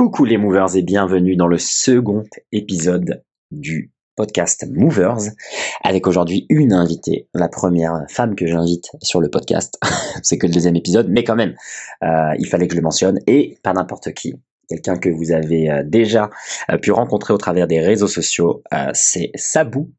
Coucou 0.00 0.24
les 0.24 0.38
movers 0.38 0.76
et 0.76 0.82
bienvenue 0.82 1.36
dans 1.36 1.46
le 1.46 1.58
second 1.58 2.24
épisode 2.52 3.22
du 3.50 3.92
podcast 4.16 4.66
Movers 4.72 5.34
avec 5.84 6.06
aujourd'hui 6.06 6.46
une 6.48 6.72
invitée, 6.72 7.28
la 7.34 7.50
première 7.50 8.06
femme 8.08 8.34
que 8.34 8.46
j'invite 8.46 8.92
sur 9.02 9.20
le 9.20 9.28
podcast. 9.28 9.78
C'est 10.22 10.38
que 10.38 10.46
le 10.46 10.54
deuxième 10.54 10.74
épisode, 10.74 11.10
mais 11.10 11.22
quand 11.22 11.36
même, 11.36 11.54
euh, 12.02 12.32
il 12.38 12.46
fallait 12.46 12.66
que 12.66 12.72
je 12.72 12.78
le 12.78 12.82
mentionne 12.82 13.18
et 13.26 13.58
pas 13.62 13.74
n'importe 13.74 14.14
qui. 14.14 14.36
Quelqu'un 14.70 14.96
que 14.96 15.10
vous 15.10 15.32
avez 15.32 15.70
euh, 15.70 15.82
déjà 15.84 16.30
euh, 16.70 16.78
pu 16.78 16.92
rencontrer 16.92 17.34
au 17.34 17.38
travers 17.38 17.66
des 17.66 17.80
réseaux 17.80 18.08
sociaux, 18.08 18.62
c'est 18.94 19.32
Sabou 19.34 19.90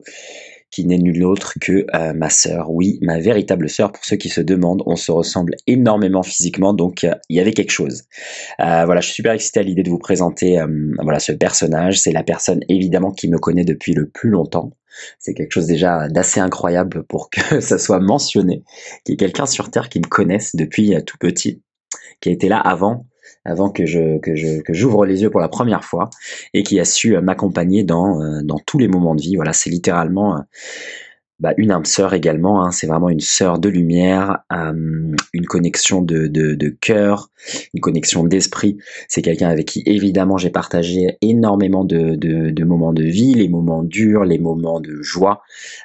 qui 0.72 0.86
n'est 0.86 0.98
nul 0.98 1.24
autre 1.24 1.54
que 1.60 1.86
euh, 1.94 2.14
ma 2.14 2.30
sœur, 2.30 2.72
oui, 2.72 2.98
ma 3.02 3.20
véritable 3.20 3.70
sœur. 3.70 3.92
Pour 3.92 4.04
ceux 4.06 4.16
qui 4.16 4.30
se 4.30 4.40
demandent, 4.40 4.82
on 4.86 4.96
se 4.96 5.12
ressemble 5.12 5.56
énormément 5.68 6.24
physiquement, 6.24 6.74
donc 6.74 7.04
euh, 7.04 7.14
il 7.30 7.36
y 7.36 7.40
avait 7.42 7.52
quelque 7.52 7.72
chose. 7.72 8.04
Euh, 8.62 8.86
voilà, 8.86 9.02
je 9.02 9.08
suis 9.08 9.16
super 9.16 9.34
excité 9.34 9.60
à 9.60 9.64
l'idée 9.64 9.84
de 9.84 9.90
vous 9.90 10.00
présenter 10.00 10.64
voilà 11.04 11.20
ce 11.20 11.34
personnage. 11.34 12.00
C'est 12.00 12.12
la 12.12 12.24
personne 12.24 12.62
évidemment 12.70 13.12
qui 13.12 13.28
me 13.28 13.38
connaît 13.38 13.66
depuis 13.66 13.94
le 13.94 14.08
plus 14.10 14.30
longtemps. 14.30 14.72
C'est 15.20 15.34
quelque 15.34 15.52
chose 15.52 15.68
déjà 15.68 16.08
d'assez 16.08 16.40
incroyable 16.40 17.04
pour 17.04 17.30
que 17.30 17.60
ça 17.60 17.78
soit 17.78 18.00
mentionné, 18.00 18.64
qu'il 19.04 19.14
y 19.14 19.16
ait 19.16 19.18
quelqu'un 19.18 19.46
sur 19.46 19.70
Terre 19.70 19.90
qui 19.90 20.00
me 20.00 20.08
connaisse 20.08 20.56
depuis 20.56 20.96
tout 21.06 21.18
petit, 21.20 21.62
qui 22.22 22.30
a 22.30 22.32
été 22.32 22.48
là 22.48 22.60
avant 22.60 23.06
avant 23.46 23.70
que 23.70 23.86
je 23.86 24.20
que 24.20 24.36
je 24.36 24.62
que 24.62 24.74
j'ouvre 24.74 25.06
les 25.06 25.22
yeux 25.24 25.30
pour 25.30 25.40
la 25.40 25.50
première 25.50 25.84
fois 25.84 26.10
et 26.54 26.64
qui 26.64 26.80
a 26.80 26.86
su 26.86 27.16
euh, 27.16 27.22
m'accompagner 27.22 27.84
dans 27.84 28.22
euh, 28.22 28.42
dans 28.44 28.60
tous 28.60 28.78
les 28.78 28.88
moments 28.88 29.16
de 29.16 29.22
vie. 29.22 29.36
Voilà, 29.36 29.54
c'est 29.54 29.70
littéralement 29.70 30.38
euh, 30.38 30.42
bah, 31.42 31.56
une 31.58 31.72
âme 31.72 31.86
sœur 31.86 32.14
également. 32.14 32.64
Hein, 32.64 32.72
c'est 32.72 32.86
vraiment 32.86 33.10
une 33.10 33.20
sœur 33.20 33.58
de 33.58 33.68
lumière, 33.68 34.44
euh, 34.54 35.16
une 35.34 35.46
connexion 35.48 36.04
de, 36.04 36.28
de, 36.28 36.70
cœur, 36.70 37.30
une 37.74 37.82
connexion 37.82 38.24
d'esprit. 38.24 38.78
C'est 39.08 39.24
quelqu'un 39.24 39.50
avec 39.50 39.66
qui 39.66 39.82
évidemment 39.88 40.38
j'ai 40.38 40.52
partagé 40.52 41.18
énormément 41.22 41.84
de, 41.84 42.16
de, 42.16 42.64
moments 42.64 42.94
de 42.94 43.04
vie, 43.04 43.34
les 43.34 43.50
moments 43.50 43.82
durs, 43.82 44.24
les 44.24 44.38
moments 44.38 44.80
de 44.80 45.02
joie. 45.02 45.42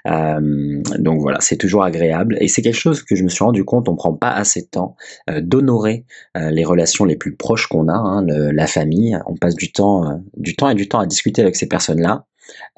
Euh, 0.06 0.82
donc 0.98 1.22
voilà, 1.22 1.38
c'est 1.40 1.56
toujours 1.56 1.84
agréable 1.84 2.36
et 2.40 2.48
c'est 2.48 2.60
quelque 2.60 2.78
chose 2.78 3.02
que 3.02 3.16
je 3.16 3.24
me 3.24 3.30
suis 3.30 3.42
rendu 3.42 3.64
compte. 3.64 3.88
On 3.88 3.96
prend 3.96 4.12
pas 4.12 4.30
assez 4.30 4.60
de 4.60 4.68
temps 4.68 4.94
euh, 5.30 5.40
d'honorer 5.40 6.04
les 6.34 6.64
relations 6.64 7.06
les 7.06 7.16
plus 7.16 7.34
proches 7.34 7.66
qu'on 7.66 7.88
a, 7.88 7.94
hein, 7.94 8.26
la 8.26 8.66
famille. 8.66 9.18
On 9.26 9.36
passe 9.36 9.54
du 9.54 9.72
temps, 9.72 10.22
du 10.36 10.54
temps 10.54 10.68
et 10.68 10.74
du 10.74 10.86
temps 10.86 10.98
à 10.98 11.06
discuter 11.06 11.40
avec 11.40 11.56
ces 11.56 11.66
personnes-là. 11.66 12.26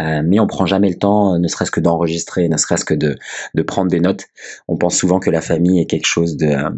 Euh, 0.01 0.23
mais 0.25 0.41
on 0.41 0.47
prend 0.47 0.67
jamais 0.67 0.89
le 0.89 0.99
temps, 0.99 1.39
ne 1.39 1.49
serait-ce 1.49 1.71
que 1.71 1.81
d'enregistrer, 1.81 2.49
ne 2.49 2.57
serait-ce 2.57 2.85
que 2.85 2.95
de, 2.95 3.17
de 3.55 3.63
prendre 3.63 3.91
des 3.91 4.01
notes. 4.01 4.25
On 4.69 4.77
pense 4.77 4.97
souvent 4.97 5.21
que 5.21 5.31
la 5.31 5.41
famille 5.41 5.81
est 5.81 5.87
quelque 5.87 6.07
chose 6.07 6.37
de 6.37 6.47
euh, 6.47 6.71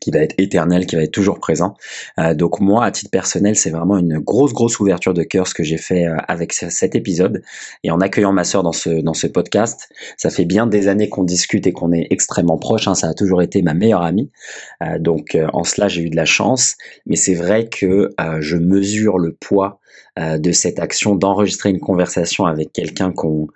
qui 0.00 0.10
va 0.10 0.20
être 0.20 0.34
éternel, 0.38 0.86
qui 0.86 0.96
va 0.96 1.02
être 1.02 1.12
toujours 1.12 1.38
présent. 1.38 1.74
Euh, 2.18 2.34
donc 2.34 2.60
moi, 2.60 2.84
à 2.84 2.90
titre 2.90 3.10
personnel, 3.10 3.56
c'est 3.56 3.70
vraiment 3.70 3.98
une 3.98 4.18
grosse, 4.18 4.52
grosse 4.52 4.80
ouverture 4.80 5.14
de 5.14 5.22
cœur 5.22 5.46
ce 5.46 5.54
que 5.54 5.62
j'ai 5.62 5.78
fait 5.78 6.06
avec 6.28 6.52
cet 6.52 6.94
épisode. 6.94 7.42
Et 7.84 7.90
en 7.90 8.00
accueillant 8.00 8.32
ma 8.32 8.44
sœur 8.44 8.62
dans 8.62 8.72
ce, 8.72 8.90
dans 8.90 9.14
ce 9.14 9.26
podcast, 9.26 9.88
ça 10.16 10.30
fait 10.30 10.44
bien 10.44 10.66
des 10.66 10.88
années 10.88 11.08
qu'on 11.08 11.24
discute 11.24 11.66
et 11.66 11.72
qu'on 11.72 11.92
est 11.92 12.06
extrêmement 12.10 12.58
proches. 12.58 12.88
Hein, 12.88 12.94
ça 12.94 13.08
a 13.08 13.14
toujours 13.14 13.42
été 13.42 13.62
ma 13.62 13.74
meilleure 13.74 14.02
amie. 14.02 14.30
donc 14.98 15.36
en 15.52 15.64
cela, 15.64 15.88
j'ai 15.88 16.02
eu 16.02 16.10
de 16.10 16.16
la 16.16 16.24
chance. 16.24 16.76
Mais 17.06 17.16
c'est 17.16 17.34
vrai 17.34 17.68
que 17.68 18.14
je 18.40 18.56
mesure 18.56 19.18
le 19.18 19.32
poids 19.32 19.80
euh, 20.18 20.36
de 20.36 20.52
cette 20.52 20.78
action 20.78 21.14
d'enregistrer 21.14 21.70
une 21.70 21.80
conversation 21.80 22.44
avec 22.44 22.70
quelqu'un 22.74 23.12
qu'on 23.12 23.46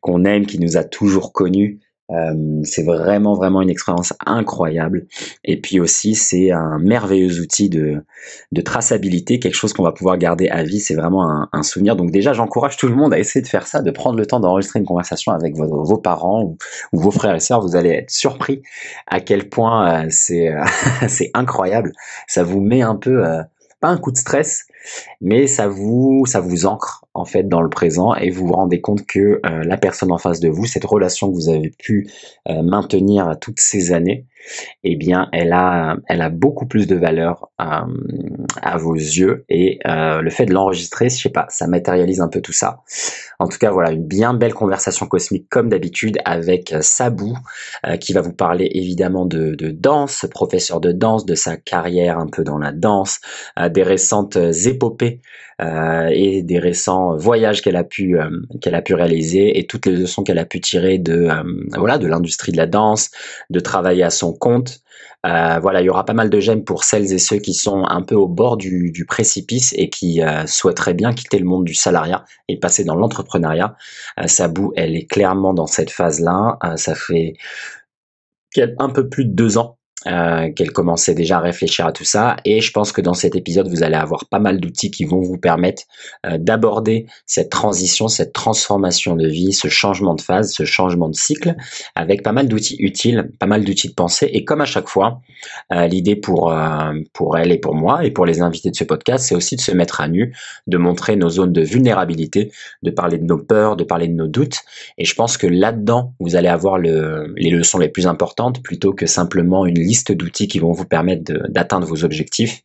qu'on 0.00 0.24
aime, 0.24 0.46
qui 0.46 0.58
nous 0.58 0.76
a 0.76 0.82
toujours 0.82 1.32
connus. 1.32 1.78
Euh, 2.10 2.60
c'est 2.64 2.82
vraiment 2.82 3.34
vraiment 3.34 3.62
une 3.62 3.70
expérience 3.70 4.12
incroyable. 4.26 5.06
Et 5.44 5.60
puis 5.60 5.80
aussi 5.80 6.14
c'est 6.14 6.50
un 6.50 6.78
merveilleux 6.78 7.40
outil 7.40 7.70
de, 7.70 8.04
de 8.50 8.60
traçabilité 8.60 9.38
quelque 9.38 9.54
chose 9.54 9.72
qu'on 9.72 9.84
va 9.84 9.92
pouvoir 9.92 10.18
garder 10.18 10.48
à 10.48 10.62
vie. 10.62 10.80
C'est 10.80 10.94
vraiment 10.94 11.30
un, 11.30 11.48
un, 11.52 11.62
souvenir. 11.62 11.96
Donc 11.96 12.10
déjà 12.10 12.32
j'encourage 12.32 12.76
tout 12.76 12.88
le 12.88 12.96
monde 12.96 13.14
à 13.14 13.18
essayer 13.18 13.40
de 13.40 13.48
faire 13.48 13.66
ça 13.66 13.82
de 13.82 13.90
prendre 13.90 14.18
le 14.18 14.26
temps 14.26 14.40
d'enregistrer 14.40 14.80
une 14.80 14.84
conversation 14.84 15.32
avec 15.32 15.56
vos, 15.56 15.84
vos 15.84 15.96
parents 15.96 16.42
ou, 16.44 16.56
vos 16.92 17.10
frères 17.10 17.34
et 17.34 17.40
sœurs. 17.40 17.60
Vous 17.60 17.76
allez 17.76 17.90
être 17.90 18.10
surpris 18.10 18.62
à 19.06 19.20
quel 19.20 19.48
point 19.48 20.04
euh, 20.04 20.06
c'est 20.10 20.48
euh, 20.48 20.62
c'est 21.08 21.30
incroyable. 21.34 21.92
Ça 22.26 22.42
vous 22.42 22.60
met 22.60 22.82
un 22.82 22.96
peu 22.96 23.24
euh, 23.24 23.42
pas 23.82 23.88
un 23.88 23.98
coup 23.98 24.12
de 24.12 24.16
stress 24.16 24.66
mais 25.20 25.46
ça 25.46 25.68
vous 25.68 26.24
ça 26.26 26.40
vous 26.40 26.66
ancre 26.66 27.04
en 27.14 27.24
fait 27.24 27.48
dans 27.48 27.60
le 27.60 27.68
présent 27.68 28.14
et 28.14 28.30
vous 28.30 28.46
vous 28.46 28.54
rendez 28.54 28.80
compte 28.80 29.06
que 29.06 29.40
euh, 29.44 29.64
la 29.64 29.76
personne 29.76 30.12
en 30.12 30.18
face 30.18 30.40
de 30.40 30.48
vous, 30.48 30.66
cette 30.66 30.84
relation 30.84 31.30
que 31.30 31.34
vous 31.34 31.48
avez 31.48 31.70
pu 31.70 32.08
euh, 32.48 32.62
maintenir 32.62 33.36
toutes 33.40 33.60
ces 33.60 33.92
années, 33.92 34.26
eh 34.84 34.96
bien, 34.96 35.28
elle 35.32 35.52
a, 35.52 35.96
elle 36.08 36.22
a 36.22 36.30
beaucoup 36.30 36.66
plus 36.66 36.86
de 36.86 36.96
valeur 36.96 37.50
euh, 37.60 37.64
à 38.60 38.76
vos 38.76 38.94
yeux 38.94 39.44
et 39.48 39.78
le 39.84 40.30
fait 40.30 40.46
de 40.46 40.52
l'enregistrer, 40.52 41.08
je 41.08 41.16
sais 41.16 41.30
pas, 41.30 41.46
ça 41.48 41.66
matérialise 41.66 42.20
un 42.20 42.28
peu 42.28 42.40
tout 42.40 42.52
ça. 42.52 42.80
En 43.38 43.48
tout 43.48 43.58
cas, 43.58 43.70
voilà, 43.70 43.90
une 43.90 44.06
bien 44.06 44.34
belle 44.34 44.54
conversation 44.54 45.06
cosmique 45.06 45.48
comme 45.48 45.68
d'habitude 45.68 46.18
avec 46.24 46.74
Sabou 46.80 47.36
qui 48.00 48.12
va 48.12 48.20
vous 48.20 48.32
parler 48.32 48.70
évidemment 48.72 49.26
de, 49.26 49.54
danse, 49.70 50.26
professeur 50.30 50.80
de 50.80 50.92
danse, 50.92 51.24
de 51.24 51.34
sa 51.34 51.56
carrière 51.56 52.18
un 52.18 52.26
peu 52.26 52.44
dans 52.44 52.58
la 52.58 52.72
danse, 52.72 53.20
des 53.70 53.82
récentes 53.82 54.36
épopées 54.36 55.20
euh, 55.51 55.51
et 55.60 56.42
des 56.42 56.58
récents 56.58 57.16
voyages 57.16 57.62
qu'elle 57.62 57.76
a 57.76 57.84
pu 57.84 58.18
euh, 58.18 58.30
qu'elle 58.60 58.74
a 58.74 58.82
pu 58.82 58.94
réaliser 58.94 59.58
et 59.58 59.66
toutes 59.66 59.86
les 59.86 59.96
leçons 59.96 60.22
qu'elle 60.22 60.38
a 60.38 60.44
pu 60.44 60.60
tirer 60.60 60.98
de 60.98 61.28
euh, 61.28 61.42
voilà 61.76 61.98
de 61.98 62.06
l'industrie 62.06 62.52
de 62.52 62.56
la 62.56 62.66
danse, 62.66 63.10
de 63.50 63.60
travailler 63.60 64.02
à 64.02 64.10
son 64.10 64.32
compte. 64.32 64.80
voilà, 65.24 65.80
il 65.80 65.84
y 65.84 65.90
aura 65.90 66.04
pas 66.04 66.14
mal 66.14 66.30
de 66.30 66.40
j'aime 66.40 66.64
pour 66.64 66.84
celles 66.84 67.12
et 67.12 67.18
ceux 67.18 67.38
qui 67.38 67.54
sont 67.54 67.84
un 67.84 68.02
peu 68.02 68.16
au 68.16 68.28
bord 68.28 68.56
du, 68.56 68.90
du 68.90 69.04
précipice 69.04 69.72
et 69.76 69.88
qui 69.88 70.20
souhaiteraient 70.46 70.94
bien 70.94 71.12
quitter 71.12 71.38
le 71.38 71.44
monde 71.44 71.64
du 71.64 71.74
salariat 71.74 72.24
et 72.48 72.58
passer 72.58 72.84
dans 72.84 72.96
l'entrepreneuriat. 72.96 73.76
Sabou, 74.26 74.72
elle 74.76 74.96
est 74.96 75.06
clairement 75.06 75.54
dans 75.54 75.68
cette 75.68 75.90
phase-là. 75.90 76.58
ça 76.76 76.94
fait 76.94 77.34
un 78.78 78.88
peu 78.88 79.08
plus 79.08 79.24
de 79.24 79.32
deux 79.32 79.58
ans 79.58 79.78
euh, 80.06 80.50
qu'elle 80.50 80.72
commençait 80.72 81.14
déjà 81.14 81.38
à 81.38 81.40
réfléchir 81.40 81.86
à 81.86 81.92
tout 81.92 82.04
ça. 82.04 82.36
Et 82.44 82.60
je 82.60 82.72
pense 82.72 82.90
que 82.90 83.00
dans 83.00 83.14
cet 83.14 83.36
épisode, 83.36 83.68
vous 83.68 83.82
allez 83.82 83.96
avoir 83.96 84.26
pas 84.28 84.40
mal 84.40 84.60
d'outils 84.60 84.90
qui 84.90 85.04
vont 85.04 85.20
vous 85.20 85.38
permettre 85.38 85.82
euh, 86.26 86.38
d'aborder 86.38 87.06
cette 87.24 87.50
transition, 87.50 88.08
cette 88.08 88.32
transformation 88.32 89.14
de 89.14 89.28
vie, 89.28 89.52
ce 89.52 89.68
changement 89.68 90.14
de 90.14 90.20
phase, 90.20 90.52
ce 90.52 90.64
changement 90.64 91.08
de 91.08 91.14
cycle, 91.14 91.54
avec 91.94 92.22
pas 92.22 92.32
mal 92.32 92.48
d'outils 92.48 92.76
utiles, 92.80 93.30
pas 93.38 93.46
mal 93.46 93.64
d'outils 93.64 93.88
de 93.88 93.94
pensée. 93.94 94.28
Et 94.32 94.44
comme 94.44 94.60
à 94.60 94.66
chaque 94.66 94.88
fois, 94.88 95.20
euh, 95.72 95.86
l'idée 95.86 96.16
pour 96.16 96.52
pour 97.12 97.38
elle 97.38 97.52
et 97.52 97.58
pour 97.58 97.74
moi 97.74 98.04
et 98.04 98.10
pour 98.10 98.26
les 98.26 98.42
invités 98.42 98.70
de 98.70 98.76
ce 98.76 98.84
podcast, 98.84 99.26
c'est 99.28 99.34
aussi 99.34 99.56
de 99.56 99.60
se 99.60 99.72
mettre 99.72 100.00
à 100.00 100.08
nu, 100.08 100.34
de 100.66 100.78
montrer 100.78 101.16
nos 101.16 101.28
zones 101.28 101.52
de 101.52 101.62
vulnérabilité, 101.62 102.50
de 102.82 102.90
parler 102.90 103.18
de 103.18 103.24
nos 103.24 103.38
peurs, 103.38 103.76
de 103.76 103.84
parler 103.84 104.08
de 104.08 104.14
nos 104.14 104.26
doutes. 104.26 104.58
Et 104.98 105.04
je 105.04 105.14
pense 105.14 105.36
que 105.36 105.46
là-dedans, 105.46 106.14
vous 106.18 106.36
allez 106.36 106.48
avoir 106.48 106.78
le, 106.78 107.32
les 107.36 107.50
leçons 107.50 107.78
les 107.78 107.88
plus 107.88 108.06
importantes 108.06 108.62
plutôt 108.62 108.92
que 108.92 109.06
simplement 109.06 109.66
une 109.66 109.78
liste 109.78 109.91
d'outils 110.12 110.48
qui 110.48 110.58
vont 110.58 110.72
vous 110.72 110.84
permettre 110.84 111.32
d'atteindre 111.48 111.86
vos 111.86 112.04
objectifs. 112.04 112.62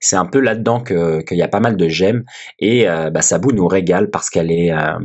C'est 0.00 0.16
un 0.16 0.26
peu 0.26 0.40
là-dedans 0.40 0.80
qu'il 0.80 1.36
y 1.36 1.42
a 1.42 1.48
pas 1.48 1.60
mal 1.60 1.76
de 1.76 1.88
j'aime 1.88 2.24
et 2.58 2.88
euh, 2.88 3.10
bah, 3.10 3.22
Sabou 3.22 3.52
nous 3.52 3.66
régale 3.66 4.10
parce 4.10 4.30
qu'elle 4.30 4.50
est, 4.50 4.72
euh, 4.72 4.98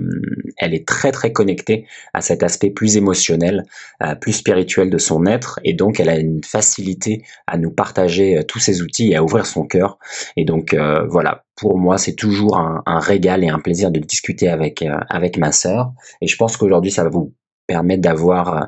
elle 0.58 0.74
est 0.74 0.88
très 0.88 1.12
très 1.12 1.32
connectée 1.32 1.86
à 2.14 2.22
cet 2.22 2.44
aspect 2.44 2.70
plus 2.70 2.98
émotionnel, 2.98 3.66
euh, 4.04 4.16
plus 4.16 4.34
spirituel 4.34 4.90
de 4.90 4.98
son 4.98 5.26
être 5.26 5.60
et 5.64 5.74
donc 5.74 6.00
elle 6.00 6.10
a 6.10 6.18
une 6.18 6.44
facilité 6.44 7.24
à 7.48 7.58
nous 7.58 7.72
partager 7.72 8.44
tous 8.48 8.60
ces 8.60 8.82
outils 8.82 9.12
et 9.12 9.16
à 9.16 9.24
ouvrir 9.24 9.46
son 9.46 9.66
cœur. 9.66 9.98
Et 10.38 10.46
donc 10.46 10.76
voilà, 11.08 11.44
pour 11.56 11.78
moi, 11.78 11.98
c'est 11.98 12.16
toujours 12.16 12.58
un, 12.58 12.84
un, 12.86 13.00
régal 13.00 13.44
et 13.44 13.50
un 13.50 13.60
plaisir 13.60 13.92
de 13.92 14.00
discuter 14.00 14.50
avec 14.50 14.84
avec 15.10 15.38
ma 15.38 15.52
sœur. 15.52 15.92
Et 16.22 16.28
je 16.28 16.36
pense 16.36 16.58
qu'aujourd'hui, 16.58 16.92
ça 16.92 17.04
va 17.04 17.10
vous 17.10 17.34
permettre 17.68 18.02
d'avoir 18.02 18.68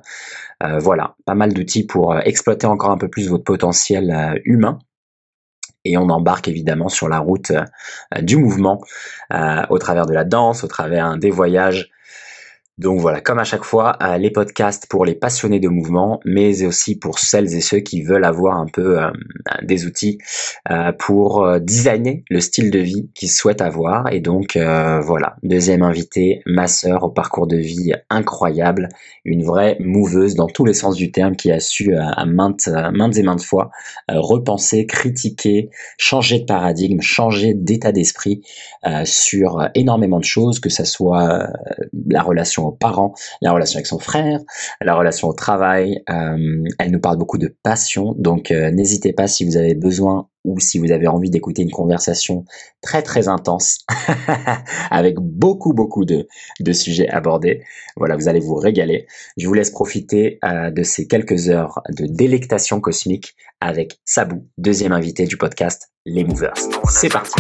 euh, 0.64 0.80
voilà, 0.80 1.16
pas 1.26 1.36
mal 1.36 1.54
d'outils 1.54 1.86
pour 1.86 2.14
euh, 2.14 2.20
exploiter 2.20 2.68
encore 2.68 2.92
un 2.92 2.98
peu 2.98 3.10
plus 3.10 3.30
votre 3.30 3.44
potentiel 3.44 4.12
euh, 4.12 4.40
humain. 4.46 4.80
Et 5.84 5.98
on 5.98 6.10
embarque 6.10 6.48
évidemment 6.48 6.90
sur 6.90 7.08
la 7.08 7.20
route 7.20 7.52
du 8.24 8.38
mouvement 8.38 8.82
au 9.70 9.78
travers 9.78 10.08
de 10.08 10.14
la 10.16 10.24
danse, 10.24 10.64
au 10.64 10.68
travers 10.68 11.16
des 11.16 11.30
voyages 11.30 11.92
donc 12.78 13.00
voilà, 13.00 13.22
comme 13.22 13.40
à 13.40 13.46
chaque 13.46 13.64
fois, 13.64 13.96
euh, 14.02 14.18
les 14.18 14.32
podcasts 14.32 14.88
pour 14.88 15.06
les 15.06 15.16
passionnés 15.16 15.62
de 15.62 15.70
mouvement, 15.70 16.20
mais 16.26 16.66
aussi 16.66 16.98
pour 17.00 17.20
celles 17.20 17.56
et 17.56 17.62
ceux 17.62 17.80
qui 17.80 18.02
veulent 18.02 18.26
avoir 18.26 18.58
un 18.58 18.66
peu 18.66 19.02
euh, 19.02 19.12
des 19.64 19.86
outils 19.86 20.18
euh, 20.70 20.92
pour 20.92 21.48
designer 21.62 22.26
le 22.30 22.42
style 22.42 22.72
de 22.72 22.80
vie 22.80 23.10
qu'ils 23.14 23.32
souhaitent 23.32 23.62
avoir. 23.62 24.12
Et 24.12 24.20
donc 24.20 24.58
voilà, 24.58 25.38
deuxième 25.44 25.84
invité, 25.84 26.42
ma 26.46 26.68
sœur 26.68 27.04
au 27.04 27.10
parcours 27.10 27.48
de 27.48 27.58
vie 27.58 27.94
incroyable, 28.10 28.90
une 29.24 29.44
vraie 29.44 29.78
mouveuse 29.80 30.36
dans 30.36 30.48
tous 30.48 30.66
les 30.66 30.74
sens 30.74 30.96
du 30.96 31.12
terme 31.12 31.36
qui 31.36 31.52
a 31.52 31.60
su 31.60 31.96
à 31.96 32.26
maintes, 32.26 32.70
maintes 32.94 33.18
et 33.18 33.24
maintes 33.24 33.44
fois 33.44 33.72
repenser, 34.10 34.86
critiquer, 34.86 35.70
changer 35.98 36.40
de 36.40 36.46
paradigme, 36.46 37.02
changer 37.02 37.54
d'état 37.54 37.92
d'esprit 37.92 38.42
sur 39.04 39.70
énormément 39.76 40.20
de 40.20 40.26
choses, 40.26 40.60
que 40.60 40.70
ce 40.70 40.84
soit 40.84 41.48
la 42.08 42.22
relation 42.22 42.65
parents, 42.72 43.14
la 43.42 43.52
relation 43.52 43.78
avec 43.78 43.88
son 43.88 44.00
frère, 44.00 44.40
la 44.82 44.96
relation 44.96 45.28
au 45.28 45.34
travail. 45.34 46.04
Euh, 46.10 46.64
elle 46.80 46.92
nous 46.92 47.00
parle 47.00 47.18
beaucoup 47.18 47.38
de 47.38 47.56
passion, 47.64 48.16
donc 48.18 48.52
euh, 48.52 48.72
n'hésitez 48.72 49.14
pas 49.14 49.28
si 49.28 49.46
vous 49.46 49.58
avez 49.58 49.76
besoin 49.76 50.28
ou 50.46 50.60
si 50.60 50.78
vous 50.78 50.92
avez 50.92 51.08
envie 51.08 51.30
d'écouter 51.30 51.64
une 51.64 51.72
conversation 51.72 52.46
très 52.82 53.02
très 53.02 53.28
intense 53.28 53.80
avec 54.92 55.16
beaucoup 55.20 55.74
beaucoup 55.74 56.06
de, 56.06 56.28
sujets 56.72 57.10
abordés, 57.10 57.64
voilà, 57.98 58.16
vous 58.16 58.28
allez 58.28 58.40
vous 58.40 58.56
régaler. 58.56 59.08
Je 59.38 59.48
vous 59.48 59.54
laisse 59.54 59.72
profiter 59.72 60.40
euh, 60.44 60.70
de 60.70 60.84
ces 60.84 61.08
quelques 61.08 61.50
heures 61.50 61.82
de 61.90 62.06
délectation 62.06 62.80
cosmique 62.80 63.36
avec 63.60 64.00
Sabou, 64.06 64.48
deuxième 64.58 64.92
invité 64.92 65.26
du 65.26 65.38
podcast 65.38 65.90
Les 66.06 66.24
Movers. 66.24 66.54
C'est 66.90 67.10
parti. 67.10 67.40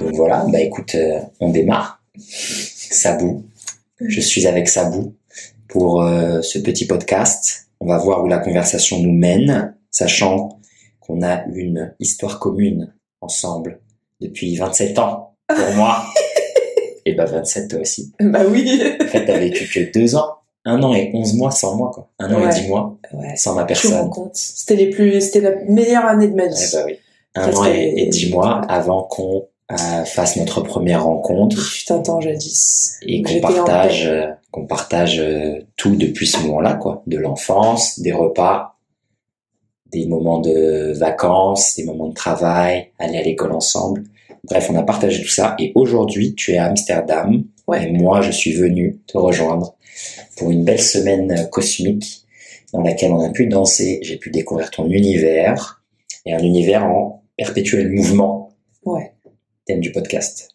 Donc 0.00 0.14
voilà, 0.14 0.46
bah 0.48 0.60
écoute, 0.60 0.94
euh, 0.94 1.20
on 1.40 1.50
démarre. 1.50 2.00
Sabou, 2.16 3.44
je 4.00 4.20
suis 4.20 4.46
avec 4.46 4.68
Sabou 4.68 5.14
pour 5.68 6.02
euh, 6.02 6.42
ce 6.42 6.60
petit 6.60 6.86
podcast. 6.86 7.68
On 7.80 7.86
va 7.86 7.98
voir 7.98 8.22
où 8.22 8.28
la 8.28 8.38
conversation 8.38 9.00
nous 9.00 9.12
mène, 9.12 9.74
sachant 9.90 10.60
qu'on 11.00 11.22
a 11.22 11.44
une 11.46 11.92
histoire 11.98 12.38
commune 12.38 12.94
ensemble 13.20 13.80
depuis 14.20 14.56
27 14.56 14.98
ans 15.00 15.34
pour 15.48 15.74
moi. 15.74 16.04
et 17.04 17.14
bah 17.14 17.24
27 17.24 17.68
toi 17.68 17.80
aussi. 17.80 18.12
Bah 18.20 18.42
oui. 18.48 18.80
En 19.02 19.06
fait, 19.06 19.24
t'as 19.24 19.38
vécu 19.38 19.66
que 19.66 19.92
deux 19.92 20.14
ans. 20.14 20.34
Un 20.64 20.82
an 20.82 20.94
et 20.94 21.10
onze 21.14 21.34
mois 21.34 21.52
sans 21.52 21.76
moi, 21.76 21.90
quoi. 21.94 22.10
Un 22.18 22.32
an 22.34 22.48
et 22.48 22.52
dix 22.52 22.66
mois 22.68 22.98
sans 23.36 23.54
ma 23.54 23.64
personne. 23.64 24.10
C'était 24.32 24.76
les 24.76 24.90
plus, 24.90 25.20
c'était 25.20 25.40
la 25.40 25.54
meilleure 25.68 26.04
année 26.04 26.28
de 26.28 26.34
ma 26.34 26.46
vie. 26.46 26.70
bah 26.72 26.82
oui. 26.86 26.98
Un 27.36 27.52
an 27.52 27.64
et, 27.64 28.06
dix 28.06 28.30
mois 28.30 28.62
avant 28.68 29.02
qu'on 29.02 29.46
euh, 29.70 30.04
fasse 30.04 30.36
notre 30.36 30.60
première 30.60 31.04
rencontre. 31.04 31.56
Putain, 31.72 32.00
temps 32.00 32.20
jadis. 32.20 32.98
Et 33.02 33.22
qu'on 33.22 33.40
partage, 33.40 34.06
euh, 34.06 34.26
qu'on 34.50 34.66
partage 34.66 35.18
euh, 35.18 35.60
tout 35.76 35.96
depuis 35.96 36.26
ce 36.26 36.38
moment-là, 36.40 36.74
quoi. 36.74 37.02
De 37.06 37.18
l'enfance, 37.18 38.00
des 38.00 38.12
repas, 38.12 38.78
des 39.92 40.06
moments 40.06 40.40
de 40.40 40.92
vacances, 40.96 41.74
des 41.76 41.84
moments 41.84 42.08
de 42.08 42.14
travail, 42.14 42.90
aller 42.98 43.18
à 43.18 43.22
l'école 43.22 43.52
ensemble. 43.52 44.04
Bref, 44.44 44.70
on 44.70 44.76
a 44.76 44.82
partagé 44.82 45.22
tout 45.22 45.28
ça. 45.28 45.56
Et 45.58 45.72
aujourd'hui, 45.74 46.34
tu 46.34 46.52
es 46.52 46.58
à 46.58 46.66
Amsterdam. 46.66 47.44
Ouais. 47.66 47.88
Et 47.88 47.92
moi, 47.92 48.20
je 48.20 48.30
suis 48.30 48.52
venu 48.52 49.00
te 49.06 49.18
rejoindre 49.18 49.74
pour 50.36 50.50
une 50.50 50.64
belle 50.64 50.82
semaine 50.82 51.48
cosmique 51.50 52.26
dans 52.72 52.82
laquelle 52.82 53.12
on 53.12 53.24
a 53.24 53.30
pu 53.30 53.46
danser, 53.46 54.00
j'ai 54.02 54.16
pu 54.16 54.30
découvrir 54.30 54.70
ton 54.70 54.88
univers 54.90 55.82
et 56.24 56.34
un 56.34 56.40
univers 56.40 56.84
en 56.84 57.22
perpétuel 57.36 57.90
mouvement. 57.90 58.54
Ouais. 58.84 59.12
Thème 59.66 59.80
du 59.80 59.92
podcast. 59.92 60.48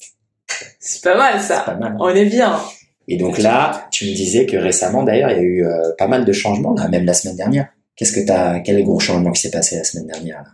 C'est 0.80 1.04
pas 1.04 1.18
mal 1.18 1.42
ça. 1.42 1.62
Pas 1.62 1.76
mal. 1.76 1.96
On 2.00 2.10
est 2.10 2.26
bien. 2.26 2.60
Et 3.08 3.18
donc 3.18 3.38
là, 3.40 3.88
tu 3.92 4.06
me 4.06 4.14
disais 4.14 4.46
que 4.46 4.58
récemment, 4.58 5.04
d'ailleurs, 5.04 5.32
il 5.32 5.38
y 5.38 5.40
a 5.40 5.44
eu 5.44 5.66
euh, 5.66 5.92
pas 5.98 6.08
mal 6.08 6.26
de 6.26 6.32
changements, 6.32 6.74
là, 6.74 6.88
même 6.88 7.06
la 7.06 7.14
semaine 7.14 7.36
dernière. 7.36 7.68
Qu'est-ce 7.96 8.14
que 8.14 8.26
t'as, 8.26 8.60
quel 8.60 8.76
est 8.76 8.80
le 8.80 8.86
gros 8.86 9.00
changement 9.00 9.32
qui 9.32 9.42
s'est 9.42 9.52
passé 9.52 9.76
la 9.76 9.84
semaine 9.84 10.08
dernière 10.08 10.38
là? 10.38 10.52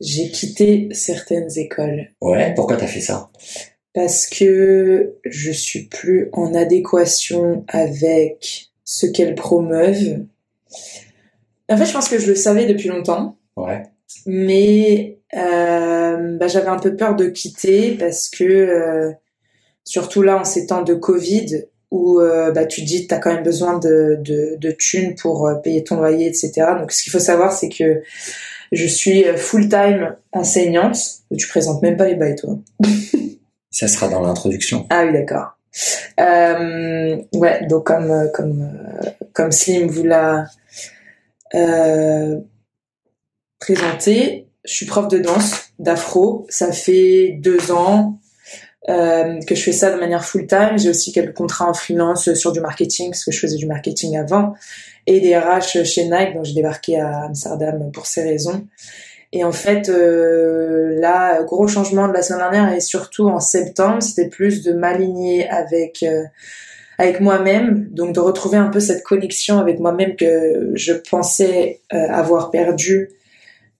J'ai 0.00 0.30
quitté 0.30 0.88
certaines 0.92 1.50
écoles. 1.58 2.08
Ouais. 2.20 2.54
Pourquoi 2.54 2.76
t'as 2.76 2.86
fait 2.86 3.00
ça? 3.00 3.30
Parce 3.94 4.28
que 4.28 5.16
je 5.24 5.50
suis 5.50 5.86
plus 5.86 6.28
en 6.32 6.54
adéquation 6.54 7.64
avec 7.68 8.70
ce 8.84 9.06
qu'elles 9.06 9.34
promeuvent. 9.34 10.24
En 11.68 11.76
fait, 11.76 11.86
je 11.86 11.92
pense 11.92 12.08
que 12.08 12.18
je 12.18 12.28
le 12.28 12.36
savais 12.36 12.66
depuis 12.66 12.88
longtemps. 12.88 13.36
Ouais. 13.56 13.82
Mais 14.24 15.17
euh, 15.34 16.38
bah, 16.38 16.48
j'avais 16.48 16.68
un 16.68 16.78
peu 16.78 16.96
peur 16.96 17.14
de 17.14 17.26
quitter 17.26 17.96
parce 17.98 18.28
que, 18.28 18.44
euh, 18.44 19.12
surtout 19.84 20.22
là, 20.22 20.38
en 20.38 20.44
ces 20.44 20.66
temps 20.66 20.82
de 20.82 20.94
Covid, 20.94 21.64
où 21.90 22.20
euh, 22.20 22.50
bah, 22.52 22.66
tu 22.66 22.82
te 22.82 22.86
dis 22.86 23.02
que 23.02 23.08
tu 23.08 23.14
as 23.14 23.18
quand 23.18 23.32
même 23.32 23.42
besoin 23.42 23.78
de, 23.78 24.18
de, 24.20 24.56
de 24.58 24.70
thunes 24.70 25.14
pour 25.14 25.50
payer 25.62 25.84
ton 25.84 25.96
loyer, 25.96 26.26
etc. 26.26 26.52
Donc, 26.78 26.92
ce 26.92 27.02
qu'il 27.02 27.12
faut 27.12 27.18
savoir, 27.18 27.52
c'est 27.52 27.68
que 27.68 28.02
je 28.72 28.86
suis 28.86 29.24
full-time 29.36 30.16
enseignante. 30.32 30.98
Tu 31.36 31.48
présentes 31.48 31.82
même 31.82 31.96
pas 31.96 32.06
les 32.06 32.14
bails, 32.14 32.36
toi. 32.36 32.58
Ça 33.70 33.86
sera 33.86 34.08
dans 34.08 34.20
l'introduction. 34.22 34.86
Ah 34.90 35.04
oui, 35.04 35.12
d'accord. 35.12 35.56
Ouais, 36.18 37.66
donc 37.68 37.86
comme 37.86 38.30
comme 38.34 38.68
comme 39.32 39.52
Slim 39.52 39.88
vous 39.88 40.02
l'a 40.02 40.46
présenté, 43.60 44.47
je 44.68 44.74
suis 44.74 44.86
prof 44.86 45.08
de 45.08 45.18
danse 45.18 45.70
d'afro. 45.78 46.46
Ça 46.50 46.72
fait 46.72 47.38
deux 47.40 47.72
ans 47.72 48.18
euh, 48.90 49.40
que 49.46 49.54
je 49.54 49.62
fais 49.62 49.72
ça 49.72 49.90
de 49.90 49.98
manière 49.98 50.24
full 50.24 50.46
time. 50.46 50.76
J'ai 50.76 50.90
aussi 50.90 51.10
quelques 51.10 51.34
contrats 51.34 51.68
en 51.68 51.74
freelance 51.74 52.34
sur 52.34 52.52
du 52.52 52.60
marketing 52.60 53.10
parce 53.10 53.24
que 53.24 53.32
je 53.32 53.38
faisais 53.40 53.56
du 53.56 53.66
marketing 53.66 54.18
avant 54.18 54.54
et 55.06 55.20
des 55.20 55.36
RH 55.36 55.84
chez 55.84 56.04
Nike. 56.04 56.34
Donc 56.34 56.44
j'ai 56.44 56.54
débarqué 56.54 57.00
à 57.00 57.24
Amsterdam 57.24 57.90
pour 57.92 58.06
ces 58.06 58.22
raisons. 58.22 58.66
Et 59.32 59.42
en 59.42 59.52
fait, 59.52 59.88
euh, 59.88 61.00
là, 61.00 61.42
gros 61.44 61.66
changement 61.66 62.06
de 62.08 62.12
la 62.12 62.22
semaine 62.22 62.40
dernière 62.40 62.72
et 62.72 62.80
surtout 62.80 63.28
en 63.28 63.40
septembre, 63.40 64.02
c'était 64.02 64.28
plus 64.28 64.62
de 64.62 64.72
m'aligner 64.72 65.48
avec 65.48 66.02
euh, 66.02 66.24
avec 66.98 67.20
moi-même, 67.20 67.88
donc 67.90 68.14
de 68.14 68.20
retrouver 68.20 68.58
un 68.58 68.68
peu 68.68 68.80
cette 68.80 69.04
connexion 69.04 69.58
avec 69.58 69.78
moi-même 69.78 70.16
que 70.16 70.72
je 70.74 70.92
pensais 70.92 71.80
euh, 71.94 72.08
avoir 72.10 72.50
perdue 72.50 73.10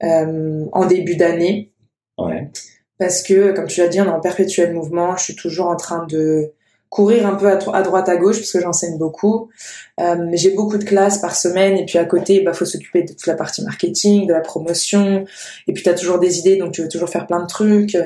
en 0.03 0.87
début 0.87 1.17
d'année. 1.17 1.73
Ouais. 2.19 2.51
Parce 2.99 3.23
que, 3.23 3.53
comme 3.53 3.67
tu 3.67 3.81
l'as 3.81 3.89
dit, 3.89 4.01
on 4.01 4.07
est 4.07 4.09
en 4.09 4.21
perpétuel 4.21 4.75
mouvement. 4.75 5.17
Je 5.17 5.25
suis 5.25 5.37
toujours 5.37 5.69
en 5.69 5.77
train 5.77 6.05
de 6.07 6.53
courir 6.89 7.27
un 7.27 7.35
peu 7.35 7.49
à, 7.49 7.83
droite 7.83 8.09
à 8.09 8.17
gauche 8.17 8.39
parce 8.39 8.51
que 8.51 8.61
j'enseigne 8.61 8.97
beaucoup. 8.97 9.51
Euh, 10.01 10.31
j'ai 10.33 10.51
beaucoup 10.53 10.79
de 10.79 10.85
classes 10.85 11.19
par 11.19 11.37
semaine 11.37 11.77
et 11.77 11.85
puis 11.85 11.99
à 11.99 12.05
côté, 12.05 12.41
bah 12.41 12.55
faut 12.55 12.65
s'occuper 12.65 13.03
de 13.03 13.09
toute 13.09 13.27
la 13.27 13.35
partie 13.35 13.63
marketing, 13.63 14.27
de 14.27 14.33
la 14.33 14.41
promotion. 14.41 15.25
Et 15.67 15.73
puis 15.73 15.83
tu 15.83 15.89
as 15.89 15.95
toujours 15.95 16.19
des 16.19 16.39
idées, 16.39 16.57
donc 16.57 16.73
tu 16.73 16.83
veux 16.83 16.89
toujours 16.89 17.11
faire 17.11 17.27
plein 17.27 17.41
de 17.41 17.47
trucs. 17.47 17.97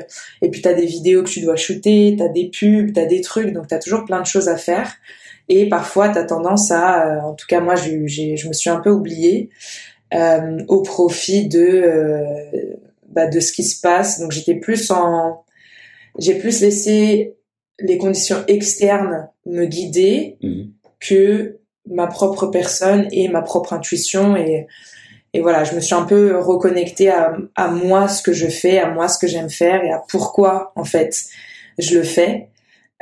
Et 0.41 0.49
puis 0.49 0.61
tu 0.61 0.67
as 0.67 0.73
des 0.73 0.85
vidéos 0.85 1.23
que 1.23 1.29
tu 1.29 1.41
dois 1.41 1.55
shooter, 1.55 2.15
tu 2.17 2.23
as 2.23 2.27
des 2.27 2.49
pubs, 2.49 2.93
tu 2.93 2.99
as 2.99 3.05
des 3.05 3.21
trucs, 3.21 3.53
donc 3.53 3.67
tu 3.67 3.73
as 3.73 3.79
toujours 3.79 4.05
plein 4.05 4.19
de 4.19 4.27
choses 4.27 4.49
à 4.49 4.57
faire. 4.57 4.93
Et 5.49 5.67
parfois, 5.67 6.09
tu 6.09 6.17
as 6.17 6.23
tendance 6.23 6.71
à, 6.71 7.07
euh, 7.07 7.21
en 7.21 7.33
tout 7.33 7.45
cas 7.47 7.61
moi, 7.61 7.75
je 7.75 8.47
me 8.47 8.53
suis 8.53 8.69
un 8.69 8.79
peu 8.79 8.89
oubliée 8.89 9.49
euh, 10.13 10.63
au 10.67 10.81
profit 10.81 11.47
de, 11.47 11.59
euh, 11.59 12.75
bah, 13.09 13.27
de 13.27 13.39
ce 13.39 13.51
qui 13.51 13.63
se 13.63 13.79
passe. 13.81 14.19
Donc 14.19 14.31
j'étais 14.31 14.55
plus 14.55 14.91
en... 14.91 15.43
J'ai 16.19 16.35
plus 16.35 16.61
laissé 16.61 17.35
les 17.79 17.97
conditions 17.97 18.43
externes 18.47 19.29
me 19.45 19.65
guider 19.65 20.37
mhm. 20.41 20.71
que 20.99 21.57
ma 21.87 22.07
propre 22.07 22.47
personne 22.47 23.07
et 23.11 23.27
ma 23.27 23.41
propre 23.41 23.73
intuition 23.73 24.35
et 24.35 24.67
et 25.33 25.41
voilà 25.41 25.63
je 25.63 25.73
me 25.73 25.81
suis 25.81 25.95
un 25.95 26.03
peu 26.03 26.37
reconnectée 26.37 27.09
à, 27.09 27.35
à 27.55 27.67
moi 27.67 28.07
ce 28.07 28.21
que 28.21 28.31
je 28.31 28.47
fais 28.47 28.77
à 28.77 28.89
moi 28.89 29.07
ce 29.07 29.17
que 29.17 29.27
j'aime 29.27 29.49
faire 29.49 29.83
et 29.83 29.91
à 29.91 30.01
pourquoi 30.07 30.71
en 30.75 30.85
fait 30.85 31.25
je 31.77 31.97
le 31.97 32.03
fais 32.03 32.49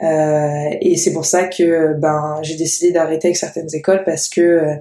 euh, 0.01 0.69
et 0.81 0.97
c'est 0.97 1.13
pour 1.13 1.25
ça 1.25 1.47
que 1.47 1.93
ben 1.99 2.39
j'ai 2.41 2.55
décidé 2.55 2.91
d'arrêter 2.91 3.27
avec 3.27 3.37
certaines 3.37 3.73
écoles 3.75 4.03
parce 4.03 4.29
que 4.29 4.41
euh, 4.41 4.75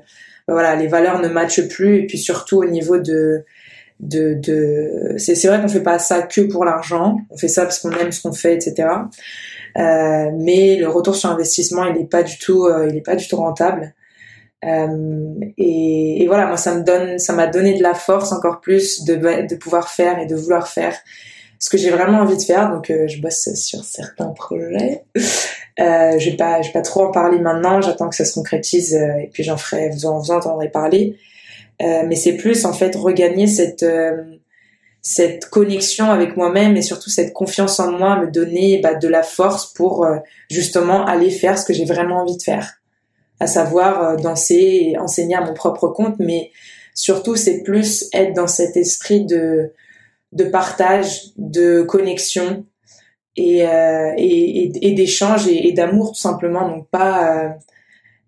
voilà 0.53 0.77
les 0.77 0.89
valeurs 0.89 1.21
ne 1.21 1.29
matchent 1.29 1.69
plus 1.69 2.01
et 2.01 2.07
puis 2.07 2.19
surtout 2.19 2.59
au 2.59 2.65
niveau 2.65 2.99
de 2.99 3.45
c'est 5.19 5.47
vrai 5.47 5.61
qu'on 5.61 5.69
fait 5.69 5.83
pas 5.83 5.99
ça 5.99 6.23
que 6.23 6.41
pour 6.41 6.65
l'argent. 6.65 7.19
On 7.31 7.37
fait 7.37 7.49
ça 7.49 7.63
parce 7.65 7.81
qu'on 7.81 7.93
aime 7.93 8.13
ce 8.13 8.23
qu'on 8.23 8.33
fait 8.33 8.55
etc 8.55 8.89
euh, 9.79 10.31
mais 10.35 10.77
le 10.77 10.89
retour 10.89 11.15
sur 11.15 11.31
investissement, 11.31 11.85
il 11.85 11.95
n'est 11.95 12.07
pas 12.07 12.23
du 12.23 12.39
tout, 12.39 12.67
euh, 12.67 12.89
il 12.89 12.97
est 12.97 13.03
pas 13.03 13.17
du 13.17 13.27
tout 13.29 13.37
rentable. 13.37 13.95
Euh, 14.65 15.35
et, 15.57 16.25
voilà, 16.27 16.47
moi, 16.47 16.57
ça 16.57 16.75
me 16.75 16.83
donne, 16.83 17.19
ça 17.19 17.33
m'a 17.33 17.47
donné 17.47 17.79
de 17.79 17.83
la 17.83 17.95
force 17.95 18.33
encore 18.33 18.61
plus 18.61 19.05
de 19.05 19.55
pouvoir 19.57 19.89
faire 19.89 20.19
et 20.19 20.27
de 20.27 20.35
vouloir 20.35 20.69
faire 20.69 20.95
ce 21.61 21.71
que 21.71 21.79
j'ai 21.79 21.91
vraiment 21.91 22.19
envie 22.19 22.37
de 22.37 22.43
faire. 22.43 22.71
Donc, 22.71 22.91
euh, 22.91 23.07
je 23.07 23.21
bosse 23.21 23.49
sur 23.55 23.85
certains 23.85 24.31
projets. 24.31 25.05
Euh, 25.79 26.19
je 26.19 26.31
vais 26.31 26.37
pas, 26.37 26.61
je 26.61 26.67
vais 26.67 26.73
pas 26.75 26.83
trop 26.83 27.07
en 27.07 27.11
parler 27.11 27.39
maintenant. 27.39 27.81
J'attends 27.81 28.11
que 28.11 28.17
ça 28.17 28.27
se 28.27 28.35
concrétise 28.35 28.93
et 28.93 29.31
puis 29.33 29.45
j'en 29.45 29.57
ferai, 29.57 29.89
vous 29.89 30.05
en, 30.05 30.19
vous 30.19 30.31
entendrez 30.31 30.69
parler. 30.69 31.17
mais 31.81 32.17
c'est 32.17 32.35
plus 32.35 32.67
en 32.67 32.75
fait 32.75 32.95
regagner 32.97 33.47
cette 33.47 33.85
cette 35.03 35.47
connexion 35.47 36.11
avec 36.11 36.37
moi-même 36.37 36.77
et 36.77 36.83
surtout 36.83 37.11
cette 37.11 37.33
confiance 37.33 37.81
en 37.81 37.91
moi 37.93 38.21
me 38.21 38.31
donner 38.31 38.81
bah, 38.83 38.95
de 38.95 39.09
la 39.09 39.23
force 39.23 39.73
pour 39.73 40.05
euh, 40.05 40.17
justement 40.51 41.07
aller 41.07 41.31
faire 41.31 41.59
ce 41.59 41.65
que 41.65 41.73
j'ai 41.73 41.87
vraiment 41.87 42.19
envie 42.19 42.37
de 42.37 42.43
faire, 42.43 42.75
à 43.39 43.47
savoir 43.47 44.03
euh, 44.03 44.17
danser 44.17 44.93
et 44.93 44.99
enseigner 44.99 45.37
à 45.37 45.41
mon 45.41 45.55
propre 45.55 45.89
compte, 45.89 46.17
mais 46.19 46.51
surtout 46.95 47.37
c'est 47.37 47.63
plus 47.63 48.09
être 48.13 48.35
dans 48.35 48.47
cet 48.47 48.77
esprit 48.77 49.25
de 49.25 49.73
de 50.33 50.45
partage, 50.45 51.33
de 51.37 51.83
connexion 51.83 52.65
et 53.37 53.67
euh, 53.67 54.13
et, 54.17 54.87
et, 54.87 54.93
d'échange 54.93 55.49
et, 55.49 55.73
d'amour 55.73 56.13
tout 56.13 56.21
simplement, 56.21 56.69
donc 56.69 56.89
pas 56.89 57.57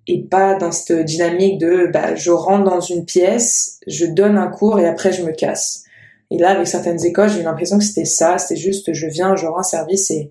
et 0.06 0.22
pas 0.22 0.54
dans 0.54 0.72
cette 0.72 1.04
dynamique 1.04 1.58
de 1.58 1.88
bah, 1.92 2.14
je 2.14 2.30
rentre 2.30 2.64
dans 2.64 2.80
une 2.80 3.04
pièce, 3.04 3.78
je 3.86 4.06
donne 4.06 4.36
un 4.36 4.48
cours 4.48 4.80
et 4.80 4.86
après 4.86 5.12
je 5.12 5.22
me 5.22 5.32
casse 5.32 5.84
et 6.32 6.38
là, 6.38 6.52
avec 6.52 6.66
certaines 6.66 7.04
écoles, 7.04 7.28
j'ai 7.28 7.40
eu 7.40 7.42
l'impression 7.42 7.76
que 7.76 7.84
c'était 7.84 8.06
ça, 8.06 8.38
c'était 8.38 8.58
juste 8.58 8.94
je 8.94 9.06
viens, 9.06 9.36
je 9.36 9.44
rends 9.44 9.62
service 9.62 10.10
et, 10.10 10.30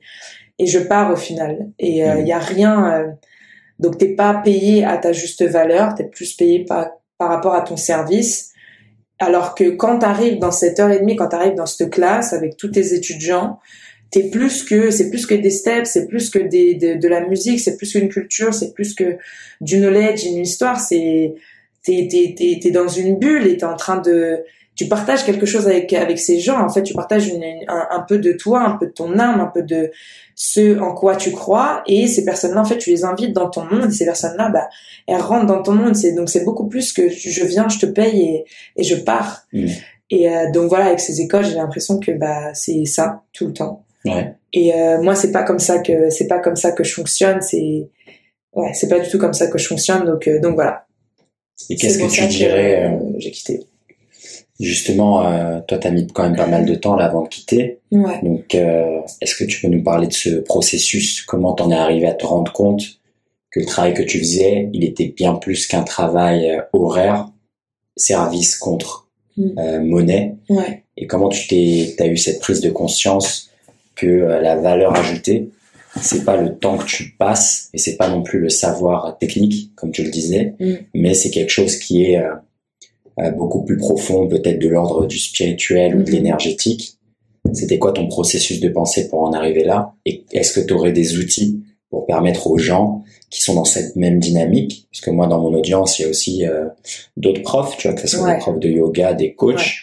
et 0.58 0.66
je 0.66 0.80
pars 0.80 1.12
au 1.12 1.16
final. 1.16 1.70
Et 1.78 2.00
il 2.00 2.04
euh, 2.04 2.24
n'y 2.24 2.32
mmh. 2.32 2.36
a 2.36 2.40
rien 2.40 2.94
euh, 2.94 3.08
Donc 3.78 4.00
t'es 4.00 4.16
pas 4.16 4.34
payé 4.44 4.84
à 4.84 4.98
ta 4.98 5.14
juste 5.14 5.44
valeur, 5.44 5.94
t'es 5.94 6.06
plus 6.06 6.34
payé 6.34 6.66
par, 6.66 6.88
par 7.20 7.30
rapport 7.30 7.54
à 7.54 7.62
ton 7.62 7.78
service. 7.78 8.51
Alors 9.22 9.54
que 9.54 9.70
quand 9.70 10.00
tu 10.00 10.06
arrives 10.08 10.40
dans 10.40 10.52
cette 10.52 10.80
heure 10.80 10.90
et 10.90 11.00
demie, 11.00 11.16
quand 11.16 11.30
tu 11.30 11.36
arrives 11.36 11.54
dans 11.54 11.68
cette 11.68 11.92
classe 11.92 12.34
avec 12.34 12.58
tous 12.58 12.70
tes 12.70 12.96
étudiants, 12.96 13.60
t'es 14.10 14.32
plus 14.32 14.64
que 14.64 14.90
c'est 14.90 15.12
plus 15.12 15.28
que 15.28 15.36
des 15.36 15.52
steps, 15.52 15.92
c'est 15.92 16.08
plus 16.08 16.32
que 16.32 16.40
des, 16.40 16.74
de, 16.74 16.96
de 16.96 17.08
la 17.08 17.28
musique, 17.28 17.60
c'est 17.60 17.78
plus 17.78 17.92
qu'une 17.94 18.10
culture, 18.10 18.52
c'est 18.52 18.74
plus 18.74 18.96
que 18.96 19.18
du 19.62 19.78
knowledge, 19.78 20.26
une 20.26 20.40
histoire. 20.40 20.80
C'est 20.80 21.36
t'es 21.84 22.08
t'es 22.10 22.60
t'es 22.60 22.72
dans 22.72 22.88
une 22.88 23.20
bulle 23.20 23.46
et 23.46 23.58
t'es 23.58 23.66
en 23.66 23.76
train 23.76 24.02
de 24.02 24.40
tu 24.76 24.88
partages 24.88 25.26
quelque 25.26 25.46
chose 25.46 25.68
avec 25.68 25.92
avec 25.94 26.18
ces 26.20 26.40
gens. 26.40 26.60
En 26.60 26.70
fait, 26.70 26.84
tu 26.84 26.94
partages 26.94 27.28
une, 27.28 27.44
un, 27.68 27.88
un, 27.92 28.00
peu 28.02 28.18
de 28.18 28.32
toi, 28.32 28.62
un 28.62 28.78
peu 28.78 28.88
de 28.88 28.92
ton 28.92 29.20
âme, 29.20 29.40
un 29.40 29.48
peu 29.54 29.64
de 29.64 29.92
ce 30.36 30.80
en 30.80 30.94
quoi 30.94 31.16
tu 31.16 31.32
crois. 31.32 31.84
Et 31.88 32.08
ces 32.08 32.24
personnes-là, 32.24 32.62
en 32.62 32.66
fait, 32.66 32.78
tu 32.78 32.90
les 32.90 33.04
invites 33.04 33.34
dans 33.34 33.50
ton 33.50 33.66
monde. 33.66 33.90
Et 33.90 33.94
ces 33.94 34.06
personnes-là, 34.06 34.50
bah, 34.50 34.70
elles 35.08 35.22
rentrent 35.22 35.46
dans 35.46 35.62
ton 35.62 35.74
monde. 35.74 35.96
C'est 35.96 36.14
donc 36.14 36.30
c'est 36.30 36.44
beaucoup 36.44 36.68
plus 36.68 36.94
que 36.94 37.10
je 37.10 37.46
viens, 37.46 37.68
je 37.70 37.80
te 37.80 37.86
paye 37.86 38.22
et 38.22 38.46
et 38.78 38.84
je 38.84 38.96
pars. 38.96 39.44
Mmh. 39.54 39.66
Et 40.10 40.30
euh, 40.30 40.52
donc 40.52 40.70
voilà, 40.70 40.86
avec 40.86 41.00
ces 41.00 41.22
écoles, 41.22 41.46
j'ai 41.46 41.56
l'impression 41.56 42.00
que 42.00 42.12
bah 42.12 42.54
c'est 42.54 42.86
ça 42.86 43.24
tout 43.34 43.48
le 43.48 43.54
temps. 43.54 43.84
Ouais. 44.06 44.34
Et 44.54 44.74
euh, 44.74 45.02
moi, 45.02 45.16
c'est 45.16 45.32
pas 45.32 45.44
comme 45.44 45.60
ça 45.60 45.80
que 45.80 46.10
c'est 46.10 46.28
pas 46.28 46.40
comme 46.40 46.56
ça 46.56 46.72
que 46.72 46.84
je 46.84 46.94
fonctionne. 46.94 47.42
C'est 47.42 47.88
ouais, 48.54 48.74
c'est 48.74 48.90
pas 48.90 49.00
du 49.00 49.10
tout 49.10 49.18
comme 49.18 49.34
ça 49.34 49.48
que 49.48 49.58
je 49.58 49.68
fonctionne. 49.68 50.06
Donc 50.06 50.28
euh, 50.28 50.40
donc 50.40 50.56
voilà. 50.56 50.86
Et 51.70 51.76
qu'est-ce 51.76 52.00
que 52.00 52.12
tu 52.12 52.28
dirais 52.28 52.86
euh, 52.86 52.96
euh, 52.96 53.14
J'ai 53.18 53.32
quitté. 53.32 53.64
Justement, 54.62 55.26
euh, 55.26 55.60
toi, 55.68 55.78
tu 55.80 55.88
as 55.88 55.92
mis 55.92 56.08
quand 56.08 56.24
même 56.24 56.36
pas 56.36 56.48
mal 56.48 56.66
de 56.66 56.76
temps 56.76 56.96
là 56.96 57.06
avant 57.06 57.24
de 57.24 57.28
quitter. 57.30 57.80
Ouais. 57.92 58.20
Donc, 58.24 58.54
euh, 58.56 59.00
est-ce 59.22 59.36
que 59.36 59.44
tu 59.44 59.60
peux 59.62 59.68
nous 59.68 59.84
parler 59.84 60.08
de 60.08 60.14
ce 60.14 60.30
processus? 60.30 61.22
Comment 61.24 61.54
t'en 61.54 61.72
es 61.72 61.76
arrivé 61.76 62.06
à 62.08 62.14
te 62.14 62.26
rendre 62.26 62.52
compte 62.54 62.84
que 63.50 63.60
le 63.60 63.66
travail 63.66 63.94
que 63.94 64.04
tu 64.04 64.20
faisais, 64.20 64.70
il 64.72 64.84
était 64.84 65.08
bien 65.08 65.34
plus 65.36 65.68
qu'un 65.68 65.84
travail 65.84 66.50
euh, 66.52 66.62
horaire, 66.74 67.28
service 67.98 68.56
contre 68.58 69.08
Mm. 69.38 69.60
euh, 69.60 69.80
monnaie? 69.80 70.36
Ouais. 70.50 70.84
Et 70.98 71.08
comment 71.08 71.30
tu 71.30 71.48
t'es, 71.48 71.96
t'as 71.98 72.08
eu 72.08 72.18
cette 72.18 72.42
prise 72.42 72.60
de 72.62 72.70
conscience 72.70 73.50
que 73.96 74.06
euh, 74.06 74.42
la 74.42 74.58
valeur 74.58 74.94
ajoutée, 74.96 75.50
c'est 76.02 76.26
pas 76.26 76.36
le 76.38 76.56
temps 76.58 76.78
que 76.78 76.86
tu 76.86 77.16
passes 77.18 77.70
et 77.74 77.78
c'est 77.78 77.96
pas 77.96 78.10
non 78.10 78.24
plus 78.24 78.40
le 78.40 78.50
savoir 78.50 79.18
technique, 79.20 79.72
comme 79.76 79.92
tu 79.92 80.04
le 80.04 80.10
disais, 80.12 80.54
Mm. 80.60 80.74
mais 80.94 81.14
c'est 81.14 81.32
quelque 81.32 81.50
chose 81.50 81.78
qui 81.78 82.04
est 82.06 82.18
euh, 82.20 82.34
beaucoup 83.38 83.64
plus 83.64 83.78
profond, 83.78 84.28
peut-être 84.28 84.60
de 84.60 84.68
l'ordre 84.68 85.06
du 85.06 85.18
spirituel 85.20 85.96
ou 85.96 86.04
de 86.04 86.10
Mhm. 86.10 86.16
l'énergétique. 86.16 86.98
C'était 87.54 87.80
quoi 87.80 87.92
ton 87.92 88.08
processus 88.08 88.60
de 88.60 88.70
pensée 88.70 89.10
pour 89.10 89.22
en 89.24 89.34
arriver 89.34 89.64
là? 89.64 89.94
Et 90.06 90.24
est-ce 90.32 90.54
que 90.54 90.66
tu 90.66 90.74
aurais 90.74 90.92
des 90.94 91.18
outils 91.18 91.62
pour 91.90 92.06
permettre 92.06 92.48
aux 92.48 92.58
gens 92.58 93.04
qui 93.30 93.42
sont 93.44 93.56
dans 93.56 93.66
cette 93.66 93.96
même 93.96 94.20
dynamique? 94.20 94.88
Parce 94.92 95.02
que 95.02 95.12
moi, 95.12 95.28
dans 95.28 95.40
mon 95.42 95.54
audience, 95.54 96.00
il 96.00 96.04
y 96.04 96.06
a 96.06 96.10
aussi 96.10 96.46
euh, 96.46 96.66
d'autres 97.18 97.42
profs, 97.42 97.78
tu 97.78 97.88
vois, 97.88 97.96
que 97.96 98.02
ce 98.02 98.08
soit 98.16 98.26
Ouais. 98.26 98.34
des 98.36 98.40
profs 98.40 98.60
de 98.60 98.70
yoga, 98.70 99.14
des 99.14 99.34
coachs, 99.34 99.74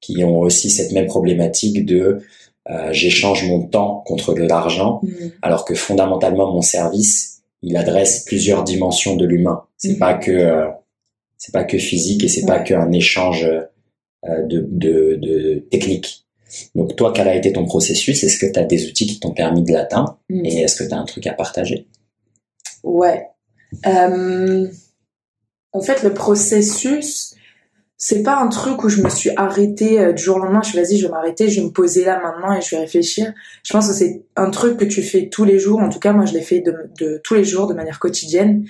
qui 0.00 0.22
ont 0.24 0.38
aussi 0.40 0.70
cette 0.70 0.92
même 0.92 1.06
problématique 1.06 1.84
de 1.84 2.20
euh, 2.68 2.92
j'échange 2.92 3.48
mon 3.48 3.62
temps 3.66 4.02
contre 4.06 4.34
de 4.34 4.42
l'argent, 4.42 5.00
Mm. 5.02 5.08
alors 5.42 5.64
que 5.64 5.74
fondamentalement, 5.74 6.52
mon 6.52 6.62
service, 6.62 7.42
il 7.62 7.76
adresse 7.76 8.24
plusieurs 8.24 8.64
dimensions 8.64 9.14
de 9.16 9.24
l'humain. 9.24 9.62
C'est 9.76 9.92
Mhm. 9.92 9.98
pas 9.98 10.14
que 10.14 10.30
euh, 10.32 10.66
c'est 11.38 11.52
pas 11.52 11.64
que 11.64 11.78
physique 11.78 12.24
et 12.24 12.28
c'est 12.28 12.46
pas 12.46 12.58
Ouais. 12.58 12.64
qu'un 12.64 12.90
échange 12.92 13.44
euh, 13.44 14.42
de, 14.42 14.66
de, 14.68 15.16
de 15.16 15.66
technique. 15.70 16.26
Donc 16.74 16.96
toi, 16.96 17.12
quel 17.14 17.28
a 17.28 17.34
été 17.34 17.52
ton 17.52 17.64
processus? 17.64 18.22
Est-ce 18.24 18.38
que 18.38 18.50
tu 18.50 18.58
as 18.58 18.64
des 18.64 18.86
outils 18.86 19.06
qui 19.06 19.20
t'ont 19.20 19.32
permis 19.32 19.62
de 19.62 19.72
l'atteindre? 19.72 20.18
Mm. 20.30 20.44
Et 20.46 20.60
est-ce 20.62 20.76
que 20.76 20.88
tu 20.88 20.94
as 20.94 20.98
un 20.98 21.04
truc 21.04 21.26
à 21.26 21.32
partager? 21.32 21.86
Ouais. 22.82 23.26
Euh, 23.86 24.68
en 25.72 25.80
fait, 25.80 26.02
le 26.02 26.14
processus, 26.14 27.34
c'est 27.98 28.22
pas 28.22 28.36
un 28.36 28.48
truc 28.48 28.84
où 28.84 28.88
je 28.88 29.02
me 29.02 29.10
suis 29.10 29.30
arrêtée 29.36 29.98
euh, 29.98 30.12
du 30.12 30.22
jour 30.22 30.36
au 30.36 30.38
lendemain. 30.38 30.62
Je 30.62 30.70
suis 30.70 30.78
vas-y, 30.78 30.96
je 30.96 31.06
vais 31.06 31.12
m'arrêter, 31.12 31.48
je 31.48 31.60
vais 31.60 31.66
me 31.66 31.72
poser 31.72 32.04
là 32.04 32.20
maintenant 32.22 32.56
et 32.56 32.62
je 32.62 32.70
vais 32.70 32.80
réfléchir. 32.80 33.34
Je 33.64 33.72
pense 33.72 33.88
que 33.88 33.94
c'est 33.94 34.22
un 34.36 34.50
truc 34.50 34.78
que 34.78 34.84
tu 34.84 35.02
fais 35.02 35.28
tous 35.28 35.44
les 35.44 35.58
jours. 35.58 35.80
En 35.80 35.88
tout 35.88 35.98
cas, 35.98 36.12
moi, 36.12 36.26
je 36.26 36.32
l'ai 36.32 36.42
fait 36.42 36.60
de, 36.60 36.74
de 37.00 37.20
tous 37.24 37.34
les 37.34 37.44
jours, 37.44 37.66
de 37.66 37.74
manière 37.74 37.98
quotidienne. 37.98 38.64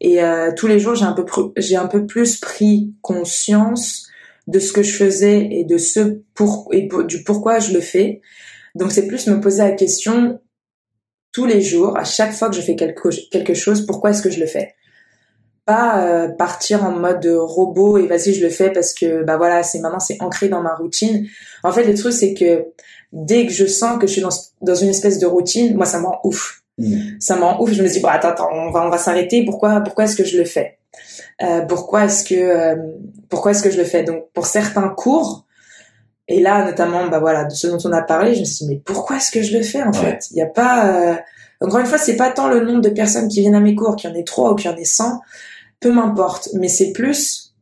Et 0.00 0.22
euh, 0.22 0.52
tous 0.56 0.66
les 0.66 0.78
jours, 0.78 0.94
j'ai 0.94 1.04
un 1.04 1.12
peu 1.12 1.24
j'ai 1.56 1.76
un 1.76 1.86
peu 1.86 2.06
plus 2.06 2.38
pris 2.38 2.92
conscience 3.00 4.08
de 4.46 4.58
ce 4.58 4.72
que 4.72 4.82
je 4.82 4.96
faisais 4.96 5.48
et 5.50 5.64
de 5.64 5.78
ce 5.78 6.20
pour 6.34 6.68
et 6.72 6.88
du 7.06 7.24
pourquoi 7.24 7.58
je 7.58 7.72
le 7.72 7.80
fais. 7.80 8.20
Donc, 8.74 8.92
c'est 8.92 9.06
plus 9.06 9.26
me 9.28 9.40
poser 9.40 9.62
la 9.62 9.72
question 9.72 10.40
tous 11.34 11.46
les 11.46 11.60
jours, 11.60 11.98
à 11.98 12.04
chaque 12.04 12.32
fois 12.32 12.48
que 12.48 12.54
je 12.54 12.62
fais 12.62 12.76
quelque, 12.76 13.08
quelque 13.30 13.54
chose, 13.54 13.84
pourquoi 13.84 14.10
est-ce 14.10 14.22
que 14.22 14.30
je 14.30 14.38
le 14.38 14.46
fais? 14.46 14.76
Pas 15.66 16.06
euh, 16.06 16.28
partir 16.28 16.84
en 16.84 16.92
mode 16.92 17.26
robot 17.26 17.98
et 17.98 18.06
vas-y 18.06 18.34
je 18.34 18.44
le 18.44 18.50
fais 18.50 18.70
parce 18.70 18.94
que 18.94 19.24
bah 19.24 19.38
voilà 19.38 19.62
c'est 19.62 19.80
maintenant 19.80 19.98
c'est 19.98 20.20
ancré 20.20 20.48
dans 20.48 20.60
ma 20.60 20.74
routine. 20.74 21.26
En 21.62 21.72
fait 21.72 21.84
le 21.84 21.94
truc 21.94 22.12
c'est 22.12 22.34
que 22.34 22.66
dès 23.12 23.46
que 23.46 23.52
je 23.52 23.64
sens 23.64 23.98
que 23.98 24.06
je 24.06 24.12
suis 24.12 24.20
dans, 24.20 24.28
dans 24.60 24.74
une 24.74 24.90
espèce 24.90 25.18
de 25.18 25.26
routine, 25.26 25.74
moi 25.74 25.86
ça 25.86 26.00
me 26.00 26.06
rend 26.06 26.20
ouf. 26.22 26.63
Ça 27.20 27.36
me 27.36 27.42
rend 27.42 27.60
ouf. 27.60 27.72
Je 27.72 27.82
me 27.82 27.88
dis 27.88 28.00
bon 28.00 28.08
attends 28.08 28.28
attends 28.30 28.48
on 28.52 28.70
va 28.70 28.86
on 28.86 28.90
va 28.90 28.98
s'arrêter. 28.98 29.44
Pourquoi 29.44 29.80
pourquoi 29.80 30.04
est-ce 30.04 30.16
que 30.16 30.24
je 30.24 30.36
le 30.38 30.44
fais? 30.44 30.78
Euh, 31.42 31.62
Pourquoi 31.62 32.04
est-ce 32.04 32.24
que 32.24 32.34
euh, 32.34 32.76
pourquoi 33.28 33.50
est-ce 33.52 33.62
que 33.62 33.70
je 33.70 33.78
le 33.78 33.84
fais? 33.84 34.02
Donc 34.04 34.24
pour 34.32 34.46
certains 34.46 34.88
cours 34.88 35.44
et 36.26 36.40
là, 36.40 36.64
notamment, 36.64 37.06
bah 37.08 37.18
voilà, 37.18 37.44
de 37.44 37.52
ce 37.52 37.66
dont 37.66 37.76
on 37.84 37.92
a 37.92 38.00
parlé, 38.00 38.34
je 38.34 38.40
me 38.40 38.44
suis 38.46 38.64
dit, 38.64 38.72
mais 38.72 38.80
pourquoi 38.82 39.16
est-ce 39.18 39.30
que 39.30 39.42
je 39.42 39.54
le 39.58 39.62
fais, 39.62 39.82
en 39.82 39.90
Ouais. 39.92 39.98
fait? 39.98 40.28
Il 40.30 40.36
n'y 40.36 40.40
a 40.42 40.46
pas, 40.46 40.86
euh, 40.88 41.16
encore 41.60 41.80
une 41.80 41.86
fois, 41.86 41.98
c'est 41.98 42.16
pas 42.16 42.30
tant 42.30 42.48
le 42.48 42.64
nombre 42.64 42.80
de 42.80 42.88
personnes 42.88 43.28
qui 43.28 43.40
viennent 43.40 43.54
à 43.54 43.60
mes 43.60 43.74
cours, 43.74 43.94
qu'il 43.94 44.08
y 44.08 44.12
en 44.12 44.16
ait 44.16 44.24
trois 44.24 44.52
ou 44.52 44.54
qu'il 44.54 44.70
y 44.70 44.72
en 44.72 44.76
ait 44.78 44.86
cent, 44.86 45.20
peu 45.80 45.92
m'importe. 45.92 46.48
Mais 46.54 46.68
c'est 46.68 46.92
plus, 46.92 47.54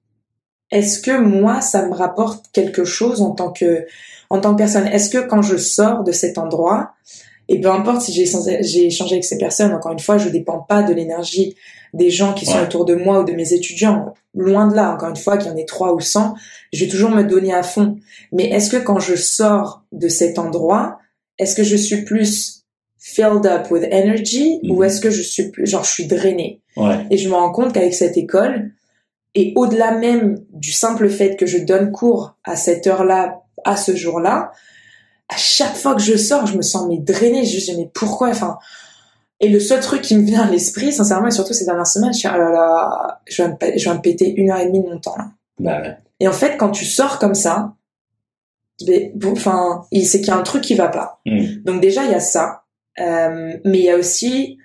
est-ce 0.70 1.00
que 1.00 1.18
moi, 1.18 1.60
ça 1.60 1.84
me 1.86 1.92
rapporte 1.92 2.46
quelque 2.52 2.84
chose 2.84 3.20
en 3.20 3.32
tant 3.32 3.50
que, 3.50 3.84
en 4.30 4.40
tant 4.40 4.52
que 4.52 4.58
personne? 4.58 4.86
Est-ce 4.86 5.10
que 5.10 5.18
quand 5.26 5.42
je 5.42 5.56
sors 5.56 6.04
de 6.04 6.12
cet 6.12 6.38
endroit, 6.38 6.92
et 7.54 7.60
peu 7.60 7.70
importe 7.70 8.00
si 8.02 8.12
j'ai 8.12 8.24
j'ai 8.62 8.86
échangé 8.86 9.14
avec 9.16 9.24
ces 9.24 9.38
personnes, 9.38 9.72
encore 9.72 9.92
une 9.92 9.98
fois, 9.98 10.16
je 10.18 10.28
dépends 10.28 10.60
pas 10.60 10.82
de 10.82 10.92
l'énergie 10.94 11.54
des 11.94 12.10
gens 12.10 12.32
qui 12.32 12.46
sont 12.46 12.56
Ouais. 12.58 12.62
autour 12.64 12.84
de 12.86 12.94
moi 12.94 13.20
ou 13.20 13.24
de 13.24 13.32
mes 13.32 13.52
étudiants. 13.52 14.14
Loin 14.34 14.66
de 14.66 14.74
là, 14.74 14.92
encore 14.94 15.10
une 15.10 15.16
fois, 15.16 15.36
qu'il 15.36 15.50
y 15.50 15.54
en 15.54 15.56
ait 15.56 15.66
trois 15.66 15.92
ou 15.94 16.00
cent, 16.00 16.34
je 16.72 16.84
vais 16.84 16.90
toujours 16.90 17.10
me 17.10 17.22
donner 17.22 17.52
à 17.52 17.62
fond. 17.62 17.96
Mais 18.32 18.44
est-ce 18.48 18.70
que 18.70 18.78
quand 18.78 18.98
je 18.98 19.14
sors 19.14 19.82
de 19.92 20.08
cet 20.08 20.38
endroit, 20.38 20.98
est-ce 21.38 21.54
que 21.54 21.62
je 21.64 21.76
suis 21.76 22.02
plus 22.04 22.64
filled 22.98 23.44
up 23.46 23.70
with 23.70 23.84
energy 23.92 24.60
ou 24.70 24.76
Mhm. 24.78 24.84
est-ce 24.84 25.00
que 25.02 25.10
je 25.10 25.22
suis 25.22 25.50
plus, 25.50 25.66
genre, 25.66 25.84
je 25.84 25.90
suis 25.90 26.06
drainée? 26.06 26.60
Ouais. 26.76 27.06
Et 27.10 27.18
je 27.18 27.28
me 27.28 27.34
rends 27.34 27.52
compte 27.52 27.72
qu'avec 27.74 27.92
cette 27.92 28.16
école, 28.16 28.70
et 29.34 29.52
au-delà 29.56 29.90
même 29.98 30.42
du 30.52 30.72
simple 30.72 31.08
fait 31.10 31.36
que 31.36 31.44
je 31.46 31.58
donne 31.58 31.90
cours 31.92 32.36
à 32.44 32.56
cette 32.56 32.86
heure-là, 32.86 33.42
à 33.64 33.76
ce 33.76 33.94
jour-là, 33.94 34.52
à 35.32 35.36
chaque 35.36 35.74
fois 35.76 35.94
que 35.94 36.02
je 36.02 36.16
sors, 36.16 36.46
je 36.46 36.56
me 36.56 36.62
sens 36.62 36.86
mais 36.88 36.98
drainée. 36.98 37.44
Je 37.44 37.56
me 37.56 37.60
dis 37.60 37.76
mais 37.76 37.90
pourquoi 37.94 38.28
Enfin, 38.28 38.58
et 39.40 39.48
le 39.48 39.58
seul 39.60 39.80
truc 39.80 40.02
qui 40.02 40.16
me 40.16 40.22
vient 40.22 40.42
à 40.42 40.50
l'esprit, 40.50 40.92
sincèrement, 40.92 41.26
et 41.28 41.30
surtout 41.32 41.52
ces 41.52 41.64
dernières 41.64 41.86
semaines, 41.86 42.12
je 42.12 42.18
suis 42.18 42.28
ah 42.28 42.38
là 42.38 42.50
là, 42.50 43.20
je 43.26 43.42
viens 43.42 43.48
de, 43.48 43.56
je 43.76 43.82
viens 43.84 43.94
de 43.96 44.00
péter 44.00 44.32
une 44.36 44.50
heure 44.50 44.60
et 44.60 44.66
demie 44.66 44.82
de 44.82 44.88
mon 44.88 44.98
temps 45.00 45.16
là. 45.16 45.28
Bah 45.58 45.80
ouais. 45.80 45.96
Et 46.20 46.28
en 46.28 46.32
fait, 46.32 46.56
quand 46.56 46.70
tu 46.70 46.84
sors 46.84 47.18
comme 47.18 47.34
ça, 47.34 47.74
bon, 49.14 49.32
enfin, 49.32 49.84
il- 49.90 50.06
c'est 50.06 50.18
qu'il 50.18 50.28
y 50.28 50.30
a 50.30 50.36
un 50.36 50.42
truc 50.42 50.62
qui 50.62 50.74
va 50.74 50.88
pas. 50.88 51.20
Mm. 51.26 51.62
Donc 51.64 51.80
déjà, 51.80 52.04
il 52.04 52.10
y 52.10 52.14
a 52.14 52.20
ça. 52.20 52.62
Euh, 53.00 53.56
mais 53.64 53.78
il 53.78 53.84
y 53.84 53.90
a 53.90 53.96
aussi 53.96 54.58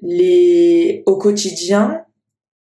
les 0.00 1.02
au 1.06 1.16
quotidien, 1.16 2.04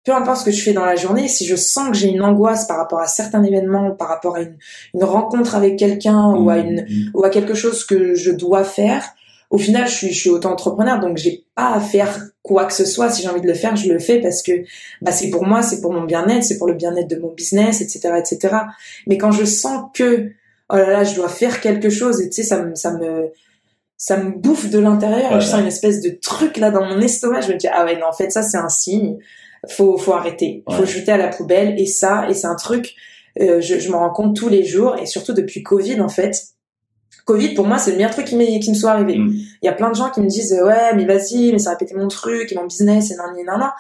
peu 0.05 0.13
importe 0.13 0.41
ce 0.41 0.45
que 0.45 0.51
je 0.51 0.63
fais 0.63 0.73
dans 0.73 0.85
la 0.85 0.97
journée, 0.97 1.29
si 1.29 1.47
je 1.47 1.57
sens 1.57 1.89
que 1.89 1.97
j'ai 1.97 2.09
une 2.09 2.23
angoisse 2.23 2.67
par 2.67 2.77
rapport 2.77 3.01
à 3.01 3.07
certains 3.07 3.43
événements, 3.43 3.91
par 3.93 4.09
rapport 4.09 4.37
à 4.37 4.43
une, 4.43 4.57
une 4.95 5.05
rencontre 5.05 5.55
avec 5.55 5.79
quelqu'un 5.79 6.31
ou 6.33 6.51
à 6.51 6.59
une 6.59 6.83
Mm. 6.83 7.11
ou 7.15 7.25
à 7.25 7.31
quelque 7.31 7.55
chose 7.55 7.85
que 7.85 8.15
je 8.15 8.31
dois 8.31 8.65
faire, 8.65 9.03
au 9.51 9.59
final, 9.59 9.87
je 9.87 9.93
suis, 9.93 10.13
je 10.13 10.19
suis 10.21 10.31
auto-entrepreneur, 10.31 10.99
donc 10.99 11.17
j'ai 11.17 11.45
pas 11.55 11.75
à 11.75 11.81
faire 11.81 12.29
quoi 12.43 12.65
que 12.65 12.73
ce 12.73 12.85
soit. 12.85 13.11
Si 13.11 13.23
j'ai 13.23 13.29
envie 13.29 13.41
de 13.41 13.47
le 13.47 13.55
faire, 13.55 13.77
je 13.77 13.91
le 13.93 13.99
fais 13.99 14.21
parce 14.21 14.43
que 14.43 14.53
bah, 15.01 15.13
c'est 15.13 15.31
pour 15.31 15.47
moi, 15.47 15.63
c'est 15.63 15.81
pour 15.81 15.93
mon 15.93 16.03
bien-être, 16.05 16.43
c'est 16.43 16.59
pour 16.59 16.67
le 16.67 16.75
bien-être 16.75 17.09
de 17.09 17.17
mon 17.17 17.33
business, 17.33 17.81
etc., 17.81 18.15
etc. 18.19 18.57
Mais 19.07 19.17
quand 19.17 19.31
je 19.33 19.45
sens 19.45 19.85
que 19.95 20.31
oh 20.71 20.77
là 20.77 20.91
là, 20.91 21.05
je 21.05 21.15
dois 21.15 21.29
faire 21.29 21.61
quelque 21.61 21.89
chose, 21.89 22.21
et 22.21 22.29
tu 22.29 22.43
sais, 22.43 22.49
ça 22.49 22.63
me, 22.63 22.75
ça 22.75 22.93
me, 22.93 23.31
ça 23.97 24.17
me 24.17 24.31
bouffe 24.33 24.71
de 24.71 24.79
l'intérieur. 24.79 25.31
et 25.31 25.35
Ouais, 25.37 25.41
je 25.41 25.47
sens 25.47 25.61
une 25.61 25.67
espèce 25.67 26.01
de 26.01 26.11
truc 26.11 26.57
là 26.57 26.71
dans 26.71 26.85
mon 26.85 27.01
estomac. 27.01 27.43
Je 27.43 27.53
me 27.53 27.57
dis 27.57 27.69
ah 27.73 27.85
ouais, 27.85 27.97
non, 27.99 28.07
en 28.09 28.13
fait, 28.13 28.31
ça 28.31 28.43
c'est 28.43 28.59
un 28.59 28.69
signe. 28.69 29.19
Faut, 29.69 29.97
faut 29.99 30.13
arrêter. 30.13 30.63
Faut 30.71 30.81
Ouais. 30.83 30.87
jeter 30.87 31.13
à 31.13 31.17
la 31.17 31.29
poubelle. 31.29 31.79
Et 31.81 31.87
ça, 31.87 32.27
et 32.29 32.35
c'est 32.35 32.47
un 32.47 32.57
truc. 32.57 32.95
euh, 33.41 33.61
je, 33.61 33.79
je 33.81 33.89
me 33.91 33.97
rends 33.97 34.11
compte 34.13 34.37
tous 34.37 34.49
les 34.49 34.65
jours, 34.65 34.97
et 35.01 35.07
surtout 35.07 35.33
depuis 35.33 35.63
Covid 35.63 36.01
en 36.01 36.09
fait. 36.09 36.37
Covid, 37.25 37.55
pour 37.55 37.67
moi, 37.67 37.79
c'est 37.79 37.91
le 37.93 37.97
meilleur 37.97 38.13
truc 38.13 38.27
qui, 38.27 38.37
m'est- 38.37 38.61
qui 38.61 38.71
me 38.71 38.75
soit 38.77 38.91
arrivé. 38.93 39.17
Mm. 39.19 39.33
Il 39.63 39.67
y 39.67 39.69
a 39.69 39.73
plein 39.73 39.91
de 39.91 39.97
gens 39.97 40.11
qui 40.11 40.21
me 40.21 40.27
disent 40.29 40.53
euh, 40.53 40.67
ouais, 40.67 40.95
mais 40.95 41.05
vas-y, 41.07 41.51
mais 41.53 41.59
ça 41.59 41.71
va 41.71 41.77
péter 41.77 41.95
mon 41.95 42.09
truc 42.09 42.53
et 42.53 42.55
mon 42.55 42.67
business 42.67 43.11
et 43.11 43.17
nan, 43.17 43.35
nan, 43.35 43.45
nan, 43.47 43.59
nan. 43.61 43.71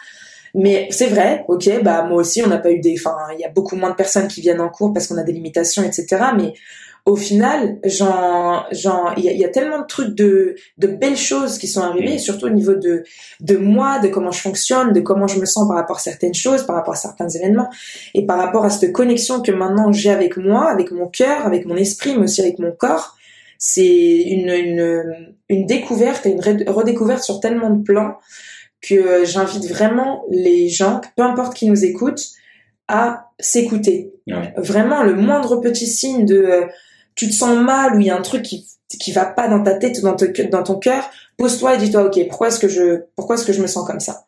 Mais 0.56 0.86
c'est 0.90 1.06
vrai, 1.08 1.44
ok, 1.48 1.82
bah 1.82 2.02
moi 2.04 2.18
aussi, 2.20 2.40
on 2.42 2.46
n'a 2.46 2.58
pas 2.58 2.70
eu 2.70 2.78
des, 2.78 2.94
enfin, 2.98 3.16
il 3.34 3.40
y 3.40 3.44
a 3.44 3.48
beaucoup 3.48 3.74
moins 3.76 3.90
de 3.90 3.96
personnes 3.96 4.28
qui 4.28 4.40
viennent 4.40 4.60
en 4.60 4.68
cours 4.68 4.92
parce 4.92 5.08
qu'on 5.08 5.18
a 5.18 5.24
des 5.24 5.32
limitations, 5.32 5.82
etc. 5.82 6.06
Mais 6.36 6.52
au 7.06 7.16
final, 7.16 7.78
genre, 7.84 8.66
genre, 8.72 9.12
il 9.18 9.24
y 9.24 9.44
a, 9.44 9.48
tellement 9.50 9.80
de 9.80 9.86
trucs 9.86 10.14
de, 10.14 10.54
de 10.78 10.86
belles 10.86 11.18
choses 11.18 11.58
qui 11.58 11.68
sont 11.68 11.82
arrivées, 11.82 12.18
surtout 12.18 12.46
au 12.46 12.50
niveau 12.50 12.74
de, 12.74 13.04
de 13.40 13.56
moi, 13.58 13.98
de 13.98 14.08
comment 14.08 14.30
je 14.30 14.40
fonctionne, 14.40 14.92
de 14.92 15.00
comment 15.00 15.26
je 15.26 15.38
me 15.38 15.44
sens 15.44 15.68
par 15.68 15.76
rapport 15.76 15.96
à 15.96 16.00
certaines 16.00 16.32
choses, 16.32 16.62
par 16.62 16.76
rapport 16.76 16.94
à 16.94 16.96
certains 16.96 17.28
événements, 17.28 17.68
et 18.14 18.24
par 18.24 18.38
rapport 18.38 18.64
à 18.64 18.70
cette 18.70 18.92
connexion 18.92 19.42
que 19.42 19.52
maintenant 19.52 19.92
j'ai 19.92 20.10
avec 20.10 20.38
moi, 20.38 20.70
avec 20.70 20.92
mon 20.92 21.06
cœur, 21.06 21.44
avec 21.44 21.66
mon 21.66 21.76
esprit, 21.76 22.14
mais 22.16 22.24
aussi 22.24 22.40
avec 22.40 22.58
mon 22.58 22.72
corps. 22.72 23.16
C'est 23.58 23.86
une, 23.86 24.48
une, 24.48 25.34
une 25.50 25.66
découverte 25.66 26.24
et 26.24 26.30
une 26.30 26.70
redécouverte 26.70 27.22
sur 27.22 27.40
tellement 27.40 27.70
de 27.70 27.82
plans 27.82 28.14
que 28.80 29.24
j'invite 29.24 29.66
vraiment 29.68 30.24
les 30.30 30.68
gens, 30.68 31.02
peu 31.16 31.22
importe 31.22 31.54
qui 31.54 31.68
nous 31.68 31.84
écoute, 31.84 32.20
à 32.88 33.30
s'écouter. 33.38 34.12
Vraiment, 34.56 35.02
le 35.02 35.14
moindre 35.14 35.60
petit 35.60 35.86
signe 35.86 36.24
de 36.24 36.66
tu 37.14 37.28
te 37.28 37.34
sens 37.34 37.56
mal 37.58 37.96
ou 37.96 38.00
il 38.00 38.06
y 38.06 38.10
a 38.10 38.16
un 38.16 38.22
truc 38.22 38.42
qui 38.42 38.66
qui 39.00 39.12
va 39.12 39.24
pas 39.24 39.48
dans 39.48 39.62
ta 39.62 39.74
tête 39.74 39.98
ou 39.98 40.02
dans, 40.02 40.16
dans 40.50 40.62
ton 40.62 40.76
cœur, 40.76 41.10
pose-toi 41.36 41.74
et 41.74 41.78
dis-toi 41.78 42.04
ok 42.04 42.28
pourquoi 42.28 42.48
est-ce 42.48 42.60
que 42.60 42.68
je 42.68 43.06
pourquoi 43.16 43.36
est-ce 43.36 43.44
que 43.44 43.52
je 43.52 43.60
me 43.60 43.66
sens 43.66 43.86
comme 43.86 44.00
ça. 44.00 44.26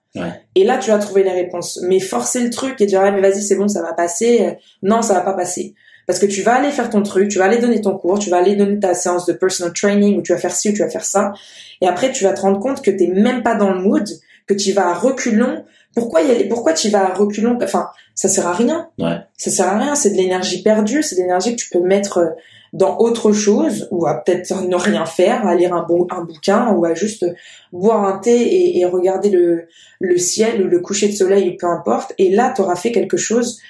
Et 0.55 0.65
là 0.65 0.79
tu 0.79 0.91
vas 0.91 0.99
trouver 0.99 1.23
les 1.23 1.31
réponses. 1.31 1.79
Mais 1.83 2.01
forcer 2.01 2.41
le 2.41 2.51
truc 2.51 2.81
et 2.81 2.87
dire 2.87 3.03
ah, 3.03 3.11
mais 3.11 3.21
vas-y 3.21 3.43
c'est 3.43 3.57
bon 3.57 3.69
ça 3.69 3.83
va 3.83 3.93
passer, 3.93 4.57
non 4.83 5.03
ça 5.03 5.15
va 5.15 5.21
pas 5.21 5.35
passer. 5.35 5.75
Parce 6.07 6.21
que 6.21 6.27
tu 6.27 6.43
vas 6.43 6.55
aller 6.55 6.71
faire 6.71 6.89
ton 6.89 7.03
truc, 7.03 7.29
tu 7.29 7.39
vas 7.39 7.47
aller 7.47 7.59
donner 7.59 7.81
ton 7.81 7.99
cours, 7.99 8.19
tu 8.19 8.31
vas 8.31 8.39
aller 8.39 8.55
donner 8.55 8.79
ta 8.79 8.95
séance 8.95 9.27
de 9.27 9.33
personal 9.33 9.73
training 9.73 10.17
où 10.17 10.23
tu 10.23 10.33
vas 10.33 10.39
faire 10.39 10.55
ci 10.55 10.71
ou 10.71 10.73
tu 10.73 10.79
vas 10.79 10.89
faire 10.89 11.05
ça. 11.05 11.33
Et 11.81 11.89
après, 11.89 12.13
tu 12.13 12.25
vas 12.25 12.33
te 12.33 12.41
rendre 12.41 12.61
compte 12.61 12.81
que 12.81 12.93
t'es 12.93 13.09
même 13.09 13.43
pas 13.43 13.57
dans 13.57 13.73
le 13.73 13.81
mood, 13.81 14.09
que 14.47 14.55
tu 14.55 14.73
vas 14.73 14.89
à 14.89 14.95
reculons. 14.95 15.65
Pourquoi 15.95 16.23
y 16.23 16.31
aller, 16.31 16.45
pourquoi 16.45 16.75
tu 16.75 16.91
vas 16.91 17.11
à 17.11 17.15
reculons? 17.15 17.59
Enfin, 17.61 17.89
ça 18.15 18.29
sert 18.29 18.47
à 18.47 18.53
rien. 18.53 18.89
Ouais. 19.01 19.17
Ça 19.37 19.51
sert 19.51 19.67
à 19.67 19.79
rien. 19.79 19.97
C'est 19.97 20.11
de 20.11 20.17
l'énergie 20.17 20.63
perdue. 20.63 21.03
C'est 21.03 21.17
de 21.17 21.23
l'énergie 21.23 21.57
que 21.57 21.61
tu 21.61 21.71
peux 21.71 21.81
mettre 21.81 22.19
euh, 22.19 22.31
dans 22.73 22.99
autre 22.99 23.33
chose 23.33 23.89
ou 23.91 24.07
à 24.07 24.23
peut-être 24.23 24.63
ne 24.63 24.77
rien 24.77 25.07
faire, 25.07 25.47
à 25.47 25.55
lire 25.55 25.75
un, 25.75 25.87
bouquin 26.25 26.73
ou 26.73 26.85
à 26.85 26.95
juste 26.95 27.27
boire 27.73 28.05
un 28.05 28.19
thé 28.19 28.79
et, 28.79 28.85
regarder 28.85 29.31
le, 29.31 29.69
le 30.01 30.19
ciel 30.19 30.63
ou 30.65 30.69
le 30.69 30.81
coucher 30.81 31.09
de 31.09 31.15
soleil, 31.15 31.57
peu 31.57 31.67
importe. 31.67 32.13
Et 32.19 32.31
là, 32.31 32.53
tu 32.55 32.63
auras 32.63 32.77
fait 32.77 32.93
quelque 32.93 33.17
chose 33.17 33.61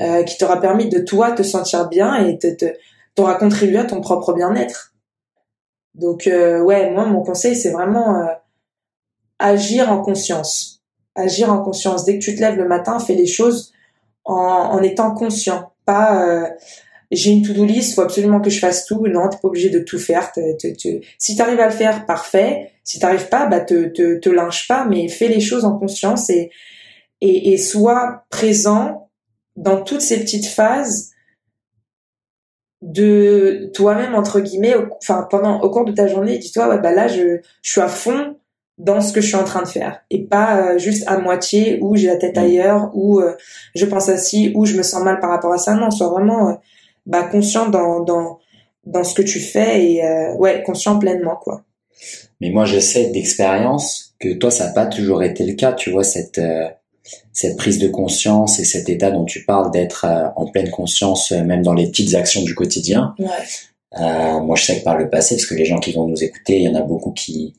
euh, 0.00 0.24
qui 0.24 0.36
t'aura 0.36 0.60
permis 0.60 0.90
de 0.90 0.98
toi 0.98 1.32
te 1.32 1.42
sentir 1.42 1.88
bien 1.88 2.16
et 2.16 2.38
t'aura 3.14 3.36
contribué 3.36 3.78
à 3.78 3.84
ton 3.84 4.02
propre 4.02 4.34
bien-être. 4.34 4.92
Donc 5.94 6.26
euh, 6.26 6.60
ouais, 6.60 6.90
moi 6.90 7.06
mon 7.06 7.22
conseil 7.22 7.56
c'est 7.56 7.70
vraiment 7.70 8.20
euh, 8.20 8.26
agir 9.38 9.90
en 9.90 10.02
conscience. 10.02 10.82
Agir 11.14 11.50
en 11.50 11.62
conscience. 11.62 12.04
Dès 12.04 12.18
que 12.18 12.24
tu 12.24 12.34
te 12.34 12.40
lèves 12.40 12.56
le 12.56 12.68
matin, 12.68 12.98
fais 12.98 13.14
les 13.14 13.26
choses 13.26 13.72
en, 14.26 14.34
en 14.34 14.82
étant 14.82 15.14
conscient. 15.14 15.72
Pas 15.86 16.50
j'ai 17.10 17.30
une 17.30 17.42
to-do 17.42 17.64
list, 17.64 17.94
faut 17.94 18.02
absolument 18.02 18.40
que 18.40 18.50
je 18.50 18.58
fasse 18.58 18.84
tout. 18.84 19.06
Non, 19.06 19.28
t'es 19.28 19.38
pas 19.40 19.48
obligé 19.48 19.70
de 19.70 19.78
tout 19.78 19.98
faire. 19.98 20.32
Si 21.18 21.36
t'arrives 21.36 21.60
à 21.60 21.66
le 21.66 21.72
faire, 21.72 22.06
parfait. 22.06 22.72
Si 22.84 22.98
t'arrives 22.98 23.28
pas, 23.28 23.46
bah 23.46 23.60
te, 23.60 23.86
te, 23.88 24.18
te 24.18 24.28
linge 24.28 24.66
pas, 24.68 24.84
mais 24.84 25.08
fais 25.08 25.28
les 25.28 25.40
choses 25.40 25.64
en 25.64 25.78
conscience 25.78 26.30
et, 26.30 26.50
et, 27.20 27.52
et 27.52 27.58
sois 27.58 28.24
présent 28.30 29.10
dans 29.56 29.82
toutes 29.82 30.02
ces 30.02 30.20
petites 30.20 30.46
phases 30.46 31.12
de 32.82 33.70
toi-même 33.74 34.14
entre 34.14 34.40
guillemets 34.40 34.74
enfin 34.98 35.26
pendant 35.30 35.60
au 35.60 35.70
cours 35.70 35.86
de 35.86 35.92
ta 35.92 36.06
journée 36.06 36.38
dis-toi 36.38 36.68
ouais 36.68 36.78
bah 36.78 36.92
là 36.92 37.08
je, 37.08 37.38
je 37.62 37.70
suis 37.70 37.80
à 37.80 37.88
fond 37.88 38.36
dans 38.76 39.00
ce 39.00 39.12
que 39.14 39.22
je 39.22 39.28
suis 39.28 39.36
en 39.36 39.44
train 39.44 39.62
de 39.62 39.68
faire 39.68 40.02
et 40.10 40.24
pas 40.24 40.58
euh, 40.58 40.78
juste 40.78 41.04
à 41.06 41.18
moitié 41.18 41.78
ou 41.80 41.96
j'ai 41.96 42.08
la 42.08 42.16
tête 42.16 42.36
mmh. 42.36 42.40
ailleurs 42.40 42.90
ou 42.92 43.20
euh, 43.20 43.34
je 43.74 43.86
pense 43.86 44.10
à 44.10 44.18
ci 44.18 44.52
ou 44.54 44.66
je 44.66 44.76
me 44.76 44.82
sens 44.82 45.02
mal 45.02 45.20
par 45.20 45.30
rapport 45.30 45.52
à 45.52 45.58
ça 45.58 45.74
non 45.74 45.90
sois 45.90 46.08
vraiment 46.08 46.50
euh, 46.50 46.54
bah 47.06 47.24
conscient 47.24 47.68
dans 47.68 48.00
dans 48.00 48.38
dans 48.84 49.04
ce 49.04 49.14
que 49.14 49.22
tu 49.22 49.40
fais 49.40 49.84
et 49.84 50.02
ouais 50.38 50.62
conscient 50.64 50.98
pleinement 50.98 51.36
quoi 51.36 51.62
mais 52.40 52.50
moi 52.50 52.64
j'essaie 52.64 53.10
d'expérience 53.10 54.14
que 54.18 54.34
toi 54.34 54.50
ça 54.50 54.66
n'a 54.66 54.72
pas 54.72 54.86
toujours 54.86 55.22
été 55.22 55.44
le 55.44 55.54
cas 55.54 55.72
tu 55.72 55.90
vois 55.90 56.04
cette 56.04 56.40
cette 57.32 57.56
prise 57.56 57.78
de 57.78 57.88
conscience 57.88 58.58
et 58.58 58.64
cet 58.64 58.88
état 58.88 59.10
dont 59.10 59.24
tu 59.24 59.44
parles 59.44 59.70
d'être 59.70 60.04
euh, 60.04 60.28
en 60.36 60.46
pleine 60.46 60.70
conscience 60.70 61.32
euh, 61.32 61.42
même 61.42 61.62
dans 61.62 61.74
les 61.74 61.88
petites 61.88 62.14
actions 62.14 62.42
du 62.42 62.54
quotidien. 62.54 63.14
Ouais. 63.18 63.26
Euh, 64.00 64.40
moi, 64.40 64.56
je 64.56 64.64
sais 64.64 64.78
que 64.78 64.84
par 64.84 64.98
le 64.98 65.08
passé, 65.08 65.36
parce 65.36 65.46
que 65.46 65.54
les 65.54 65.64
gens 65.64 65.78
qui 65.78 65.92
vont 65.92 66.06
nous 66.06 66.22
écouter, 66.22 66.58
il 66.58 66.62
y 66.62 66.68
en 66.68 66.74
a 66.74 66.82
beaucoup 66.82 67.12
qui 67.12 67.54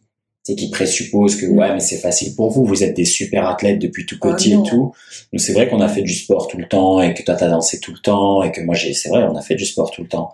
qui 0.55 0.69
présupposent 0.69 1.35
que 1.35 1.45
ouais 1.45 1.73
mais 1.73 1.79
c'est 1.79 1.97
facile 1.97 2.35
pour 2.35 2.51
vous. 2.51 2.65
Vous 2.65 2.83
êtes 2.83 2.95
des 2.95 3.05
super 3.05 3.47
athlètes 3.47 3.79
depuis 3.79 4.05
tout 4.05 4.17
ah 4.21 4.33
petit 4.33 4.53
et 4.53 4.63
tout. 4.63 4.93
Nous 5.33 5.39
c'est 5.39 5.53
vrai 5.53 5.67
qu'on 5.67 5.81
a 5.81 5.89
fait 5.89 6.01
du 6.01 6.13
sport 6.13 6.47
tout 6.47 6.57
le 6.57 6.67
temps 6.67 7.01
et 7.01 7.13
que 7.13 7.23
toi 7.23 7.35
t'as 7.35 7.49
dansé 7.49 7.79
tout 7.79 7.91
le 7.91 7.99
temps 7.99 8.43
et 8.43 8.51
que 8.51 8.61
moi 8.61 8.75
j'ai 8.75 8.93
c'est 8.93 9.09
vrai 9.09 9.23
on 9.23 9.35
a 9.35 9.41
fait 9.41 9.55
du 9.55 9.65
sport 9.65 9.91
tout 9.91 10.01
le 10.01 10.07
temps. 10.07 10.33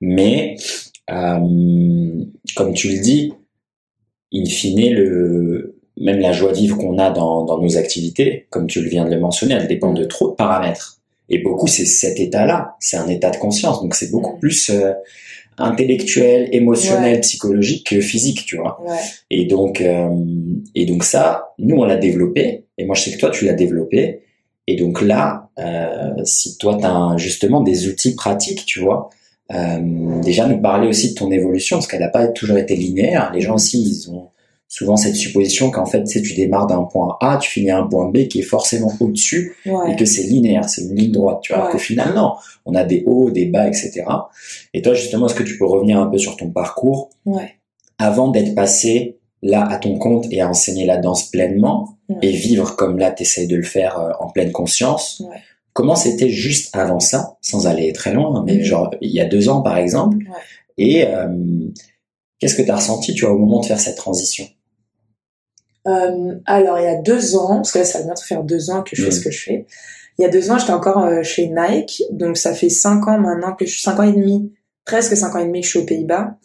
Mais 0.00 0.56
euh, 1.10 2.24
comme 2.56 2.74
tu 2.74 2.88
le 2.88 3.00
dis 3.00 3.32
in 4.32 4.44
fine 4.44 4.94
le 4.94 5.80
même 6.00 6.18
la 6.18 6.32
joie 6.32 6.52
de 6.52 6.56
vivre 6.56 6.78
qu'on 6.78 6.98
a 6.98 7.10
dans, 7.10 7.44
dans, 7.44 7.60
nos 7.60 7.76
activités, 7.76 8.46
comme 8.50 8.66
tu 8.66 8.80
le 8.80 8.88
viens 8.88 9.04
de 9.04 9.10
le 9.10 9.20
mentionner, 9.20 9.54
elle 9.54 9.68
dépend 9.68 9.92
de 9.92 10.04
trop 10.04 10.30
de 10.30 10.34
paramètres. 10.34 10.98
Et 11.28 11.38
beaucoup, 11.38 11.68
c'est 11.68 11.84
cet 11.84 12.18
état-là, 12.18 12.76
c'est 12.80 12.96
un 12.96 13.06
état 13.08 13.30
de 13.30 13.36
conscience. 13.36 13.80
Donc 13.82 13.94
c'est 13.94 14.10
beaucoup 14.10 14.36
plus 14.38 14.70
euh, 14.70 14.92
intellectuel, 15.58 16.48
émotionnel, 16.52 17.20
psychologique 17.20 17.88
que 17.90 18.00
physique, 18.00 18.44
tu 18.46 18.56
vois. 18.56 18.80
Ouais. 18.86 18.96
Et 19.30 19.44
donc, 19.44 19.80
euh, 19.80 20.08
et 20.74 20.86
donc 20.86 21.04
ça, 21.04 21.52
nous 21.58 21.76
on 21.76 21.84
l'a 21.84 21.96
développé. 21.96 22.66
Et 22.78 22.84
moi 22.84 22.94
je 22.94 23.02
sais 23.02 23.12
que 23.12 23.18
toi 23.18 23.30
tu 23.30 23.44
l'as 23.44 23.52
développé. 23.52 24.22
Et 24.66 24.76
donc 24.76 25.02
là, 25.02 25.50
euh, 25.58 26.14
si 26.24 26.56
toi 26.58 26.76
tu 26.78 26.86
as 26.86 27.16
justement 27.16 27.60
des 27.60 27.88
outils 27.88 28.14
pratiques, 28.14 28.64
tu 28.66 28.80
vois, 28.80 29.10
euh, 29.52 30.20
déjà 30.22 30.46
nous 30.46 30.60
parler 30.60 30.88
aussi 30.88 31.10
de 31.10 31.14
ton 31.14 31.30
évolution 31.30 31.76
parce 31.76 31.88
qu'elle 31.88 32.00
n'a 32.00 32.08
pas 32.08 32.28
toujours 32.28 32.58
été 32.58 32.76
linéaire. 32.76 33.30
Les 33.34 33.40
gens 33.40 33.54
aussi 33.54 33.82
ils 33.82 34.10
ont 34.10 34.28
souvent 34.70 34.96
cette 34.96 35.16
supposition 35.16 35.70
qu'en 35.70 35.84
fait, 35.84 36.04
tu, 36.04 36.22
tu 36.22 36.34
démarres 36.34 36.68
d'un 36.68 36.84
point 36.84 37.18
A, 37.20 37.38
tu 37.38 37.50
finis 37.50 37.70
à 37.70 37.78
un 37.78 37.86
point 37.88 38.08
B 38.08 38.28
qui 38.28 38.38
est 38.38 38.44
forcément 38.44 38.92
au-dessus 39.00 39.56
et 39.66 39.96
que 39.96 40.04
c'est 40.04 40.22
linéaire, 40.22 40.66
c'est 40.68 40.82
une 40.82 40.94
ligne 40.94 41.10
droite, 41.10 41.40
tu 41.42 41.52
vois. 41.52 41.70
Ouais. 41.72 41.78
finalement, 41.78 42.38
on 42.64 42.74
a 42.76 42.84
des 42.84 43.02
hauts, 43.04 43.30
des 43.30 43.46
bas, 43.46 43.66
etc. 43.66 44.04
Et 44.72 44.80
toi, 44.80 44.94
justement, 44.94 45.26
est-ce 45.26 45.34
que 45.34 45.42
tu 45.42 45.58
peux 45.58 45.66
revenir 45.66 45.98
un 45.98 46.06
peu 46.06 46.18
sur 46.18 46.36
ton 46.36 46.50
parcours 46.50 47.10
ouais. 47.26 47.56
avant 47.98 48.28
d'être 48.28 48.54
passé 48.54 49.18
là 49.42 49.66
à 49.68 49.76
ton 49.76 49.98
compte 49.98 50.26
et 50.30 50.40
à 50.40 50.48
enseigner 50.48 50.86
la 50.86 50.98
danse 50.98 51.30
pleinement 51.30 51.96
et 52.22 52.30
vivre 52.30 52.76
comme 52.76 52.98
là, 52.98 53.10
tu 53.10 53.24
essayes 53.24 53.48
de 53.48 53.56
le 53.56 53.64
faire 53.64 53.98
euh, 53.98 54.10
en 54.20 54.30
pleine 54.30 54.52
conscience? 54.52 55.22
Comment 55.72 55.96
c'était 55.96 56.30
juste 56.30 56.76
avant 56.76 57.00
ça, 57.00 57.38
sans 57.40 57.66
aller 57.66 57.92
très 57.92 58.12
loin, 58.12 58.44
mais 58.46 58.58
mm. 58.58 58.62
genre 58.62 58.94
il 59.00 59.10
y 59.10 59.20
a 59.20 59.24
deux 59.24 59.48
ans 59.48 59.62
par 59.62 59.78
exemple? 59.78 60.18
Et 60.78 61.06
euh, 61.06 61.28
qu'est-ce 62.38 62.54
que 62.54 62.62
tu 62.62 62.70
as 62.70 62.76
ressenti, 62.76 63.14
tu 63.14 63.24
vois, 63.24 63.34
au 63.34 63.38
moment 63.38 63.60
de 63.60 63.66
faire 63.66 63.80
cette 63.80 63.96
transition? 63.96 64.46
Euh, 65.90 66.34
alors, 66.46 66.78
il 66.78 66.84
y 66.84 66.88
a 66.88 66.96
deux 66.96 67.36
ans, 67.36 67.56
parce 67.56 67.72
que 67.72 67.78
là, 67.78 67.84
ça 67.84 67.98
va 67.98 68.04
bientôt 68.04 68.22
faire 68.22 68.42
deux 68.42 68.70
ans 68.70 68.82
que 68.82 68.96
je 68.96 69.04
fais 69.04 69.10
ce 69.10 69.20
que 69.20 69.30
je 69.30 69.42
fais. 69.42 69.66
Il 70.18 70.22
y 70.22 70.24
a 70.24 70.28
deux 70.28 70.50
ans, 70.50 70.58
j'étais 70.58 70.72
encore 70.72 71.04
euh, 71.04 71.22
chez 71.22 71.48
Nike, 71.48 72.02
donc 72.10 72.36
ça 72.36 72.54
fait 72.54 72.68
cinq 72.68 73.08
ans 73.08 73.18
maintenant 73.18 73.54
que 73.54 73.64
je 73.64 73.70
suis 73.70 73.80
cinq 73.80 73.98
ans 74.00 74.02
et 74.02 74.12
demi, 74.12 74.52
presque 74.84 75.16
cinq 75.16 75.34
ans 75.34 75.38
et 75.38 75.46
demi 75.46 75.60
que 75.60 75.66
je 75.66 75.70
suis 75.70 75.78
aux 75.78 75.86
Pays-Bas, 75.86 76.36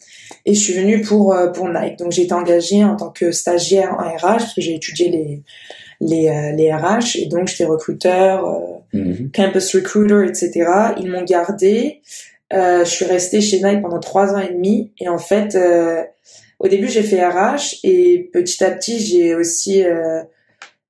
et 0.46 0.54
je 0.54 0.60
suis 0.60 0.72
venue 0.72 1.02
pour 1.02 1.34
euh, 1.34 1.48
pour 1.48 1.68
Nike. 1.68 1.98
Donc 1.98 2.12
j'ai 2.12 2.22
été 2.22 2.32
engagée 2.32 2.84
en 2.84 2.96
tant 2.96 3.10
que 3.10 3.32
stagiaire 3.32 3.94
en 3.94 4.08
RH 4.16 4.20
parce 4.20 4.54
que 4.54 4.62
j'ai 4.62 4.74
étudié 4.74 5.10
les 5.10 5.42
les 6.00 6.54
les 6.56 6.72
RH 6.72 7.16
et 7.16 7.26
donc 7.26 7.48
j'étais 7.48 7.66
recruteur, 7.66 8.46
mm-hmm. 8.94 9.30
campus 9.32 9.74
recruiter, 9.74 10.24
etc. 10.26 10.70
Ils 10.98 11.10
m'ont 11.10 11.24
gardé. 11.24 12.00
je 12.50 12.84
suis 12.84 13.04
restée 13.04 13.42
chez 13.42 13.62
Nike 13.62 13.82
pendant 13.82 14.00
trois 14.00 14.34
ans 14.34 14.40
et 14.40 14.54
demi, 14.54 14.92
et 14.98 15.08
en 15.08 15.18
fait 15.18 15.54
au 16.58 16.68
début 16.68 16.88
j'ai 16.88 17.02
fait 17.02 17.24
RH 17.26 17.80
et 17.84 18.30
petit 18.32 18.64
à 18.64 18.70
petit 18.70 18.98
j'ai 18.98 19.34
aussi 19.34 19.84
euh, 19.84 20.22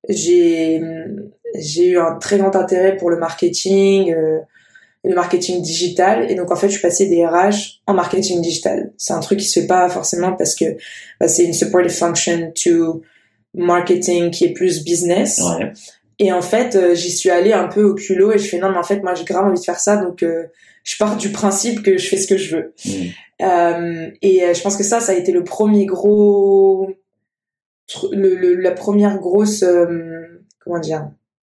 j'ai 0.07 0.81
j'ai 1.55 1.87
eu 1.89 1.97
un 1.99 2.15
très 2.15 2.37
grand 2.37 2.55
intérêt 2.55 2.95
pour 2.97 3.09
le 3.09 3.17
marketing 3.17 4.13
euh, 4.13 4.39
le 5.07 5.15
marketing 5.15 5.61
digital. 5.61 6.29
Et 6.29 6.35
donc 6.35 6.51
en 6.51 6.55
fait 6.55 6.67
je 6.67 6.73
suis 6.73 6.81
passée 6.81 7.07
des 7.07 7.25
RH 7.25 7.81
en 7.87 7.93
marketing 7.93 8.41
digital. 8.41 8.91
C'est 8.97 9.13
un 9.13 9.19
truc 9.19 9.39
qui 9.39 9.45
se 9.45 9.61
fait 9.61 9.67
pas 9.67 9.89
forcément 9.89 10.33
parce 10.33 10.55
que 10.55 10.65
bah, 11.19 11.27
c'est 11.27 11.43
une 11.43 11.53
supportive 11.53 11.91
function 11.91 12.51
to 12.51 13.01
marketing 13.53 14.31
qui 14.31 14.45
est 14.45 14.53
plus 14.53 14.83
business. 14.83 15.41
Ouais. 15.41 15.71
et 16.19 16.31
en 16.31 16.41
fait 16.41 16.75
euh, 16.75 16.93
j'y 16.93 17.11
suis 17.11 17.29
allée 17.29 17.53
un 17.53 17.67
peu 17.67 17.83
au 17.83 17.95
culot 17.95 18.33
et 18.33 18.37
je 18.37 18.47
fais 18.47 18.59
non 18.59 18.69
mais 18.71 18.77
en 18.77 18.83
fait 18.83 19.01
moi 19.01 19.13
j'ai 19.13 19.23
grave 19.23 19.45
envie 19.45 19.59
de 19.59 19.65
faire 19.65 19.79
ça. 19.79 19.97
Donc 19.97 20.23
euh, 20.23 20.45
je 20.87 20.95
pars 20.97 21.17
du 21.17 21.31
principe 21.33 21.83
que 21.83 21.97
je 21.97 22.07
fais 22.07 22.17
ce 22.17 22.27
que 22.27 22.37
je 22.37 22.55
veux. 22.55 22.73
Mm. 22.85 22.91
Euh, 23.41 24.09
et 24.21 24.43
euh, 24.43 24.53
je 24.53 24.61
pense 24.61 24.77
que 24.77 24.83
ça, 24.83 25.01
ça 25.01 25.11
a 25.11 25.15
été 25.15 25.33
le 25.33 25.43
premier 25.43 25.85
gros, 25.85 26.89
le, 28.13 28.35
le 28.35 28.55
la 28.55 28.71
première 28.71 29.19
grosse, 29.19 29.63
euh, 29.63 30.41
comment 30.63 30.79
dire, 30.79 31.11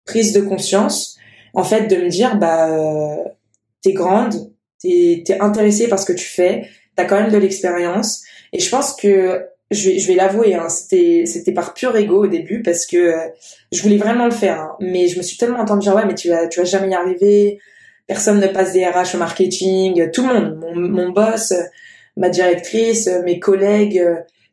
prise 0.05 0.33
de 0.33 0.41
conscience, 0.41 1.17
en 1.53 1.63
fait, 1.63 1.87
de 1.87 1.95
me 1.97 2.09
dire, 2.09 2.37
bah, 2.37 2.71
euh, 2.71 3.23
t'es 3.83 3.93
grande, 3.93 4.51
t'es 4.81 5.23
es 5.27 5.39
intéressée 5.39 5.87
par 5.87 5.99
ce 5.99 6.05
que 6.05 6.13
tu 6.13 6.25
fais, 6.25 6.67
t'as 6.95 7.05
quand 7.05 7.21
même 7.21 7.31
de 7.31 7.37
l'expérience, 7.37 8.23
et 8.51 8.59
je 8.59 8.69
pense 8.69 8.95
que 8.95 9.45
je 9.69 9.89
vais, 9.91 9.99
je 9.99 10.07
vais 10.07 10.15
l'avouer, 10.15 10.55
hein, 10.55 10.69
c'était, 10.69 11.25
c'était 11.27 11.51
par 11.51 11.75
pur 11.75 11.95
ego 11.95 12.23
au 12.23 12.27
début 12.27 12.63
parce 12.63 12.87
que 12.87 13.13
je 13.71 13.81
voulais 13.83 13.97
vraiment 13.97 14.25
le 14.25 14.31
faire, 14.31 14.59
hein, 14.59 14.75
mais 14.79 15.07
je 15.07 15.19
me 15.19 15.21
suis 15.21 15.37
tellement 15.37 15.59
entendue 15.59 15.81
dire 15.81 15.95
ouais, 15.95 16.07
mais 16.07 16.15
tu 16.15 16.29
vas, 16.29 16.47
tu 16.47 16.59
vas 16.59 16.65
jamais 16.65 16.89
y 16.89 16.95
arriver, 16.95 17.59
personne 18.09 18.41
ne 18.41 18.47
passe 18.47 18.73
des 18.73 18.85
RH 18.85 19.15
au 19.15 19.19
marketing, 19.19 20.09
tout 20.11 20.27
le 20.27 20.33
monde, 20.33 20.59
mon, 20.73 21.09
boss, 21.09 21.53
ma 22.17 22.29
directrice, 22.29 23.07
mes 23.23 23.39
collègues, 23.39 24.03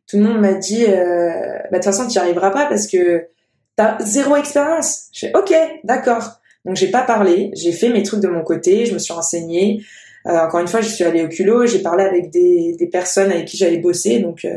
tout 0.06 0.18
le 0.18 0.24
monde 0.24 0.40
m'a 0.40 0.52
dit, 0.52 0.84
euh, 0.86 1.30
bah, 1.70 1.70
de 1.72 1.76
toute 1.76 1.84
façon, 1.84 2.06
tu 2.06 2.12
n'y 2.12 2.18
arriveras 2.18 2.50
pas 2.50 2.66
parce 2.66 2.86
que 2.86 3.26
t'as 3.74 3.98
zéro 4.00 4.36
expérience. 4.36 5.06
Je 5.12 5.26
fais, 5.26 5.32
ok, 5.36 5.52
d'accord. 5.84 6.40
Donc 6.64 6.76
j'ai 6.76 6.90
pas 6.90 7.02
parlé, 7.02 7.50
j'ai 7.54 7.72
fait 7.72 7.88
mes 7.88 8.02
trucs 8.02 8.20
de 8.20 8.28
mon 8.28 8.42
côté, 8.42 8.86
je 8.86 8.94
me 8.94 8.98
suis 8.98 9.12
renseignée. 9.12 9.82
Euh, 10.26 10.36
encore 10.38 10.60
une 10.60 10.68
fois, 10.68 10.80
je 10.80 10.88
suis 10.88 11.04
allée 11.04 11.24
au 11.24 11.28
culot, 11.28 11.66
j'ai 11.66 11.78
parlé 11.80 12.04
avec 12.04 12.30
des, 12.30 12.76
des 12.78 12.86
personnes 12.86 13.30
avec 13.30 13.46
qui 13.46 13.56
j'allais 13.56 13.78
bosser, 13.78 14.18
donc 14.18 14.44
euh, 14.44 14.56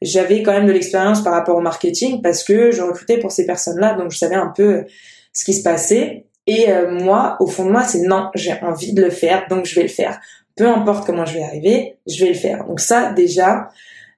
j'avais 0.00 0.42
quand 0.42 0.52
même 0.52 0.66
de 0.66 0.72
l'expérience 0.72 1.24
par 1.24 1.32
rapport 1.32 1.56
au 1.56 1.60
marketing 1.60 2.22
parce 2.22 2.44
que 2.44 2.70
je 2.70 2.82
recrutais 2.82 3.18
pour 3.18 3.32
ces 3.32 3.46
personnes-là, 3.46 3.94
donc 3.94 4.12
je 4.12 4.18
savais 4.18 4.36
un 4.36 4.52
peu 4.54 4.84
ce 5.32 5.44
qui 5.44 5.54
se 5.54 5.62
passait. 5.62 6.27
Et 6.50 6.72
euh, 6.72 6.90
moi, 6.90 7.36
au 7.40 7.46
fond 7.46 7.66
de 7.66 7.70
moi, 7.70 7.84
c'est 7.84 8.00
non, 8.00 8.30
j'ai 8.34 8.54
envie 8.62 8.94
de 8.94 9.02
le 9.02 9.10
faire, 9.10 9.46
donc 9.50 9.66
je 9.66 9.74
vais 9.74 9.82
le 9.82 9.88
faire. 9.88 10.18
Peu 10.56 10.66
importe 10.66 11.06
comment 11.06 11.26
je 11.26 11.34
vais 11.34 11.42
arriver, 11.42 11.98
je 12.06 12.24
vais 12.24 12.30
le 12.30 12.38
faire. 12.38 12.64
Donc 12.64 12.80
ça, 12.80 13.12
déjà, 13.12 13.68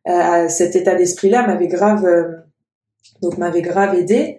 euh, 0.08 0.48
cet 0.48 0.76
état 0.76 0.94
d'esprit-là 0.94 1.44
m'avait 1.44 1.66
grave, 1.66 2.06
donc 3.20 3.36
m'avait 3.36 3.62
grave 3.62 3.96
aidé. 3.96 4.38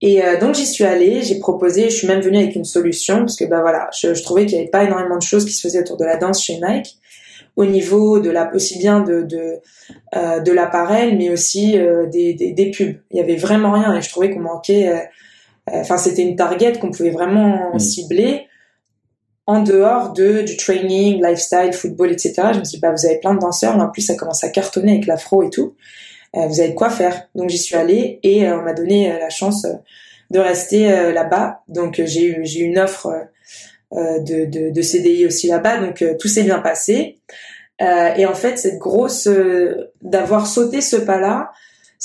Et 0.00 0.24
euh, 0.24 0.38
donc 0.38 0.54
j'y 0.54 0.64
suis 0.64 0.84
allée, 0.84 1.22
j'ai 1.22 1.40
proposé, 1.40 1.90
je 1.90 1.96
suis 1.96 2.06
même 2.06 2.20
venue 2.20 2.38
avec 2.38 2.54
une 2.54 2.64
solution 2.64 3.20
parce 3.20 3.36
que 3.36 3.44
bah 3.46 3.62
voilà, 3.62 3.88
je, 3.98 4.14
je 4.14 4.22
trouvais 4.22 4.46
qu'il 4.46 4.56
n'y 4.56 4.62
avait 4.62 4.70
pas 4.70 4.84
énormément 4.84 5.16
de 5.16 5.22
choses 5.22 5.44
qui 5.44 5.52
se 5.52 5.66
faisaient 5.66 5.80
autour 5.80 5.96
de 5.96 6.04
la 6.04 6.16
danse 6.16 6.44
chez 6.44 6.60
Nike 6.60 6.98
au 7.56 7.64
niveau 7.64 8.20
de 8.20 8.30
la 8.30 8.52
aussi 8.54 8.78
bien 8.78 9.00
de 9.00 9.22
de, 9.22 9.60
euh, 10.14 10.40
de 10.40 10.52
l'appareil 10.52 11.16
mais 11.16 11.30
aussi 11.30 11.78
euh, 11.78 12.06
des, 12.06 12.34
des, 12.34 12.52
des, 12.52 12.70
pubs. 12.70 12.96
Il 13.12 13.16
y 13.16 13.20
avait 13.20 13.36
vraiment 13.36 13.72
rien 13.72 13.96
et 13.96 14.02
je 14.02 14.10
trouvais 14.10 14.30
qu'on 14.30 14.40
manquait. 14.40 14.88
Euh, 14.88 14.96
euh, 14.96 15.00
enfin 15.70 15.96
c'était 15.96 16.22
une 16.22 16.36
target 16.36 16.78
qu'on 16.78 16.90
pouvait 16.90 17.10
vraiment 17.10 17.74
mmh. 17.74 17.78
cibler 17.78 18.46
en 19.46 19.62
dehors 19.62 20.12
de 20.12 20.42
du 20.42 20.56
training, 20.56 21.22
lifestyle, 21.22 21.72
football, 21.72 22.12
etc. 22.12 22.34
Je 22.54 22.58
me 22.58 22.64
suis 22.64 22.76
dit 22.76 22.80
bah 22.80 22.92
vous 22.92 23.06
avez 23.06 23.18
plein 23.18 23.34
de 23.34 23.40
danseurs, 23.40 23.76
mais 23.76 23.82
en 23.82 23.90
plus 23.90 24.02
ça 24.02 24.14
commence 24.14 24.42
à 24.44 24.48
cartonner 24.48 24.92
avec 24.92 25.06
l'afro 25.06 25.42
et 25.42 25.50
tout. 25.50 25.74
Euh, 26.36 26.46
vous 26.46 26.60
avez 26.60 26.70
de 26.70 26.74
quoi 26.74 26.90
faire. 26.90 27.28
Donc 27.34 27.50
j'y 27.50 27.58
suis 27.58 27.76
allée 27.76 28.18
et 28.22 28.46
euh, 28.46 28.58
on 28.58 28.62
m'a 28.62 28.72
donné 28.72 29.12
euh, 29.12 29.18
la 29.18 29.30
chance 29.30 29.66
de 30.30 30.38
rester 30.38 30.88
là-bas. 31.12 31.62
Donc 31.68 32.02
j'ai 32.04 32.24
eu 32.24 32.40
j'ai 32.44 32.60
eu 32.60 32.64
une 32.64 32.78
offre 32.78 33.12
de, 33.92 34.46
de, 34.46 34.70
de 34.70 34.82
CDI 34.82 35.26
aussi 35.26 35.46
là-bas. 35.46 35.78
Donc 35.78 36.02
tout 36.18 36.28
s'est 36.28 36.42
bien 36.42 36.58
passé. 36.58 37.20
et 37.80 38.26
en 38.26 38.34
fait 38.34 38.58
cette 38.58 38.78
grosse 38.78 39.28
d'avoir 40.02 40.46
sauté 40.46 40.80
ce 40.80 40.96
pas-là, 40.96 41.52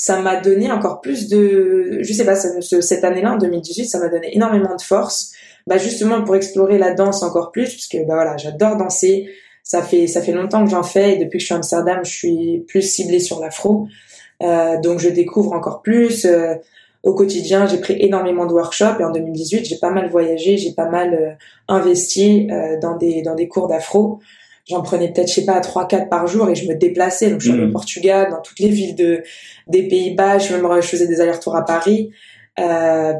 ça 0.00 0.18
m'a 0.18 0.36
donné 0.36 0.72
encore 0.72 1.02
plus 1.02 1.28
de, 1.28 1.98
je 2.00 2.12
sais 2.14 2.24
pas, 2.24 2.34
cette 2.34 3.04
année-là, 3.04 3.34
en 3.34 3.36
2018, 3.36 3.84
ça 3.84 3.98
m'a 3.98 4.08
donné 4.08 4.34
énormément 4.34 4.74
de 4.74 4.80
force, 4.80 5.32
bah 5.66 5.76
justement 5.76 6.24
pour 6.24 6.36
explorer 6.36 6.78
la 6.78 6.94
danse 6.94 7.22
encore 7.22 7.52
plus, 7.52 7.74
parce 7.74 7.86
que 7.86 7.98
bah 8.06 8.14
voilà, 8.14 8.38
j'adore 8.38 8.78
danser. 8.78 9.28
Ça 9.62 9.82
fait 9.82 10.06
ça 10.06 10.22
fait 10.22 10.32
longtemps 10.32 10.64
que 10.64 10.70
j'en 10.70 10.82
fais 10.82 11.16
et 11.16 11.18
depuis 11.18 11.36
que 11.36 11.40
je 11.40 11.44
suis 11.44 11.52
à 11.52 11.58
Amsterdam, 11.58 11.98
je 12.02 12.10
suis 12.10 12.64
plus 12.66 12.80
ciblée 12.80 13.20
sur 13.20 13.40
l'afro. 13.40 13.88
Euh, 14.42 14.80
donc 14.80 15.00
je 15.00 15.10
découvre 15.10 15.52
encore 15.52 15.82
plus. 15.82 16.24
Euh, 16.24 16.54
au 17.02 17.12
quotidien, 17.12 17.66
j'ai 17.66 17.78
pris 17.78 17.96
énormément 18.00 18.46
de 18.46 18.54
workshops 18.54 19.00
et 19.00 19.04
en 19.04 19.10
2018, 19.10 19.66
j'ai 19.66 19.76
pas 19.76 19.90
mal 19.90 20.08
voyagé, 20.08 20.56
j'ai 20.56 20.72
pas 20.72 20.88
mal 20.88 21.12
euh, 21.12 21.32
investi 21.68 22.48
dans 22.80 22.96
des 22.96 23.20
dans 23.20 23.34
des 23.34 23.48
cours 23.48 23.68
d'afro. 23.68 24.18
J'en 24.70 24.82
prenais 24.82 25.12
peut-être, 25.12 25.28
je 25.28 25.34
sais 25.34 25.44
pas, 25.44 25.60
trois, 25.60 25.86
quatre 25.86 26.08
par 26.08 26.26
jour 26.26 26.48
et 26.48 26.54
je 26.54 26.68
me 26.68 26.74
déplaçais. 26.74 27.30
Donc 27.30 27.40
je 27.40 27.46
suis 27.46 27.54
allée 27.54 27.64
au 27.64 27.68
mmh. 27.68 27.72
Portugal, 27.72 28.30
dans 28.30 28.40
toutes 28.40 28.60
les 28.60 28.68
villes 28.68 28.94
de 28.94 29.22
des 29.66 29.88
Pays-Bas. 29.88 30.38
Je, 30.38 30.54
faisais 30.82 31.06
des 31.06 31.20
allers-retours 31.20 31.56
à 31.56 31.64
Paris 31.64 32.10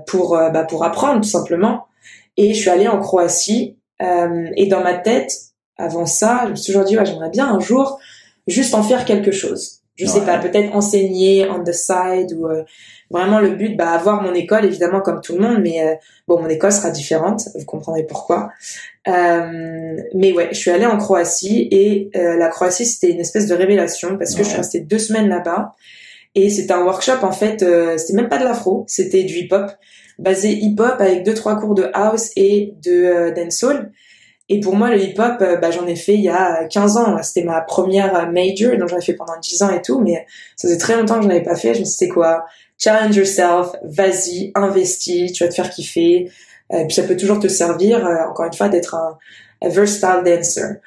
pour 0.07 0.31
bah, 0.31 0.65
pour 0.65 0.85
apprendre 0.85 1.21
tout 1.21 1.29
simplement. 1.29 1.87
Et 2.37 2.55
je 2.55 2.61
suis 2.61 2.71
allée 2.71 2.89
en 2.89 3.01
Croatie 3.01 3.77
et 4.01 4.67
dans 4.67 4.83
ma 4.83 4.95
tête, 4.95 5.33
avant 5.77 6.07
ça, 6.07 6.43
je 6.47 6.51
me 6.51 6.57
suis 6.57 6.73
toujours 6.73 6.87
dit, 6.87 6.97
ouais, 6.97 7.05
j'aimerais 7.05 7.31
bien 7.31 7.53
un 7.53 7.61
jour 7.61 7.99
juste 8.47 8.75
en 8.75 8.83
faire 8.83 9.05
quelque 9.05 9.33
chose 9.33 9.80
je 10.01 10.07
sais 10.07 10.23
pas, 10.23 10.39
peut-être 10.39 10.75
enseigner 10.75 11.47
on 11.51 11.63
the 11.63 11.73
side 11.73 12.33
ou 12.33 12.47
euh, 12.47 12.63
vraiment 13.11 13.39
le 13.39 13.51
but, 13.51 13.77
bah 13.77 13.91
avoir 13.91 14.23
mon 14.23 14.33
école 14.33 14.65
évidemment 14.65 15.01
comme 15.01 15.21
tout 15.21 15.35
le 15.35 15.41
monde, 15.41 15.59
mais 15.63 15.87
euh, 15.87 15.95
bon 16.27 16.41
mon 16.41 16.49
école 16.49 16.73
sera 16.73 16.91
différente, 16.91 17.43
vous 17.55 17.67
comprendrez 17.67 18.05
pourquoi. 18.05 18.51
Euh, 19.09 19.97
mais 20.15 20.33
ouais, 20.33 20.49
je 20.53 20.59
suis 20.59 20.71
allée 20.71 20.87
en 20.87 20.97
Croatie 20.97 21.69
et 21.71 22.11
la 22.15 22.49
Croatie 22.49 22.87
c'était 22.87 23.13
une 23.13 23.21
espèce 23.21 23.47
de 23.47 23.55
révélation 23.55 24.17
parce 24.17 24.35
que 24.35 24.43
je 24.43 24.49
suis 24.49 24.57
restée 24.57 24.81
deux 24.81 24.99
semaines 24.99 25.29
là-bas 25.29 25.75
et 26.35 26.49
c'était 26.49 26.73
un 26.73 26.83
workshop 26.83 27.23
en 27.23 27.33
fait, 27.33 27.65
c'était 27.99 28.15
même 28.15 28.29
pas 28.29 28.39
de 28.39 28.45
l'afro, 28.45 28.85
c'était 28.89 29.25
du 29.25 29.35
hip-hop 29.35 29.71
basé 30.19 30.53
hip-hop 30.53 30.97
avec 30.99 31.25
deux 31.25 31.35
trois 31.35 31.59
cours 31.59 31.75
de 31.75 31.91
house 31.93 32.31
et 32.37 32.75
de 32.83 33.35
dancehall. 33.35 33.93
Et 34.53 34.59
pour 34.59 34.75
moi, 34.75 34.91
le 34.91 35.01
hip-hop, 35.01 35.37
euh, 35.43 35.57
bah, 35.59 35.71
j'en 35.71 35.87
ai 35.87 35.95
fait 35.95 36.15
il 36.15 36.23
y 36.23 36.29
a 36.29 36.65
15 36.65 36.97
ans. 36.97 37.23
C'était 37.23 37.45
ma 37.45 37.61
première 37.61 38.31
major, 38.33 38.77
donc 38.77 38.89
j'en 38.89 38.99
ai 38.99 39.01
fait 39.01 39.15
pendant 39.15 39.39
10 39.41 39.63
ans 39.63 39.71
et 39.71 39.81
tout, 39.81 40.01
mais 40.01 40.27
ça 40.57 40.67
faisait 40.67 40.77
très 40.77 40.97
longtemps 40.97 41.19
que 41.19 41.23
j'en 41.23 41.31
avais 41.31 41.43
pas 41.43 41.55
fait. 41.55 41.73
Je 41.73 41.81
me 41.81 41.85
suis 41.85 42.07
dit, 42.07 42.13
quoi? 42.13 42.45
Challenge 42.77 43.15
yourself, 43.15 43.77
vas-y, 43.85 44.51
investis, 44.57 45.33
tu 45.33 45.45
vas 45.45 45.51
te 45.51 45.55
faire 45.55 45.71
kiffer. 45.71 46.33
Et 46.73 46.75
euh, 46.75 46.85
puis 46.85 46.95
ça 46.95 47.05
peut 47.05 47.17
toujours 47.17 47.39
te 47.39 47.47
servir, 47.47 48.05
euh, 48.05 48.29
encore 48.29 48.47
une 48.47 48.53
fois, 48.53 48.69
d'être 48.69 48.97
un, 48.97 49.19
versatile 49.69 50.25
dancer. 50.25 50.81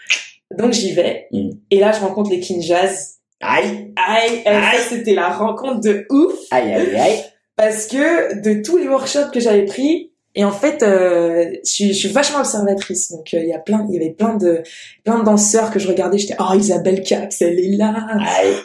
Donc 0.57 0.73
j'y 0.73 0.91
vais. 0.91 1.27
Mm. 1.31 1.51
Et 1.71 1.79
là, 1.79 1.93
je 1.93 2.01
rencontre 2.01 2.31
les 2.31 2.41
Kinjaz. 2.41 3.19
Aïe 3.39 3.93
Aïe, 3.95 4.41
aïe. 4.45 4.79
c'était 4.89 5.13
la 5.13 5.29
rencontre 5.29 5.79
de 5.79 6.05
ouf 6.09 6.33
Aïe, 6.51 6.73
aïe, 6.73 6.95
aïe 6.95 7.23
Parce 7.55 7.87
que 7.87 8.41
de 8.41 8.61
tous 8.61 8.77
les 8.77 8.87
workshops 8.87 9.31
que 9.33 9.39
j'avais 9.39 9.65
pris, 9.65 10.12
et 10.35 10.43
en 10.43 10.51
fait, 10.51 10.81
euh, 10.81 11.51
je, 11.63 11.69
suis, 11.69 11.93
je, 11.93 11.99
suis, 11.99 12.09
vachement 12.09 12.39
observatrice. 12.39 13.11
Donc 13.11 13.33
euh, 13.33 13.39
il 13.41 13.49
y 13.49 13.53
a 13.53 13.59
plein, 13.59 13.85
il 13.87 13.93
y 13.93 13.97
avait 13.97 14.11
plein 14.11 14.35
de 14.35 14.63
plein 15.03 15.19
de 15.19 15.23
danseurs 15.23 15.69
que 15.69 15.77
je 15.77 15.87
regardais. 15.87 16.17
J'étais 16.17 16.35
oh 16.39 16.55
Isabelle 16.55 17.03
Caps, 17.03 17.39
elle 17.41 17.59
est 17.59 17.77
là. 17.77 17.93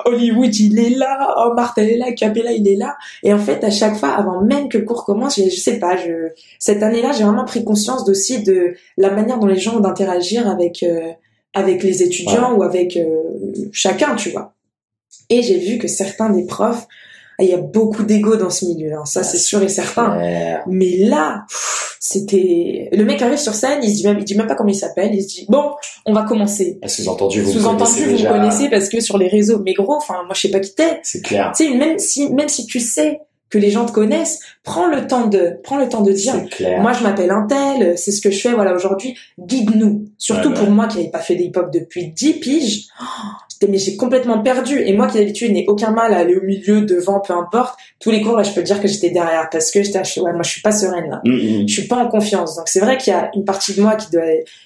Hollywood, 0.07 0.55
il 0.59 0.79
est 0.79 0.97
là. 0.97 1.35
Oh 1.37 1.53
Marthe, 1.55 1.77
elle 1.77 1.91
est 1.91 1.97
là. 1.99 2.13
Capella, 2.13 2.53
il 2.53 2.67
est 2.67 2.77
là. 2.77 2.97
Et 3.23 3.35
en 3.35 3.39
fait, 3.39 3.63
à 3.65 3.71
chaque 3.71 3.97
fois, 3.97 4.11
avant 4.11 4.41
même 4.41 4.71
que 4.71 4.79
le 4.79 4.85
cours 4.85 5.05
commence, 5.05 5.37
je, 5.37 5.51
je 5.51 5.61
sais 5.61 5.79
pas. 5.79 5.97
Je, 5.99 6.31
cette 6.59 6.83
année-là, 6.83 7.13
j'ai 7.13 7.25
vraiment 7.25 7.45
pris 7.45 7.65
conscience 7.65 8.09
aussi 8.09 8.43
de 8.43 8.75
la 8.97 9.11
manière 9.11 9.39
dont 9.39 9.47
les 9.47 9.59
gens 9.59 9.77
ont 9.77 9.81
d'interagir 9.81 10.49
avec 10.49 10.83
euh, 10.83 11.13
avec 11.53 11.83
les 11.83 12.03
étudiants 12.03 12.55
ou 12.55 12.63
avec 12.63 12.97
euh, 12.97 13.05
chacun, 13.73 14.15
tu 14.17 14.31
vois. 14.31 14.55
Et 15.29 15.43
j'ai 15.43 15.59
vu 15.59 15.77
que 15.77 15.89
certains 15.89 16.31
des 16.31 16.47
profs 16.47 16.87
il 17.45 17.51
y 17.51 17.55
a 17.55 17.59
beaucoup 17.59 18.03
d'ego 18.03 18.37
dans 18.37 18.51
ce 18.51 18.65
milieu, 18.65 18.95
hein. 18.95 19.05
ça 19.05 19.23
c'est 19.23 19.39
sûr 19.39 19.63
et 19.63 19.69
certain. 19.69 20.19
Mais 20.67 20.97
là, 20.97 21.45
c'était 22.01 22.89
le 22.93 23.05
mec 23.05 23.21
arrive 23.23 23.39
sur 23.39 23.55
scène, 23.55 23.81
il 23.83 23.91
se 23.91 23.97
dit 23.97 24.07
même, 24.07 24.19
il 24.19 24.25
dit 24.25 24.37
même 24.37 24.47
pas 24.47 24.55
comment 24.55 24.71
il 24.71 24.75
s'appelle, 24.75 25.15
il 25.15 25.23
se 25.23 25.29
dit 25.29 25.47
bon, 25.49 25.71
on 26.07 26.13
va 26.13 26.23
commencer. 26.23 26.79
Ah, 26.83 26.89
sous-entendu 26.89 27.43
vous 27.43 27.53
Sous-entendu 27.53 28.05
vous, 28.05 28.17
vous 28.17 28.25
connaissez 28.25 28.69
parce 28.71 28.89
que 28.89 29.01
sur 29.01 29.19
les 29.19 29.29
réseaux, 29.29 29.61
mais 29.65 29.75
gros, 29.75 29.95
enfin 29.95 30.23
moi 30.25 30.35
je 30.35 30.41
sais 30.41 30.51
pas 30.51 30.61
qui 30.61 30.75
t'es. 30.75 31.01
C'est 31.03 31.23
clair. 31.23 31.53
Tu 31.57 31.67
sais 31.67 31.75
même 31.75 31.99
si 31.99 32.33
même 32.33 32.49
si 32.49 32.67
tu 32.67 32.81
sais 32.81 33.21
que 33.51 33.59
les 33.59 33.71
gens 33.71 33.87
te 33.87 33.93
connaissent, 33.93 34.41
prends 34.63 34.87
le 34.87 35.07
temps 35.07 35.27
de 35.27 35.59
prends 35.63 35.79
le 35.79 35.89
temps 35.89 36.03
de 36.03 36.13
dire 36.13 36.35
moi 36.81 36.93
je 36.93 37.03
m'appelle 37.03 37.31
un 37.31 37.47
tel, 37.47 37.97
c'est 37.97 38.13
ce 38.13 38.21
que 38.21 38.31
je 38.31 38.41
fais 38.41 38.53
voilà 38.53 38.75
aujourd'hui, 38.75 39.17
guide-nous. 39.39 40.07
Surtout 40.19 40.53
pour 40.53 40.71
moi 40.71 40.87
qui 40.87 40.99
n'avais 40.99 41.11
pas 41.11 41.21
fait 41.21 41.35
des 41.35 41.45
hip-hop 41.45 41.71
depuis 41.73 42.09
10 42.13 42.35
piges. 42.35 42.87
Oh, 43.01 43.05
mais 43.67 43.79
j'ai 43.79 43.97
complètement 43.97 44.41
perdu. 44.43 44.81
Et 44.81 44.93
moi 44.93 45.09
qui 45.09 45.19
d'habitude 45.19 45.53
n'ai 45.53 45.65
aucun 45.67 45.91
mal 45.91 46.13
à 46.13 46.19
aller 46.19 46.37
au 46.37 46.43
milieu, 46.43 46.83
devant, 46.83 47.21
peu 47.21 47.33
importe, 47.33 47.79
tous 47.99 48.11
les 48.11 48.21
cours 48.21 48.37
là, 48.37 48.43
je 48.45 48.53
peux 48.53 48.63
dire 48.63 48.81
que 48.81 48.87
j'étais 48.87 49.11
derrière 49.11 49.49
parce 49.51 49.71
que 49.71 49.83
j'étais, 49.83 49.99
ouais, 49.99 50.33
moi 50.33 50.43
je 50.43 50.51
suis 50.51 50.63
pas 50.63 50.73
sereine 50.73 51.11
là. 51.11 51.21
Mm, 51.25 51.31
mm, 51.31 51.63
mm. 51.63 51.69
Je 51.69 51.73
suis 51.73 51.89
pas 51.89 51.97
en 51.97 52.09
confiance. 52.09 52.57
Donc 52.57 52.69
c'est 52.69 52.81
vrai 52.81 52.99
qu'il 52.99 53.13
y 53.13 53.17
a 53.17 53.31
une 53.35 53.45
partie 53.45 53.75
de 53.75 53.83
moi 53.83 53.97
qui 53.97 54.11
doit, 54.13 54.23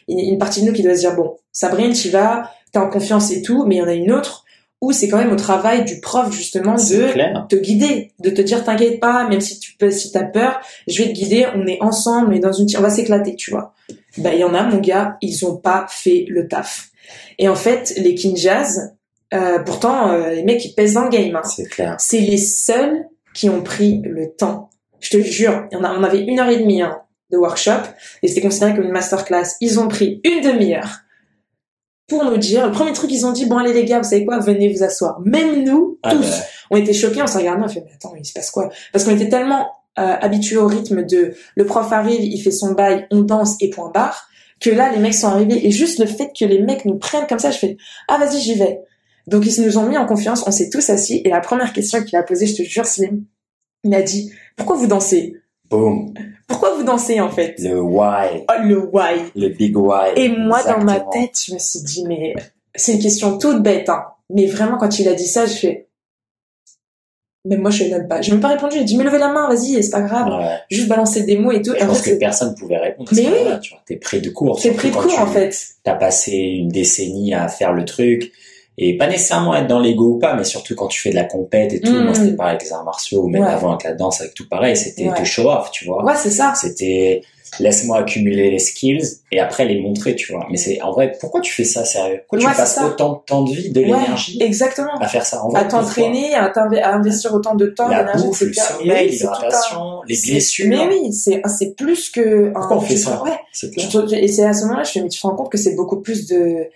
une 0.09 0.39
partie 0.39 0.63
de 0.63 0.67
nous 0.67 0.73
qui 0.73 0.83
doit 0.83 0.95
se 0.95 1.01
dire 1.01 1.15
bon, 1.15 1.37
Sabrine, 1.53 1.93
tu 1.93 2.11
vas, 2.11 2.51
t'es 2.73 2.79
en 2.79 2.91
confiance 2.91 3.31
et 3.33 3.43
tout, 3.43 3.65
mais 3.67 3.77
il 3.77 3.79
y 3.79 3.83
en 3.83 3.89
a 3.89 3.95
une 3.95 4.13
autre 4.13 4.42
où 4.83 4.91
c'est 4.91 5.09
quand 5.09 5.17
même 5.17 5.33
au 5.33 5.37
travail 5.37 5.85
du 5.85 6.01
prof 6.01 6.35
justement 6.35 6.75
de 6.75 7.47
te 7.47 7.55
guider, 7.57 8.11
de 8.19 8.31
te 8.31 8.43
dire 8.43 8.65
t'inquiète 8.65 8.99
pas, 8.99 9.29
même 9.29 9.41
si 9.41 9.61
tu 9.61 9.77
peux, 9.77 9.93
si 9.93 10.11
t'as 10.11 10.25
peur, 10.25 10.61
je 10.89 11.03
vais 11.03 11.09
te 11.11 11.15
guider, 11.15 11.47
on 11.55 11.67
est 11.69 11.81
ensemble, 11.81 12.35
est 12.35 12.41
dans 12.41 12.53
une, 12.53 12.67
on 12.77 12.81
va 12.83 12.91
s'éclater, 12.91 13.37
tu 13.37 13.53
vois. 13.53 13.75
Bah 14.19 14.35
il 14.35 14.41
y 14.41 14.45
en 14.45 14.55
a 14.55 14.65
mon 14.65 14.79
gars, 14.79 15.17
ils 15.23 15.47
ont 15.47 15.57
pas 15.57 15.87
fait 15.89 16.27
le 16.29 16.49
taf. 16.49 16.91
Et 17.39 17.49
en 17.49 17.55
fait, 17.55 17.95
les 17.97 18.17
Kinjaz, 18.17 18.97
euh, 19.33 19.61
pourtant, 19.61 20.11
euh, 20.11 20.31
les 20.31 20.43
mecs, 20.43 20.65
ils 20.65 20.75
pèsent 20.75 20.95
dans 20.95 21.05
le 21.05 21.11
game. 21.11 21.37
Hein. 21.37 21.43
C'est 21.45 21.69
clair. 21.69 21.95
C'est 21.99 22.21
les 22.21 22.37
seuls 22.37 23.07
qui 23.35 23.49
ont 23.49 23.63
pris 23.63 24.03
le 24.05 24.35
temps. 24.35 24.69
Je 25.01 25.11
te 25.11 25.23
jure, 25.23 25.69
on, 25.73 25.85
a, 25.85 25.97
on 25.97 26.03
avait 26.03 26.21
une 26.21 26.41
heure 26.41 26.49
et 26.49 26.59
demie 26.59 26.83
hein, 26.83 27.03
de 27.31 27.39
workshop 27.39 27.83
et 28.23 28.29
c'était 28.29 28.41
considéré 28.41 28.75
comme 28.75 28.85
une 28.85 28.93
masterclass. 28.93 29.57
Ils 29.61 29.79
ont 29.79 29.89
pris 29.89 30.21
une 30.25 30.43
demi-heure 30.43 31.03
pour 32.13 32.25
nous 32.25 32.37
dire, 32.37 32.67
le 32.67 32.73
premier 32.73 32.93
truc 32.93 33.11
ils 33.11 33.25
ont 33.25 33.33
dit, 33.33 33.47
bon 33.47 33.57
allez 33.57 33.73
les 33.73 33.87
gars, 33.87 33.99
vous 33.99 34.09
savez 34.09 34.27
quoi, 34.27 34.39
venez 34.39 34.71
vous 34.71 34.83
asseoir. 34.83 35.19
Même 35.25 35.65
nous, 35.65 35.99
ah 36.03 36.11
tous, 36.11 36.21
ben. 36.21 36.43
on 36.71 36.77
était 36.77 36.93
choqués, 36.93 37.23
on 37.23 37.27
s'est 37.27 37.39
regardé, 37.39 37.63
on 37.65 37.69
fait, 37.69 37.83
mais 37.85 37.93
attends, 37.95 38.15
il 38.19 38.25
se 38.25 38.35
passe 38.35 38.51
quoi? 38.51 38.69
Parce 38.93 39.05
qu'on 39.05 39.13
était 39.13 39.31
tellement 39.31 39.71
euh, 39.99 40.17
habitués 40.21 40.59
au 40.59 40.67
rythme 40.67 41.07
de, 41.07 41.35
le 41.57 41.65
prof 41.65 41.91
arrive, 41.91 42.21
il 42.23 42.39
fait 42.39 42.51
son 42.51 42.73
bail, 42.73 43.07
on 43.11 43.23
danse 43.23 43.57
et 43.61 43.71
point 43.71 43.91
barre, 43.91 44.29
que 44.61 44.69
là 44.69 44.93
les 44.93 44.99
mecs 44.99 45.15
sont 45.15 45.29
arrivés 45.29 45.67
et 45.67 45.71
juste 45.71 45.99
le 45.99 46.07
fait 46.07 46.31
que 46.39 46.45
les 46.45 46.61
mecs 46.61 46.85
nous 46.85 46.99
prennent 46.99 47.27
comme 47.27 47.39
ça, 47.39 47.51
je 47.51 47.59
fais, 47.59 47.79
ah 48.09 48.19
vas-y 48.19 48.41
j'y 48.41 48.55
vais. 48.55 48.81
Donc 49.27 49.47
ils 49.47 49.65
nous 49.65 49.79
ont 49.79 49.89
mis 49.89 49.97
en 49.97 50.05
confiance, 50.05 50.45
on 50.47 50.51
s'est 50.51 50.69
tous 50.69 50.91
assis 50.91 51.23
et 51.25 51.31
la 51.31 51.41
première 51.41 51.73
question 51.73 52.03
qu'il 52.03 52.19
a 52.19 52.23
posée, 52.23 52.47
je 52.47 52.57
te 52.57 52.63
jure 52.63 52.85
Slim, 52.85 53.25
il 53.85 53.95
a 53.95 54.03
dit 54.03 54.31
"Pourquoi 54.57 54.77
vous 54.77 54.87
dansez? 54.87 55.42
Boom. 55.73 56.13
Pourquoi 56.47 56.75
vous 56.75 56.83
dansez 56.85 57.21
en 57.21 57.31
fait? 57.31 57.55
Le 57.59 57.81
why. 57.81 58.45
Oh, 58.49 58.63
le 58.63 58.79
why. 58.93 59.23
Le 59.35 59.49
big 59.49 59.77
why. 59.77 60.11
Et 60.17 60.29
moi, 60.29 60.63
dans 60.65 60.85
ma 60.85 61.01
tête, 61.01 61.39
je 61.47 61.55
me 61.55 61.59
suis 61.59 61.81
dit, 61.81 62.05
mais 62.07 62.35
c'est 62.75 62.93
une 62.95 63.01
question 63.03 63.39
toute 63.39 63.63
bête, 63.63 63.89
hein. 63.89 64.05
Mais 64.31 64.47
vraiment, 64.47 64.77
quand 64.77 64.99
il 64.99 65.09
a 65.09 65.15
dit 65.15 65.27
ça, 65.27 65.47
je 65.47 65.55
fais. 65.55 65.89
Mais 67.45 67.57
moi, 67.57 67.71
je 67.71 67.83
sais 67.85 67.91
même 67.91 68.07
pas. 68.07 68.21
J'ai 68.23 68.33
même 68.33 68.41
pas 68.41 68.49
répondu. 68.49 68.77
J'ai 68.79 68.85
dit, 68.85 68.97
mais 68.97 69.03
levez 69.05 69.19
la 69.19 69.33
main, 69.33 69.49
vas-y, 69.49 69.83
c'est 69.83 69.91
pas 69.91 70.03
grave. 70.03 70.29
Ouais. 70.29 70.59
Juste 70.71 70.89
balancer 70.89 71.25
des 71.25 71.37
mots 71.39 71.51
et 71.53 71.61
tout. 71.61 71.75
Et 71.75 71.81
Je 71.81 71.85
en 71.85 71.89
pense 71.89 72.03
fait, 72.03 72.13
que 72.15 72.19
personne 72.19 72.55
pouvait 72.55 72.77
répondre. 72.79 73.11
Mais 73.17 73.27
oui. 73.27 73.61
tu 73.61 73.71
vois, 73.71 73.83
t'es 73.85 73.97
pris 73.97 74.21
de 74.21 74.31
court. 74.31 74.61
c'est 74.61 74.73
surtout 74.75 74.91
pris 74.99 75.09
de 75.09 75.13
tu- 75.15 75.21
en 75.21 75.27
fait. 75.27 75.57
T'as 75.83 75.95
passé 75.97 76.33
une 76.33 76.69
décennie 76.69 77.35
à 77.35 77.49
faire 77.49 77.73
le 77.73 77.85
truc. 77.85 78.31
Et 78.79 78.97
pas 78.97 79.07
nécessairement 79.07 79.55
être 79.55 79.67
dans 79.67 79.81
l'ego 79.81 80.15
ou 80.15 80.19
pas, 80.19 80.35
mais 80.35 80.45
surtout 80.45 80.75
quand 80.75 80.89
tu 80.89 81.01
fais 81.01 81.11
de 81.11 81.15
la 81.17 81.25
compète 81.25 81.75
et 81.75 81.81
tout. 81.81 81.93
Mm. 81.93 82.05
Moi, 82.05 82.15
c'était 82.15 82.35
pareil 82.37 82.53
avec 82.57 82.63
les 82.65 82.73
arts 82.73 82.85
martiaux 82.85 83.23
ou 83.23 83.29
même 83.29 83.43
Ouais. 83.43 83.49
avant 83.51 83.71
avec 83.73 83.85
la 83.85 83.93
danse, 83.93 84.21
avec 84.23 84.33
tout 84.35 84.49
pareil. 84.49 84.77
C'était 84.77 85.09
Ouais. 85.09 85.25
show 85.25 85.51
off, 85.51 85.71
tu 85.73 85.85
vois. 85.85 86.03
Ouais, 86.05 86.15
c'est 86.17 86.31
ça. 86.31 86.55
C'était 86.57 87.21
laisse-moi 87.61 87.99
accumuler 87.99 88.51
les 88.51 88.59
skills 88.59 89.03
et 89.31 89.39
après 89.39 89.67
les 89.67 89.79
montrer, 89.79 90.17
tu 90.17 90.33
vois. 90.33 90.47
Mais 90.51 90.57
c'est 90.57 90.81
en 90.81 90.93
vrai, 90.93 91.13
pourquoi 91.21 91.43
tu 91.43 91.53
fais 91.53 91.65
ça 91.65 91.85
sérieux? 91.85 92.23
Pourquoi 92.27 92.49
Ouais, 92.49 92.55
tu 92.55 92.57
passes 92.61 92.81
autant 92.83 93.13
de 93.13 93.19
temps 93.27 93.43
de 93.43 93.53
vie, 93.53 93.71
de 93.71 93.81
l'énergie 93.83 94.43
exactement. 94.43 94.97
à 94.99 95.07
faire 95.07 95.27
ça 95.27 95.45
en 95.45 95.51
vrai 95.51 95.61
À 95.61 95.65
t'entraîner, 95.65 96.35
à, 96.35 96.51
investir 96.95 97.35
autant 97.35 97.55
de 97.55 97.67
temps, 97.67 97.89
La 97.89 98.05
d'énergie, 98.05 98.25
bouffe, 98.25 98.41
le 98.41 98.49
etc. 98.49 98.63
sommeil, 98.79 98.91
un- 98.91 99.11
l'hydratation, 99.11 100.01
les 100.09 100.17
blessures. 100.27 100.67
Mais 100.67 100.87
oui, 100.89 101.13
c'est, 101.13 101.43
c'est 101.59 101.77
plus 101.77 102.09
que. 102.09 102.49
un- 102.49 102.53
Pourquoi 102.53 102.79
on 102.79 102.81
fait 102.81 102.97
ça? 102.97 103.23
Ouais. 103.23 104.19
Et 104.19 104.29
c'est 104.29 104.45
à 104.45 104.55
ce 104.55 104.63
moment-là, 104.65 104.85
je 104.85 104.91
fais, 104.93 105.03
mais 105.03 105.09
tu 105.11 105.21
te 105.21 105.27
rends 105.27 105.35
compte 105.37 105.53
que 105.53 105.59
c'est 105.59 105.75
beaucoup 105.75 106.01
plus 106.01 106.27
de 106.29 106.69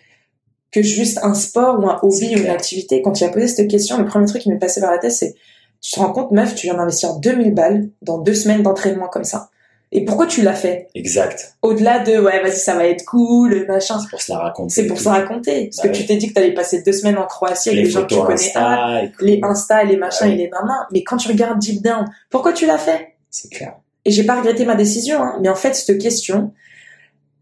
que 0.73 0.83
juste 0.83 1.19
un 1.23 1.35
sport 1.35 1.79
ou 1.81 1.89
un 1.89 1.99
hobby 2.03 2.35
ou 2.37 2.39
une 2.41 2.49
activité. 2.49 3.03
Quand 3.03 3.13
tu 3.13 3.25
as 3.25 3.29
posé 3.29 3.49
cette 3.49 3.69
question, 3.71 3.99
le 3.99 4.05
premier 4.05 4.27
truc 4.27 4.43
qui 4.43 4.51
m'est 4.51 4.59
passé 4.59 4.81
par 4.81 4.91
la 4.91 4.99
tête, 4.99 5.13
c'est 5.13 5.35
tu 5.81 5.93
te 5.93 6.01
rends 6.01 6.13
compte, 6.13 6.33
meuf, 6.33 6.55
tu 6.55 6.67
viens 6.67 6.75
d'investir 6.77 7.15
2000 7.17 7.55
balles 7.55 7.89
dans 8.03 8.19
deux 8.19 8.35
semaines 8.35 8.63
d'entraînement 8.63 9.09
comme 9.09 9.25
ça. 9.25 9.51
Et 9.93 10.05
pourquoi 10.05 10.27
tu 10.27 10.43
l'as 10.43 10.53
fait? 10.55 10.89
Exact. 10.97 11.55
Au-delà 11.63 12.01
de 12.01 12.19
ouais, 12.19 12.43
vas-y, 12.43 12.57
ça 12.57 12.75
va 12.75 12.87
être 12.87 13.05
cool, 13.05 13.67
machin. 13.69 13.99
C'est 14.01 14.09
pour 14.11 14.21
se 14.21 14.33
la 14.33 14.39
raconter. 14.39 14.75
C'est 14.75 14.87
pour 14.89 14.99
se 15.01 15.09
raconter. 15.09 15.67
Parce 15.67 15.77
Bah 15.77 15.83
que 15.85 15.89
oui. 15.95 16.01
tu 16.01 16.07
t'es 16.07 16.17
dit 16.17 16.29
que 16.29 16.35
t'allais 16.35 16.53
passer 16.55 16.83
deux 16.83 16.93
semaines 16.93 17.17
en 17.17 17.27
Croatie 17.27 17.69
avec 17.69 17.81
Les 17.83 17.87
des 17.87 17.91
gens 17.93 18.03
que 18.03 18.09
tu 18.15 18.21
connais. 18.21 18.33
Insta, 18.35 19.03
les 19.21 19.41
Insta, 19.45 19.85
les 19.85 19.97
machins 19.97 20.27
Ouais. 20.27 20.35
et 20.35 20.37
les 20.39 20.49
nanas. 20.51 20.87
Mais 20.93 21.05
quand 21.05 21.17
tu 21.19 21.29
regardes 21.29 21.61
deep 21.61 21.83
down, 21.83 22.05
pourquoi 22.31 22.53
tu 22.53 22.67
l'as 22.67 22.79
fait? 22.79 23.15
C'est 23.31 23.49
clair. 23.49 23.75
Et 24.05 24.11
j'ai 24.11 24.25
pas 24.25 24.37
regretté 24.41 24.65
ma 24.65 24.75
décision, 24.75 25.23
hein. 25.23 25.39
mais 25.41 25.49
en 25.49 25.55
fait, 25.55 25.75
cette 25.75 25.99
question, 25.99 26.53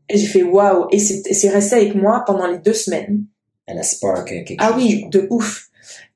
et 0.08 0.18
j'ai 0.18 0.26
fait 0.26 0.42
waouh, 0.42 0.86
et 0.90 0.98
c'est 0.98 1.22
c'est 1.34 1.48
resté 1.48 1.76
avec 1.76 1.94
moi 1.94 2.22
pendant 2.26 2.46
les 2.46 2.58
deux 2.58 2.72
semaines. 2.74 3.24
Elle 3.66 3.78
a 3.78 3.82
spark 3.82 4.28
quelque 4.28 4.54
Ah 4.58 4.68
chose. 4.68 4.76
oui, 4.76 5.06
de 5.10 5.26
ouf. 5.30 5.68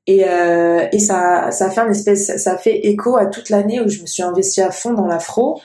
Et, 0.07 0.23
euh, 0.27 0.87
et 0.91 0.97
ça, 0.99 1.51
ça 1.51 1.69
fait 1.69 1.81
un 1.81 1.89
espèce, 1.91 2.35
ça 2.37 2.57
fait 2.57 2.87
écho 2.87 3.17
à 3.17 3.27
toute 3.27 3.49
l'année 3.49 3.79
où 3.79 3.87
je 3.89 4.01
me 4.01 4.07
suis 4.07 4.23
investie 4.23 4.61
à 4.61 4.71
fond 4.71 4.93
dans 4.93 5.05
l'afro 5.05 5.61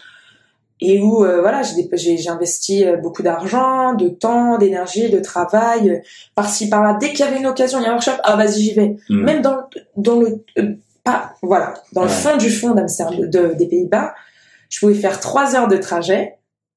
et 0.80 1.00
où 1.00 1.24
euh, 1.24 1.40
voilà, 1.40 1.62
j'ai 1.62 1.76
dép- 1.82 1.96
j'ai 1.96 2.18
j'ai 2.18 2.28
investi 2.28 2.84
euh, 2.84 2.96
beaucoup 2.96 3.22
d'argent, 3.22 3.94
de 3.94 4.08
temps, 4.08 4.58
d'énergie, 4.58 5.08
de 5.08 5.20
travail, 5.20 5.90
euh, 5.90 5.98
par-ci 6.34 6.68
par-là. 6.68 6.98
Dès 7.00 7.10
qu'il 7.10 7.20
y 7.20 7.22
avait 7.22 7.38
une 7.38 7.46
occasion, 7.46 7.78
il 7.78 7.84
y 7.84 7.86
a 7.86 7.90
un 7.90 7.92
workshop, 7.92 8.20
ah 8.24 8.36
vas-y 8.36 8.60
j'y 8.60 8.74
vais. 8.74 8.96
Mm. 9.08 9.24
Même 9.24 9.40
dans 9.42 9.56
le- 9.56 9.62
dans 9.96 10.20
le 10.20 10.44
euh, 10.58 10.74
pas 11.04 11.34
voilà, 11.42 11.74
dans 11.92 12.02
le 12.02 12.08
fond 12.08 12.36
du 12.36 12.50
fond 12.50 12.72
d'Amsterdam, 12.72 13.28
de, 13.30 13.54
des 13.54 13.66
Pays-Bas, 13.66 14.14
je 14.68 14.80
pouvais 14.80 14.94
faire 14.94 15.20
trois 15.20 15.54
heures 15.54 15.68
de 15.68 15.76
trajet 15.76 16.34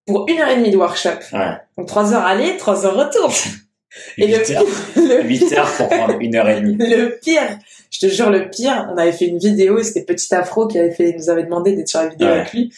pour 0.07 0.25
une 0.29 0.39
heure 0.39 0.49
et 0.49 0.55
demie 0.57 0.71
de 0.71 0.77
workshop. 0.77 1.19
Ouais. 1.33 1.57
Donc 1.77 1.87
trois 1.87 2.13
heures 2.13 2.25
aller, 2.25 2.57
trois 2.57 2.85
heures 2.85 2.95
retour. 2.95 3.31
Et 4.19 4.27
le, 4.27 4.37
8 4.37 4.51
heures. 4.51 4.63
le 4.95 5.23
8 5.23 5.53
heures 5.53 5.71
pour 5.75 5.89
prendre 5.89 6.17
une 6.19 6.35
heure 6.35 6.47
et 6.49 6.61
demie. 6.61 6.77
le 6.77 7.17
pire, 7.19 7.57
je 7.89 7.99
te 7.99 8.07
jure, 8.07 8.29
le 8.29 8.47
pire, 8.49 8.87
on 8.93 8.97
avait 8.97 9.11
fait 9.11 9.25
une 9.25 9.39
vidéo 9.39 9.79
et 9.79 9.83
c'était 9.83 10.03
Petit 10.03 10.35
Afro 10.35 10.67
qui 10.67 10.77
avait 10.77 10.91
fait, 10.91 11.15
nous 11.17 11.29
avait 11.31 11.43
demandé 11.45 11.71
d'être 11.75 11.87
sur 11.87 12.01
la 12.01 12.07
vidéo 12.09 12.27
Ouais. 12.27 12.33
avec 12.41 12.53
lui. 12.53 12.71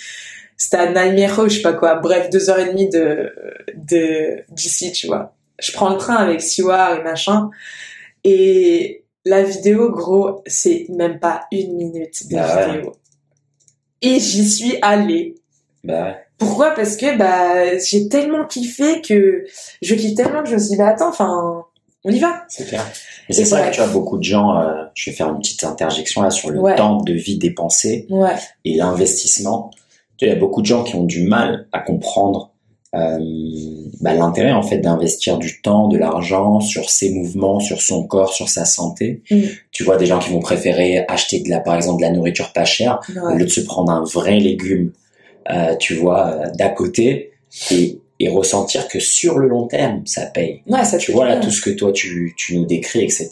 C'était 0.55 0.77
à 0.77 0.85
Nijmegen, 0.91 1.49
je 1.49 1.55
sais 1.55 1.61
pas 1.61 1.73
quoi. 1.73 1.95
Bref, 1.95 2.29
deux 2.29 2.49
heures 2.49 2.59
et 2.59 2.69
demie 2.69 2.87
de, 2.89 3.33
de, 3.75 4.43
d'ici, 4.49 4.93
tu 4.93 5.07
vois. 5.07 5.33
Je 5.61 5.73
prends 5.73 5.89
le 5.89 5.97
train 5.97 6.15
avec 6.15 6.41
Siwa 6.41 6.99
et 6.99 7.03
machin. 7.03 7.49
Et 8.23 9.03
la 9.25 9.43
vidéo, 9.43 9.89
gros, 9.91 10.41
c'est 10.45 10.85
même 10.89 11.19
pas 11.19 11.47
une 11.51 11.75
minute 11.75 12.29
de 12.29 12.37
Ah 12.37 12.55
ouais. 12.67 12.75
vidéo. 12.77 12.95
Et 14.01 14.19
j'y 14.19 14.49
suis 14.49 14.77
allée. 14.81 15.35
Bah 15.83 16.03
ouais. 16.03 16.15
Pourquoi? 16.39 16.71
Parce 16.71 16.95
que 16.97 17.17
bah 17.17 17.77
j'ai 17.77 18.07
tellement 18.09 18.45
kiffé 18.45 19.01
que 19.01 19.45
je 19.81 19.93
kiffe 19.95 20.15
tellement 20.15 20.41
que 20.41 20.49
je 20.49 20.55
me 20.55 20.59
suis 20.59 20.69
dit 20.71 20.77
bah 20.77 20.87
attends, 20.87 21.09
enfin 21.09 21.63
on 22.05 22.09
y 22.11 22.19
va. 22.19 22.43
C'est 22.47 22.65
clair. 22.67 22.85
Et 23.27 23.33
c'est 23.33 23.43
vrai. 23.43 23.69
que 23.69 23.75
tu 23.75 23.81
vois 23.81 23.89
beaucoup 23.91 24.17
de 24.17 24.23
gens, 24.23 24.57
euh, 24.57 24.83
je 24.95 25.09
vais 25.09 25.15
faire 25.15 25.29
une 25.29 25.39
petite 25.39 25.63
interjection 25.65 26.21
là 26.21 26.29
sur 26.31 26.49
le 26.49 26.59
Ouais. 26.59 26.75
temps 26.75 27.01
de 27.01 27.13
vie 27.13 27.37
dépensé 27.37 28.07
Ouais. 28.09 28.35
et 28.65 28.75
l'investissement. 28.75 29.69
Tu 30.17 30.25
Il 30.25 30.29
y 30.29 30.31
a 30.31 30.35
beaucoup 30.35 30.61
de 30.61 30.65
gens 30.65 30.83
qui 30.83 30.95
ont 30.95 31.03
du 31.03 31.23
mal 31.27 31.67
à 31.71 31.79
comprendre 31.79 32.51
euh, 32.95 33.19
bah, 34.01 34.13
l'intérêt 34.15 34.51
en 34.51 34.63
fait 34.63 34.79
d'investir 34.79 35.37
du 35.37 35.61
temps, 35.61 35.87
de 35.87 35.97
l'argent 35.97 36.59
sur 36.59 36.89
ses 36.89 37.11
mouvements, 37.11 37.59
sur 37.59 37.81
son 37.81 38.07
corps, 38.07 38.33
sur 38.33 38.49
sa 38.49 38.65
santé. 38.65 39.21
Mm. 39.29 39.41
Tu 39.71 39.83
vois 39.83 39.97
des 39.97 40.07
gens 40.07 40.17
qui 40.19 40.31
vont 40.31 40.39
préférer 40.39 41.05
acheter 41.07 41.41
de 41.41 41.49
la, 41.49 41.59
par 41.59 41.75
exemple, 41.75 42.01
de 42.01 42.07
la 42.07 42.11
nourriture 42.11 42.51
pas 42.51 42.65
chère 42.65 42.99
au 43.29 43.35
lieu 43.35 43.45
de 43.45 43.49
se 43.49 43.61
prendre 43.61 43.91
un 43.91 44.03
vrai 44.03 44.39
légume, 44.39 44.91
euh, 45.51 45.75
tu 45.75 45.95
vois, 45.95 46.27
euh, 46.31 46.45
d'à 46.55 46.69
côté 46.69 47.31
et, 47.71 47.99
et 48.19 48.29
ressentir 48.29 48.87
que 48.87 48.99
sur 48.99 49.37
le 49.39 49.47
long 49.47 49.67
terme, 49.67 50.01
ça 50.05 50.25
paye. 50.25 50.61
Ouais, 50.67 50.83
ça 50.85 50.97
Tu 50.97 51.11
vois 51.11 51.27
là 51.27 51.37
tout 51.37 51.51
ce 51.51 51.61
que 51.61 51.69
toi 51.69 51.91
tu, 51.91 52.33
tu 52.37 52.57
nous 52.57 52.65
décris, 52.65 53.01
etc. 53.03 53.29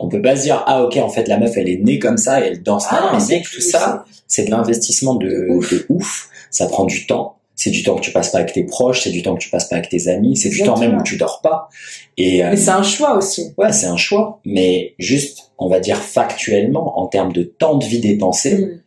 On 0.00 0.08
peut 0.08 0.22
pas 0.22 0.36
se 0.36 0.42
dire 0.42 0.64
ah 0.66 0.82
ok 0.82 0.96
en 0.96 1.08
fait 1.08 1.28
la 1.28 1.38
meuf 1.38 1.56
elle 1.56 1.68
est 1.68 1.76
née 1.82 1.98
comme 1.98 2.16
ça 2.16 2.40
et 2.44 2.48
elle 2.48 2.62
danse. 2.62 2.86
Ah, 2.90 3.10
non, 3.12 3.18
mais 3.18 3.34
mec 3.36 3.44
tout 3.50 3.60
ça 3.60 4.04
c'est 4.26 4.46
de 4.46 4.50
l'investissement 4.50 5.14
de, 5.14 5.28
De 5.28 5.86
ouf. 5.90 6.28
Ça 6.50 6.66
prend 6.66 6.84
du 6.84 7.06
temps. 7.06 7.36
C'est 7.54 7.70
du 7.70 7.82
temps 7.82 7.96
que 7.96 8.00
tu 8.00 8.10
passes 8.12 8.30
pas 8.30 8.38
avec 8.38 8.52
tes 8.54 8.64
proches, 8.64 9.02
c'est 9.02 9.10
du 9.10 9.22
temps 9.22 9.34
que 9.34 9.40
tu 9.42 9.50
passes 9.50 9.68
pas 9.68 9.76
avec 9.76 9.88
tes 9.90 10.08
amis, 10.08 10.36
c'est 10.38 10.48
du 10.48 10.62
temps 10.62 10.78
même 10.78 10.96
où 10.98 11.02
tu 11.02 11.16
dors 11.18 11.40
pas. 11.42 11.68
Et 12.16 12.42
euh, 12.42 12.48
Mais 12.50 12.56
c'est 12.56 12.70
un 12.70 12.82
choix 12.82 13.14
aussi. 13.16 13.52
ouais, 13.58 13.72
c'est 13.72 13.86
un 13.86 13.98
choix. 13.98 14.40
Mais 14.46 14.94
juste, 14.98 15.52
on 15.58 15.68
va 15.68 15.78
dire 15.78 15.98
factuellement, 15.98 16.98
en 16.98 17.06
termes 17.06 17.32
de 17.32 17.42
temps 17.42 17.76
de 17.76 17.84
vie 17.84 18.00
dépensé, 18.00 18.56
Mm. 18.56 18.80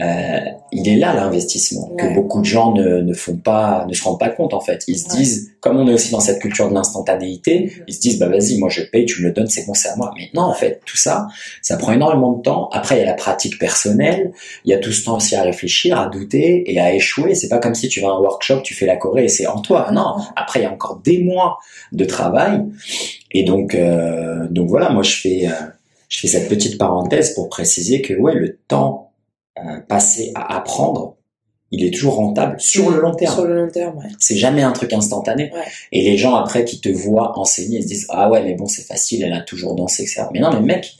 Euh, 0.00 0.38
il 0.70 0.88
est 0.88 0.96
là 0.96 1.12
l'investissement 1.14 1.88
que 1.98 2.14
beaucoup 2.14 2.40
de 2.40 2.44
gens 2.44 2.72
ne, 2.72 3.00
ne 3.00 3.12
font 3.14 3.36
pas, 3.36 3.84
ne 3.88 3.94
se 3.94 4.02
rendent 4.04 4.20
pas 4.20 4.28
compte 4.28 4.54
en 4.54 4.60
fait. 4.60 4.84
Ils 4.86 4.96
se 4.98 5.08
Ouais. 5.08 5.16
disent, 5.16 5.50
comme 5.60 5.76
on 5.76 5.88
est 5.88 5.92
aussi 5.92 6.12
dans 6.12 6.20
cette 6.20 6.38
culture 6.40 6.68
de 6.68 6.74
l'instantanéité, 6.74 7.72
ils 7.88 7.94
se 7.94 8.00
disent 8.00 8.18
bah 8.20 8.28
vas-y, 8.28 8.58
moi 8.58 8.68
je 8.68 8.82
paye, 8.82 9.06
tu 9.06 9.22
me 9.22 9.28
le 9.28 9.34
donnes, 9.34 9.48
c'est 9.48 9.66
bon, 9.66 9.74
c'est 9.74 9.88
à 9.88 9.96
moi. 9.96 10.12
Mais 10.16 10.30
non, 10.34 10.42
en 10.42 10.54
fait, 10.54 10.80
tout 10.86 10.96
ça, 10.96 11.26
ça 11.62 11.76
prend 11.76 11.92
énormément 11.92 12.32
de 12.32 12.42
temps. 12.42 12.68
Après, 12.72 12.96
il 12.96 12.98
y 13.00 13.02
a 13.02 13.06
la 13.06 13.14
pratique 13.14 13.58
personnelle, 13.58 14.30
il 14.64 14.70
y 14.70 14.74
a 14.74 14.78
tout 14.78 14.92
ce 14.92 15.04
temps 15.04 15.16
aussi 15.16 15.34
à 15.34 15.42
réfléchir, 15.42 15.98
à 15.98 16.06
douter 16.08 16.62
et 16.72 16.78
à 16.78 16.94
échouer. 16.94 17.34
C'est 17.34 17.48
pas 17.48 17.58
comme 17.58 17.74
si 17.74 17.88
tu 17.88 18.00
vas 18.00 18.08
à 18.08 18.10
un 18.12 18.20
workshop, 18.20 18.60
tu 18.62 18.74
fais 18.74 18.86
la 18.86 18.96
choré 18.96 19.24
et 19.24 19.28
c'est 19.28 19.46
en 19.48 19.60
toi. 19.60 19.90
Non, 19.92 20.14
après 20.36 20.60
il 20.60 20.62
y 20.62 20.66
a 20.66 20.72
encore 20.72 21.00
des 21.04 21.18
mois 21.24 21.58
de 21.90 22.04
travail 22.04 22.62
et 23.32 23.42
donc 23.44 23.74
euh, 23.74 24.46
donc 24.50 24.68
voilà, 24.68 24.90
moi 24.90 25.02
je 25.02 25.14
fais 25.16 25.46
euh, 25.48 25.50
je 26.08 26.20
fais 26.20 26.28
cette 26.28 26.48
petite 26.48 26.78
parenthèse 26.78 27.34
pour 27.34 27.48
préciser 27.48 28.00
que 28.00 28.14
ouais, 28.14 28.34
le 28.34 28.58
temps 28.68 29.07
passé 29.88 30.32
à 30.34 30.56
apprendre, 30.56 31.16
il 31.70 31.84
est 31.84 31.90
toujours 31.90 32.14
rentable 32.14 32.58
sur 32.58 32.90
le 32.90 33.00
long 33.00 33.14
terme. 33.14 33.34
Sur 33.34 33.44
le 33.44 33.54
long 33.54 33.70
terme, 33.70 33.98
ouais. 33.98 34.08
C'est 34.18 34.36
jamais 34.36 34.62
un 34.62 34.72
truc 34.72 34.92
instantané. 34.92 35.50
Ouais. 35.52 35.64
Et 35.92 36.02
les 36.02 36.16
gens 36.16 36.34
après 36.34 36.64
qui 36.64 36.80
te 36.80 36.88
voient 36.88 37.38
enseigner, 37.38 37.78
ils 37.78 37.82
se 37.82 37.88
disent 37.88 38.06
ah 38.08 38.30
ouais 38.30 38.42
mais 38.42 38.54
bon 38.54 38.66
c'est 38.66 38.82
facile, 38.82 39.22
elle 39.22 39.34
a 39.34 39.42
toujours 39.42 39.74
dansé 39.74 40.02
etc. 40.02 40.24
Mais 40.32 40.40
non 40.40 40.50
mais 40.52 40.60
mec, 40.60 40.96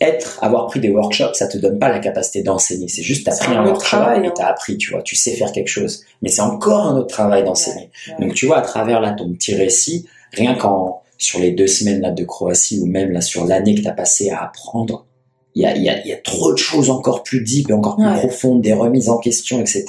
être, 0.00 0.38
avoir 0.42 0.66
pris 0.66 0.80
des 0.80 0.90
workshops, 0.90 1.34
ça 1.34 1.48
te 1.48 1.58
donne 1.58 1.78
pas 1.78 1.88
la 1.88 1.98
capacité 1.98 2.42
d'enseigner. 2.42 2.88
C'est 2.88 3.02
juste 3.02 3.26
t'as 3.26 3.36
pris 3.36 3.52
un 3.52 3.58
un 3.58 3.62
autre 3.62 3.72
workshop 3.72 3.96
travail, 3.96 4.24
et 4.24 4.26
hein. 4.28 4.32
t'as 4.34 4.46
appris, 4.46 4.76
tu 4.76 4.92
vois, 4.92 5.02
tu 5.02 5.16
sais 5.16 5.32
faire 5.32 5.50
quelque 5.52 5.68
chose. 5.68 6.04
Mais 6.22 6.28
c'est 6.28 6.42
encore 6.42 6.86
un 6.86 6.96
autre 6.96 7.08
travail 7.08 7.44
d'enseigner. 7.44 7.90
Ouais. 8.08 8.24
Donc 8.26 8.34
tu 8.34 8.46
vois 8.46 8.58
à 8.58 8.62
travers 8.62 9.00
là 9.00 9.12
ton 9.12 9.32
petit 9.32 9.54
récit, 9.54 10.06
rien 10.32 10.54
qu'en 10.54 11.02
sur 11.18 11.38
les 11.40 11.52
deux 11.52 11.68
semaines 11.68 12.00
là 12.00 12.10
de 12.10 12.24
Croatie 12.24 12.80
ou 12.80 12.86
même 12.86 13.10
là 13.10 13.20
sur 13.20 13.44
l'année 13.46 13.74
que 13.76 13.82
t'as 13.82 13.92
passé 13.92 14.30
à 14.30 14.42
apprendre, 14.42 15.06
il 15.54 15.62
y 15.62 15.66
a, 15.66 15.76
il 15.76 15.82
y, 15.82 15.88
a, 15.90 16.00
il 16.00 16.08
y 16.08 16.12
a 16.12 16.16
trop 16.16 16.52
de 16.52 16.58
choses 16.58 16.88
encore 16.90 17.22
plus 17.22 17.42
deep 17.42 17.68
et 17.70 17.72
encore 17.72 17.96
plus 17.96 18.06
Ouais. 18.06 18.14
profondes, 18.18 18.62
des 18.62 18.72
remises 18.72 19.08
en 19.10 19.18
question, 19.18 19.60
etc. 19.60 19.84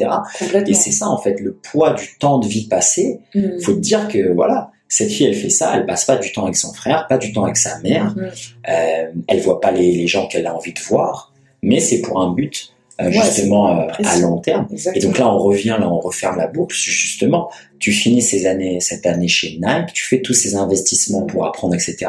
Et 0.68 0.74
c'est 0.74 0.92
ça 0.92 1.08
en 1.08 1.18
fait 1.18 1.40
le 1.40 1.54
poids 1.54 1.94
du 1.94 2.10
temps 2.20 2.38
de 2.40 2.48
vie 2.48 2.68
passé. 2.68 3.20
Mm. 3.34 3.60
Faut 3.62 3.74
te 3.74 3.80
dire 3.80 4.08
que 4.10 4.34
voilà, 4.34 4.72
cette 4.90 5.10
fille 5.10 5.26
elle 5.28 5.36
fait 5.36 5.50
ça, 5.50 5.72
elle 5.76 5.86
passe 5.86 6.04
pas 6.06 6.18
du 6.18 6.32
temps 6.34 6.44
avec 6.44 6.56
son 6.58 6.74
frère, 6.74 7.08
pas 7.08 7.18
du 7.18 7.32
temps 7.32 7.44
avec 7.46 7.58
sa 7.58 7.80
mère, 7.80 8.14
Mm. 8.16 8.22
euh, 8.70 9.12
elle 9.28 9.40
voit 9.40 9.62
pas 9.62 9.72
les, 9.72 9.92
les 9.94 10.08
gens 10.08 10.28
qu'elle 10.28 10.48
a 10.48 10.54
envie 10.56 10.74
de 10.74 10.80
voir, 10.82 11.32
mais 11.62 11.80
c'est 11.80 12.02
pour 12.02 12.22
un 12.22 12.32
but 12.34 12.73
euh, 13.02 13.06
Ouais, 13.06 13.12
justement 13.12 13.80
euh, 13.82 13.88
à 14.04 14.20
long 14.20 14.38
terme. 14.40 14.68
Et 14.94 15.00
donc 15.00 15.18
là, 15.18 15.28
on 15.34 15.38
revient, 15.40 15.78
là, 15.80 15.90
on 15.92 16.00
referme 16.00 16.38
la 16.38 16.48
boucle. 16.48 16.76
Justement, 16.76 17.50
tu 17.80 17.92
finis 17.92 18.22
ces 18.22 18.46
années, 18.46 18.80
cette 18.80 19.06
année 19.06 19.28
chez 19.28 19.58
Nike, 19.62 19.94
tu 19.94 20.04
fais 20.06 20.22
tous 20.22 20.34
ces 20.34 20.56
investissements 20.56 21.24
pour 21.24 21.46
apprendre, 21.46 21.74
etc. 21.76 22.06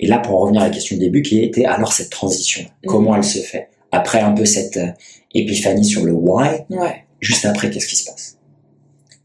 Et 0.00 0.06
là, 0.06 0.18
pour 0.18 0.36
en 0.36 0.40
revenir 0.40 0.62
à 0.62 0.64
la 0.68 0.70
question 0.70 0.96
du 0.96 1.00
début, 1.00 1.22
qui 1.22 1.42
était 1.42 1.64
alors 1.66 1.92
cette 1.92 2.10
transition, 2.10 2.64
comment 2.86 3.10
Mhm. 3.12 3.16
elle 3.18 3.24
se 3.24 3.38
fait? 3.40 3.68
Après 3.92 4.20
un 4.20 4.32
peu 4.32 4.46
cette 4.46 4.78
euh, 4.78 4.86
épiphanie 5.34 5.84
sur 5.84 6.04
le 6.04 6.12
why, 6.12 6.60
Ouais. 6.70 7.04
juste 7.20 7.44
après, 7.44 7.68
qu'est-ce 7.70 7.86
qui 7.88 7.96
se 7.96 8.10
passe? 8.10 8.38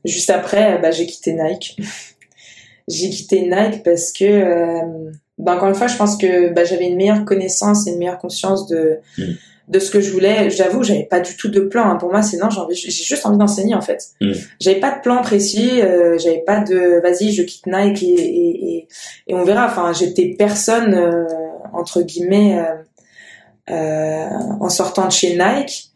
Juste 0.05 0.29
après, 0.29 0.77
bah, 0.81 0.91
j'ai 0.91 1.05
quitté 1.05 1.33
Nike. 1.33 1.77
j'ai 2.87 3.09
quitté 3.09 3.41
Nike 3.49 3.83
parce 3.83 4.11
que, 4.11 4.25
euh, 4.25 5.11
bah, 5.37 5.55
encore 5.55 5.69
une 5.69 5.75
fois, 5.75 5.87
je 5.87 5.95
pense 5.97 6.17
que 6.17 6.53
bah, 6.53 6.63
j'avais 6.65 6.87
une 6.87 6.95
meilleure 6.97 7.25
connaissance 7.25 7.87
et 7.87 7.91
une 7.91 7.97
meilleure 7.99 8.19
conscience 8.19 8.67
de, 8.67 8.99
Mm. 9.17 9.23
De 9.67 9.79
ce 9.79 9.91
que 9.91 9.99
je 9.99 10.11
voulais. 10.11 10.49
J'avoue, 10.49 10.83
j'avais 10.83 11.03
pas 11.03 11.19
du 11.19 11.35
tout 11.35 11.49
de 11.49 11.59
plan. 11.59 11.89
Hein. 11.89 11.95
Pour 11.97 12.09
moi, 12.09 12.21
c'est 12.21 12.37
non, 12.37 12.47
j'ai 12.71 12.89
juste 12.91 13.25
envie 13.25 13.37
d'enseigner 13.37 13.75
en 13.75 13.81
fait. 13.81 14.01
Mm. 14.21 14.31
J'avais 14.61 14.79
pas 14.79 14.95
de 14.95 15.01
plan 15.01 15.21
précis. 15.21 15.81
euh, 15.81 16.17
j'avais 16.17 16.43
pas 16.45 16.61
de 16.61 17.01
vas-y, 17.01 17.31
je 17.33 17.43
quitte 17.43 17.67
Nike 17.67 18.03
et, 18.03 18.05
et, 18.05 18.75
et, 18.75 18.87
et 19.27 19.33
on 19.35 19.43
verra. 19.43 19.65
Enfin, 19.65 19.91
j'étais 19.93 20.35
personne 20.37 20.93
euh, 20.93 21.25
entre 21.73 22.01
guillemets 22.01 22.59
euh, 22.59 23.73
euh, 23.73 24.29
en 24.61 24.69
sortant 24.69 25.05
de 25.07 25.11
chez 25.11 25.37
Nike 25.37 25.91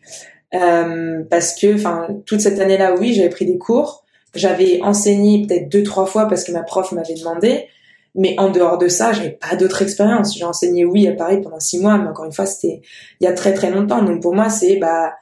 euh, 0.53 1.23
parce 1.29 1.55
que 1.55 1.73
enfin 1.73 2.07
toute 2.25 2.41
cette 2.41 2.59
année-là, 2.59 2.95
oui, 2.99 3.13
j'avais 3.13 3.29
pris 3.29 3.45
des 3.45 3.57
cours. 3.57 4.03
J'avais 4.35 4.81
enseigné 4.81 5.45
peut-être 5.45 5.69
deux 5.69 5.83
trois 5.83 6.05
fois 6.05 6.27
parce 6.27 6.43
que 6.43 6.51
ma 6.51 6.63
prof 6.63 6.91
m'avait 6.91 7.15
demandé. 7.15 7.67
Mais 8.15 8.35
en 8.37 8.49
dehors 8.49 8.77
de 8.77 8.87
ça, 8.89 9.13
j'avais 9.13 9.31
pas 9.39 9.55
d'autre 9.55 9.81
expérience. 9.81 10.37
J'ai 10.37 10.43
enseigné, 10.43 10.83
oui, 10.85 11.07
à 11.07 11.13
Paris 11.13 11.39
pendant 11.41 11.59
six 11.59 11.79
mois, 11.79 11.97
mais 11.97 12.09
encore 12.09 12.25
une 12.25 12.33
fois, 12.33 12.45
c'était 12.45 12.81
il 13.19 13.23
y 13.23 13.27
a 13.27 13.33
très 13.33 13.53
très 13.53 13.71
longtemps. 13.71 14.01
Donc 14.03 14.21
pour 14.21 14.35
moi, 14.35 14.49
c'est 14.49 14.75
bah, 14.77 15.13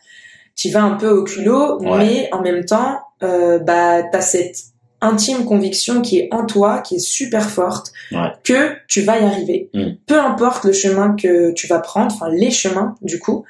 tu 0.56 0.70
vas 0.70 0.84
un 0.84 0.96
peu 0.96 1.10
au 1.10 1.24
culot, 1.24 1.80
Ouais. 1.82 1.98
mais 2.00 2.30
en 2.32 2.42
même 2.42 2.66
temps, 2.66 3.00
euh, 3.24 3.60
bah, 3.60 4.02
t'as 4.04 4.22
cette 4.22 4.58
intime 5.02 5.46
conviction 5.46 6.02
qui 6.02 6.20
est 6.20 6.28
en 6.34 6.46
toi, 6.46 6.80
qui 6.80 6.96
est 6.96 7.00
super 7.00 7.50
forte, 7.50 7.94
Ouais. 8.12 8.32
que 8.44 8.72
tu 8.88 9.02
vas 9.02 9.20
y 9.20 9.24
arriver. 9.24 9.70
Mm. 9.74 9.92
Peu 10.06 10.20
importe 10.20 10.66
le 10.66 10.74
chemin 10.74 11.16
que 11.16 11.52
tu 11.52 11.68
vas 11.68 11.80
prendre, 11.80 12.12
enfin 12.14 12.30
les 12.30 12.52
chemins 12.52 12.96
du 13.02 13.18
coup, 13.20 13.46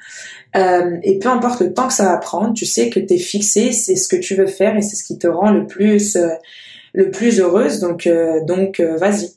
euh, 0.56 0.96
et 1.02 1.18
peu 1.18 1.28
importe 1.28 1.60
le 1.60 1.72
temps 1.74 1.88
que 1.88 1.94
ça 1.94 2.04
va 2.04 2.18
prendre, 2.18 2.52
tu 2.54 2.66
sais 2.66 2.88
que 2.90 3.00
t'es 3.00 3.18
fixé, 3.18 3.72
c'est 3.72 3.96
ce 3.96 4.06
que 4.06 4.16
tu 4.16 4.34
veux 4.36 4.46
faire 4.46 4.76
et 4.76 4.82
c'est 4.82 4.94
ce 4.96 5.02
qui 5.02 5.18
te 5.18 5.26
rend 5.26 5.50
le 5.50 5.66
plus 5.66 6.14
euh, 6.14 6.28
le 6.92 7.10
plus 7.10 7.40
heureuse. 7.40 7.80
Donc 7.80 8.06
euh, 8.06 8.44
donc 8.44 8.80
euh, 8.80 8.96
vas-y. 8.96 9.30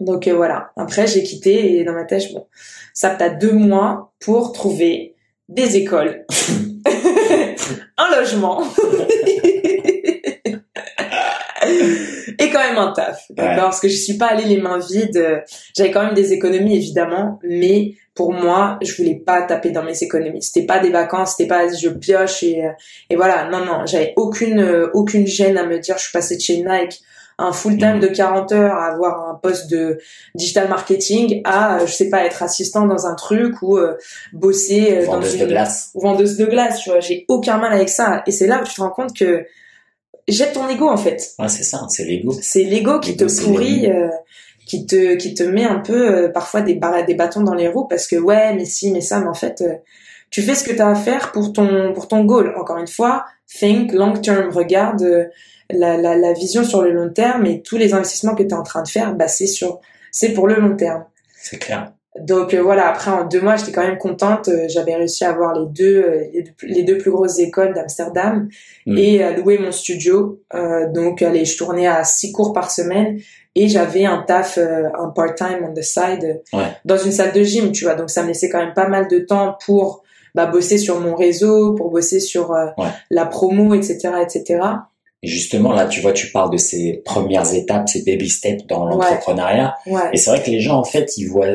Donc 0.00 0.26
euh, 0.26 0.34
voilà. 0.34 0.70
Après 0.76 1.06
j'ai 1.06 1.22
quitté 1.22 1.78
et 1.78 1.84
dans 1.84 1.92
ma 1.92 2.04
tête 2.04 2.32
bon, 2.32 2.46
ça 2.94 3.10
t'a 3.10 3.28
deux 3.28 3.52
mois 3.52 4.12
pour 4.20 4.52
trouver 4.52 5.14
des 5.48 5.76
écoles, 5.76 6.24
un 7.98 8.16
logement. 8.16 8.62
Et 12.38 12.50
quand 12.50 12.58
même 12.58 12.78
un 12.78 12.92
taf, 12.92 13.26
d'accord? 13.30 13.52
Ouais. 13.52 13.60
Parce 13.60 13.80
que 13.80 13.88
je 13.88 13.96
suis 13.96 14.16
pas 14.16 14.28
allée 14.28 14.44
les 14.44 14.56
mains 14.60 14.78
vides. 14.78 15.44
J'avais 15.76 15.90
quand 15.90 16.02
même 16.02 16.14
des 16.14 16.32
économies 16.32 16.74
évidemment, 16.76 17.38
mais 17.44 17.94
pour 18.20 18.34
moi, 18.34 18.78
je 18.82 18.94
voulais 18.98 19.14
pas 19.14 19.40
taper 19.40 19.70
dans 19.70 19.82
mes 19.82 19.96
économies. 20.02 20.42
C'était 20.42 20.66
pas 20.66 20.78
des 20.78 20.90
vacances, 20.90 21.36
c'était 21.38 21.48
pas 21.48 21.72
je 21.72 21.88
pioche 21.88 22.42
et 22.42 22.62
et 23.08 23.16
voilà. 23.16 23.48
Non 23.50 23.64
non, 23.64 23.86
j'avais 23.86 24.12
aucune 24.16 24.60
euh, 24.60 24.90
aucune 24.92 25.26
gêne 25.26 25.56
à 25.56 25.64
me 25.64 25.78
dire 25.78 25.96
je 25.96 26.02
suis 26.02 26.12
passée 26.12 26.36
de 26.36 26.42
chez 26.42 26.58
Nike 26.58 27.00
un 27.38 27.52
full 27.52 27.78
time 27.78 27.94
Mhm. 27.94 28.00
de 28.00 28.08
40 28.08 28.52
heures 28.52 28.74
à 28.74 28.92
avoir 28.92 29.30
un 29.30 29.34
poste 29.36 29.70
de 29.70 29.98
digital 30.34 30.68
marketing 30.68 31.40
à 31.44 31.78
euh, 31.78 31.86
je 31.86 31.92
sais 31.94 32.10
pas 32.10 32.26
être 32.26 32.42
assistant 32.42 32.84
dans 32.86 33.06
un 33.06 33.14
truc 33.14 33.62
ou 33.62 33.78
euh, 33.78 33.96
bosser 34.34 34.98
euh, 34.98 35.06
dans 35.06 35.12
Vendeuse 35.12 35.34
une 35.36 35.40
de 35.40 35.46
glace. 35.46 35.90
ou 35.94 36.00
vendeuse 36.02 36.36
de 36.36 36.44
glace, 36.44 36.80
tu 36.82 36.90
vois, 36.90 37.00
j'ai 37.00 37.24
aucun 37.28 37.56
mal 37.56 37.72
avec 37.72 37.88
ça. 37.88 38.22
Et 38.26 38.32
c'est 38.32 38.46
là 38.46 38.60
où 38.60 38.64
tu 38.66 38.74
te 38.74 38.80
rends 38.82 38.90
compte 38.90 39.16
que 39.16 39.46
jette 40.28 40.52
ton 40.52 40.68
ego 40.68 40.86
en 40.88 40.98
fait. 40.98 41.30
Ouais, 41.38 41.48
c'est 41.48 41.62
ça, 41.64 41.80
c'est 41.88 42.04
l'ego. 42.04 42.36
C'est 42.42 42.64
l'ego 42.64 43.00
qui 43.00 43.16
te 43.16 43.24
pourrit, 43.42 43.90
euh, 43.90 44.08
qui 44.70 44.86
te 44.86 45.16
qui 45.16 45.34
te 45.34 45.42
met 45.42 45.64
un 45.64 45.80
peu 45.80 46.14
euh, 46.14 46.28
parfois 46.28 46.60
des 46.60 46.78
des 47.06 47.14
bâtons 47.14 47.42
dans 47.42 47.54
les 47.54 47.66
roues 47.66 47.88
parce 47.88 48.06
que 48.06 48.14
ouais, 48.14 48.54
mais 48.54 48.64
si, 48.64 48.92
mais 48.92 49.00
ça, 49.00 49.18
mais 49.18 49.26
en 49.26 49.34
fait, 49.34 49.62
euh, 49.62 49.74
tu 50.30 50.42
fais 50.42 50.54
ce 50.54 50.62
que 50.62 50.72
tu 50.72 50.80
as 50.80 50.90
à 50.90 50.94
faire 50.94 51.32
pour 51.32 51.52
ton 51.52 51.92
pour 51.92 52.06
ton 52.06 52.24
goal. 52.24 52.54
Encore 52.56 52.78
une 52.78 52.86
fois, 52.86 53.24
think 53.48 53.92
long 53.92 54.12
term, 54.12 54.50
regarde 54.50 55.02
euh, 55.02 55.24
la, 55.70 55.96
la 55.96 56.16
la 56.16 56.32
vision 56.32 56.62
sur 56.62 56.82
le 56.82 56.92
long 56.92 57.12
terme 57.12 57.46
et 57.46 57.62
tous 57.62 57.78
les 57.78 57.94
investissements 57.94 58.36
que 58.36 58.44
tu 58.44 58.50
es 58.50 58.54
en 58.54 58.62
train 58.62 58.82
de 58.82 58.88
faire, 58.88 59.16
bah 59.16 59.26
c'est 59.26 59.48
sur 59.48 59.80
c'est 60.12 60.34
pour 60.34 60.46
le 60.46 60.54
long 60.54 60.76
terme. 60.76 61.04
C'est 61.34 61.58
clair. 61.58 61.92
Donc 62.20 62.54
euh, 62.54 62.62
voilà, 62.62 62.88
après 62.88 63.10
en 63.10 63.24
deux 63.26 63.40
mois, 63.40 63.56
j'étais 63.56 63.72
quand 63.72 63.86
même 63.86 63.98
contente. 63.98 64.48
Euh, 64.48 64.66
J'avais 64.68 64.94
réussi 64.94 65.24
à 65.24 65.30
avoir 65.30 65.58
les 65.58 65.66
deux, 65.66 66.04
les 66.62 66.82
deux, 66.84 66.98
plus 66.98 67.10
grosses 67.10 67.40
écoles 67.40 67.72
d'Amsterdam 67.72 68.48
Mm. 68.86 68.98
et 68.98 69.22
à 69.22 69.32
louer 69.36 69.58
mon 69.58 69.72
studio. 69.72 70.40
Euh, 70.54 70.90
donc 70.92 71.22
allez, 71.22 71.44
je 71.44 71.56
tournais 71.56 71.86
à 71.86 72.04
six 72.04 72.32
cours 72.32 72.52
par 72.52 72.70
semaine 72.70 73.20
et 73.56 73.68
j'avais 73.68 74.04
un 74.04 74.22
taf, 74.22 74.58
euh, 74.58 74.84
un 74.98 75.08
part-time 75.08 75.66
on 75.68 75.74
the 75.74 75.82
side 75.82 76.40
Ouais. 76.52 76.64
dans 76.84 76.96
une 76.98 77.12
salle 77.12 77.32
de 77.32 77.42
gym, 77.42 77.72
tu 77.72 77.84
vois. 77.84 77.94
Donc 77.94 78.10
ça 78.10 78.22
me 78.22 78.28
laissait 78.28 78.48
quand 78.48 78.58
même 78.58 78.74
pas 78.74 78.88
mal 78.88 79.08
de 79.08 79.18
temps 79.18 79.56
pour 79.64 80.02
bah, 80.34 80.46
bosser 80.46 80.78
sur 80.78 81.00
mon 81.00 81.14
réseau, 81.16 81.74
pour 81.74 81.90
bosser 81.90 82.20
sur 82.20 82.52
euh, 82.52 82.66
Ouais. 82.78 82.88
la 83.10 83.26
promo, 83.26 83.74
etc., 83.74 83.98
etc. 84.22 84.60
Et 85.22 85.28
justement, 85.28 85.72
là, 85.72 85.86
tu 85.86 86.00
vois, 86.00 86.12
tu 86.12 86.30
parles 86.30 86.50
de 86.50 86.56
ces 86.56 87.02
premières 87.04 87.52
étapes, 87.52 87.88
ces 87.88 88.02
baby 88.04 88.28
steps 88.30 88.66
dans 88.68 88.86
l'entrepreneuriat. 88.86 89.74
Ouais. 89.86 90.00
Et 90.12 90.16
c'est 90.16 90.30
vrai 90.30 90.42
que 90.42 90.50
les 90.50 90.60
gens, 90.60 90.78
en 90.78 90.84
fait, 90.84 91.18
ils 91.18 91.26
voient, 91.26 91.46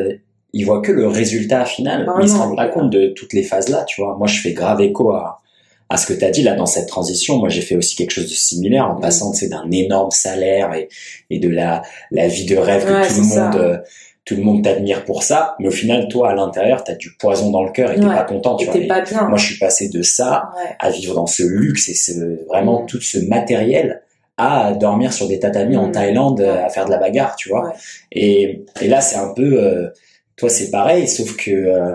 ils 0.53 0.65
voient 0.65 0.81
que 0.81 0.91
le 0.91 1.07
résultat 1.07 1.65
final. 1.65 2.05
Ah 2.07 2.15
mais 2.17 2.25
ils 2.25 2.29
se 2.29 2.35
rendent 2.35 2.55
pas 2.57 2.67
compte 2.67 2.89
de 2.91 3.07
toutes 3.07 3.33
les 3.33 3.41
phases 3.43 3.69
là, 3.69 3.83
tu 3.85 4.01
vois. 4.01 4.15
Moi, 4.17 4.27
je 4.27 4.39
fais 4.41 4.51
grave 4.53 4.81
écho 4.81 5.11
à, 5.11 5.41
à 5.89 5.97
ce 5.97 6.07
que 6.07 6.13
tu 6.13 6.25
as 6.25 6.31
dit 6.31 6.41
là 6.43 6.55
dans 6.55 6.65
cette 6.65 6.87
transition. 6.87 7.37
Moi, 7.37 7.49
j'ai 7.49 7.61
fait 7.61 7.75
aussi 7.75 7.95
quelque 7.95 8.11
chose 8.11 8.25
de 8.29 8.33
similaire 8.33 8.85
en 8.89 8.95
Mhm. 8.95 9.01
passant, 9.01 9.31
tu 9.31 9.39
sais, 9.39 9.49
d'un 9.49 9.69
énorme 9.71 10.11
salaire 10.11 10.73
et, 10.73 10.89
et 11.29 11.39
de 11.39 11.49
la, 11.49 11.83
la 12.11 12.27
vie 12.27 12.45
de 12.45 12.57
rêve 12.57 12.85
que 12.85 12.91
Ouais, 12.91 13.07
tout 13.07 13.15
le 13.21 13.21
monde, 13.27 13.55
euh, 13.55 13.77
tout 14.25 14.35
le 14.35 14.41
monde 14.41 14.63
t'admire 14.63 15.05
pour 15.05 15.21
ça. 15.21 15.55
Mais 15.59 15.67
au 15.67 15.71
final, 15.71 16.07
toi, 16.07 16.31
à 16.31 16.33
l'intérieur, 16.33 16.83
tu 16.83 16.91
as 16.91 16.95
du 16.95 17.11
poison 17.19 17.51
dans 17.51 17.63
le 17.63 17.71
cœur 17.71 17.91
et 17.91 17.95
t'es 17.99 18.05
Ouais. 18.05 18.15
pas 18.15 18.23
content, 18.23 18.55
tu 18.55 18.65
vois. 18.65 18.73
t'es 18.73 18.87
pas 18.87 19.01
bien. 19.01 19.27
Moi, 19.29 19.37
je 19.37 19.45
suis 19.45 19.59
passé 19.59 19.89
de 19.89 20.01
ça 20.01 20.49
Ouais. 20.57 20.71
à 20.79 20.89
vivre 20.89 21.13
dans 21.13 21.27
ce 21.27 21.43
luxe 21.43 21.87
et 21.89 21.93
ce, 21.93 22.45
vraiment 22.47 22.81
Mm. 22.81 22.85
tout 22.87 23.01
ce 23.01 23.19
matériel 23.19 24.01
à 24.37 24.73
dormir 24.73 25.13
sur 25.13 25.27
des 25.27 25.39
tatamis 25.39 25.77
en 25.77 25.87
Mm. 25.89 25.91
Thaïlande 25.91 26.41
euh, 26.41 26.65
à 26.65 26.69
faire 26.69 26.85
de 26.85 26.89
la 26.91 26.97
bagarre, 26.97 27.35
tu 27.35 27.49
vois. 27.49 27.73
Et, 28.11 28.63
et 28.81 28.87
là, 28.87 29.01
c'est 29.01 29.17
un 29.17 29.31
peu, 29.33 29.63
euh, 29.63 29.89
toi, 30.35 30.49
c'est 30.49 30.71
pareil, 30.71 31.07
sauf 31.07 31.37
que 31.37 31.51
euh, 31.51 31.93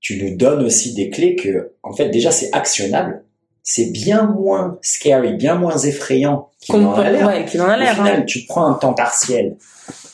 tu 0.00 0.22
nous 0.22 0.36
donnes 0.36 0.64
aussi 0.64 0.94
des 0.94 1.10
clés 1.10 1.36
que, 1.36 1.72
en 1.82 1.92
fait, 1.92 2.08
déjà, 2.10 2.30
c'est 2.30 2.50
actionnable. 2.52 3.22
C'est 3.62 3.90
bien 3.92 4.26
moins 4.26 4.78
scary, 4.82 5.34
bien 5.34 5.56
moins 5.56 5.76
effrayant 5.78 6.50
qu'il 6.60 6.76
n'en 6.78 6.94
a 6.94 7.10
l'air. 7.10 7.26
ouais, 7.26 7.44
qu'il 7.46 7.60
en 7.60 7.68
a 7.68 7.76
Au 7.76 7.80
l'air. 7.80 7.94
final, 7.96 8.20
hein. 8.20 8.24
tu 8.26 8.42
te 8.42 8.46
prends 8.48 8.66
un 8.66 8.74
temps 8.74 8.94
partiel 8.94 9.56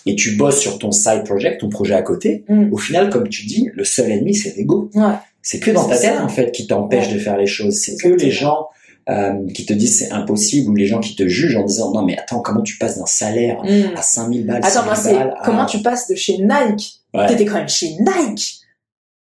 et 0.07 0.15
tu 0.17 0.37
bosses 0.37 0.59
sur 0.59 0.79
ton 0.79 0.91
side 0.91 1.25
project, 1.25 1.61
ton 1.61 1.69
projet 1.69 1.95
à 1.95 2.01
côté. 2.03 2.45
Mm. 2.49 2.73
Au 2.73 2.79
final, 2.79 3.11
comme 3.11 3.29
tu 3.29 3.45
dis, 3.45 3.69
le 3.75 3.85
seul 3.85 4.11
ennemi, 4.11 4.35
c'est 4.35 4.57
l'ego. 4.57 4.91
Ouais. 4.95 5.03
C'est 5.43 5.59
que 5.61 5.71
dans 5.71 5.87
ta 5.87 5.99
tête, 5.99 6.19
en 6.21 6.29
fait, 6.29 6.51
qui 6.53 6.67
t'empêche 6.67 7.09
Ouais. 7.09 7.15
de 7.15 7.19
faire 7.19 7.37
les 7.37 7.47
choses. 7.47 7.75
C'est 7.75 7.97
que 7.97 8.09
les 8.09 8.31
gens 8.31 8.69
euh, 9.11 9.33
qui 9.53 9.67
te 9.67 9.73
disent 9.73 9.99
c'est 9.99 10.13
impossible 10.13 10.71
ou 10.71 10.75
les 10.77 10.87
gens 10.87 11.01
qui 11.01 11.17
te 11.17 11.27
jugent 11.27 11.57
en 11.57 11.65
disant 11.65 11.93
non, 11.93 12.03
mais 12.03 12.17
attends, 12.17 12.39
comment 12.41 12.63
tu 12.63 12.79
passes 12.79 12.99
d'un 12.99 13.07
salaire 13.07 13.61
Mm. 13.65 13.97
à 13.97 14.01
5000 14.03 14.47
balles, 14.47 14.61
Attends, 14.65 14.85
moi, 14.85 14.95
6000 14.95 15.17
c'est 15.17 15.23
à- 15.23 15.35
comment 15.45 15.67
tu 15.67 15.83
passes 15.83 16.07
de 16.09 16.15
chez 16.15 16.39
Nike? 16.39 17.01
Ouais. 17.13 17.27
T'étais 17.27 17.45
quand 17.45 17.57
même 17.57 17.69
chez 17.69 17.97
Nike 17.99 18.61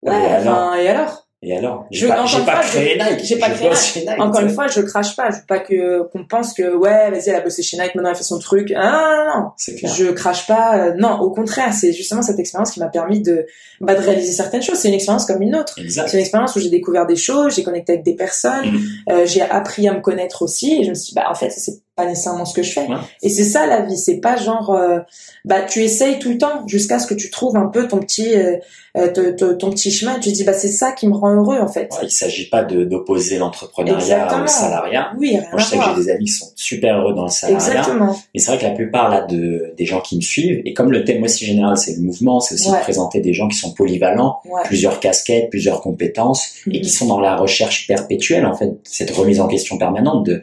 Ouais, 0.03 0.12
Et 0.15 0.27
alors 0.27 0.75
et 0.77 0.88
alors? 0.88 1.19
Et 1.45 1.57
alors? 1.57 1.87
Je- 1.91 2.07
J'ai 2.07 2.09
pas, 2.45 2.53
pas 2.53 2.61
créé 2.62 2.97
Nike. 3.11 3.25
j'ai 3.25 3.37
pas 3.37 3.51
créé 3.51 3.69
Nike. 3.71 4.09
Encore 4.21 4.43
une 4.43 4.49
fois, 4.51 4.69
je 4.69 4.81
crache 4.81 5.17
pas. 5.17 5.29
Je 5.31 5.37
veux 5.38 5.43
pas 5.49 5.59
que 5.59 6.03
qu'on 6.12 6.25
pense 6.25 6.55
que 6.55 6.73
ouais, 6.77 7.11
vas-y, 7.11 7.31
elle 7.31 7.35
a 7.35 7.41
bossé 7.41 7.65
chez 7.65 7.77
Nike, 7.79 7.97
maintenant 7.97 8.11
elle 8.11 8.17
fait 8.17 8.23
son 8.23 8.38
truc. 8.38 8.73
Ah, 8.77 9.25
non, 9.27 9.35
non, 9.35 9.41
non. 9.47 9.51
Clair. 9.77 9.93
Je 9.93 10.05
crache 10.12 10.47
pas. 10.47 10.79
euh, 10.79 10.95
Non, 10.97 11.19
au 11.19 11.31
contraire, 11.33 11.73
c'est 11.75 11.93
justement 11.93 12.23
cette 12.23 12.38
expérience 12.38 12.71
qui 12.71 12.79
m'a 12.79 12.87
permis 12.88 13.23
de 13.23 13.45
bah, 13.81 13.97
de 13.97 14.01
réaliser 14.01 14.31
certaines 14.33 14.62
choses. 14.62 14.79
C'est 14.79 14.87
une 14.88 14.95
expérience 14.95 15.27
comme 15.27 15.43
une 15.43 15.57
autre. 15.57 15.75
C'est 15.88 16.12
une 16.12 16.21
expérience 16.21 16.55
où 16.55 16.61
j'ai 16.61 16.71
découvert 16.71 17.07
des 17.07 17.17
choses, 17.17 17.57
j'ai 17.57 17.65
connecté 17.65 17.95
avec 17.95 18.05
des 18.05 18.15
personnes, 18.15 18.67
Mhm. 18.71 18.81
euh, 19.11 19.27
j'ai 19.27 19.43
appris 19.43 19.88
à 19.88 19.95
me 19.95 20.01
connaître 20.01 20.43
aussi. 20.43 20.81
Et 20.81 20.85
je 20.85 20.91
me 20.91 20.95
suis 20.95 21.09
dit, 21.09 21.15
bah 21.17 21.25
en 21.29 21.35
fait, 21.35 21.51
c'est 21.51 21.82
pas 21.94 22.07
nécessairement 22.07 22.44
ce 22.46 22.55
que 22.55 22.62
je 22.62 22.72
fais. 22.72 22.87
Ouais. 22.87 22.96
Et 23.22 23.28
c'est 23.28 23.44
ça 23.44 23.66
la 23.66 23.83
vie. 23.83 23.98
C'est 23.98 24.16
pas 24.20 24.37
genre, 24.37 24.70
euh, 24.70 24.98
bah 25.44 25.61
tu 25.62 25.81
essayes 25.81 26.18
tout 26.18 26.31
le 26.31 26.38
temps 26.38 26.66
jusqu'à 26.66 26.98
ce 26.98 27.07
que 27.07 27.14
tu 27.14 27.31
trouves 27.31 27.57
un 27.57 27.66
peu 27.66 27.87
ton 27.87 27.98
petit 27.98 28.35
euh, 28.35 28.57
euh, 28.96 29.09
te- 29.12 29.31
te- 29.33 29.52
ton 29.52 29.70
petit 29.70 29.90
chemin. 29.90 30.14
Tu 30.18 30.31
te 30.31 30.35
dis, 30.35 30.44
bah 30.44 30.55
c'est 30.55 30.68
ça 30.72 30.92
qui 30.92 31.07
me 31.07 31.14
rend 31.14 31.35
heureux 31.35 31.59
en 31.59 31.68
fait. 31.68 31.88
Ouais, 31.92 32.05
il 32.05 32.11
s'agit 32.11 32.48
pas 32.48 32.64
de 32.64 32.85
d'opposer 32.85 33.37
l'entrepreneuriat 33.38 34.42
au 34.42 34.46
salariat. 34.46 35.12
Oui, 35.18 35.31
rien 35.37 35.44
Moi, 35.52 35.61
je 35.61 35.64
sais 35.66 35.76
que 35.76 35.83
j'ai 35.96 36.02
des 36.05 36.11
amis 36.11 36.24
qui 36.24 36.33
sont 36.33 36.46
super 36.57 36.96
heureux 36.98 37.14
dans 37.14 37.24
le 37.24 37.31
salariat. 37.31 37.66
Exactement. 37.68 38.16
Et 38.35 38.38
c'est 38.38 38.50
vrai 38.52 38.59
que 38.59 38.64
la 38.64 38.70
plupart 38.70 39.11
là 39.11 39.22
de 39.26 39.74
des 39.76 39.85
gens 39.85 40.00
qui 40.00 40.16
me 40.16 40.22
suivent, 40.22 40.62
et 40.64 40.72
comme 40.72 40.92
le 40.92 41.05
thème 41.05 41.22
aussi 41.22 41.44
général 41.44 41.76
c'est 41.76 41.94
le 41.96 42.00
mouvement, 42.02 42.40
c'est 42.40 42.55
aussi 42.55 42.70
Ouais. 42.70 42.78
de 42.78 42.83
présenter 42.83 43.20
des 43.20 43.35
gens 43.35 43.48
qui 43.48 43.59
sont 43.59 43.72
polyvalents, 43.74 44.40
plusieurs 44.64 44.98
casquettes, 45.00 45.50
plusieurs 45.50 45.81
compétences, 45.83 46.55
et 46.66 46.78
Mhm. 46.78 46.81
qui 46.85 46.90
sont 46.90 47.07
dans 47.07 47.20
la 47.20 47.37
recherche 47.37 47.87
perpétuelle 47.87 48.46
en 48.46 48.55
fait, 48.55 48.70
cette 48.85 49.11
remise 49.11 49.40
en 49.40 49.46
question 49.48 49.76
permanente 49.78 50.24
de 50.24 50.42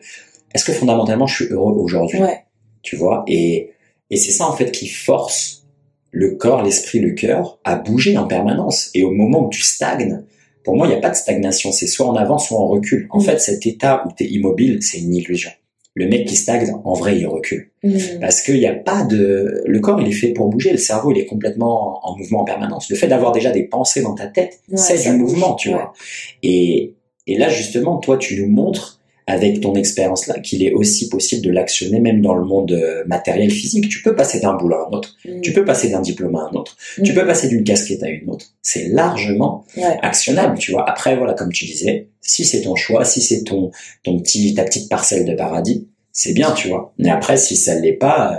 est-ce 0.54 0.66
que 0.66 0.72
fondamentalement 0.74 1.28
je 1.28 1.44
suis 1.44 1.54
heureux 1.54 1.74
aujourd'hui, 1.74 2.20
Ouais. 2.20 2.44
tu 2.82 2.96
vois 2.96 3.24
Et 3.28 3.72
et 4.12 4.18
c'est 4.18 4.32
ça 4.32 4.48
en 4.48 4.54
fait 4.54 4.72
qui 4.72 4.88
force 4.88 5.66
le 6.12 6.32
corps, 6.36 6.64
l'esprit, 6.64 7.00
le 7.00 7.12
cœur 7.12 7.60
à 7.64 7.76
bouger 7.76 8.18
en 8.18 8.26
permanence. 8.26 8.90
Et 8.96 9.04
au 9.04 9.12
moment 9.12 9.46
où 9.46 9.50
tu 9.50 9.62
stagnes, 9.62 10.24
pour 10.64 10.76
moi 10.76 10.88
il 10.88 10.90
n'y 10.90 10.96
a 10.96 11.00
pas 11.00 11.12
de 11.12 11.16
stagnation, 11.16 11.72
c'est 11.72 11.86
soit 11.88 12.08
en 12.08 12.16
avant, 12.16 12.40
soit 12.40 12.58
en 12.60 12.68
recul. 12.68 13.08
En 13.12 13.20
Mhm. 13.20 13.26
fait, 13.26 13.40
cet 13.40 13.68
état 13.68 14.04
où 14.06 14.10
tu 14.18 14.24
es 14.24 14.28
immobile, 14.28 14.80
c'est 14.82 14.98
une 15.00 15.14
illusion. 15.14 15.52
Le 15.96 16.08
mec 16.08 16.28
qui 16.28 16.36
stagne, 16.36 16.72
en 16.86 16.94
vrai, 16.94 17.18
il 17.20 17.28
recule. 17.28 17.72
Mhm. 17.84 18.20
Parce 18.22 18.42
qu'il 18.42 18.56
n'y 18.60 18.66
a 18.68 18.74
pas 18.74 19.04
de... 19.04 19.64
Le 19.66 19.80
corps, 19.80 20.00
il 20.02 20.08
est 20.08 20.12
fait 20.14 20.30
pour 20.30 20.48
bouger. 20.48 20.72
Le 20.72 20.78
cerveau, 20.78 21.12
il 21.12 21.18
est 21.20 21.26
complètement 21.26 22.00
en 22.08 22.16
mouvement 22.18 22.42
en 22.42 22.46
permanence. 22.46 22.90
Le 22.90 22.96
fait 22.96 23.08
d'avoir 23.08 23.32
déjà 23.32 23.52
des 23.52 23.64
pensées 23.64 24.02
dans 24.02 24.14
ta 24.16 24.28
tête, 24.28 24.62
Ouais, 24.70 24.78
c'est 24.78 25.02
du 25.12 25.18
mouvement, 25.18 25.56
tu 25.56 25.70
ouais. 25.70 25.74
vois. 25.76 25.94
Et, 26.42 26.94
et 27.28 27.38
là, 27.38 27.50
justement, 27.50 27.98
toi, 27.98 28.18
tu 28.18 28.40
nous 28.42 28.48
montres 28.50 28.99
avec 29.30 29.62
ton 29.62 29.76
expérience 29.76 30.26
là 30.28 30.40
qu'il 30.40 30.64
est 30.64 30.74
aussi 30.74 31.08
possible 31.08 31.46
de 31.46 31.52
l'actionner 31.52 32.00
même 32.00 32.22
dans 32.22 32.34
le 32.34 32.44
monde 32.44 32.72
euh, 32.72 33.04
matériel 33.06 33.52
physique. 33.52 33.88
Tu 33.88 34.02
peux 34.02 34.16
passer 34.16 34.40
d'un 34.40 34.56
boulot 34.56 34.76
à 34.76 34.88
un 34.88 34.92
autre, 34.92 35.16
Mm. 35.24 35.42
tu 35.42 35.54
peux 35.54 35.64
passer 35.64 35.90
d'un 35.90 36.02
diplôme 36.02 36.36
à 36.36 36.50
un 36.52 36.56
autre, 36.56 36.76
tu 37.04 37.12
Mm. 37.12 37.16
peux 37.16 37.26
passer 37.28 37.48
d'une 37.48 37.64
casquette 37.64 38.02
à 38.04 38.10
une 38.10 38.28
autre. 38.30 38.48
C'est 38.64 38.88
largement 38.88 39.66
Ouais. 39.78 39.98
actionnable, 40.02 40.58
tu 40.58 40.72
vois. 40.72 40.90
Après, 40.90 41.16
voilà, 41.16 41.34
comme 41.34 41.52
tu 41.52 41.66
disais, 41.66 42.08
si 42.22 42.44
c'est 42.44 42.62
ton 42.62 42.76
choix, 42.76 43.06
si 43.06 43.22
c'est 43.22 43.44
ton, 43.44 43.72
ton 44.04 44.20
petit, 44.20 44.54
ta 44.56 44.64
petite 44.64 44.90
parcelle 44.90 45.26
de 45.26 45.36
paradis, 45.36 45.88
c'est 46.12 46.34
bien, 46.34 46.52
tu 46.54 46.68
vois. 46.70 46.94
Mais 46.98 47.10
après, 47.10 47.38
si 47.38 47.56
ça 47.56 47.76
ne 47.76 47.82
l'est 47.82 47.94
pas, 47.94 48.34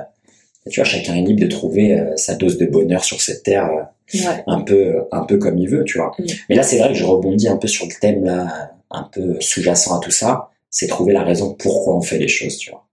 euh, 0.67 0.71
tu 0.71 0.81
vois, 0.81 0.85
chacun 0.89 1.15
est 1.15 1.23
libre 1.23 1.41
de 1.41 1.47
trouver 1.47 1.95
euh, 1.99 2.17
sa 2.17 2.35
dose 2.35 2.59
de 2.59 2.67
bonheur 2.67 3.05
sur 3.05 3.21
cette 3.21 3.43
terre 3.45 3.71
euh, 3.73 3.83
Ouais. 4.13 4.43
un 4.49 4.61
peu, 4.63 4.97
un 5.13 5.23
peu 5.25 5.39
comme 5.39 5.57
il 5.57 5.69
veut, 5.69 5.85
tu 5.85 5.99
vois. 5.99 6.11
Mm. 6.19 6.25
Mais 6.49 6.57
là, 6.57 6.65
c'est 6.65 6.79
vrai 6.79 6.89
que 6.89 6.95
je 6.95 7.05
rebondis 7.05 7.47
un 7.47 7.57
peu 7.57 7.69
sur 7.69 7.87
le 7.87 7.93
thème 8.01 8.25
là, 8.25 8.73
un 8.91 9.05
peu 9.05 9.37
sous-jacent 9.41 9.97
à 9.97 10.01
tout 10.01 10.11
ça. 10.11 10.50
C'est 10.71 10.87
trouver 10.87 11.13
la 11.13 11.25
raison 11.25 11.55
pourquoi 11.59 11.97
on 11.97 12.01
fait 12.01 12.19
les 12.19 12.29
choses, 12.29 12.57
tu 12.57 12.71
vois. 12.71 12.87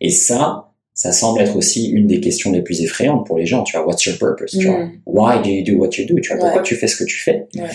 Et 0.00 0.10
ça, 0.10 0.70
ça 0.94 1.12
semble 1.12 1.40
être 1.40 1.56
aussi 1.56 1.88
une 1.90 2.06
des 2.06 2.20
questions 2.20 2.52
les 2.52 2.62
plus 2.62 2.82
effrayantes 2.82 3.26
pour 3.26 3.38
les 3.38 3.46
gens, 3.46 3.62
tu 3.62 3.76
vois. 3.76 3.86
What's 3.86 4.04
your 4.04 4.18
purpose, 4.18 4.50
tu 4.50 4.66
vois? 4.66 4.84
Mm. 4.84 5.00
Why 5.06 5.42
do 5.42 5.50
you 5.50 5.64
do 5.64 5.80
what 5.80 5.90
you 5.96 6.06
do, 6.06 6.18
tu 6.20 6.28
vois? 6.32 6.38
Pourquoi 6.38 6.62
tu 6.62 6.74
fais 6.76 6.86
ce 6.86 6.96
que 6.96 7.04
tu 7.04 7.16
fais? 7.16 7.46
Ouais. 7.54 7.68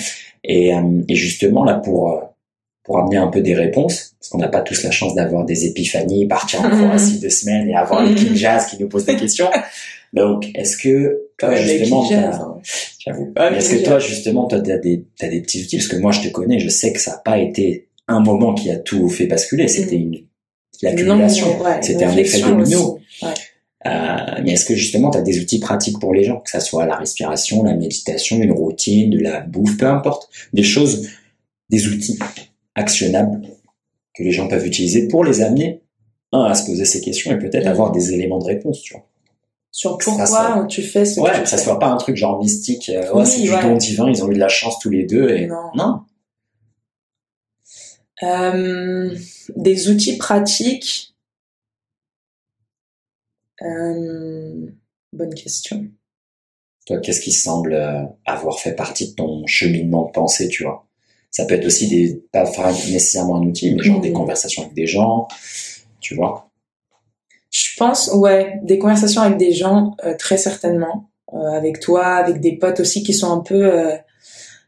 Et, 0.43 0.73
euh, 0.73 1.01
et 1.07 1.15
justement, 1.15 1.63
là, 1.63 1.75
pour, 1.75 2.11
euh, 2.11 2.21
pour 2.83 2.99
amener 2.99 3.17
un 3.17 3.27
peu 3.27 3.41
des 3.41 3.55
réponses, 3.55 4.15
parce 4.19 4.29
qu'on 4.29 4.37
n'a 4.37 4.47
pas 4.47 4.61
tous 4.61 4.83
la 4.83 4.91
chance 4.91 5.15
d'avoir 5.15 5.43
des 5.43 5.65
épiphanies, 5.65 6.27
partir 6.27 6.61
en 6.61 6.69
Croatie 6.69 7.19
deux 7.19 7.29
semaines 7.29 7.67
et 7.67 7.75
avoir 7.75 8.03
les 8.05 8.13
King 8.13 8.35
Jazz 8.35 8.67
qui 8.67 8.77
nous 8.79 8.87
posent 8.87 9.05
des 9.05 9.15
questions. 9.15 9.49
Donc, 10.13 10.47
est-ce 10.53 10.77
que, 10.77 11.23
toi, 11.37 11.49
Ouais, 11.49 11.57
justement. 11.57 12.03
J'avoue. 12.99 13.33
Est-ce 13.55 13.75
que 13.75 13.83
toi, 13.83 13.99
justement, 13.99 14.47
toi, 14.47 14.61
t'as 14.61 14.77
des, 14.77 15.03
t'as 15.17 15.27
des 15.27 15.41
petits 15.41 15.63
outils? 15.63 15.77
Parce 15.77 15.87
que 15.87 15.97
moi, 15.97 16.11
je 16.11 16.21
te 16.21 16.27
connais, 16.27 16.59
je 16.59 16.69
sais 16.69 16.93
que 16.93 16.99
ça 16.99 17.11
n'a 17.11 17.17
pas 17.17 17.39
été 17.39 17.84
un 18.07 18.19
moment 18.19 18.53
qui 18.53 18.69
a 18.71 18.77
tout 18.77 19.09
fait 19.09 19.25
basculer. 19.27 19.67
C'était 19.67 19.95
une, 19.97 20.15
l'accumulation. 20.81 21.61
Ouais, 21.61 21.81
C'était 21.81 22.05
un 22.05 22.15
effet 22.17 22.39
domino. 22.41 22.99
Ouais. 23.21 23.29
Euh, 23.87 24.17
mais 24.43 24.53
est-ce 24.53 24.65
que 24.65 24.73
justement, 24.75 25.11
tu 25.11 25.17
as 25.19 25.21
des 25.21 25.39
outils 25.39 25.59
pratiques 25.59 25.99
pour 25.99 26.13
les 26.13 26.23
gens, 26.23 26.39
que 26.39 26.49
ça 26.49 26.59
soit 26.59 26.85
la 26.87 26.95
respiration, 26.95 27.63
la 27.63 27.75
méditation, 27.75 28.37
une 28.41 28.51
routine, 28.51 29.11
de 29.11 29.19
la 29.19 29.41
bouffe, 29.41 29.77
peu 29.77 29.85
importe, 29.87 30.27
des 30.53 30.63
choses, 30.63 31.07
des 31.69 31.87
outils 31.87 32.17
actionnables 32.73 33.41
que 34.15 34.23
les 34.23 34.31
gens 34.31 34.47
peuvent 34.47 34.65
utiliser 34.65 35.07
pour 35.07 35.23
les 35.23 35.41
amener 35.41 35.81
un, 36.31 36.43
à 36.45 36.55
se 36.55 36.65
poser 36.65 36.85
ces 36.85 36.99
questions 37.01 37.31
et 37.31 37.37
peut-être 37.37 37.65
Mhm. 37.65 37.71
avoir 37.71 37.91
des 37.91 38.11
éléments 38.13 38.39
de 38.39 38.45
réponse, 38.45 38.81
tu 38.81 38.93
vois. 38.93 39.03
Sur 39.71 39.97
pourquoi 39.97 40.25
ça- 40.25 40.65
tu 40.69 40.81
fais 40.81 41.05
ce 41.05 41.19
Ouais, 41.19 41.31
que 41.33 41.41
que 41.43 41.49
ça 41.49 41.57
soit 41.57 41.77
pas 41.79 41.87
un 41.87 41.97
truc 41.97 42.15
genre 42.15 42.39
mystique, 42.39 42.89
euh, 42.89 43.03
Oui, 43.13 43.19
ouais, 43.19 43.25
c'est 43.25 43.41
du 43.41 43.49
don 43.49 43.75
divin, 43.75 44.09
ils 44.09 44.23
ont 44.23 44.31
eu 44.31 44.33
de 44.35 44.39
la 44.39 44.47
chance 44.47 44.79
tous 44.79 44.89
les 44.89 45.03
deux 45.03 45.29
et 45.29 45.47
Non. 45.47 45.55
non. 45.75 45.99
Euh, 48.25 49.15
des 49.55 49.89
outils 49.89 50.17
pratiques. 50.17 51.15
Euh, 53.61 54.65
bonne 55.13 55.33
question. 55.33 55.85
Toi, 56.87 56.99
qu'est-ce 56.99 57.21
qui 57.21 57.31
semble 57.31 57.73
euh, 57.73 58.03
avoir 58.25 58.59
fait 58.59 58.73
partie 58.73 59.11
de 59.11 59.15
ton 59.15 59.45
cheminement 59.45 60.05
de 60.05 60.11
pensée, 60.11 60.47
tu 60.49 60.63
vois? 60.63 60.85
Ça 61.31 61.45
peut 61.45 61.55
être 61.55 61.65
aussi 61.65 61.87
des, 61.87 62.23
pas 62.31 62.43
enfin, 62.49 62.71
nécessairement 62.71 63.35
un 63.37 63.43
outil, 63.43 63.73
mais 63.75 63.83
genre 63.83 64.01
des 64.01 64.09
Mhm. 64.09 64.15
conversations 64.15 64.63
avec 64.63 64.73
des 64.73 64.87
gens, 64.87 65.27
tu 65.99 66.15
vois? 66.15 66.49
Je 67.51 67.69
pense, 67.77 68.09
ouais, 68.13 68.59
des 68.63 68.79
conversations 68.79 69.21
avec 69.21 69.37
des 69.37 69.53
gens, 69.53 69.95
euh, 70.03 70.15
très 70.17 70.37
certainement. 70.37 71.09
Avec 71.53 71.79
toi, 71.81 72.05
avec 72.05 72.39
des 72.39 72.55
potes 72.55 72.79
aussi 72.79 73.03
qui 73.03 73.13
sont 73.13 73.29
un 73.29 73.39
peu... 73.41 73.69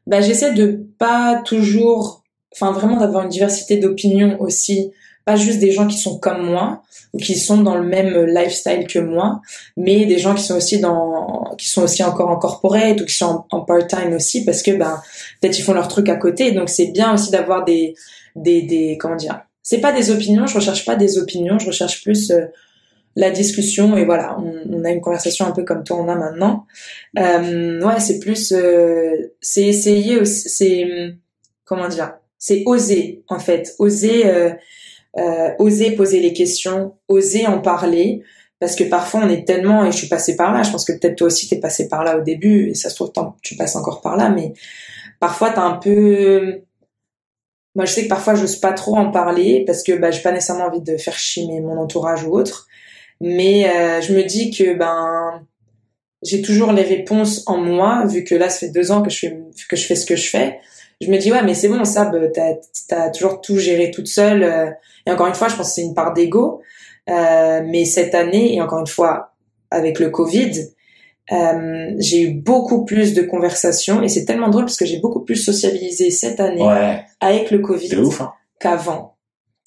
Bah, 0.05 0.19
j'essaie 0.19 0.53
de 0.53 0.85
pas 0.97 1.41
toujours... 1.45 2.16
Enfin, 2.53 2.71
vraiment 2.71 2.97
d'avoir 2.97 3.23
une 3.23 3.29
diversité 3.29 3.77
d'opinions 3.77 4.39
aussi. 4.41 4.91
Pas 5.25 5.35
juste 5.35 5.59
des 5.59 5.71
gens 5.71 5.87
qui 5.87 5.97
sont 5.97 6.19
comme 6.19 6.49
moi 6.49 6.83
ou 7.13 7.17
qui 7.17 7.35
sont 7.35 7.57
dans 7.57 7.75
le 7.75 7.85
même 7.85 8.25
lifestyle 8.25 8.87
que 8.87 8.99
moi, 8.99 9.41
mais 9.75 10.05
des 10.05 10.19
gens 10.19 10.33
qui 10.33 10.43
sont 10.43 10.55
aussi 10.55 10.79
dans, 10.79 11.53
qui 11.57 11.67
sont 11.67 11.83
aussi 11.83 12.01
encore 12.01 12.29
en 12.29 12.37
corporate 12.37 13.01
ou 13.01 13.05
qui 13.05 13.13
sont 13.13 13.43
en, 13.51 13.61
part-time 13.61 14.13
aussi 14.13 14.45
parce 14.45 14.63
que 14.63 14.71
ben 14.71 15.01
peut-être 15.41 15.59
ils 15.59 15.63
font 15.63 15.73
leur 15.73 15.89
truc 15.89 16.07
à 16.07 16.15
côté. 16.15 16.53
Donc 16.53 16.69
c'est 16.69 16.87
bien 16.87 17.13
aussi 17.13 17.29
d'avoir 17.29 17.65
des, 17.65 17.93
des, 18.37 18.61
des, 18.61 18.97
comment 18.97 19.17
dire. 19.17 19.41
C'est 19.63 19.81
pas 19.81 19.91
des 19.91 20.11
opinions. 20.11 20.47
Je 20.47 20.55
recherche 20.55 20.85
pas 20.85 20.95
des 20.95 21.17
opinions. 21.17 21.59
Je 21.59 21.67
recherche 21.67 22.01
plus 22.03 22.31
euh, 22.31 22.45
la 23.17 23.31
discussion 23.31 23.97
et 23.97 24.05
voilà, 24.05 24.37
on, 24.39 24.53
on 24.71 24.85
a 24.85 24.91
une 24.91 25.01
conversation 25.01 25.45
un 25.45 25.51
peu 25.51 25.63
comme 25.63 25.83
toi 25.83 25.97
on 25.97 26.07
a 26.07 26.15
maintenant. 26.15 26.65
Euh, 27.17 27.81
ouais, 27.81 27.99
c'est 27.99 28.19
plus, 28.19 28.53
euh, 28.53 29.33
c'est 29.41 29.63
essayer, 29.63 30.23
c'est 30.23 31.15
comment 31.65 31.87
dire, 31.87 32.13
c'est 32.39 32.63
oser 32.65 33.23
en 33.27 33.39
fait, 33.39 33.75
oser, 33.79 34.27
euh, 34.27 34.51
euh, 35.17 35.49
oser 35.59 35.91
poser 35.91 36.19
les 36.19 36.33
questions, 36.33 36.95
oser 37.07 37.47
en 37.47 37.59
parler. 37.59 38.23
Parce 38.59 38.75
que 38.75 38.83
parfois 38.83 39.21
on 39.23 39.29
est 39.29 39.45
tellement, 39.45 39.85
et 39.85 39.91
je 39.91 39.97
suis 39.97 40.07
passée 40.07 40.35
par 40.35 40.51
là, 40.51 40.63
je 40.63 40.71
pense 40.71 40.83
que 40.83 40.91
peut-être 40.93 41.15
toi 41.17 41.27
aussi 41.27 41.47
t'es 41.47 41.59
passé 41.59 41.88
par 41.89 42.03
là 42.03 42.17
au 42.17 42.21
début, 42.21 42.69
et 42.69 42.73
ça 42.73 42.89
se 42.89 42.95
trouve 42.95 43.11
tu 43.43 43.55
passes 43.55 43.75
encore 43.75 44.01
par 44.01 44.17
là, 44.17 44.29
mais 44.29 44.53
parfois 45.19 45.51
t'as 45.51 45.61
un 45.61 45.73
peu, 45.77 46.61
moi 47.75 47.85
je 47.85 47.91
sais 47.93 48.03
que 48.05 48.09
parfois 48.09 48.33
j'ose 48.33 48.55
pas 48.55 48.73
trop 48.73 48.95
en 48.97 49.11
parler 49.11 49.63
parce 49.67 49.83
que 49.83 49.91
bah, 49.91 50.09
j'ai 50.09 50.23
pas 50.23 50.31
nécessairement 50.31 50.65
envie 50.65 50.81
de 50.81 50.97
faire 50.97 51.17
chier 51.19 51.45
mes- 51.45 51.61
mon 51.61 51.77
entourage 51.77 52.23
ou 52.23 52.31
autre, 52.35 52.67
mais 53.21 53.69
euh, 53.69 54.01
je 54.01 54.13
me 54.15 54.23
dis 54.23 54.49
que 54.49 54.73
ben 54.73 55.45
j'ai 56.23 56.41
toujours 56.41 56.71
les 56.71 56.81
réponses 56.81 57.43
en 57.47 57.57
moi 57.57 58.05
vu 58.07 58.23
que 58.23 58.33
là 58.33 58.49
ça 58.49 58.59
fait 58.61 58.71
deux 58.71 58.91
ans 58.91 59.03
que 59.03 59.11
je 59.11 59.19
fais 59.19 59.38
que 59.69 59.75
je 59.75 59.85
fais 59.85 59.95
ce 59.95 60.07
que 60.07 60.15
je 60.15 60.29
fais. 60.31 60.59
Je 61.01 61.09
me 61.11 61.17
dis 61.17 61.31
ouais 61.31 61.43
mais 61.43 61.53
c'est 61.53 61.67
bon 61.67 61.83
ça 61.85 62.11
t'as 62.33 63.05
as 63.05 63.09
toujours 63.11 63.41
tout 63.41 63.57
géré 63.57 63.91
toute 63.91 64.07
seule 64.07 64.43
euh, 64.43 64.69
et 65.05 65.11
encore 65.11 65.27
une 65.27 65.35
fois 65.35 65.47
je 65.47 65.55
pense 65.55 65.67
que 65.67 65.73
c'est 65.75 65.83
une 65.83 65.93
part 65.93 66.13
d'ego 66.13 66.61
euh, 67.09 67.61
mais 67.65 67.85
cette 67.85 68.15
année 68.15 68.55
et 68.55 68.61
encore 68.61 68.79
une 68.79 68.87
fois 68.87 69.33
avec 69.69 69.99
le 69.99 70.09
Covid 70.09 70.69
euh, 71.31 71.91
j'ai 71.99 72.21
eu 72.21 72.33
beaucoup 72.33 72.85
plus 72.85 73.13
de 73.13 73.21
conversations 73.21 74.01
et 74.01 74.07
c'est 74.07 74.25
tellement 74.25 74.49
drôle 74.49 74.65
parce 74.65 74.77
que 74.77 74.85
j'ai 74.85 74.99
beaucoup 74.99 75.21
plus 75.21 75.35
sociabilisé 75.35 76.09
cette 76.09 76.39
année 76.39 76.61
Ouais, 76.61 77.03
avec 77.19 77.51
le 77.51 77.59
Covid. 77.59 77.89
Hein. 77.95 78.31
qu'avant. 78.59 79.15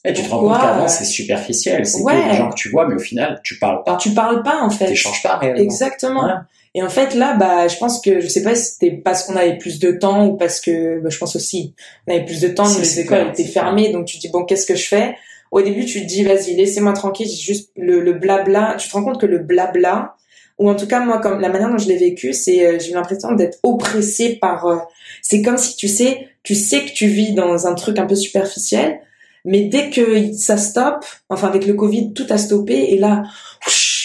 Et 0.02 0.14
tu 0.14 0.22
te 0.22 0.30
rends 0.30 0.40
compte 0.40 0.58
qu'avant, 0.58 0.84
euh, 0.84 0.88
c'est 0.88 1.04
superficiel. 1.04 1.84
C'est 1.84 2.02
ouais. 2.02 2.14
que 2.14 2.30
des 2.30 2.36
gens 2.36 2.48
que 2.48 2.54
tu 2.54 2.70
vois, 2.70 2.88
mais 2.88 2.94
au 2.94 3.00
final, 3.00 3.40
tu 3.44 3.58
parles 3.58 3.82
pas. 3.84 3.96
Tu 3.96 4.10
parles 4.12 4.42
pas 4.42 4.62
en 4.62 4.70
fait. 4.70 4.86
T'échanges 4.86 5.22
pas 5.22 5.36
réellement. 5.36 5.60
Exactement. 5.60 6.30
Et 6.74 6.82
en 6.82 6.88
fait 6.88 7.14
là, 7.14 7.34
bah, 7.34 7.66
je 7.68 7.76
pense 7.78 8.00
que 8.00 8.20
je 8.20 8.28
sais 8.28 8.42
pas 8.42 8.54
si 8.54 8.72
c'était 8.72 8.92
parce 8.92 9.24
qu'on 9.24 9.34
avait 9.36 9.58
plus 9.58 9.78
de 9.80 9.90
temps 9.90 10.26
ou 10.28 10.36
parce 10.36 10.60
que, 10.60 11.00
bah, 11.00 11.08
je 11.10 11.18
pense 11.18 11.34
aussi, 11.34 11.74
on 12.06 12.12
avait 12.14 12.24
plus 12.24 12.40
de 12.40 12.48
temps, 12.48 12.64
c'est 12.64 12.80
les 12.80 13.00
écoles 13.00 13.28
étaient 13.30 13.44
fermées, 13.44 13.90
donc 13.92 14.06
tu 14.06 14.16
te 14.16 14.20
dis 14.20 14.28
bon, 14.30 14.44
qu'est-ce 14.44 14.66
que 14.66 14.76
je 14.76 14.86
fais? 14.86 15.16
Au 15.50 15.62
début, 15.62 15.84
tu 15.84 16.00
te 16.02 16.06
dis 16.06 16.22
vas-y, 16.22 16.54
laissez-moi 16.54 16.92
tranquille, 16.92 17.28
juste 17.28 17.70
le, 17.76 18.00
le 18.00 18.12
blabla. 18.12 18.76
Tu 18.78 18.88
te 18.88 18.92
rends 18.94 19.02
compte 19.02 19.20
que 19.20 19.26
le 19.26 19.38
blabla, 19.38 20.14
ou 20.58 20.70
en 20.70 20.76
tout 20.76 20.86
cas 20.86 21.00
moi, 21.00 21.18
comme 21.18 21.40
la 21.40 21.48
manière 21.48 21.70
dont 21.70 21.78
je 21.78 21.88
l'ai 21.88 21.96
vécu, 21.96 22.32
c'est 22.32 22.64
euh, 22.64 22.78
j'ai 22.78 22.90
eu 22.90 22.94
l'impression 22.94 23.32
d'être 23.32 23.58
oppressée 23.64 24.36
par. 24.40 24.66
euh, 24.66 24.76
c'est 25.22 25.42
comme 25.42 25.58
si 25.58 25.74
tu 25.74 25.88
sais, 25.88 26.28
tu 26.44 26.54
sais 26.54 26.84
que 26.84 26.92
tu 26.92 27.08
vis 27.08 27.32
dans 27.32 27.66
un 27.66 27.74
truc 27.74 27.98
un 27.98 28.06
peu 28.06 28.14
superficiel. 28.14 29.00
Mais 29.44 29.64
dès 29.64 29.90
que 29.90 30.32
ça 30.32 30.56
stoppe, 30.56 31.04
enfin 31.28 31.48
avec 31.48 31.66
le 31.66 31.74
Covid, 31.74 32.12
tout 32.12 32.26
a 32.30 32.38
stoppé 32.38 32.92
et 32.92 32.98
là, 32.98 33.24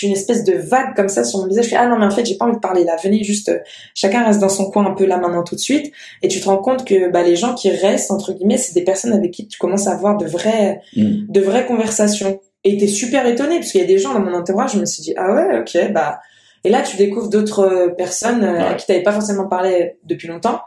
une 0.04 0.12
espèce 0.12 0.44
de 0.44 0.54
vague 0.54 0.96
comme 0.96 1.10
ça 1.10 1.24
sur 1.24 1.40
mon 1.40 1.48
visage. 1.48 1.66
Je 1.66 1.70
fais 1.72 1.76
ah 1.76 1.88
non 1.88 1.98
mais 1.98 2.06
en 2.06 2.12
fait 2.12 2.26
j'ai 2.26 2.36
pas 2.36 2.46
envie 2.46 2.56
de 2.56 2.62
parler 2.62 2.84
là. 2.84 2.96
Venez 3.02 3.24
juste, 3.24 3.50
euh, 3.50 3.60
chacun 3.94 4.24
reste 4.24 4.40
dans 4.40 4.50
son 4.50 4.70
coin 4.70 4.86
un 4.86 4.92
peu 4.94 5.06
là 5.06 5.18
maintenant 5.18 5.44
tout 5.44 5.56
de 5.56 5.60
suite. 5.60 5.92
Et 6.22 6.28
tu 6.28 6.40
te 6.40 6.46
rends 6.46 6.58
compte 6.58 6.86
que 6.86 7.10
bah 7.10 7.24
les 7.24 7.36
gens 7.36 7.54
qui 7.54 7.70
restent 7.70 8.12
entre 8.12 8.34
guillemets, 8.34 8.58
c'est 8.58 8.74
des 8.74 8.84
personnes 8.84 9.14
avec 9.14 9.32
qui 9.32 9.48
tu 9.48 9.58
commences 9.58 9.88
à 9.88 9.94
avoir 9.94 10.18
de 10.18 10.26
vraies, 10.26 10.82
Mm. 10.96 11.26
de 11.30 11.42
vraies 11.42 11.66
conversations. 11.66 12.40
Et 12.64 12.78
t'es 12.78 12.88
super 12.88 13.26
étonné 13.26 13.60
parce 13.60 13.72
qu'il 13.72 13.82
y 13.82 13.84
a 13.84 13.88
des 13.88 13.98
gens 14.00 14.14
dans 14.14 14.20
mon 14.22 14.34
entourage. 14.34 14.74
Je 14.74 14.80
me 14.80 14.86
suis 14.86 15.04
dit 15.04 15.14
ah 15.18 15.34
ouais 15.34 15.60
ok 15.60 15.92
bah 15.94 16.20
et 16.64 16.70
là 16.70 16.82
tu 16.82 16.98
découvres 16.98 17.30
d'autres 17.30 17.60
euh, 17.60 17.88
personnes 17.90 18.44
euh, 18.44 18.70
à 18.72 18.74
qui 18.74 18.86
t'avais 18.88 19.04
pas 19.04 19.12
forcément 19.12 19.48
parlé 19.48 19.98
depuis 20.04 20.28
longtemps. 20.28 20.62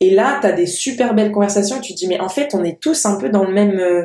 Et 0.00 0.10
là, 0.10 0.38
t'as 0.40 0.52
des 0.52 0.66
super 0.66 1.14
belles 1.14 1.32
conversations. 1.32 1.78
Et 1.78 1.80
tu 1.80 1.94
te 1.94 1.98
dis, 1.98 2.08
mais 2.08 2.20
en 2.20 2.28
fait, 2.28 2.54
on 2.54 2.64
est 2.64 2.80
tous 2.80 3.06
un 3.06 3.18
peu 3.18 3.28
dans 3.28 3.44
le 3.44 3.52
même, 3.52 3.78
euh, 3.78 4.04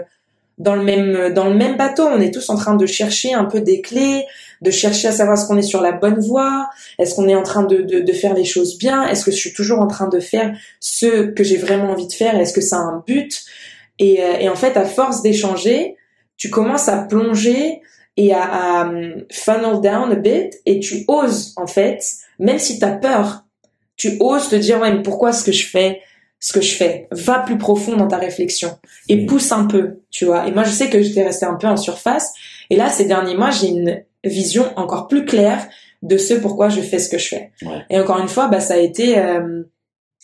dans 0.57 0.75
le 0.75 0.83
même, 0.83 1.15
euh, 1.15 1.29
dans 1.31 1.45
le 1.45 1.53
même 1.53 1.77
bateau. 1.77 2.03
On 2.03 2.19
est 2.19 2.33
tous 2.33 2.49
en 2.49 2.55
train 2.55 2.75
de 2.75 2.85
chercher 2.85 3.33
un 3.33 3.45
peu 3.45 3.61
des 3.61 3.81
clés, 3.81 4.25
de 4.61 4.71
chercher 4.71 5.09
à 5.09 5.11
savoir 5.11 5.37
est-ce 5.37 5.47
qu'on 5.47 5.57
est 5.57 5.61
sur 5.61 5.81
la 5.81 5.91
bonne 5.91 6.19
voie, 6.19 6.69
est-ce 6.99 7.15
qu'on 7.15 7.27
est 7.27 7.35
en 7.35 7.43
train 7.43 7.63
de, 7.63 7.81
de, 7.81 7.99
de 7.99 8.13
faire 8.13 8.33
les 8.33 8.45
choses 8.45 8.77
bien, 8.77 9.07
est-ce 9.07 9.25
que 9.25 9.31
je 9.31 9.37
suis 9.37 9.53
toujours 9.53 9.79
en 9.81 9.87
train 9.87 10.07
de 10.07 10.19
faire 10.19 10.55
ce 10.79 11.27
que 11.31 11.43
j'ai 11.43 11.57
vraiment 11.57 11.91
envie 11.91 12.07
de 12.07 12.13
faire, 12.13 12.39
est-ce 12.39 12.53
que 12.53 12.61
ça 12.61 12.77
a 12.77 12.79
un 12.79 13.03
but? 13.05 13.43
Et, 13.99 14.23
euh, 14.23 14.37
et 14.39 14.49
en 14.49 14.55
fait, 14.55 14.77
à 14.77 14.85
force 14.85 15.21
d'échanger, 15.21 15.97
tu 16.37 16.49
commences 16.49 16.87
à 16.87 16.97
plonger 16.97 17.81
et 18.17 18.33
à, 18.33 18.43
à 18.43 18.85
um, 18.85 19.23
funnel 19.31 19.81
down 19.81 20.11
a 20.11 20.15
bit 20.15 20.53
et 20.65 20.79
tu 20.79 21.03
oses, 21.07 21.53
en 21.57 21.67
fait, 21.67 22.03
même 22.39 22.59
si 22.59 22.79
t'as 22.79 22.91
peur, 22.91 23.42
tu 24.03 24.17
oses 24.19 24.49
te 24.49 24.55
dire 24.57 24.81
ouais 24.81 24.91
mais 24.91 25.01
pourquoi 25.01 25.31
ce 25.31 25.45
que 25.45 25.53
je 25.53 25.65
fais 25.65 26.01
ce 26.39 26.51
que 26.51 26.59
je 26.59 26.75
fais 26.75 27.07
va 27.11 27.39
plus 27.39 27.57
profond 27.57 27.95
dans 27.95 28.09
ta 28.09 28.17
réflexion 28.17 28.77
et 29.07 29.25
pousse 29.25 29.53
un 29.53 29.63
peu 29.63 30.01
tu 30.11 30.25
vois. 30.25 30.45
Et 30.45 30.51
moi 30.51 30.63
je 30.63 30.71
sais 30.71 30.89
que 30.89 31.01
j'étais 31.01 31.23
restée 31.23 31.45
un 31.45 31.55
peu 31.55 31.67
en 31.67 31.77
surface. 31.77 32.33
Et 32.69 32.75
là 32.75 32.89
ces 32.89 33.05
derniers 33.05 33.35
mois 33.37 33.49
j'ai 33.49 33.69
une 33.69 34.03
vision 34.25 34.65
encore 34.75 35.07
plus 35.07 35.23
claire 35.23 35.69
de 36.01 36.17
ce 36.17 36.33
pourquoi 36.33 36.67
je 36.67 36.81
fais 36.81 36.99
ce 36.99 37.07
que 37.07 37.17
je 37.17 37.29
fais. 37.29 37.51
Ouais. 37.61 37.85
et 37.89 37.97
encore 37.97 38.19
une 38.19 38.27
fois 38.27 38.47
bah 38.49 38.59
ça 38.59 38.73
a 38.73 38.77
été 38.77 39.17
euh, 39.17 39.63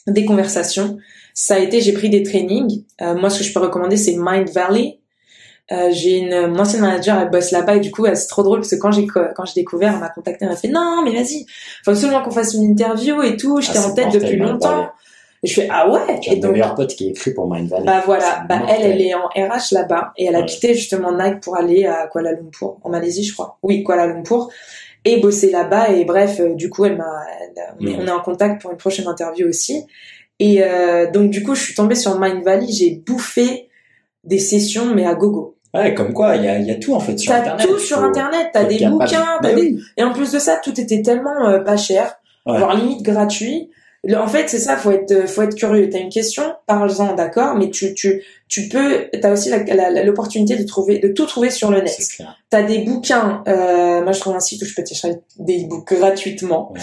des 0.07 0.25
conversations. 0.25 0.97
Ça 1.33 1.55
a 1.55 1.59
été 1.59 1.79
j'ai 1.79 1.93
pris 1.93 2.09
des 2.09 2.23
trainings. 2.23 2.83
Euh, 3.01 3.15
moi 3.15 3.29
ce 3.29 3.39
que 3.39 3.45
je 3.45 3.53
peux 3.53 3.61
recommander 3.61 3.95
c'est 3.95 4.17
Mind 4.17 4.49
Valley 4.49 4.99
Euh, 5.71 5.89
j'ai 5.91 6.17
une 6.17 6.47
mon 6.47 6.59
ancienne 6.59 6.81
manager, 6.81 7.19
elle 7.21 7.29
bosse 7.29 7.51
là-bas 7.51 7.75
et 7.75 7.79
du 7.79 7.91
coup, 7.91 8.05
c'est 8.13 8.27
trop 8.27 8.41
drôle 8.43 8.59
parce 8.59 8.71
que 8.71 8.75
quand 8.77 8.91
j'ai 8.91 9.05
quand 9.07 9.45
j'ai 9.45 9.53
découvert, 9.61 9.93
elle 9.93 9.99
m'a 9.99 10.09
contacté, 10.09 10.45
elle 10.45 10.49
m'a 10.51 10.55
fait 10.57 10.67
non, 10.67 11.01
mais 11.03 11.11
vas-y, 11.11 11.45
faut 11.85 11.91
absolument 11.91 12.23
qu'on 12.23 12.31
fasse 12.31 12.53
une 12.55 12.63
interview 12.63 13.21
et 13.21 13.37
tout. 13.37 13.61
J'étais 13.61 13.77
Ah, 13.77 13.87
en 13.87 13.93
tête 13.93 14.05
mortel, 14.05 14.21
depuis 14.23 14.37
longtemps. 14.37 14.89
Et 15.43 15.47
je 15.47 15.53
fais 15.53 15.67
ah 15.71 15.89
ouais? 15.89 16.19
J'ai 16.21 16.33
Et 16.33 16.35
donc 16.37 16.51
meilleurs 16.53 16.75
potes 16.75 16.95
qui 16.95 17.07
est 17.07 17.11
écrit 17.11 17.33
pour 17.33 17.49
Mind 17.49 17.69
Valley. 17.69 17.85
bah 17.85 18.01
voilà, 18.05 18.43
bah 18.49 18.57
mortel. 18.57 18.77
elle, 18.81 18.91
elle 18.93 19.01
est 19.01 19.13
en 19.13 19.27
RH 19.27 19.71
là-bas 19.73 20.11
et 20.17 20.25
elle 20.25 20.35
a 20.35 20.41
quitté 20.43 20.73
justement 20.73 21.11
Nike 21.15 21.39
pour 21.41 21.55
aller 21.55 21.85
à 21.85 22.07
Kuala 22.07 22.31
Lumpur, 22.33 22.77
en 22.83 22.89
Malaisie, 22.89 23.23
je 23.23 23.33
crois. 23.33 23.57
Oui, 23.63 23.83
Kuala 23.83 24.07
Lumpur, 24.07 24.49
et 25.05 25.17
bosser 25.21 25.49
là-bas. 25.51 25.91
Et 25.91 26.03
bref, 26.03 26.39
euh, 26.41 26.55
du 26.55 26.69
coup, 26.69 26.83
elle 26.85 26.97
m'a, 26.97 27.05
elle- 27.41 27.63
on, 27.79 27.85
est, 27.87 27.91
Mhm. 27.93 27.99
on 28.01 28.07
est 28.07 28.11
en 28.11 28.19
contact 28.21 28.61
pour 28.61 28.71
une 28.71 28.77
prochaine 28.77 29.07
interview 29.07 29.47
aussi. 29.47 29.85
Et 30.39 30.61
euh, 30.63 31.09
donc 31.11 31.29
du 31.29 31.41
coup, 31.43 31.53
je 31.55 31.61
suis 31.63 31.73
tombée 31.75 31.95
sur 31.95 32.19
Mind 32.19 32.43
Valley, 32.43 32.67
j'ai 32.69 32.95
bouffé 33.05 33.69
des 34.25 34.39
sessions 34.39 34.93
mais 34.93 35.05
à 35.05 35.13
gogo. 35.13 35.55
Ouais, 35.73 35.93
comme 35.93 36.13
quoi, 36.13 36.35
il 36.35 36.43
y 36.45 36.47
a, 36.47 36.57
y 36.59 36.71
a 36.71 36.75
tout 36.75 36.93
en 36.95 36.99
fait 36.99 37.17
sur 37.17 37.31
T'as 37.31 37.39
Internet. 37.41 37.67
tout 37.67 37.75
Il 37.77 37.85
sur 37.85 37.99
Internet, 38.03 38.47
t'as 38.53 38.63
des 38.63 38.85
bouquins, 38.87 39.25
t'as 39.41 39.53
des... 39.53 39.61
oui. 39.61 39.79
et 39.97 40.03
en 40.03 40.13
plus 40.13 40.31
de 40.31 40.39
ça, 40.39 40.59
tout 40.63 40.79
était 40.79 41.01
tellement 41.01 41.47
euh, 41.47 41.59
pas 41.59 41.77
cher, 41.77 42.15
Ouais. 42.45 42.57
voire 42.57 42.75
limite 42.75 43.03
gratuit. 43.03 43.69
En 44.15 44.27
fait, 44.27 44.47
c'est 44.47 44.59
ça, 44.59 44.77
faut 44.77 44.91
être, 44.91 45.11
euh, 45.11 45.27
faut 45.27 45.41
être 45.41 45.55
curieux. 45.55 45.89
T'as 45.89 45.99
une 45.99 46.09
question, 46.09 46.43
parle-en, 46.67 47.13
d'accord, 47.15 47.55
mais 47.55 47.69
tu, 47.69 47.93
tu, 47.93 48.23
tu 48.47 48.69
peux, 48.69 49.07
t'as 49.21 49.33
aussi 49.33 49.51
l'opportunité 50.05 50.55
de 50.55 50.63
trouver, 50.63 50.99
de 50.99 51.09
tout 51.09 51.25
trouver 51.25 51.49
sur 51.49 51.69
le 51.69 51.81
net. 51.81 51.97
T'as 52.49 52.63
des 52.63 52.79
bouquins, 52.79 53.43
euh, 53.49 54.01
moi 54.01 54.13
je 54.13 54.19
trouve 54.21 54.35
un 54.35 54.39
site 54.39 54.61
où 54.61 54.65
je 54.65 54.73
peux 54.73 54.83
télécharger 54.83 55.17
des 55.37 55.65
e-books 55.65 55.93
gratuitement. 55.93 56.71
Ouais. 56.71 56.79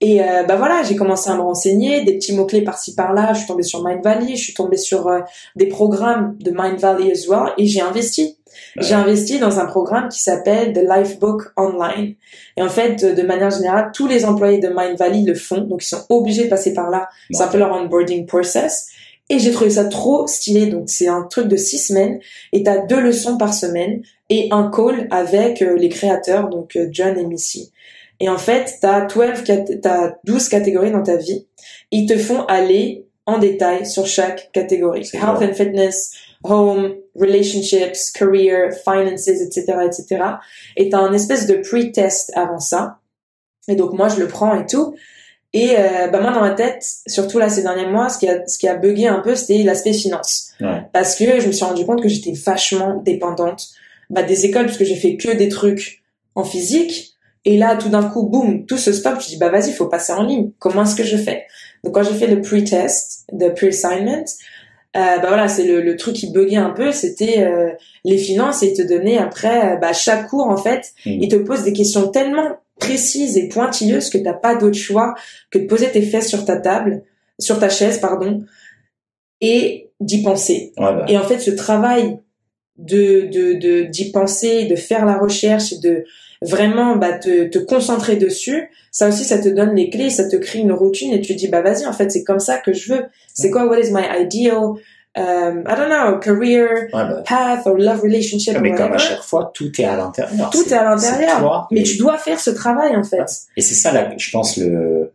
Et 0.00 0.22
euh, 0.22 0.44
bah 0.44 0.56
voilà, 0.56 0.82
j'ai 0.84 0.94
commencé 0.94 1.28
à 1.28 1.34
me 1.34 1.40
renseigner, 1.40 2.04
des 2.04 2.14
petits 2.14 2.34
mots-clés 2.34 2.62
par-ci 2.62 2.94
par-là, 2.94 3.32
je 3.32 3.38
suis 3.38 3.48
tombée 3.48 3.64
sur 3.64 3.84
Mind 3.84 4.02
Valley, 4.02 4.36
je 4.36 4.42
suis 4.42 4.54
tombée 4.54 4.76
sur 4.76 5.08
euh, 5.08 5.20
des 5.56 5.66
programmes 5.66 6.36
de 6.38 6.52
Mind 6.52 6.78
Valley 6.78 7.10
as 7.10 7.26
well, 7.28 7.52
et 7.58 7.66
j'ai 7.66 7.80
investi. 7.80 8.36
J'ai 8.76 8.94
investi 8.94 9.38
dans 9.38 9.58
un 9.58 9.66
programme 9.66 10.08
qui 10.08 10.20
s'appelle 10.20 10.72
The 10.72 10.82
Lifebook 10.82 11.52
Online. 11.56 12.14
Et 12.56 12.62
en 12.62 12.68
fait, 12.68 13.04
de, 13.04 13.20
de 13.20 13.26
manière 13.26 13.50
générale, 13.50 13.90
tous 13.92 14.06
les 14.06 14.24
employés 14.24 14.58
de 14.58 14.68
Mind 14.68 14.96
Valley 14.96 15.22
le 15.24 15.34
font, 15.34 15.62
donc 15.62 15.84
ils 15.84 15.88
sont 15.88 16.04
obligés 16.08 16.44
de 16.44 16.48
passer 16.48 16.72
par 16.74 16.90
là. 16.90 17.08
C'est 17.30 17.42
un 17.42 17.48
peu 17.48 17.58
leur 17.58 17.72
onboarding 17.72 18.26
process. 18.26 18.88
Et 19.30 19.38
j'ai 19.38 19.50
trouvé 19.50 19.70
ça 19.70 19.84
trop 19.84 20.26
stylé. 20.26 20.66
Donc 20.66 20.84
c'est 20.86 21.08
un 21.08 21.22
truc 21.22 21.48
de 21.48 21.56
six 21.56 21.78
semaines 21.78 22.18
et 22.52 22.62
t'as 22.62 22.78
deux 22.86 23.00
leçons 23.00 23.36
par 23.36 23.52
semaine 23.52 24.02
et 24.30 24.48
un 24.50 24.70
call 24.70 25.06
avec 25.10 25.62
euh, 25.62 25.76
les 25.76 25.88
créateurs, 25.88 26.48
donc 26.48 26.76
euh, 26.76 26.88
John 26.90 27.18
et 27.18 27.24
Missy. 27.24 27.72
Et 28.20 28.28
en 28.28 28.38
fait, 28.38 28.78
t'as 28.80 29.06
12, 29.06 29.42
cat- 29.44 29.64
t'as 29.82 30.12
12 30.24 30.48
catégories 30.48 30.90
dans 30.90 31.02
ta 31.02 31.16
vie. 31.16 31.46
Ils 31.90 32.06
te 32.06 32.16
font 32.16 32.44
aller 32.46 33.06
en 33.26 33.38
détail 33.38 33.86
sur 33.86 34.06
chaque 34.06 34.50
catégorie. 34.52 35.08
Health 35.14 35.42
and 35.42 35.54
fitness, 35.54 36.12
home, 36.42 36.94
relationships, 37.14 38.10
career, 38.14 38.70
finances, 38.72 39.28
etc., 39.28 39.64
etc. 39.86 40.22
Et 40.76 40.88
t'as 40.88 40.98
un 40.98 41.12
espèce 41.12 41.46
de 41.46 41.54
pre-test 41.56 42.32
avant 42.34 42.58
ça. 42.58 42.98
Et 43.68 43.74
donc 43.76 43.92
moi, 43.92 44.08
je 44.08 44.18
le 44.18 44.26
prends 44.28 44.58
et 44.58 44.66
tout. 44.66 44.94
Et 45.54 45.76
euh, 45.78 46.08
bah 46.08 46.20
moi 46.20 46.30
dans 46.32 46.40
ma 46.42 46.50
tête, 46.50 46.84
surtout 47.06 47.38
là 47.38 47.48
ces 47.48 47.62
derniers 47.62 47.86
mois, 47.86 48.10
ce 48.10 48.18
qui 48.18 48.28
a 48.28 48.46
ce 48.46 48.58
qui 48.58 48.68
a 48.68 48.74
bugué 48.74 49.06
un 49.06 49.20
peu, 49.20 49.34
c'était 49.34 49.62
l'aspect 49.62 49.94
finance, 49.94 50.50
Ouais. 50.60 50.82
parce 50.92 51.16
que 51.16 51.40
je 51.40 51.46
me 51.46 51.52
suis 51.52 51.64
rendu 51.64 51.86
compte 51.86 52.02
que 52.02 52.08
j'étais 52.08 52.32
vachement 52.32 53.00
dépendante 53.02 53.68
bah, 54.10 54.22
des 54.22 54.44
écoles, 54.44 54.66
parce 54.66 54.76
que 54.76 54.84
j'ai 54.84 54.96
fait 54.96 55.16
que 55.16 55.30
des 55.32 55.48
trucs 55.48 56.02
en 56.34 56.44
physique. 56.44 57.14
Et 57.50 57.56
là, 57.56 57.76
tout 57.76 57.88
d'un 57.88 58.02
coup, 58.02 58.24
boum, 58.28 58.66
tout 58.66 58.76
se 58.76 58.92
stoppe. 58.92 59.22
Je 59.22 59.28
dis 59.28 59.38
bah 59.38 59.48
vas-y, 59.48 59.72
faut 59.72 59.86
passer 59.86 60.12
en 60.12 60.22
ligne. 60.22 60.50
Comment 60.58 60.82
est-ce 60.82 60.94
que 60.94 61.02
je 61.02 61.16
fais? 61.16 61.46
Donc 61.82 61.94
quand 61.94 62.02
j'ai 62.02 62.12
fait 62.12 62.26
le 62.26 62.42
pre-test, 62.42 63.24
le 63.32 63.48
pre-assignment, 63.54 64.24
euh, 64.96 65.18
bah 65.18 65.28
voilà, 65.28 65.48
c'est 65.48 65.64
le, 65.64 65.80
le 65.80 65.96
truc 65.96 66.14
qui 66.14 66.30
buguait 66.30 66.56
un 66.56 66.70
peu, 66.70 66.92
c'était 66.92 67.40
euh, 67.40 67.70
les 68.04 68.18
finances 68.18 68.62
et 68.62 68.68
ils 68.72 68.76
te 68.76 68.82
donnaient 68.82 69.16
après, 69.16 69.72
euh, 69.72 69.76
bah 69.76 69.94
chaque 69.94 70.28
cours 70.28 70.48
en 70.48 70.58
fait, 70.58 70.92
Mhm. 71.06 71.22
ils 71.22 71.28
te 71.28 71.36
posent 71.36 71.64
des 71.64 71.72
questions 71.72 72.08
tellement 72.08 72.58
précises 72.78 73.36
et 73.38 73.48
pointilleuses 73.48 74.10
que 74.10 74.18
t'as 74.18 74.34
pas 74.34 74.54
d'autre 74.54 74.76
choix 74.78 75.14
que 75.50 75.58
de 75.58 75.66
poser 75.66 75.90
tes 75.90 76.02
fesses 76.02 76.28
sur 76.28 76.44
ta 76.44 76.56
table, 76.56 77.02
sur 77.38 77.58
ta 77.58 77.70
chaise, 77.70 77.98
pardon, 77.98 78.44
et 79.40 79.90
d'y 80.00 80.22
penser. 80.22 80.72
Ouais, 80.76 80.92
bah. 80.92 81.06
Et 81.08 81.16
en 81.16 81.22
fait, 81.22 81.38
ce 81.38 81.50
travail 81.52 82.18
de 82.76 83.28
de 83.32 83.54
de 83.54 83.82
d'y 83.84 84.10
penser, 84.12 84.66
de 84.66 84.76
faire 84.76 85.04
la 85.06 85.16
recherche 85.18 85.72
et 85.72 85.78
de 85.78 86.04
vraiment 86.42 86.96
bah 86.96 87.12
te 87.18 87.44
te 87.48 87.58
concentrer 87.58 88.16
dessus, 88.16 88.70
ça 88.90 89.08
aussi 89.08 89.24
ça 89.24 89.38
te 89.38 89.48
donne 89.48 89.74
les 89.74 89.90
clés, 89.90 90.10
ça 90.10 90.28
te 90.28 90.36
crée 90.36 90.60
une 90.60 90.72
routine 90.72 91.12
et 91.12 91.20
tu 91.20 91.34
dis 91.34 91.48
bah 91.48 91.62
vas-y 91.62 91.86
en 91.86 91.92
fait 91.92 92.10
c'est 92.10 92.24
comme 92.24 92.38
ça 92.40 92.58
que 92.58 92.72
je 92.72 92.92
veux. 92.94 93.04
C'est 93.34 93.50
quoi 93.50 93.66
what 93.66 93.78
is 93.80 93.90
my 93.92 94.02
ideal 94.20 94.74
um, 95.16 95.64
I 95.66 95.74
don't 95.76 95.88
know 95.88 96.18
career 96.20 96.68
Ouais, 96.92 97.08
bah. 97.08 97.22
path 97.26 97.66
or 97.66 97.76
love 97.76 98.02
relationship 98.02 98.56
Mais 98.60 98.72
comme 98.74 98.92
à 98.92 98.98
chaque 98.98 99.22
fois, 99.22 99.50
tout 99.54 99.72
est 99.80 99.84
à 99.84 99.96
l'intérieur. 99.96 100.50
Tout 100.50 100.64
est 100.68 100.72
à 100.72 100.84
l'intérieur. 100.84 101.66
Mais 101.72 101.80
et- 101.80 101.82
tu 101.84 101.96
dois 101.96 102.18
faire 102.18 102.38
ce 102.38 102.50
travail 102.50 102.94
en 102.96 103.02
fait. 103.04 103.24
Et 103.56 103.60
c'est 103.60 103.74
ça, 103.74 103.92
là, 103.92 104.10
je 104.16 104.30
pense, 104.30 104.56
le, 104.58 105.12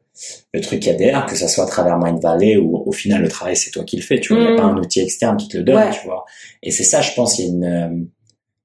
le 0.54 0.62
truc 0.62 0.82
qu'il 0.82 0.92
y 0.92 0.96
a 0.96 0.98
derrière, 0.98 1.26
que 1.26 1.36
ça 1.36 1.48
soit 1.48 1.64
à 1.64 1.68
travers 1.68 1.98
Mind 2.00 2.22
Valley 2.22 2.58
ou 2.58 2.84
au 2.86 2.92
final, 2.92 3.22
le 3.22 3.30
travail, 3.30 3.56
c'est 3.56 3.72
toi 3.72 3.84
qui 3.86 3.96
le 3.96 4.02
fais. 4.04 4.20
Tu 4.20 4.34
vois, 4.34 4.42
il 4.44 4.48
n'y 4.48 4.54
Mm. 4.54 4.58
a 4.58 4.62
pas 4.62 4.68
un 4.68 4.78
outil 4.78 5.00
externe 5.00 5.38
qui 5.38 5.48
te 5.48 5.58
le 5.58 5.64
donne, 5.64 5.76
Ouais. 5.78 5.90
tu 5.92 6.06
vois. 6.06 6.26
Et 6.64 6.72
c'est 6.72 6.84
ça, 6.84 7.02
je 7.02 7.14
pense, 7.14 7.40
il 7.40 7.46
y 7.46 7.48
a 7.48 7.52
une, 7.52 7.64
euh, 7.64 8.06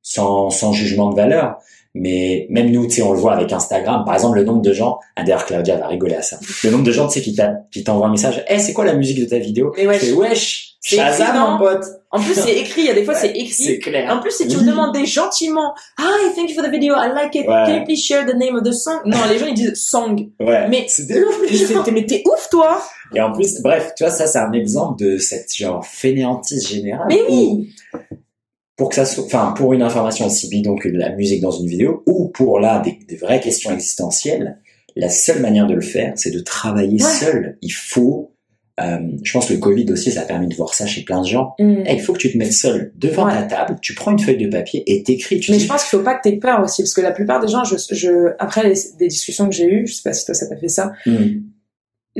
sans, 0.03 0.51
sans 0.51 0.73
jugement 0.73 1.11
de 1.11 1.17
valeur. 1.17 1.59
Mais 2.01 2.47
même 2.49 2.71
nous, 2.71 2.85
tu 2.87 2.97
sais, 2.97 3.03
on 3.03 3.13
le 3.13 3.19
voit 3.19 3.33
avec 3.35 3.53
Instagram. 3.53 4.05
Par 4.05 4.15
exemple, 4.15 4.39
le 4.39 4.45
nombre 4.45 4.63
de 4.63 4.73
gens, 4.73 4.99
ah, 5.17 5.25
d'ailleurs, 5.25 5.45
Claudia 5.45 5.77
va 5.77 5.89
rigoler 5.89 6.15
à 6.15 6.23
ça. 6.23 6.39
Le 6.63 6.71
nombre 6.71 6.85
de 6.85 6.93
gens, 6.93 7.09
tu 7.09 7.15
sais, 7.15 7.21
qui 7.25 7.35
t'a- 7.35 7.55
qui 7.73 7.83
t'envoient 7.83 8.07
un 8.07 8.11
message. 8.13 8.45
Eh, 8.49 8.59
c'est 8.61 8.73
quoi 8.73 8.85
la 8.85 8.95
musique 8.95 9.19
de 9.19 9.25
ta 9.25 9.39
vidéo? 9.39 9.73
Mais 9.77 9.87
wesh. 9.87 10.01
Je 10.01 10.07
fais, 10.07 10.13
wesh, 10.13 10.65
C'est 10.81 10.97
Shazam, 10.97 11.37
mon 11.37 11.59
pote. 11.59 11.85
En 12.11 12.21
plus 12.21 12.33
c'est 12.35 12.55
écrit, 12.57 12.83
il 12.83 12.87
y 12.87 12.91
a 12.91 12.95
des 12.95 13.05
fois 13.05 13.15
c'est 13.15 13.33
C'est 13.51 13.73
écrit. 13.75 13.79
clair. 13.81 14.11
En 14.17 14.21
plus, 14.21 14.31
si 14.31 14.47
tu 14.49 14.57
Oui. 14.57 14.63
me 14.65 14.71
demandais 14.71 15.05
gentiment, 15.05 15.75
Hi, 15.99 16.35
thank 16.37 16.49
you 16.49 16.55
for 16.55 16.65
the 16.65 16.71
video, 16.71 16.95
I 16.95 17.11
like 17.15 17.35
it. 17.35 17.47
Ouais. 17.47 17.65
Can 17.67 17.75
you 17.81 17.85
please 17.85 18.01
share 18.03 18.25
the 18.25 18.35
name 18.35 18.55
of 18.55 18.63
the 18.63 18.73
song? 18.73 19.01
Non, 19.05 19.19
les 19.29 19.39
gens 19.39 19.47
ils 19.47 19.55
disent 19.55 19.75
song. 19.75 20.31
Ouais. 20.41 20.69
Mais 20.69 20.85
c'est 20.89 21.07
des 21.07 21.21
ouf, 21.21 21.37
les 21.51 21.93
Mais 21.93 22.07
t'es- 22.07 22.23
ouf 22.27 22.49
toi 22.49 22.81
Et 23.15 23.21
en 23.21 23.33
plus, 23.33 23.61
bref, 23.61 23.93
tu 23.97 24.05
vois, 24.05 24.13
ça, 24.13 24.27
c'est 24.27 24.39
un 24.39 24.53
exemple 24.53 25.03
de 25.05 25.19
cette, 25.19 25.55
genre, 25.55 25.85
fainéantise 25.85 26.67
générale. 26.69 27.07
Mais 27.09 27.21
où- 27.29 27.59
oui 27.59 27.75
pour 28.79 28.89
que 28.89 28.95
ça 28.95 29.05
soit, 29.05 29.25
enfin, 29.25 29.53
pour 29.57 29.75
une 29.75 29.83
information 29.83 30.25
aussi 30.27 30.49
bidon 30.49 30.77
que 30.77 30.89
de 30.89 30.97
la 30.97 31.11
musique 31.15 31.43
dans 31.43 31.51
une 31.51 31.67
vidéo, 31.67 32.03
ou 32.07 32.29
pour 32.29 32.59
là 32.61 32.81
des, 32.81 32.99
des 33.07 33.17
vraies 33.17 33.41
questions 33.41 33.71
existentielles, 33.73 34.59
la 34.97 35.11
seule 35.11 35.41
manière 35.43 35.67
de 35.67 35.75
le 35.75 35.81
faire, 35.83 36.13
c'est 36.17 36.31
de 36.31 36.41
travailler 36.41 37.03
Ouais. 37.03 37.11
seul. 37.11 37.59
Il 37.61 37.71
faut, 37.73 38.33
euh, 38.81 38.99
je 39.23 39.33
pense 39.33 39.47
que 39.47 39.53
le 39.53 39.59
Covid 39.59 39.91
aussi, 39.93 40.13
ça 40.13 40.23
a 40.23 40.25
permis 40.25 40.47
de 40.49 40.55
voir 40.55 40.75
ça 40.75 40.87
chez 40.87 41.03
plein 41.03 41.21
de 41.21 41.27
gens. 41.27 41.55
Hmm. 41.59 41.83
Eh, 41.87 41.95
il 41.95 42.01
faut 42.01 42.13
que 42.13 42.19
tu 42.19 42.33
te 42.33 42.39
mettes 42.39 42.53
seul 42.53 42.93
devant 42.97 43.27
Ouais. 43.27 43.33
ta 43.33 43.43
table, 43.43 43.79
tu 43.83 43.95
prends 43.95 44.13
une 44.13 44.19
feuille 44.21 44.39
de 44.39 44.49
papier 44.49 44.83
et 44.87 45.03
t'écris. 45.03 45.45
Mais 45.49 45.57
dis, 45.57 45.65
je 45.65 45.69
pense 45.69 45.83
qu'il 45.83 45.99
faut 45.99 46.05
pas 46.05 46.15
que 46.15 46.23
t'aies 46.29 46.37
peur 46.39 46.63
aussi, 46.63 46.83
parce 46.83 46.95
que 46.95 47.01
la 47.01 47.11
plupart 47.13 47.41
des 47.41 47.49
gens, 47.49 47.65
je, 47.65 47.75
je, 47.91 48.33
après 48.39 48.69
les, 48.69 48.75
des 48.99 49.09
discussions 49.09 49.49
que 49.49 49.55
j'ai 49.55 49.67
eues, 49.67 49.87
je 49.89 49.95
sais 49.95 50.03
pas 50.05 50.13
si 50.13 50.25
toi 50.25 50.35
ça 50.35 50.47
t'a 50.47 50.57
fait 50.57 50.69
ça, 50.69 50.93
Hmm. 51.05 51.41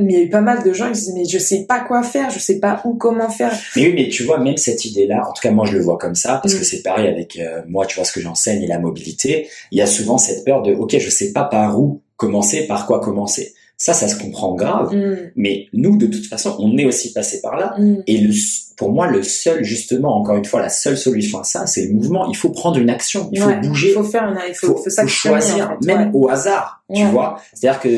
Mais 0.03 0.13
il 0.13 0.19
y 0.19 0.21
a 0.21 0.25
eu 0.25 0.29
pas 0.29 0.41
mal 0.41 0.63
de 0.63 0.73
gens 0.73 0.87
qui 0.87 0.93
disaient 0.93 1.13
mais 1.13 1.25
je 1.25 1.37
sais 1.37 1.65
pas 1.67 1.79
quoi 1.81 2.03
faire, 2.03 2.29
je 2.29 2.39
sais 2.39 2.59
pas 2.59 2.81
où, 2.85 2.95
comment 2.95 3.29
faire. 3.29 3.51
Mais 3.75 3.87
oui, 3.87 3.93
mais 3.95 4.09
tu 4.09 4.23
vois, 4.23 4.39
même 4.39 4.57
cette 4.57 4.85
idée-là, 4.85 5.27
en 5.29 5.33
tout 5.33 5.41
cas 5.41 5.51
moi 5.51 5.65
je 5.65 5.73
le 5.77 5.83
vois 5.83 5.97
comme 5.97 6.15
ça, 6.15 6.39
parce 6.41 6.55
Mm. 6.55 6.59
que 6.59 6.63
c'est 6.65 6.81
pareil 6.83 7.07
avec 7.07 7.37
euh, 7.39 7.61
moi, 7.67 7.85
tu 7.85 7.95
vois 7.95 8.05
ce 8.05 8.11
que 8.13 8.21
j'enseigne 8.21 8.63
et 8.63 8.67
la 8.67 8.79
mobilité, 8.79 9.47
il 9.71 9.77
y 9.77 9.81
a 9.81 9.87
souvent 9.87 10.17
cette 10.17 10.43
peur 10.45 10.61
de, 10.61 10.73
ok, 10.73 10.97
je 10.99 11.09
sais 11.09 11.31
pas 11.33 11.43
par 11.43 11.79
où 11.79 12.01
commencer, 12.17 12.67
par 12.67 12.85
quoi 12.87 12.99
commencer. 12.99 13.53
Ça, 13.81 13.93
ça 13.93 14.09
se 14.09 14.17
comprend 14.21 14.55
grave, 14.55 14.93
Hmm. 14.93 15.15
mais 15.37 15.67
nous, 15.71 15.95
de 15.95 16.05
toute 16.07 16.25
façon, 16.25 16.53
on 16.59 16.77
est 16.77 16.83
aussi 16.85 17.13
passé 17.13 17.39
par 17.41 17.55
là. 17.55 17.75
Hmm. 17.77 18.01
Et 18.07 18.17
le, 18.17 18.33
pour 18.75 18.91
moi, 18.91 19.07
le 19.07 19.23
seul, 19.23 19.63
justement, 19.63 20.17
encore 20.19 20.35
une 20.35 20.43
fois, 20.43 20.59
la 20.61 20.67
seule 20.67 20.97
solution 20.97 21.39
à 21.39 21.45
ça, 21.45 21.65
c'est 21.65 21.83
le 21.85 21.93
mouvement. 21.93 22.27
Il 22.29 22.35
faut 22.35 22.49
prendre 22.49 22.77
une 22.77 22.89
action, 22.89 23.29
il 23.31 23.39
faut 23.39 23.49
bouger, 23.61 23.89
Il 23.89 23.93
faut 23.93 24.03
faire 24.03 24.23
une, 24.25 24.37
il 24.49 24.53
faut, 24.53 24.67
faut, 24.67 24.75
faut 24.77 24.83
faut 24.83 24.89
s'actionner, 24.89 25.37
en 25.37 25.39
choisir, 25.39 25.77
fait, 25.81 25.85
même 25.87 26.01
ouais. 26.07 26.11
au 26.13 26.29
hasard, 26.29 26.83
tu 26.93 27.03
Ouais. 27.03 27.09
vois. 27.09 27.41
C'est-à-dire 27.53 27.79
que 27.79 27.89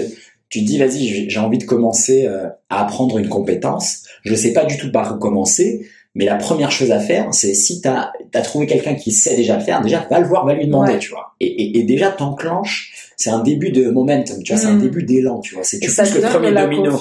tu 0.52 0.60
te 0.60 0.66
dis, 0.66 0.78
vas-y, 0.78 1.28
j'ai- 1.30 1.40
envie 1.40 1.58
de 1.58 1.64
commencer 1.64 2.26
euh, 2.28 2.48
à 2.70 2.82
apprendre 2.84 3.18
une 3.18 3.30
compétence. 3.30 4.04
Je 4.24 4.36
sais 4.36 4.54
pas 4.54 4.66
du 4.66 4.78
tout 4.78 4.92
par 4.92 5.16
où 5.16 5.18
commencer, 5.18 5.88
mais 6.14 6.26
la 6.26 6.36
première 6.36 6.72
chose 6.72 6.92
à 6.92 7.00
faire, 7.00 7.34
c'est 7.34 7.54
si 7.56 7.82
tu 7.82 7.88
as, 7.88 8.12
trouvé 8.44 8.68
quelqu'un 8.68 8.94
qui 8.96 9.12
sait 9.12 9.36
déjà 9.36 9.58
le 9.58 9.64
faire, 9.64 9.82
déjà, 9.82 10.06
va 10.12 10.20
le 10.20 10.28
voir, 10.28 10.46
va 10.46 10.54
lui 10.54 10.66
demander, 10.68 10.94
Ouais. 10.94 11.00
tu 11.00 11.10
vois. 11.10 11.34
Et, 11.40 11.48
et, 11.48 11.80
et 11.80 11.84
déjà, 11.84 12.12
t'enclenches, 12.12 12.94
c'est 13.18 13.30
un 13.30 13.40
début 13.42 13.72
de 13.72 13.90
momentum, 13.90 14.44
tu 14.44 14.52
vois, 14.54 14.62
c'est 14.62 14.68
un 14.68 14.74
Mm. 14.76 14.82
début 14.82 15.04
d'élan, 15.04 15.40
tu 15.40 15.56
vois. 15.56 15.64
C'est 15.64 15.80
tu 15.80 15.88
pousses 15.90 16.14
le 16.16 16.22
premier 16.22 16.52
domino. 16.54 17.00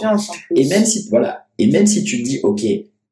Et 0.55 0.67
même 0.69 0.85
si, 0.85 1.09
voilà, 1.11 1.45
et 1.59 1.67
même 1.67 1.87
si 1.87 2.05
tu 2.05 2.19
te 2.23 2.25
dis, 2.29 2.41
ok, 2.43 2.61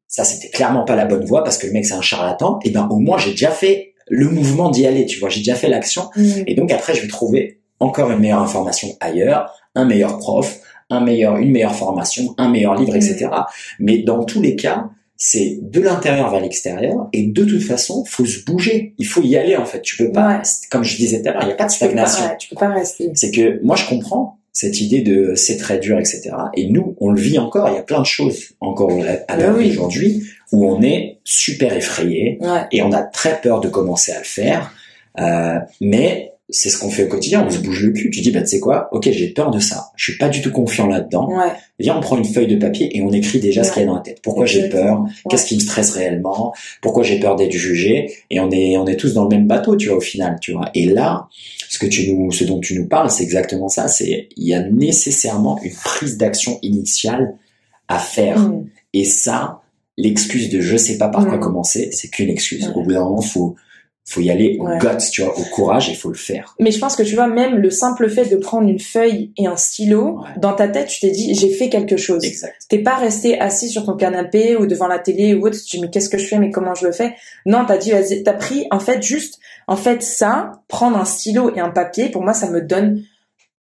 ça 0.06 0.24
c'était 0.24 0.48
clairement 0.48 0.84
pas 0.84 0.94
la 0.96 1.04
bonne 1.04 1.24
voie 1.24 1.42
parce 1.44 1.58
que 1.58 1.66
le 1.66 1.72
mec 1.72 1.84
c'est 1.84 1.94
un 1.94 2.00
charlatan, 2.00 2.60
et 2.64 2.70
ben 2.70 2.86
au 2.90 2.96
moins 2.98 3.18
j'ai 3.18 3.32
déjà 3.32 3.50
fait 3.50 3.92
le 4.08 4.26
mouvement 4.30 4.70
d'y 4.70 4.86
aller, 4.86 5.04
tu 5.04 5.18
vois, 5.18 5.28
j'ai 5.28 5.40
déjà 5.40 5.54
fait 5.54 5.68
l'action, 5.68 6.08
Hmm. 6.16 6.44
et 6.46 6.54
donc 6.54 6.70
après 6.72 6.94
je 6.94 7.02
vais 7.02 7.08
trouver 7.08 7.58
encore 7.80 8.10
une 8.10 8.18
meilleure 8.20 8.40
information 8.42 8.88
ailleurs, 9.00 9.52
un 9.78 9.84
meilleur 9.84 10.18
prof, 10.18 10.60
un 10.90 11.00
meilleur, 11.00 11.36
une 11.36 11.50
meilleure 11.52 11.74
formation, 11.74 12.34
un 12.38 12.48
meilleur 12.48 12.74
livre, 12.74 12.96
etc. 12.96 13.28
Mais 13.78 13.98
dans 13.98 14.24
tous 14.24 14.40
les 14.42 14.56
cas, 14.56 14.88
c'est 15.16 15.58
de 15.62 15.80
l'intérieur 15.80 16.30
vers 16.30 16.40
l'extérieur, 16.40 17.08
et 17.12 17.24
de 17.26 17.44
toute 17.44 17.62
façon, 17.62 18.04
faut 18.04 18.24
se 18.24 18.44
bouger, 18.44 18.94
il 18.98 19.06
faut 19.06 19.22
y 19.22 19.36
aller 19.36 19.56
en 19.56 19.64
fait. 19.64 19.82
Tu 19.82 19.96
peux 19.96 20.12
pas, 20.12 20.28
Ouais. 20.28 20.42
comme 20.70 20.84
je 20.84 20.96
disais 20.96 21.20
tout 21.22 21.28
à 21.28 21.32
l'heure, 21.32 21.42
il 21.42 21.46
n'y 21.46 21.52
a 21.52 21.56
pas 21.56 21.66
de 21.66 21.72
Tu 21.72 21.78
peux 21.80 21.94
pas- 21.94 22.06
stagnation 22.06 22.36
tu 22.38 22.48
peux 22.50 22.56
pas 22.56 22.68
rester. 22.72 23.10
c'est 23.14 23.30
que 23.32 23.60
moi 23.64 23.74
je 23.76 23.86
comprends 23.88 24.38
cette 24.52 24.80
idée 24.80 25.02
de 25.02 25.34
c'est 25.34 25.56
très 25.56 25.78
dur, 25.78 25.98
etc. 25.98 26.30
Et 26.54 26.68
nous, 26.68 26.94
on 27.00 27.10
le 27.10 27.20
vit 27.20 27.38
encore. 27.38 27.68
Il 27.68 27.74
y 27.74 27.78
a 27.78 27.82
plein 27.82 28.00
de 28.00 28.06
choses 28.06 28.50
encore 28.60 28.92
à 29.28 29.36
l'heure 29.36 29.56
oui. 29.56 29.68
d'aujourd'hui 29.68 30.22
où 30.52 30.66
on 30.70 30.80
est 30.82 31.18
super 31.24 31.76
effrayé 31.76 32.38
Ouais. 32.40 32.62
et 32.72 32.82
on 32.82 32.92
a 32.92 33.02
très 33.02 33.40
peur 33.40 33.60
de 33.60 33.68
commencer 33.68 34.12
à 34.12 34.18
le 34.18 34.24
faire. 34.24 34.72
Euh, 35.20 35.58
mais 35.80 36.32
c'est 36.50 36.70
ce 36.70 36.78
qu'on 36.78 36.88
fait 36.88 37.04
au 37.04 37.08
quotidien, 37.08 37.44
on 37.46 37.50
se 37.50 37.58
bouge 37.58 37.82
le 37.84 37.92
cul. 37.92 38.10
Tu 38.10 38.20
dis, 38.22 38.30
bah, 38.30 38.40
tu 38.40 38.48
sais 38.48 38.60
quoi, 38.60 38.88
ok, 38.92 39.10
j'ai 39.10 39.28
peur 39.28 39.50
de 39.50 39.58
ça, 39.60 39.90
je 39.96 40.10
suis 40.10 40.18
pas 40.18 40.28
du 40.28 40.40
tout 40.40 40.50
confiant 40.50 40.86
là-dedans. 40.86 41.28
Ouais. 41.28 41.52
Viens, 41.78 41.96
on 41.96 42.00
prend 42.00 42.16
une 42.16 42.24
feuille 42.24 42.46
de 42.46 42.56
papier 42.56 42.96
et 42.96 43.02
on 43.02 43.12
écrit 43.12 43.38
déjà 43.38 43.62
ce 43.64 43.72
qu'il 43.72 43.82
y 43.82 43.84
a 43.84 43.88
dans 43.88 43.94
la 43.96 44.00
tête. 44.00 44.20
Pourquoi 44.22 44.46
j'ai 44.46 44.68
peur? 44.68 45.02
Ouais. 45.02 45.10
Qu'est-ce 45.28 45.46
qui 45.46 45.54
me 45.56 45.60
stresse 45.60 45.90
réellement? 45.90 46.54
Pourquoi 46.80 47.02
j'ai 47.02 47.20
peur 47.20 47.36
d'être 47.36 47.52
jugé? 47.52 48.10
Et 48.30 48.40
on 48.40 48.50
est, 48.50 48.76
on 48.78 48.86
est 48.86 48.96
tous 48.96 49.14
dans 49.14 49.24
le 49.24 49.28
même 49.28 49.46
bateau, 49.46 49.76
tu 49.76 49.88
vois, 49.88 49.98
au 49.98 50.00
final, 50.00 50.38
tu 50.40 50.52
vois. 50.52 50.70
Et 50.74 50.86
là, 50.86 51.28
ce 51.68 51.78
que 51.78 51.86
tu 51.86 52.10
nous, 52.12 52.32
ce 52.32 52.44
dont 52.44 52.60
tu 52.60 52.74
nous 52.78 52.86
parles, 52.86 53.10
c'est 53.10 53.22
exactement 53.22 53.68
ça. 53.68 53.86
C'est, 53.86 54.28
il 54.36 54.46
y 54.46 54.54
a 54.54 54.62
nécessairement 54.62 55.60
une 55.62 55.74
prise 55.74 56.16
d'action 56.16 56.58
initiale 56.62 57.34
à 57.88 57.98
faire. 57.98 58.38
Mm. 58.40 58.66
Et 58.94 59.04
ça, 59.04 59.60
l'excuse 59.96 60.48
de 60.48 60.60
je 60.60 60.76
sais 60.76 60.98
pas 60.98 61.08
par 61.08 61.26
quoi 61.26 61.36
Mm. 61.36 61.40
commencer, 61.40 61.90
c'est 61.92 62.08
qu'une 62.08 62.30
excuse. 62.30 62.68
Ouais. 62.68 62.74
Au 62.74 62.82
bout 62.82 62.92
d'un 62.92 63.04
moment, 63.04 63.20
faut, 63.20 63.54
faut 64.08 64.20
y 64.20 64.30
aller 64.30 64.56
au 64.58 64.66
Ouais. 64.66 64.78
guts, 64.78 65.10
tu 65.12 65.22
vois, 65.22 65.38
au 65.38 65.42
courage, 65.44 65.88
il 65.88 65.96
faut 65.96 66.08
le 66.08 66.14
faire. 66.16 66.54
Mais 66.60 66.70
je 66.70 66.78
pense 66.78 66.96
que 66.96 67.02
tu 67.02 67.14
vois, 67.14 67.26
même 67.26 67.56
le 67.56 67.70
simple 67.70 68.08
fait 68.08 68.24
de 68.26 68.36
prendre 68.36 68.68
une 68.68 68.78
feuille 68.78 69.32
et 69.36 69.46
un 69.46 69.56
stylo, 69.56 70.20
Ouais. 70.20 70.28
dans 70.38 70.54
ta 70.54 70.68
tête, 70.68 70.88
tu 70.88 71.00
t'es 71.00 71.10
dit, 71.10 71.34
j'ai 71.34 71.50
fait 71.50 71.68
quelque 71.68 71.96
chose. 71.96 72.24
Exact. 72.24 72.54
T'es 72.68 72.78
pas 72.78 72.96
resté 72.96 73.38
assis 73.38 73.68
sur 73.68 73.84
ton 73.84 73.96
canapé 73.96 74.56
ou 74.56 74.66
devant 74.66 74.86
la 74.88 74.98
télé 74.98 75.34
ou 75.34 75.46
autre, 75.46 75.56
tu 75.56 75.64
te 75.64 75.70
dis, 75.76 75.80
mais 75.82 75.90
qu'est-ce 75.90 76.08
que 76.08 76.18
je 76.18 76.26
fais, 76.26 76.38
mais 76.38 76.50
comment 76.50 76.74
je 76.74 76.86
le 76.86 76.92
fais? 76.92 77.14
Non, 77.46 77.64
t'as 77.66 77.76
dit, 77.78 77.90
vas-y, 77.90 78.22
t'as 78.22 78.32
pris, 78.34 78.66
en 78.70 78.80
fait, 78.80 79.02
juste, 79.02 79.38
en 79.66 79.76
fait, 79.76 80.02
ça, 80.02 80.52
prendre 80.68 80.96
un 80.96 81.04
stylo 81.04 81.52
et 81.54 81.60
un 81.60 81.70
papier, 81.70 82.08
pour 82.08 82.22
moi, 82.22 82.32
ça 82.32 82.50
me 82.50 82.60
donne 82.62 83.02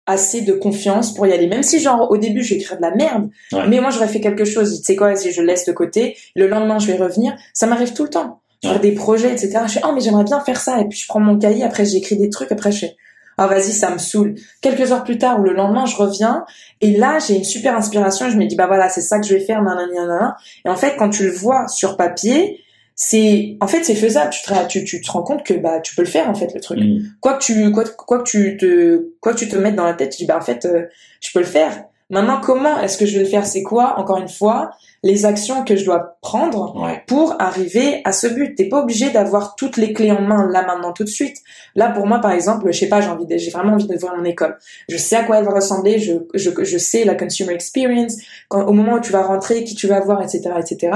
assez 0.09 0.43
de 0.43 0.53
confiance 0.53 1.13
pour 1.13 1.27
y 1.27 1.33
aller. 1.33 1.49
Même 1.49 1.65
si, 1.65 1.81
genre, 1.81 2.09
au 2.13 2.17
début, 2.17 2.45
je 2.45 2.55
vais 2.55 2.61
écrire 2.61 2.77
de 2.77 2.83
la 2.83 2.95
merde, 2.95 3.29
Ouais. 3.53 3.67
mais 3.69 3.81
moi, 3.81 3.91
j'aurais 3.91 4.07
fait 4.07 4.21
quelque 4.21 4.45
chose. 4.45 4.79
Tu 4.79 4.85
sais 4.85 4.95
quoi, 4.95 5.17
si 5.17 5.33
je 5.33 5.43
laisse 5.43 5.65
de 5.67 5.73
côté, 5.73 6.17
le 6.37 6.47
lendemain, 6.47 6.79
je 6.79 6.87
vais 6.87 6.97
revenir. 6.97 7.35
Ça 7.53 7.67
m'arrive 7.67 7.93
tout 7.93 8.05
le 8.05 8.11
temps. 8.11 8.41
Sur 8.67 8.81
des 8.81 8.93
projets, 8.93 9.33
etc. 9.33 9.61
Je 9.67 9.73
fais, 9.73 9.81
oh, 9.85 9.93
mais 9.95 10.01
j'aimerais 10.01 10.25
bien 10.25 10.41
faire 10.41 10.61
ça. 10.61 10.81
Et 10.81 10.85
puis, 10.87 10.99
je 10.99 11.07
prends 11.07 11.21
mon 11.21 11.39
cahier, 11.39 11.65
après, 11.65 11.85
j'écris 11.85 12.17
des 12.17 12.31
trucs, 12.31 12.53
après, 12.53 12.73
je 12.73 12.81
fais, 12.81 12.97
ah, 13.39 13.47
vas-y, 13.47 13.73
ça 13.73 13.91
me 13.91 13.99
saoule. 13.99 14.35
Quelques 14.63 14.93
heures 14.93 15.05
plus 15.05 15.19
tard 15.19 15.41
ou 15.41 15.43
le 15.43 15.53
lendemain, 15.53 15.87
je 15.87 15.97
reviens, 15.97 16.45
et 16.81 16.97
là, 16.97 17.19
j'ai 17.19 17.37
une 17.37 17.45
super 17.45 17.77
inspiration, 17.77 18.31
je 18.31 18.37
me 18.37 18.47
dis, 18.47 18.57
bah 18.57 18.67
voilà, 18.67 18.89
c'est 18.89 19.03
ça 19.03 19.19
que 19.21 19.27
je 19.27 19.35
vais 19.35 19.41
faire, 19.41 19.63
nanana. 19.63 20.37
Et 20.65 20.69
en 20.69 20.77
fait, 20.77 20.97
quand 20.97 21.11
tu 21.11 21.25
le 21.25 21.33
vois 21.33 21.69
sur 21.69 21.97
papier, 21.97 22.61
c'est, 22.99 23.59
en 23.61 23.67
fait, 23.67 23.85
c'est 23.85 23.95
faisable. 23.95 24.31
Tu 24.31 24.41
te, 24.43 24.67
tu, 24.69 24.85
tu 24.85 25.03
te 25.03 25.11
rends 25.11 25.23
compte 25.23 25.43
que, 25.45 25.53
bah, 25.53 25.81
tu 25.81 25.95
peux 25.95 26.01
le 26.01 26.09
faire, 26.09 26.31
en 26.31 26.35
fait, 26.35 26.55
le 26.55 26.61
truc 26.61 26.79
Mm. 26.79 26.99
quoi 27.21 27.35
que 27.35 27.45
tu 27.45 27.71
quoi, 27.73 27.85
quoi 27.85 28.19
que 28.19 28.25
tu 28.31 28.57
te 28.57 29.11
quoi 29.21 29.35
que 29.35 29.39
tu 29.39 29.49
te 29.49 29.57
mettes 29.57 29.77
dans 29.77 29.85
la 29.85 29.95
tête 29.95 30.11
tu 30.11 30.19
dis 30.19 30.27
bah 30.27 30.37
en 30.37 30.43
fait 30.43 30.65
euh, 30.65 30.85
je 31.21 31.31
peux 31.33 31.41
le 31.41 31.47
faire 31.47 31.85
maintenant 32.11 32.41
comment 32.41 32.81
est-ce 32.81 32.97
que 32.99 33.07
je 33.07 33.17
vais 33.19 33.25
le 33.25 33.29
faire? 33.31 33.47
C'est 33.47 33.63
quoi 33.63 33.99
encore 33.99 34.19
une 34.19 34.29
fois 34.29 34.71
les 35.03 35.25
actions 35.25 35.65
que 35.65 35.77
je 35.77 35.85
dois 35.85 36.17
prendre 36.23 36.75
Ouais. 36.81 37.03
pour 37.07 37.37
arriver 37.41 38.01
à 38.05 38.13
ce 38.13 38.27
but? 38.27 38.55
T'es 38.57 38.69
pas 38.69 38.81
obligé 38.83 39.11
d'avoir 39.11 39.55
toutes 39.57 39.77
les 39.77 39.93
clés 39.93 40.11
en 40.11 40.21
main 40.23 40.49
là 40.51 40.65
maintenant 40.67 40.93
tout 40.93 41.05
de 41.05 41.09
suite. 41.09 41.37
Là 41.75 41.91
pour 41.91 42.07
moi 42.07 42.19
par 42.21 42.33
exemple 42.33 42.67
je 42.73 42.79
sais 42.79 42.89
pas 42.89 43.01
j'ai 43.01 43.09
envie 43.09 43.27
de- 43.27 43.37
j'ai 43.37 43.51
vraiment 43.51 43.75
envie 43.75 43.87
d'ouvrir 43.87 44.15
mon 44.17 44.25
école. 44.25 44.57
Je 44.89 44.97
sais 44.97 45.17
à 45.17 45.25
quoi 45.25 45.39
elle 45.39 45.45
va 45.45 45.53
ressembler 45.53 45.99
je 45.99 46.15
je, 46.35 46.51
je 46.65 46.79
sais 46.79 47.05
la 47.05 47.15
consumer 47.15 47.53
experience 47.55 48.17
quand 48.49 48.65
au 48.67 48.73
moment 48.73 48.95
où 48.95 49.01
tu 49.01 49.13
vas 49.13 49.23
rentrer 49.23 49.65
qui 49.65 49.75
tu 49.75 49.87
vas 49.87 50.01
voir 50.01 50.23
etc 50.23 50.51
etc 50.59 50.93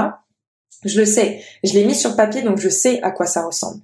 je 0.83 0.99
le 0.99 1.05
sais. 1.05 1.41
Je 1.63 1.73
l'ai 1.73 1.85
mis 1.85 1.93
sur 1.95 2.15
papier 2.15 2.41
donc 2.41 2.57
je 2.57 2.67
sais 2.69 3.01
à 3.03 3.11
quoi 3.11 3.27
ça 3.27 3.43
ressemble. 3.45 3.81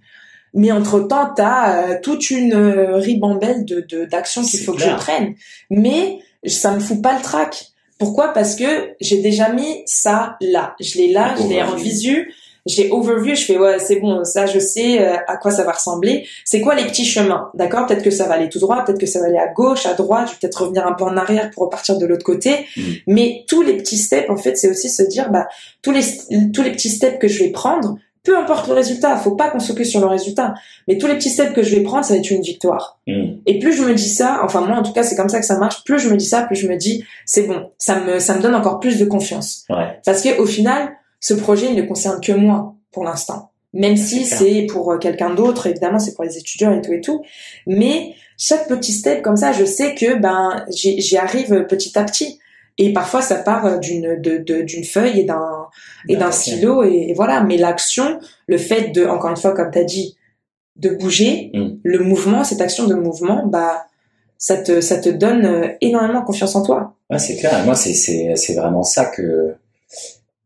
Mais 0.54 0.72
entre 0.72 1.00
temps, 1.02 1.30
t'as 1.36 1.92
euh, 1.92 2.00
toute 2.02 2.32
une 2.32 2.54
euh, 2.54 2.96
ribambelle 2.96 3.66
de 3.66 3.82
de- 3.82 4.06
d'actions 4.06 4.42
qu'il 4.42 4.60
faut 4.62 4.74
que 4.74 4.80
je 4.82 4.90
prenne. 4.96 5.36
Mais 5.70 6.18
ça 6.48 6.72
me 6.72 6.80
fout 6.80 7.02
pas 7.02 7.16
le 7.16 7.22
trac. 7.22 7.72
Pourquoi? 8.00 8.34
Parce 8.34 8.56
que 8.56 8.94
j'ai 9.00 9.22
déjà 9.22 9.50
mis 9.50 9.84
ça 9.86 10.38
là. 10.42 10.76
Je 10.80 10.98
l'ai 10.98 11.12
là, 11.12 11.36
je 11.40 11.48
l'ai 11.48 11.62
en 11.62 11.76
visu. 11.76 12.34
J'ai 12.68 12.92
overview, 12.92 13.34
je 13.34 13.46
fais 13.46 13.58
ouais 13.58 13.80
c'est 13.80 13.96
bon, 14.02 14.26
ça 14.26 14.46
je 14.46 14.60
sais 14.60 15.02
euh, 15.02 15.16
à 15.28 15.38
quoi 15.38 15.52
ça 15.52 15.64
va 15.64 15.72
ressembler. 15.72 16.28
C'est 16.44 16.60
quoi 16.60 16.76
les 16.76 16.84
petits 16.84 17.06
chemins, 17.06 17.50
d'accord? 17.54 17.86
Peut-être 17.86 18.04
que 18.04 18.12
ça 18.12 18.28
va 18.28 18.34
aller 18.34 18.50
tout 18.50 18.60
droit, 18.60 18.84
peut-être 18.84 19.00
que 19.00 19.06
ça 19.06 19.22
va 19.22 19.28
aller 19.28 19.38
à 19.38 19.48
gauche, 19.48 19.86
à 19.86 19.94
droite. 19.94 20.28
Je 20.28 20.34
vais 20.34 20.40
peut-être 20.42 20.64
revenir 20.64 20.86
un 20.86 20.92
peu 20.92 21.06
en 21.06 21.16
arrière 21.16 21.50
pour 21.52 21.64
repartir 21.64 21.98
de 21.98 22.06
l'autre 22.06 22.26
côté. 22.26 22.66
Mm. 22.76 22.82
Mais 23.08 23.46
tous 23.48 23.62
les 23.62 23.78
petits 23.78 23.98
steps, 23.98 24.30
en 24.30 24.36
fait, 24.36 24.58
c'est 24.58 24.70
aussi 24.70 24.90
se 24.90 25.04
dire 25.04 25.32
bah 25.32 25.48
tous 25.82 25.92
les 25.92 26.04
tous 26.52 26.62
les 26.62 26.72
petits 26.72 26.90
steps 26.90 27.20
que 27.20 27.30
je 27.30 27.42
vais 27.42 27.52
prendre, 27.52 27.98
peu 28.28 28.38
importe 28.38 28.68
le 28.68 28.74
résultat, 28.74 29.16
faut 29.16 29.36
pas 29.36 29.50
qu'on 29.50 29.62
focus 29.62 29.90
sur 29.90 30.02
le 30.02 30.08
résultat, 30.08 30.54
mais 30.90 30.98
tous 30.98 31.08
les 31.08 31.16
petits 31.16 31.30
steps 31.30 31.54
que 31.54 31.64
je 31.64 31.74
vais 31.74 31.82
prendre, 31.82 32.04
ça 32.04 32.14
va 32.14 32.20
être 32.20 32.30
une 32.30 32.42
victoire. 32.42 33.00
Mm. 33.08 33.38
Et 33.46 33.58
plus 33.58 33.72
je 33.72 33.84
me 33.84 33.94
dis 33.94 34.10
ça, 34.10 34.42
enfin 34.44 34.60
moi 34.60 34.76
en 34.76 34.84
tout 34.84 34.92
cas 34.92 35.04
c'est 35.04 35.16
comme 35.16 35.30
ça 35.30 35.40
que 35.40 35.46
ça 35.46 35.58
marche, 35.58 35.86
plus 35.86 35.98
je 35.98 36.10
me 36.10 36.18
dis 36.18 36.26
ça, 36.26 36.42
plus 36.42 36.58
je 36.58 36.68
me 36.68 36.76
dis 36.76 37.06
c'est 37.26 37.44
bon, 37.44 37.70
ça 37.78 38.02
me 38.02 38.20
ça 38.20 38.36
me 38.36 38.42
donne 38.42 38.54
encore 38.54 38.82
plus 38.82 39.00
de 39.00 39.06
confiance. 39.06 39.64
Ouais. 39.70 39.98
Parce 40.06 40.22
que 40.22 40.38
au 40.42 40.46
final, 40.46 40.90
ce 41.22 41.36
projet 41.36 41.68
il 41.70 41.78
ne 41.78 41.84
concerne 41.84 42.20
que 42.20 42.34
moi 42.34 42.76
pour 42.92 43.06
l'instant. 43.06 43.52
Même 43.74 43.96
si 43.96 44.26
C'est 44.26 44.66
pour 44.70 44.92
euh, 44.92 44.98
quelqu'un 44.98 45.30
d'autre, 45.30 45.68
évidemment 45.68 46.00
c'est 46.00 46.14
pour 46.14 46.26
les 46.26 46.38
étudiants 46.38 46.78
et 46.78 46.82
tout 46.82 46.92
et 46.92 47.00
tout, 47.00 47.24
mais 47.66 48.14
chaque 48.38 48.68
petit 48.68 48.92
step 48.92 49.22
comme 49.22 49.38
ça, 49.38 49.54
je 49.54 49.64
sais 49.64 49.96
que 49.96 50.16
ben 50.16 50.66
j'y 50.70 51.18
arrive 51.18 51.66
petit 51.68 51.98
à 51.98 52.04
petit. 52.04 52.40
Et 52.80 52.94
parfois 52.94 53.22
ça 53.22 53.36
part 53.36 53.66
euh, 53.66 53.78
d'une 53.78 54.16
d'une 54.22 54.84
feuille 54.84 55.20
et 55.22 55.24
d'un 55.24 55.68
et 56.08 56.16
d'un 56.16 56.32
stylo 56.32 56.84
et, 56.84 57.08
et 57.10 57.14
voilà. 57.14 57.42
Mais 57.42 57.58
l'action, 57.58 58.20
le 58.48 58.58
fait 58.58 58.90
de 58.92 59.06
encore 59.06 59.32
une 59.32 59.38
fois 59.38 59.54
comme 59.54 59.72
t'as 59.72 59.84
dit, 59.84 60.16
de 60.76 60.90
bouger, 60.92 61.50
Mm. 61.54 61.68
le 61.84 62.00
mouvement, 62.00 62.44
cette 62.44 62.62
action 62.62 62.86
de 62.86 62.94
mouvement, 62.94 63.46
bah 63.48 63.86
ça 64.38 64.58
te 64.58 64.80
ça 64.82 64.98
te 65.00 65.10
donne 65.10 65.46
euh, 65.46 65.68
énormément 65.82 66.22
confiance 66.22 66.56
en 66.56 66.62
toi. 66.62 66.94
Ouais, 67.10 67.18
c'est 67.20 67.38
clair. 67.38 67.60
Et 67.62 67.66
moi, 67.66 67.74
c'est, 67.74 67.94
c'est, 67.96 68.36
c'est 68.36 68.54
vraiment 68.54 68.84
ça 68.84 69.06
que, 69.06 69.56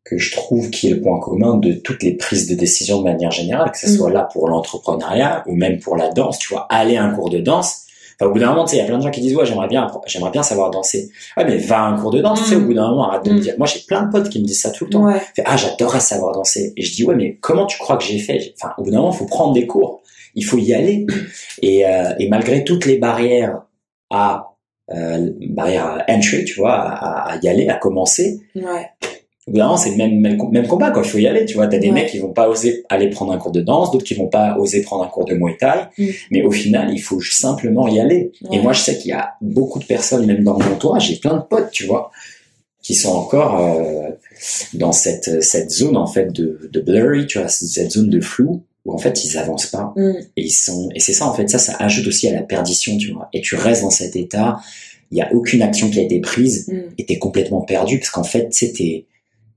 que 0.05 0.17
je 0.17 0.31
trouve 0.31 0.69
qui 0.69 0.87
est 0.87 0.91
le 0.91 1.01
point 1.01 1.19
commun 1.19 1.57
de 1.57 1.73
toutes 1.73 2.03
les 2.03 2.13
prises 2.13 2.47
de 2.47 2.55
décision 2.55 2.99
de 2.99 3.03
manière 3.03 3.31
générale, 3.31 3.71
que 3.71 3.77
ce 3.77 3.87
Mm. 3.89 3.97
soit 3.97 4.09
là 4.11 4.29
pour 4.31 4.47
l'entrepreneuriat 4.47 5.43
ou 5.47 5.55
même 5.55 5.79
pour 5.79 5.97
la 5.97 6.09
danse. 6.11 6.39
Tu 6.39 6.53
vois, 6.53 6.65
aller 6.69 6.95
à 6.95 7.03
un 7.03 7.13
cours 7.13 7.29
de 7.29 7.39
danse. 7.39 7.81
Enfin, 8.21 8.29
au 8.29 8.33
bout 8.33 8.39
d'un 8.39 8.49
moment, 8.49 8.65
tu 8.65 8.71
sais, 8.71 8.75
il 8.77 8.79
y 8.79 8.83
a 8.83 8.85
plein 8.85 8.99
de 8.99 9.03
gens 9.03 9.09
qui 9.09 9.19
disent, 9.19 9.35
ouais, 9.35 9.45
j'aimerais 9.47 9.67
bien, 9.67 9.87
j'aimerais 10.05 10.29
bien 10.29 10.43
savoir 10.43 10.69
danser. 10.69 11.09
Ouais, 11.37 11.43
mais 11.43 11.57
va 11.57 11.79
à 11.79 11.87
un 11.87 11.97
cours 11.99 12.11
de 12.11 12.21
danse, 12.21 12.39
tu 12.43 12.49
sais, 12.49 12.55
Mm. 12.55 12.63
au 12.63 12.65
bout 12.67 12.73
d'un 12.75 12.87
moment, 12.89 13.09
arrête 13.09 13.25
de 13.25 13.31
me 13.31 13.37
Mm. 13.37 13.41
dire. 13.41 13.55
Moi, 13.57 13.65
j'ai 13.65 13.79
plein 13.87 14.03
de 14.03 14.11
potes 14.11 14.29
qui 14.29 14.39
me 14.39 14.45
disent 14.45 14.61
ça 14.61 14.69
tout 14.69 14.83
le 14.85 14.91
temps. 14.91 15.03
Ouais. 15.05 15.19
Fait, 15.35 15.41
ah, 15.45 15.57
j'adorerais 15.57 15.99
savoir 15.99 16.31
danser. 16.33 16.71
Et 16.77 16.83
je 16.83 16.93
dis, 16.93 17.03
ouais, 17.03 17.15
mais 17.15 17.37
comment 17.41 17.65
tu 17.65 17.79
crois 17.79 17.97
que 17.97 18.03
j'ai 18.03 18.19
fait? 18.19 18.53
Enfin, 18.61 18.73
au 18.77 18.83
bout 18.83 18.91
d'un 18.91 18.97
moment, 18.97 19.11
il 19.11 19.17
faut 19.17 19.25
prendre 19.25 19.53
des 19.53 19.65
cours. 19.65 20.01
Il 20.35 20.43
faut 20.45 20.57
y 20.59 20.71
aller. 20.73 21.07
Et, 21.63 21.85
euh, 21.85 22.13
et 22.19 22.29
malgré 22.29 22.63
toutes 22.63 22.85
les 22.85 22.97
barrières 22.97 23.63
à 24.11 24.47
euh, 24.93 25.29
barrière 25.49 25.85
à 26.07 26.11
entry, 26.11 26.43
tu 26.43 26.55
vois, 26.59 26.73
à, 26.73 27.31
à 27.33 27.37
y 27.37 27.47
aller, 27.47 27.69
à 27.69 27.75
commencer, 27.75 28.41
Ouais. 28.55 28.89
Au 29.47 29.51
bout 29.51 29.57
d'un 29.57 29.63
moment, 29.65 29.77
c'est 29.77 29.89
le 29.91 29.97
même, 29.97 30.19
même, 30.19 30.37
même 30.51 30.67
combat, 30.67 30.91
quoi. 30.91 31.01
Il 31.03 31.09
faut 31.09 31.17
y 31.17 31.25
aller, 31.27 31.45
tu 31.45 31.55
vois. 31.55 31.67
T'as 31.67 31.79
des 31.79 31.87
Ouais. 31.87 31.93
mecs 31.93 32.09
qui 32.11 32.19
vont 32.19 32.31
pas 32.31 32.47
oser 32.47 32.83
aller 32.89 33.09
prendre 33.09 33.31
un 33.33 33.37
cours 33.37 33.51
de 33.51 33.61
danse, 33.61 33.91
d'autres 33.91 34.05
qui 34.05 34.13
vont 34.13 34.27
pas 34.27 34.55
oser 34.59 34.81
prendre 34.83 35.03
un 35.03 35.07
cours 35.07 35.25
de 35.25 35.33
Muay 35.33 35.57
Thai. 35.59 35.87
Mm. 35.97 36.05
Mais 36.29 36.43
au 36.43 36.51
final, 36.51 36.91
il 36.93 36.99
faut 36.99 37.19
simplement 37.21 37.87
y 37.87 37.99
aller. 37.99 38.31
Et 38.51 38.59
moi, 38.59 38.73
je 38.73 38.81
sais 38.81 38.97
qu'il 38.97 39.09
y 39.09 39.13
a 39.13 39.31
beaucoup 39.41 39.79
de 39.79 39.85
personnes, 39.85 40.25
même 40.27 40.43
dans 40.43 40.57
mon 40.59 40.65
entourage, 40.71 41.07
j'ai 41.07 41.15
plein 41.15 41.37
de 41.37 41.41
potes, 41.41 41.71
tu 41.71 41.85
vois, 41.85 42.11
qui 42.83 42.93
sont 42.93 43.09
encore 43.13 43.59
euh, 43.59 44.09
dans 44.75 44.91
cette, 44.91 45.41
cette 45.43 45.71
zone, 45.71 45.97
en 45.97 46.07
fait, 46.07 46.31
de, 46.31 46.69
de 46.71 46.79
blurry, 46.79 47.25
tu 47.25 47.39
vois, 47.39 47.47
cette 47.47 47.91
zone 47.91 48.09
de 48.09 48.21
flou, 48.21 48.61
où 48.85 48.93
en 48.93 48.97
fait, 48.99 49.23
ils 49.25 49.37
avancent 49.39 49.67
pas. 49.67 49.91
Mm. 49.95 50.11
Et 50.37 50.43
ils 50.43 50.49
sont, 50.51 50.89
et 50.93 50.99
c'est 50.99 51.13
ça, 51.13 51.25
en 51.27 51.33
fait, 51.33 51.49
ça, 51.49 51.57
ça 51.57 51.75
ajoute 51.79 52.05
aussi 52.05 52.27
à 52.27 52.33
la 52.33 52.43
perdition, 52.43 52.95
tu 52.97 53.11
vois. 53.11 53.27
Et 53.33 53.41
tu 53.41 53.55
restes 53.55 53.81
dans 53.81 53.89
cet 53.89 54.15
état, 54.15 54.57
il 55.11 55.17
y 55.17 55.21
a 55.21 55.33
aucune 55.33 55.61
action 55.63 55.89
qui 55.89 55.99
a 55.99 56.03
été 56.03 56.19
prise, 56.19 56.67
Mm. 56.67 56.79
et 56.99 57.05
t'es 57.05 57.17
complètement 57.17 57.61
perdu, 57.61 57.97
parce 57.97 58.11
qu'en 58.11 58.23
fait, 58.23 58.49
tu 58.49 58.67
sais, 58.67 59.05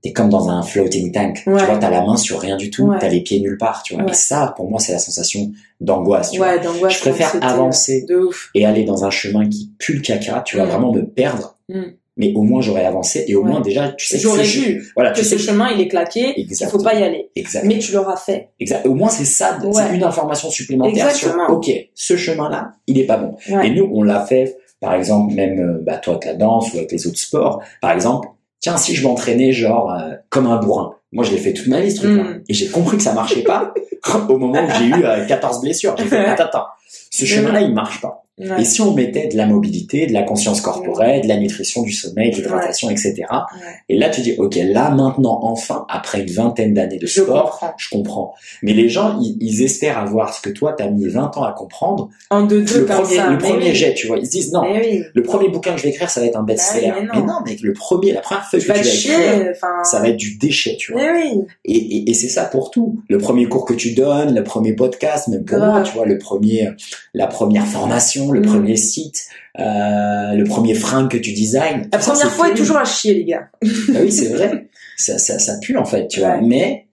t'es, 0.07 0.13
comme 0.13 0.29
dans 0.29 0.49
un 0.49 0.61
floating 0.61 1.11
tank. 1.11 1.43
Ouais. 1.47 1.57
Tu 1.59 1.65
vois, 1.65 1.77
t'as 1.77 1.89
la 1.89 2.01
main 2.03 2.15
sur 2.17 2.39
rien 2.39 2.57
du 2.57 2.69
tout, 2.69 2.83
Ouais. 2.85 2.97
t'as 2.99 3.09
les 3.09 3.21
pieds 3.21 3.39
nulle 3.39 3.57
part, 3.57 3.81
tu 3.83 3.95
vois. 3.95 4.03
Ouais. 4.03 4.11
Et 4.11 4.13
ça, 4.15 4.53
pour 4.55 4.69
moi, 4.69 4.79
c'est 4.79 4.91
la 4.93 4.99
sensation 4.99 5.51
d'angoisse, 5.81 6.31
tu 6.31 6.37
vois. 6.37 6.57
Je 6.89 6.99
préfère 6.99 7.35
avancer. 7.41 8.05
De 8.07 8.15
ouf. 8.15 8.49
Et 8.53 8.65
aller 8.65 8.83
dans 8.83 9.03
un 9.05 9.09
chemin 9.09 9.47
qui 9.49 9.71
pue 9.79 9.93
le 9.93 10.01
caca, 10.01 10.41
tu 10.45 10.57
vas 10.57 10.65
Mm. 10.65 10.69
vraiment 10.69 10.91
me 10.93 11.01
perdre. 11.05 11.55
Mm. 11.69 11.81
Mais 12.17 12.31
au 12.33 12.43
moins, 12.43 12.61
j'aurais 12.61 12.85
avancé, 12.85 13.25
et 13.27 13.35
au 13.35 13.43
moins, 13.43 13.59
déjà, 13.59 13.89
tu 13.89 14.05
sais 14.05 14.15
que 14.15 14.21
J'aurais 14.23 14.43
vu 14.43 14.89
Voilà, 14.95 15.11
que 15.11 15.17
tu 15.19 15.25
sais 15.25 15.37
ce 15.37 15.43
chemin 15.47 15.69
il 15.71 15.81
est 15.81 15.89
claqué, 15.89 16.33
il 16.37 16.43
Exactement. 16.43 16.79
faut 16.79 16.83
pas 16.89 16.95
y 16.97 17.03
aller. 17.03 17.29
Exact. 17.35 17.65
Mais 17.65 17.77
tu 17.79 17.91
l'auras 17.91 18.15
fait. 18.15 18.51
Exact. 18.61 18.85
Au 18.87 18.93
moins, 18.95 19.09
c'est 19.09 19.25
ça, 19.25 19.59
c'est 19.73 19.95
une 19.95 20.03
information 20.03 20.49
supplémentaire 20.49 21.07
Exactement. 21.09 21.47
sur, 21.47 21.55
OK, 21.57 21.71
ce 21.93 22.15
chemin-là, 22.15 22.71
il 22.87 22.99
est 22.99 23.05
pas 23.05 23.17
bon. 23.17 23.35
Et 23.63 23.69
nous, 23.71 23.89
on 23.93 24.01
l'a 24.01 24.21
fait, 24.25 24.55
par 24.79 24.93
exemple, 24.93 25.33
même, 25.33 25.59
euh, 25.59 25.83
bah, 25.83 25.97
toi, 25.97 26.13
avec 26.13 26.25
la 26.25 26.35
danse 26.35 26.73
ou 26.73 26.77
avec 26.77 26.93
les 26.93 27.05
autres 27.05 27.19
sports. 27.19 27.61
Par 27.81 27.91
exemple, 27.91 28.29
tiens, 28.65 28.77
si 28.77 28.95
je 28.95 29.03
m'entraînais, 29.03 29.51
genre, 29.51 29.91
euh, 29.91 30.15
comme 30.29 30.47
un 30.47 30.57
bourrin. 30.57 30.95
Moi, 31.11 31.23
je 31.23 31.29
l'ai 31.29 31.37
fait 31.37 31.53
toute 31.53 31.67
ma 31.67 31.81
vie, 31.81 31.91
ce 31.91 31.97
truc-là. 31.97 32.23
Mm. 32.23 32.43
Et 32.49 32.53
j'ai 32.55 32.67
compris 32.69 32.97
que 32.97 33.03
ça 33.03 33.13
marchait 33.13 33.43
pas 33.43 33.75
au 34.27 34.39
moment 34.39 34.65
où 34.65 34.69
j'ai 34.79 34.85
eu 34.85 35.05
euh, 35.05 35.23
14 35.27 35.61
blessures. 35.61 35.93
J'ai 35.99 36.05
fait, 36.05 36.17
attends, 36.25 36.45
attends, 36.45 36.65
ce 37.11 37.25
chemin-là, 37.25 37.61
il 37.61 37.75
marche 37.75 38.01
pas. 38.01 38.24
Ouais. 38.37 38.61
Et 38.61 38.65
si 38.65 38.81
on 38.81 38.93
mettait 38.93 39.27
de 39.29 39.37
la 39.37 39.45
mobilité, 39.45 40.07
de 40.07 40.13
la 40.13 40.23
conscience 40.23 40.59
corporelle, 40.59 41.21
de 41.21 41.27
la 41.29 41.37
nutrition, 41.37 41.83
du 41.83 41.93
sommeil, 41.93 42.31
de 42.31 42.35
l'hydratation, 42.35 42.89
etc. 42.89 43.13
Ouais. 43.29 43.45
Et 43.87 43.97
là, 43.97 44.09
tu 44.09 44.19
dis, 44.21 44.33
ok, 44.37 44.55
là 44.55 44.89
maintenant, 44.89 45.39
enfin, 45.43 45.85
après 45.87 46.21
une 46.21 46.29
vingtaine 46.31 46.73
d'années 46.73 46.97
de 46.97 47.07
Je 47.07 47.21
sport, 47.21 47.51
comprends. 47.51 47.73
je 47.77 47.89
comprends. 47.89 48.33
Mais 48.61 48.73
les 48.73 48.89
gens, 48.89 49.17
ils, 49.21 49.37
ils 49.39 49.63
espèrent 49.63 49.97
avoir 49.99 50.33
ce 50.33 50.41
que 50.41 50.49
toi, 50.49 50.73
t'as 50.77 50.89
mis 50.89 51.07
20 51.07 51.37
ans 51.37 51.43
à 51.43 51.53
comprendre. 51.53 52.09
En 52.29 52.43
deux 52.43 52.61
deux 52.63 52.79
Le 52.81 52.85
premier, 52.85 53.15
ça. 53.15 53.27
le 53.29 53.37
mais 53.37 53.37
premier 53.37 53.65
oui. 53.69 53.75
jet, 53.75 53.93
tu 53.93 54.07
vois. 54.07 54.17
Ils 54.17 54.25
se 54.25 54.31
disent, 54.31 54.51
non, 54.51 54.63
oui. 54.69 55.03
le 55.13 55.23
premier 55.23 55.47
bouquin 55.47 55.71
que 55.71 55.77
je 55.77 55.83
vais 55.83 55.89
écrire, 55.91 56.09
ça 56.09 56.19
va 56.19 56.25
être 56.25 56.35
un 56.37 56.43
best-seller. 56.43 56.87
Bah 56.89 56.95
oui, 56.99 57.07
mais 57.13 57.19
mais 57.21 57.25
non. 57.25 57.39
mec, 57.45 57.61
le 57.61 57.71
premier, 57.71 58.11
la 58.11 58.19
première 58.19 58.45
feuille 58.45 58.59
que 58.59 58.65
tu 58.65 58.71
vas 58.73 58.79
écrire, 58.79 59.53
ça 59.83 59.99
va 60.01 60.09
être 60.09 60.17
du 60.17 60.35
déchet, 60.37 60.75
tu 60.77 60.91
vois. 60.91 61.01
Oui. 61.13 61.41
Et, 61.63 61.73
et, 61.77 62.09
et 62.09 62.13
c'est 62.13 62.27
ça 62.27 62.43
pour 62.43 62.69
tout. 62.69 62.99
Le 63.07 63.17
premier 63.17 63.45
cours 63.47 63.63
que 63.63 63.73
tu 63.73 63.93
donnes, 63.93 64.35
le 64.35 64.43
premier 64.43 64.73
podcast, 64.73 65.29
même 65.29 65.45
pour 65.45 65.57
moi, 65.59 65.81
tu 65.83 65.93
vois, 65.93 66.05
le 66.05 66.17
premier, 66.17 66.69
la 67.13 67.27
première 67.27 67.65
formation, 67.65 68.24
le 68.33 68.41
Mm. 68.41 68.45
premier 68.45 68.75
site, 68.75 69.25
euh, 69.59 70.33
le 70.33 70.43
premier 70.43 70.73
fringue 70.75 71.09
que 71.09 71.17
tu 71.17 71.31
designs. 71.33 71.87
La 71.91 71.99
ça, 72.01 72.11
première 72.11 72.31
fois 72.31 72.49
est 72.49 72.55
toujours 72.55 72.77
à 72.77 72.85
chier, 72.85 73.13
les 73.13 73.25
gars. 73.25 73.49
Bah 73.89 73.99
oui, 74.01 74.11
c'est 74.11 74.27
vrai. 74.33 74.69
Ça, 74.97 75.17
ça, 75.17 75.39
ça 75.39 75.57
pue 75.61 75.77
en 75.77 75.85
fait, 75.85 76.07
tu 76.07 76.19
vois. 76.21 76.39
Mais 76.41 76.87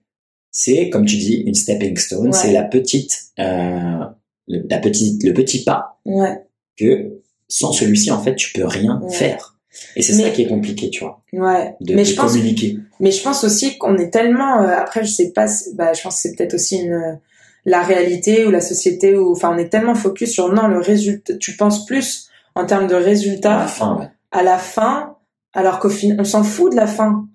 c'est, 0.51 0.91
comme 0.91 1.07
tu 1.07 1.17
dis, 1.17 1.43
une 1.47 1.55
stepping 1.55 1.97
stone. 1.97 2.27
Ouais. 2.27 2.33
C'est 2.33 2.53
la 2.53 2.63
petite, 2.65 3.19
euh, 3.39 3.99
le, 4.49 4.67
la 4.69 4.79
petite, 4.79 5.23
le 5.25 5.33
petit 5.33 5.65
pas 5.65 5.99
Ouais. 6.05 6.39
que 6.79 7.21
sans 7.49 7.73
celui-ci, 7.73 8.11
en 8.11 8.21
fait, 8.23 8.35
tu 8.35 8.53
peux 8.53 8.65
rien 8.67 9.01
faire. 9.11 9.57
Et 9.97 10.03
c'est 10.03 10.13
ça 10.13 10.29
qui 10.31 10.43
est 10.43 10.49
compliqué, 10.49 10.91
tu 10.91 11.01
vois, 11.05 11.23
Ouais. 11.33 11.75
de, 11.81 11.95
mais 11.95 12.03
de 12.03 12.09
je 12.09 12.15
pense 12.15 12.33
communiquer. 12.33 12.77
Mais 13.01 13.11
je 13.11 13.23
pense 13.23 13.43
aussi 13.45 13.79
qu'on 13.79 13.97
est 13.97 14.11
tellement. 14.11 14.63
euh, 14.63 14.69
après, 14.77 15.03
je 15.05 15.11
sais 15.11 15.31
pas. 15.33 15.47
Bah, 15.75 15.93
je 15.95 16.03
pense 16.03 16.17
que 16.17 16.21
c'est 16.29 16.37
peut-être 16.37 16.55
aussi 16.55 16.77
une 16.79 17.19
la 17.65 17.83
réalité 17.83 18.45
ou 18.47 18.51
la 18.51 18.61
société 18.61 19.17
ou 19.17 19.33
enfin 19.33 19.53
on 19.55 19.59
est 19.59 19.69
tellement 19.69 19.95
focus 19.95 20.33
sur 20.33 20.53
non 20.53 20.67
le 20.69 20.79
résultat. 20.81 21.35
Tu 21.39 21.57
penses 21.57 21.87
plus 21.87 22.29
en 22.55 22.67
termes 22.67 22.87
de 22.89 22.95
À 22.95 23.01
la 23.01 23.05
résultat 23.07 23.67
fin, 23.67 23.99
ouais. 23.99 24.09
à 24.31 24.43
la 24.43 24.59
fin, 24.59 25.17
alors 25.55 25.79
qu'au 25.79 25.89
final 25.91 26.19
on 26.21 26.25
s'en 26.25 26.43
fout 26.45 26.73
de 26.73 26.77
la 26.77 26.87
fin. 26.87 27.27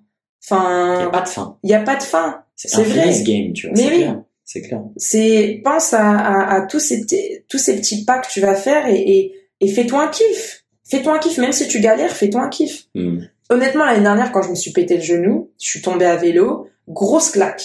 Il 0.50 0.54
n'y 0.54 0.60
a 0.60 0.64
Enfin, 1.00 1.10
pas 1.10 1.20
de 1.22 1.28
fin. 1.28 1.56
il 1.62 1.70
y 1.70 1.74
a 1.74 1.80
pas 1.80 1.96
de 1.96 2.02
fin. 2.02 2.42
C'est 2.56 2.82
vrai. 2.82 3.02
finish 3.12 3.24
game, 3.24 3.52
tu 3.52 3.68
vois. 3.68 3.76
Mais 3.76 3.88
oui. 3.96 4.06
C'est 4.44 4.62
clair. 4.62 4.80
C'est 4.96 5.60
pense 5.62 5.92
à, 5.92 6.10
à, 6.10 6.54
à 6.56 6.60
tous 6.62 6.78
ces 6.80 7.02
petits- 7.02 7.44
tous 7.48 7.58
ces 7.58 7.76
petits 7.76 8.04
pas 8.04 8.18
que 8.18 8.28
tu 8.30 8.40
vas 8.40 8.54
faire 8.54 8.86
et 8.86 8.96
et, 9.00 9.34
et 9.60 9.68
fais-toi 9.68 10.02
un 10.04 10.08
kiff. 10.08 10.64
Fais-toi 10.84 11.14
un 11.16 11.18
kiff, 11.18 11.36
même 11.38 11.52
si 11.52 11.68
tu 11.68 11.80
galères, 11.80 12.12
fais-toi 12.12 12.40
un 12.42 12.48
kiff. 12.48 12.84
Hmm. 12.94 13.18
Honnêtement, 13.50 13.84
l'année 13.84 14.02
dernière, 14.02 14.32
quand 14.32 14.40
je 14.42 14.48
me 14.50 14.54
suis 14.54 14.72
pété 14.72 14.96
le 14.96 15.02
genou, 15.02 15.50
je 15.60 15.66
suis 15.68 15.82
tombée 15.82 16.06
à 16.06 16.16
vélo, 16.16 16.68
grosse 16.88 17.30
claque. 17.30 17.62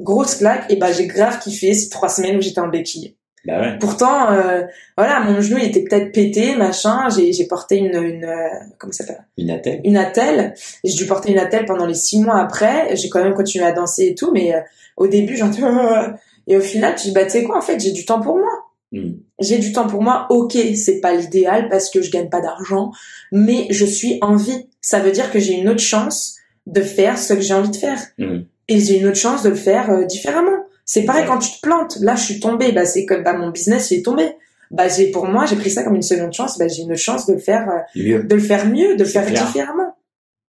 Grosse 0.00 0.36
claque, 0.36 0.70
et 0.70 0.76
bah 0.76 0.92
j'ai 0.92 1.06
grave 1.06 1.38
kiffé 1.40 1.74
ces 1.74 1.88
trois 1.88 2.08
semaines 2.08 2.36
où 2.36 2.40
j'étais 2.40 2.60
en 2.60 2.68
béquille. 2.68 3.16
Bah 3.44 3.60
ouais. 3.60 3.78
Pourtant, 3.78 4.30
euh, 4.32 4.62
voilà, 4.96 5.20
mon 5.20 5.40
genou 5.40 5.58
il 5.58 5.64
était 5.64 5.82
peut-être 5.82 6.12
pété, 6.12 6.54
machin. 6.56 7.08
J'ai 7.14 7.32
j'ai 7.32 7.46
porté 7.46 7.76
une, 7.76 7.96
une 7.96 8.24
euh, 8.24 8.48
comment 8.78 8.92
ça 8.92 9.04
s'appelle? 9.04 9.26
Une 9.36 9.50
attelle. 9.50 9.80
Une 9.84 9.96
attelle. 9.96 10.54
J'ai 10.84 10.94
dû 10.94 11.06
porter 11.06 11.32
une 11.32 11.38
attelle 11.38 11.64
pendant 11.64 11.86
les 11.86 11.94
six 11.94 12.20
mois 12.20 12.40
après. 12.40 12.94
J'ai 12.96 13.08
quand 13.08 13.22
même 13.22 13.34
continué 13.34 13.64
à 13.64 13.72
danser 13.72 14.06
et 14.06 14.14
tout, 14.14 14.32
mais 14.32 14.54
euh, 14.54 14.60
au 14.96 15.06
début, 15.06 15.36
j'entends 15.36 16.14
et 16.46 16.56
au 16.56 16.60
final, 16.60 16.94
tu 16.96 17.08
dis 17.08 17.12
bah 17.12 17.24
tu 17.24 17.30
sais 17.30 17.44
quoi, 17.44 17.58
en 17.58 17.62
fait, 17.62 17.80
j'ai 17.80 17.92
du 17.92 18.04
temps 18.04 18.20
pour 18.20 18.36
moi 18.36 18.68
Hmm. 18.90 19.16
j'ai 19.38 19.58
du 19.58 19.72
temps 19.72 19.86
pour 19.86 20.02
moi. 20.02 20.26
Ok, 20.30 20.56
c'est 20.74 21.00
pas 21.00 21.14
l'idéal 21.14 21.68
parce 21.68 21.90
que 21.90 22.00
je 22.00 22.10
gagne 22.10 22.30
pas 22.30 22.40
d'argent, 22.40 22.90
mais 23.32 23.66
je 23.70 23.84
suis 23.84 24.18
en 24.22 24.36
vie. 24.36 24.66
Ça 24.80 25.00
veut 25.00 25.12
dire 25.12 25.30
que 25.30 25.38
j'ai 25.38 25.54
une 25.54 25.68
autre 25.68 25.82
chance 25.82 26.36
de 26.66 26.80
faire 26.80 27.18
ce 27.18 27.34
que 27.34 27.40
j'ai 27.40 27.54
envie 27.54 27.70
de 27.70 27.76
faire. 27.76 27.98
Hmm. 28.16 28.40
Et 28.68 28.80
j'ai 28.80 28.98
une 28.98 29.06
autre 29.06 29.16
chance 29.16 29.42
de 29.42 29.48
le 29.48 29.54
faire 29.54 29.90
euh, 29.90 30.04
différemment. 30.04 30.64
C'est 30.84 31.02
pareil 31.02 31.22
Ouais. 31.22 31.28
quand 31.28 31.38
tu 31.38 31.50
te 31.52 31.60
plantes. 31.60 31.98
Là, 32.00 32.14
je 32.16 32.22
suis 32.24 32.40
tombée. 32.40 32.72
Bah, 32.72 32.84
c'est 32.86 33.04
comme 33.06 33.22
bah, 33.22 33.32
mon 33.34 33.50
business, 33.50 33.90
il 33.90 33.98
est 34.00 34.02
tombé. 34.04 34.24
Bah, 34.70 34.88
j'ai 34.88 35.10
pour 35.10 35.26
moi, 35.26 35.46
j'ai 35.46 35.56
pris 35.56 35.70
ça 35.70 35.82
comme 35.82 35.96
une 35.96 36.02
seconde 36.02 36.32
chance. 36.32 36.58
Bah, 36.58 36.68
j'ai 36.68 36.82
une 36.82 36.92
autre 36.92 37.00
chance 37.00 37.26
de 37.26 37.32
le 37.34 37.38
faire, 37.38 37.68
euh, 37.68 37.78
Mieux. 37.96 38.22
de 38.24 38.34
le 38.34 38.40
faire 38.40 38.66
mieux, 38.66 38.96
de 38.96 39.02
le 39.02 39.08
faire 39.08 39.24
clair. 39.26 39.46
différemment. 39.46 39.94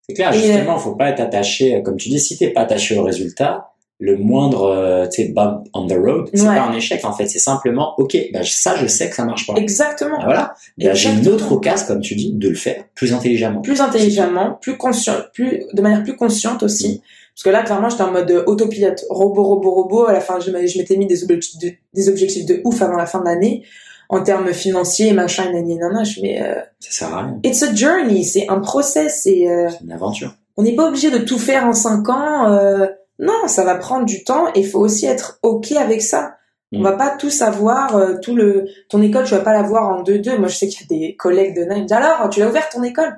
C'est 0.09 0.15
clair, 0.15 0.33
Et, 0.33 0.39
justement, 0.39 0.79
faut 0.79 0.95
pas 0.95 1.11
être 1.11 1.21
attaché, 1.21 1.83
comme 1.85 1.97
tu 1.97 2.09
dis, 2.09 2.21
si 2.21 2.39
t'es 2.39 2.49
pas 2.51 2.61
attaché 2.63 2.97
au 2.99 3.03
résultat, 3.03 3.73
le 3.99 4.17
moindre, 4.17 4.65
euh, 4.65 5.07
tu 5.09 5.23
sais, 5.23 5.29
bump 5.31 5.67
on 5.75 5.87
the 5.87 5.93
road, 5.95 6.29
c'est 6.33 6.43
Ouais. 6.43 6.55
pas 6.55 6.63
un 6.67 6.75
échec, 6.75 7.05
en 7.05 7.13
fait, 7.13 7.27
c'est 7.27 7.39
simplement, 7.39 7.95
ok, 7.99 8.17
bah, 8.33 8.41
ça, 8.45 8.77
je 8.77 8.87
sais 8.87 9.09
que 9.11 9.17
ça 9.17 9.25
marche 9.25 9.47
pas. 9.47 9.55
Exactement. 9.57 10.19
Bah, 10.19 10.25
voilà. 10.27 10.55
Bah, 10.79 10.95
j'ai 10.95 11.11
une 11.11 11.27
autre 11.29 11.51
occasion, 11.53 11.87
comme 11.89 12.01
tu 12.03 12.15
dis, 12.15 12.33
de 12.33 12.49
le 12.49 12.55
faire 12.55 12.85
plus 12.95 13.13
intelligemment. 13.13 13.63
plus 13.63 13.81
intelligemment, 13.81 14.59
plus 14.61 14.77
conscient, 14.77 15.15
plus 15.35 15.65
de 15.73 15.83
manière 15.83 16.03
plus 16.05 16.15
consciente 16.15 16.63
aussi. 16.63 17.03
Parce 17.37 17.45
que 17.45 17.51
là, 17.51 17.63
clairement, 17.63 17.91
j'étais 17.91 18.03
en 18.03 18.13
mode 18.13 18.31
euh, 18.31 18.43
autopilote, 18.47 19.05
robot, 19.11 19.45
robot, 19.45 19.71
robot. 19.71 20.05
À 20.07 20.13
la 20.15 20.21
fin, 20.21 20.41
je 20.41 20.51
m'étais 20.51 20.97
mis 20.97 21.07
des 21.07 21.23
objectifs, 21.23 21.61
de, 21.61 21.71
des 21.93 22.09
objectifs 22.09 22.47
de 22.47 22.63
ouf 22.65 22.81
avant 22.81 22.97
la 22.97 23.05
fin 23.05 23.21
de 23.21 23.27
l'année, 23.27 23.63
en 24.09 24.23
termes 24.23 24.53
financiers, 24.55 25.13
machin, 25.13 25.51
et 25.51 25.53
nani, 25.53 25.77
nana. 25.77 26.03
Je 26.03 26.23
mais 26.23 26.41
euh, 26.43 26.55
Ça 26.81 26.91
sert 26.91 27.15
à 27.15 27.23
rien. 27.25 27.39
it's 27.45 27.63
a 27.63 27.75
journey, 27.75 28.25
c'est 28.25 28.49
un 28.49 28.61
process. 28.61 29.27
Euh, 29.27 29.69
C'est 29.69 29.85
une 29.85 29.93
aventure. 29.93 30.35
on 30.57 30.63
n'est 30.63 30.75
pas 30.75 30.89
obligé 30.89 31.11
de 31.11 31.19
tout 31.19 31.39
faire 31.39 31.67
en 31.67 31.75
cinq 31.75 32.09
ans. 32.09 32.51
euh, 32.51 32.87
non, 33.19 33.47
ça 33.49 33.65
va 33.65 33.75
prendre 33.77 34.07
du 34.07 34.25
temps. 34.25 34.49
Et 34.55 34.61
il 34.61 34.67
faut 34.67 34.81
aussi 34.81 35.05
être 35.07 35.39
ok 35.43 35.73
avec 35.73 36.01
ça. 36.03 36.37
On 36.73 36.81
Mm. 36.81 36.83
va 36.85 36.93
pas 36.93 37.17
tout 37.17 37.31
savoir, 37.31 37.97
euh, 37.97 38.15
tout 38.21 38.35
le 38.35 38.65
ton 38.89 39.01
école, 39.03 39.25
tu 39.25 39.35
vas 39.35 39.41
pas 39.41 39.53
l'avoir 39.53 39.89
en 39.89 40.03
deux 40.03 40.19
deux. 40.19 40.37
Moi, 40.39 40.49
je 40.49 40.57
sais 40.57 40.69
qu'il 40.69 40.81
y 40.81 40.85
a 40.85 41.09
des 41.09 41.17
collègues 41.17 41.55
de 41.55 41.65
disent, 41.83 41.93
Alors, 41.93 42.29
tu 42.31 42.41
l'as 42.41 42.49
ouvert 42.49 42.69
ton 42.71 42.83
école? 42.83 43.15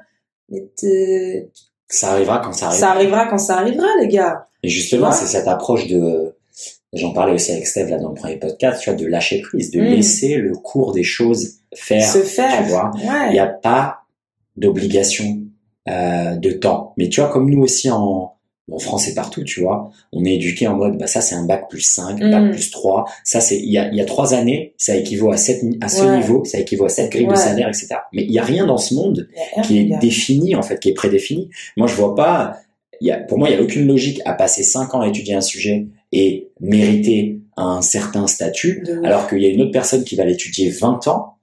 Mais 0.51 0.67
Ça 1.89 2.13
arrivera 2.13 2.39
quand 2.39 2.53
ça 2.53 2.67
arrivera. 2.69 2.87
ça 2.87 2.93
arrivera 2.93 3.27
quand 3.27 3.39
ça 3.39 3.57
arrivera, 3.59 3.87
les 4.01 4.09
gars. 4.09 4.47
Et 4.63 4.69
justement, 4.69 5.11
c'est 5.13 5.27
cette 5.27 5.49
approche 5.49 5.87
de, 5.87 6.35
j'en 6.93 7.13
parlais 7.13 7.33
aussi 7.35 7.53
avec 7.53 7.67
Steve 7.67 7.89
là 7.89 7.99
dans 7.99 8.09
le 8.11 8.15
premier 8.15 8.37
podcast, 8.37 8.83
tu 8.83 8.91
vois, 8.91 8.99
de 8.99 9.07
lâcher 9.07 9.41
prise, 9.41 9.71
de 9.71 9.81
Mm. 9.81 9.85
laisser 9.85 10.37
le 10.37 10.53
cours 10.55 10.93
des 10.93 11.05
choses 11.05 11.59
faire. 11.75 12.07
Se 12.07 12.19
faire. 12.19 12.65
tu 12.65 12.71
vois. 12.71 12.91
Ouais. 12.97 13.29
Il 13.29 13.33
n'y 13.33 13.39
a 13.39 13.47
pas 13.47 14.01
d'obligation 14.57 15.39
euh, 15.89 16.35
de 16.37 16.51
temps. 16.51 16.93
Mais 16.97 17.09
tu 17.09 17.21
vois, 17.21 17.31
comme 17.31 17.49
nous 17.51 17.63
aussi 17.63 17.91
en, 17.91 18.35
en 18.71 18.79
France 18.79 19.09
et 19.09 19.15
partout, 19.15 19.45
tu 19.45 19.61
vois, 19.61 19.91
on 20.13 20.25
est 20.25 20.35
éduqué 20.35 20.67
en 20.67 20.75
mode, 20.77 20.99
bah 20.99 21.07
ça 21.07 21.21
c'est 21.21 21.35
un 21.35 21.45
bac 21.45 21.69
plus 21.71 21.81
5, 21.81 22.21
Mm. 22.21 22.31
bac 22.31 22.51
plus 22.53 22.71
3. 22.71 23.07
Ça 23.25 23.41
c'est, 23.41 23.59
il 23.59 23.71
y 23.73 23.79
a, 23.79 23.89
il 23.89 23.97
y 23.97 24.01
a 24.01 24.05
trois 24.05 24.35
années, 24.35 24.75
ça 24.77 24.95
équivaut 24.97 25.31
à, 25.33 25.37
sept, 25.37 25.63
à 25.81 25.89
ce 25.89 26.03
Ouais. 26.05 26.17
niveau, 26.19 26.45
ça 26.45 26.59
équivaut 26.59 26.85
à 26.85 26.89
cette 26.91 27.11
grille 27.11 27.25
de 27.27 27.31
Ouais. 27.31 27.37
salaire, 27.37 27.69
etc. 27.69 27.89
Mais 28.13 28.25
il 28.25 28.33
y 28.33 28.39
a 28.39 28.45
rien 28.45 28.67
dans 28.67 28.77
ce 28.79 28.95
monde 28.95 29.29
qui 29.65 29.79
est 29.79 29.99
défini 30.01 30.55
en 30.55 30.63
fait, 30.63 30.79
qui 30.81 30.91
est 30.91 30.95
prédéfini. 30.95 31.49
Moi, 31.77 31.87
je 31.87 31.95
vois 31.95 32.15
pas. 32.15 32.57
Il 33.01 33.07
y 33.07 33.11
a, 33.13 33.19
pour 33.19 33.39
moi, 33.39 33.49
il 33.49 33.55
y 33.55 33.59
a 33.59 33.63
aucune 33.63 33.87
logique 33.87 34.21
à 34.25 34.33
passer 34.35 34.63
cinq 34.65 34.95
ans 34.95 35.01
à 35.03 35.09
étudier 35.09 35.35
un 35.35 35.41
sujet 35.41 35.87
et 36.13 36.49
mériter 36.61 37.39
un 37.57 37.81
certain 37.83 38.27
statut, 38.27 38.83
De 38.87 39.05
alors 39.05 39.29
qu'il 39.29 39.39
y 39.43 39.47
a 39.47 39.49
une 39.51 39.63
autre 39.63 39.71
personne 39.73 40.05
qui 40.05 40.17
va 40.17 40.25
l'étudier 40.25 40.69
20 40.71 41.07
ans 41.09 41.35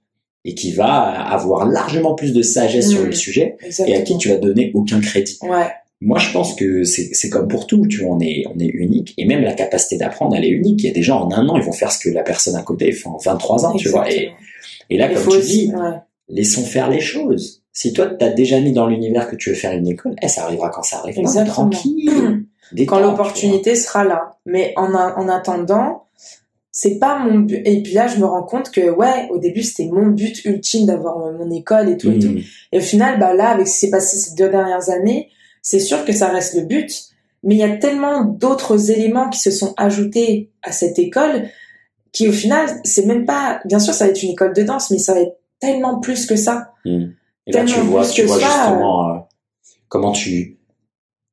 et 0.44 0.54
qui 0.54 0.72
va 0.72 0.92
avoir 0.92 1.66
largement 1.66 2.14
plus 2.14 2.32
de 2.32 2.42
sagesse 2.42 2.90
sur 2.90 3.02
Mm. 3.02 3.06
le 3.06 3.12
sujet 3.12 3.56
et 3.86 3.94
à 3.96 4.02
qui 4.02 4.16
tu 4.18 4.28
vas 4.28 4.36
donner 4.36 4.70
aucun 4.74 5.00
crédit. 5.00 5.38
Ouais. 5.42 5.66
Moi, 6.02 6.18
je 6.18 6.30
pense 6.30 6.54
que 6.54 6.84
c'est 6.84 7.30
comme 7.30 7.48
pour 7.48 7.66
tout, 7.66 7.86
tu 7.86 8.00
vois, 8.02 8.14
on 8.16 8.20
est, 8.20 8.44
on 8.54 8.58
est 8.58 8.66
unique 8.66 9.14
et 9.16 9.24
même 9.24 9.42
la 9.42 9.54
capacité 9.54 9.96
d'apprendre, 9.96 10.36
elle 10.36 10.44
est 10.44 10.50
unique. 10.50 10.82
Il 10.82 10.86
y 10.86 10.90
a 10.90 10.92
des 10.92 11.02
gens 11.02 11.22
en 11.22 11.32
un 11.32 11.48
an, 11.48 11.56
ils 11.56 11.62
vont 11.62 11.72
faire 11.72 11.90
ce 11.90 11.98
que 11.98 12.10
la 12.10 12.22
personne 12.22 12.54
à 12.54 12.62
côté 12.62 12.92
fait 12.92 13.08
en 13.08 13.16
23 13.16 13.64
ans, 13.66 13.72
tu 13.74 13.88
vois. 13.88 14.10
Et, 14.12 14.30
et 14.90 14.98
là, 14.98 15.08
Il 15.10 15.14
comme 15.16 15.22
tu 15.32 15.38
aussi, 15.38 15.68
dis, 15.68 15.74
ouais. 15.74 15.94
laissons 16.28 16.64
faire 16.64 16.90
les 16.90 17.00
choses. 17.00 17.62
Si 17.72 17.92
toi, 17.94 18.06
t'as 18.06 18.28
déjà 18.30 18.60
mis 18.60 18.72
dans 18.72 18.86
l'univers 18.86 19.28
que 19.28 19.36
tu 19.36 19.48
veux 19.50 19.54
faire 19.56 19.72
une 19.72 19.88
école, 19.88 20.16
eh, 20.22 20.28
ça 20.28 20.44
arrivera 20.44 20.68
quand 20.70 20.82
ça 20.82 20.98
arrivera. 20.98 21.22
Exactement. 21.22 21.70
Tranquille. 21.70 22.10
Détends, 22.72 22.96
quand 22.96 23.00
l'opportunité 23.02 23.74
sera 23.74 24.04
là. 24.04 24.36
Mais 24.44 24.74
en, 24.76 24.94
a- 24.94 25.14
en 25.16 25.28
attendant, 25.28 26.04
c'est 26.72 26.98
pas 26.98 27.18
mon 27.20 27.38
but. 27.40 27.62
Et 27.64 27.82
puis 27.82 27.94
là, 27.94 28.06
je 28.06 28.18
me 28.18 28.26
rends 28.26 28.42
compte 28.42 28.70
que, 28.70 28.90
ouais, 28.90 29.28
au 29.30 29.38
début, 29.38 29.62
c'était 29.62 29.88
mon 29.90 30.08
but 30.08 30.44
ultime 30.44 30.84
d'avoir 30.86 31.18
mon- 31.18 31.50
école 31.50 31.88
et 31.88 31.96
tout 31.96 32.10
et 32.12 32.18
tout. 32.18 32.28
Mm. 32.32 32.40
Et 32.72 32.78
au 32.78 32.82
final, 32.82 33.18
bah 33.18 33.32
là, 33.34 33.48
avec 33.48 33.66
ce 33.66 33.72
qui 33.74 33.78
s'est 33.86 33.90
passé 33.90 34.16
ces 34.18 34.34
deux 34.34 34.50
dernières 34.50 34.90
années, 34.90 35.28
c'est 35.66 35.80
sûr 35.80 36.04
que 36.04 36.12
ça 36.12 36.28
reste 36.28 36.54
le 36.54 36.62
but. 36.62 37.06
Mais 37.42 37.56
il 37.56 37.58
y 37.58 37.64
a 37.64 37.76
tellement 37.76 38.24
d'autres 38.24 38.92
éléments 38.92 39.28
qui 39.28 39.40
se 39.40 39.50
sont 39.50 39.74
ajoutés 39.76 40.52
à 40.62 40.70
cette 40.70 40.96
école 40.98 41.48
qui, 42.12 42.28
au 42.28 42.32
final, 42.32 42.68
c'est 42.84 43.04
même 43.04 43.26
pas, 43.26 43.60
bien 43.64 43.80
sûr, 43.80 43.92
ça 43.92 44.04
va 44.04 44.10
être 44.10 44.22
une 44.22 44.30
école 44.30 44.52
de 44.54 44.62
danse, 44.62 44.92
mais 44.92 44.98
ça 44.98 45.12
va 45.12 45.22
être 45.22 45.36
tellement 45.60 45.98
plus 45.98 46.26
que 46.26 46.36
ça. 46.36 46.72
Mm. 46.84 47.06
Et 47.48 47.52
là, 47.52 47.64
tu 47.64 47.74
Tellement 47.74 47.90
vois, 47.90 48.02
plus 48.02 48.12
tu 48.12 48.22
que 48.22 48.26
vois 48.28 48.38
ça, 48.38 48.46
justement 48.46 49.10
euh, 49.10 49.18
comment 49.88 50.12
tu 50.12 50.58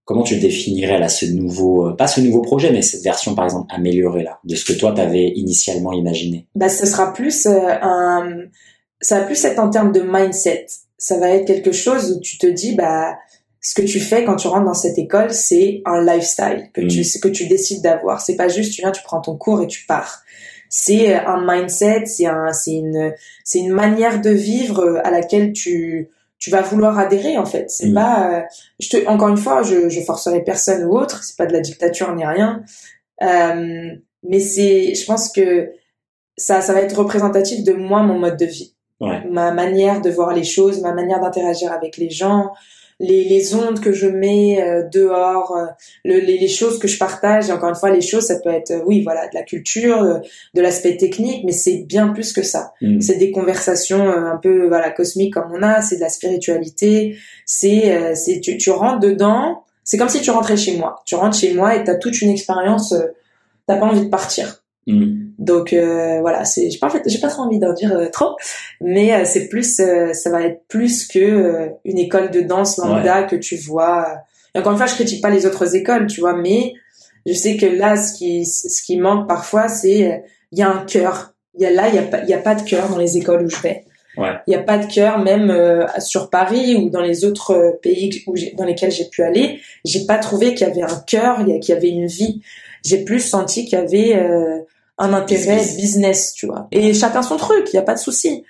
comment 0.03 0.23
tu 0.23 0.37
définirais 0.39 0.99
là 0.99 1.09
ce 1.09 1.27
nouveau, 1.27 1.89
euh, 1.89 1.95
pas 1.95 2.07
ce 2.07 2.19
nouveau 2.19 2.41
projet, 2.41 2.71
mais 2.71 2.81
cette 2.81 3.03
version 3.03 3.35
par 3.35 3.45
exemple 3.45 3.73
améliorée 3.73 4.23
là 4.23 4.39
de 4.43 4.55
ce 4.55 4.65
que 4.65 4.73
toi 4.77 4.91
t'avais 4.93 5.29
initialement 5.35 5.93
imaginé? 5.93 6.47
bah, 6.55 6.69
ce 6.69 6.85
sera 6.85 7.13
plus 7.13 7.45
euh, 7.45 7.69
un, 7.81 8.41
ça 8.99 9.19
va 9.19 9.25
plus 9.25 9.43
être 9.45 9.59
en 9.59 9.69
termes 9.69 9.91
de 9.91 10.01
mindset. 10.01 10.65
Ça 10.97 11.17
va 11.19 11.29
être 11.29 11.45
quelque 11.45 11.71
chose 11.71 12.17
où 12.17 12.19
tu 12.19 12.37
te 12.37 12.47
dis, 12.47 12.75
bah, 12.75 13.15
ce 13.65 13.73
que 13.73 13.81
tu 13.81 14.01
fais 14.01 14.25
quand 14.25 14.35
tu 14.35 14.47
rentres 14.47 14.65
dans 14.65 14.73
cette 14.73 14.97
école, 14.97 15.33
c'est 15.33 15.81
un 15.85 16.03
lifestyle 16.03 16.69
que 16.73 16.81
tu, 16.81 17.01
que 17.19 17.29
tu 17.29 17.47
décides 17.47 17.81
d'avoir. 17.81 18.19
C'est 18.19 18.35
pas 18.35 18.49
juste, 18.49 18.73
tu 18.73 18.81
viens, 18.81 18.91
tu 18.91 19.01
prends 19.03 19.21
ton 19.21 19.37
cours 19.37 19.63
et 19.63 19.67
tu 19.67 19.85
pars. 19.85 20.21
C'est 20.69 21.15
un 21.15 21.45
mindset, 21.47 22.05
c'est 22.07 22.25
un, 22.25 22.51
c'est 22.51 22.73
une, 22.73 23.13
c'est 23.45 23.59
une 23.59 23.71
manière 23.71 24.19
de 24.19 24.31
vivre 24.31 24.81
euh, 24.81 25.07
à 25.07 25.11
laquelle 25.11 25.53
tu, 25.53 26.09
tu 26.39 26.49
vas 26.49 26.61
vouloir 26.61 26.99
adhérer 26.99 27.37
en 27.37 27.45
fait. 27.45 27.69
C'est 27.69 27.87
Mm. 27.87 27.93
pas, 27.93 28.31
euh, 28.33 28.41
je 28.81 28.89
te, 28.89 29.07
encore 29.07 29.29
une 29.29 29.37
fois, 29.37 29.63
je, 29.63 29.87
je 29.87 30.01
forcerai 30.01 30.43
personne 30.43 30.83
ou 30.83 30.97
autre. 30.97 31.23
C'est 31.23 31.37
pas 31.37 31.45
de 31.45 31.53
la 31.53 31.61
dictature 31.61 32.13
ni 32.15 32.25
rien. 32.25 32.63
Euh, 33.21 33.91
mais 34.23 34.39
c'est, 34.41 34.93
je 34.93 35.05
pense 35.05 35.31
que 35.31 35.71
ça, 36.35 36.59
ça 36.59 36.73
va 36.73 36.81
être 36.81 36.97
représentatif 36.97 37.63
de 37.63 37.71
moi, 37.73 38.03
mon 38.03 38.19
mode 38.19 38.37
de 38.37 38.45
vie. 38.45 38.75
ma 39.29 39.51
manière 39.51 40.01
de 40.01 40.09
voir 40.09 40.33
les 40.33 40.43
choses, 40.43 40.81
ma 40.81 40.93
manière 40.93 41.19
d'interagir 41.21 41.71
avec 41.71 41.97
les 41.97 42.09
gens, 42.09 42.51
les, 43.03 43.25
les 43.25 43.53
ondes 43.53 43.81
que 43.81 43.91
je 43.91 44.07
mets 44.07 44.61
euh, 44.61 44.83
dehors, 44.89 45.55
euh, 45.57 45.65
le, 46.05 46.19
les, 46.19 46.37
les, 46.37 46.47
choses 46.47 46.79
que 46.79 46.87
je 46.87 46.97
partage. 46.97 47.49
Et 47.49 47.51
encore 47.51 47.67
une 47.69 47.75
fois, 47.75 47.91
les 47.91 48.01
choses, 48.01 48.23
ça 48.23 48.39
peut 48.39 48.49
être, 48.49 48.71
euh, 48.71 48.83
oui, 48.85 49.03
voilà, 49.03 49.27
de 49.27 49.35
la 49.35 49.43
culture, 49.43 50.21
de 50.53 50.61
l'aspect 50.61 50.95
technique, 50.95 51.43
mais 51.43 51.51
c'est 51.51 51.83
bien 51.83 52.09
plus 52.09 52.31
que 52.31 52.41
ça. 52.41 52.73
Mm. 52.81 53.01
C'est 53.01 53.17
des 53.17 53.31
conversations 53.31 54.09
un 54.09 54.37
peu, 54.37 54.67
voilà, 54.67 54.89
cosmiques 54.89 55.33
comme 55.33 55.51
on 55.53 55.61
a. 55.61 55.81
C'est 55.81 55.97
de 55.97 56.01
la 56.01 56.09
spiritualité. 56.09 57.17
C'est, 57.45 58.15
c'est, 58.15 58.39
tu, 58.39 58.57
tu 58.57 58.71
rentres 58.71 59.01
dedans. 59.01 59.63
C'est 59.83 59.97
comme 59.97 60.09
si 60.09 60.21
tu 60.21 60.31
rentrais 60.31 60.55
chez 60.55 60.77
moi. 60.77 61.01
Tu 61.05 61.15
rentres 61.15 61.37
chez 61.37 61.53
moi 61.53 61.75
et 61.75 61.83
t'as 61.83 61.95
toute 61.95 62.21
une 62.21 62.29
expérience. 62.29 62.95
t'as 63.67 63.75
pas 63.75 63.85
envie 63.85 64.05
de 64.05 64.09
partir. 64.09 64.63
Mm. 64.87 65.22
Donc 65.43 65.73
euh, 65.73 66.21
voilà, 66.21 66.45
c'est 66.45 66.69
j'ai 66.69 66.79
pas 66.79 66.87
en 66.87 66.89
fait, 66.89 67.03
j'ai 67.05 67.19
pas 67.19 67.27
trop 67.27 67.43
envie 67.43 67.59
d'en 67.59 67.73
dire 67.73 67.91
euh, 67.91 68.07
trop, 68.09 68.37
mais 68.79 69.13
euh, 69.13 69.25
c'est 69.25 69.49
plus 69.49 69.75
ça 69.75 70.29
va 70.29 70.43
être 70.43 70.61
plus 70.69 71.05
que 71.05 71.69
une 71.83 71.97
école 71.97 72.31
de 72.31 72.39
danse 72.39 72.77
lambda 72.77 73.23
que 73.23 73.35
tu 73.35 73.57
vois. 73.57 74.07
Et 74.55 74.59
encore 74.59 74.71
une 74.71 74.77
fois, 74.77 74.87
je 74.87 74.95
critique 74.95 75.21
pas 75.21 75.29
les 75.29 75.45
autres 75.45 75.75
écoles, 75.75 76.07
tu 76.07 76.21
vois, 76.21 76.33
mais 76.33 76.73
je 77.25 77.33
sais 77.33 77.57
que 77.57 77.65
là 77.65 77.97
ce 77.97 78.13
qui 78.13 78.45
ce 78.45 78.81
qui 78.81 78.97
manque 78.97 79.27
parfois 79.27 79.67
c'est 79.67 80.23
il 80.51 80.59
y 80.59 80.61
a 80.61 80.69
un 80.69 80.85
cœur. 80.85 81.33
Il 81.55 81.61
y 81.61 81.65
a 81.65 81.71
là 81.71 81.89
il 81.89 81.95
y 81.95 81.99
a 81.99 82.03
pas 82.03 82.19
il 82.21 82.29
y 82.29 82.33
a 82.33 82.39
pas 82.39 82.55
de 82.55 82.63
cœur 82.63 82.87
dans 82.87 82.97
les 82.97 83.17
écoles 83.17 83.43
où 83.43 83.49
je 83.49 83.59
vais. 83.61 83.83
Il 84.15 84.21
ouais. 84.21 84.29
y 84.47 84.55
a 84.55 84.61
pas 84.61 84.77
de 84.77 84.85
cœur 84.85 85.19
même 85.19 85.53
sur 85.99 86.29
Paris 86.29 86.77
ou 86.77 86.89
dans 86.89 87.01
les 87.01 87.25
autres 87.25 87.79
pays 87.81 88.23
où 88.27 88.35
dans 88.55 88.63
lesquels 88.63 88.91
j'ai 88.91 89.09
pu 89.09 89.23
aller, 89.23 89.59
j'ai 89.83 90.05
pas 90.05 90.19
trouvé 90.19 90.53
qu'il 90.53 90.67
y 90.67 90.69
avait 90.69 90.83
un 90.83 91.03
cœur, 91.05 91.43
qu'il 91.43 91.69
y 91.69 91.77
avait 91.77 91.89
une 91.89 92.05
vie. 92.05 92.41
J'ai 92.85 93.03
plus 93.03 93.19
senti 93.19 93.65
qu'il 93.65 93.79
y 93.79 93.81
avait 93.81 94.15
un 94.97 95.13
intérêt 95.13 95.57
business. 95.75 96.33
tu 96.33 96.47
vois. 96.47 96.67
Et 96.71 96.93
chacun 96.93 97.21
son 97.21 97.37
truc, 97.37 97.71
il 97.71 97.75
y 97.75 97.79
a 97.79 97.83
pas 97.83 97.95
de 97.95 97.99
souci. 97.99 98.43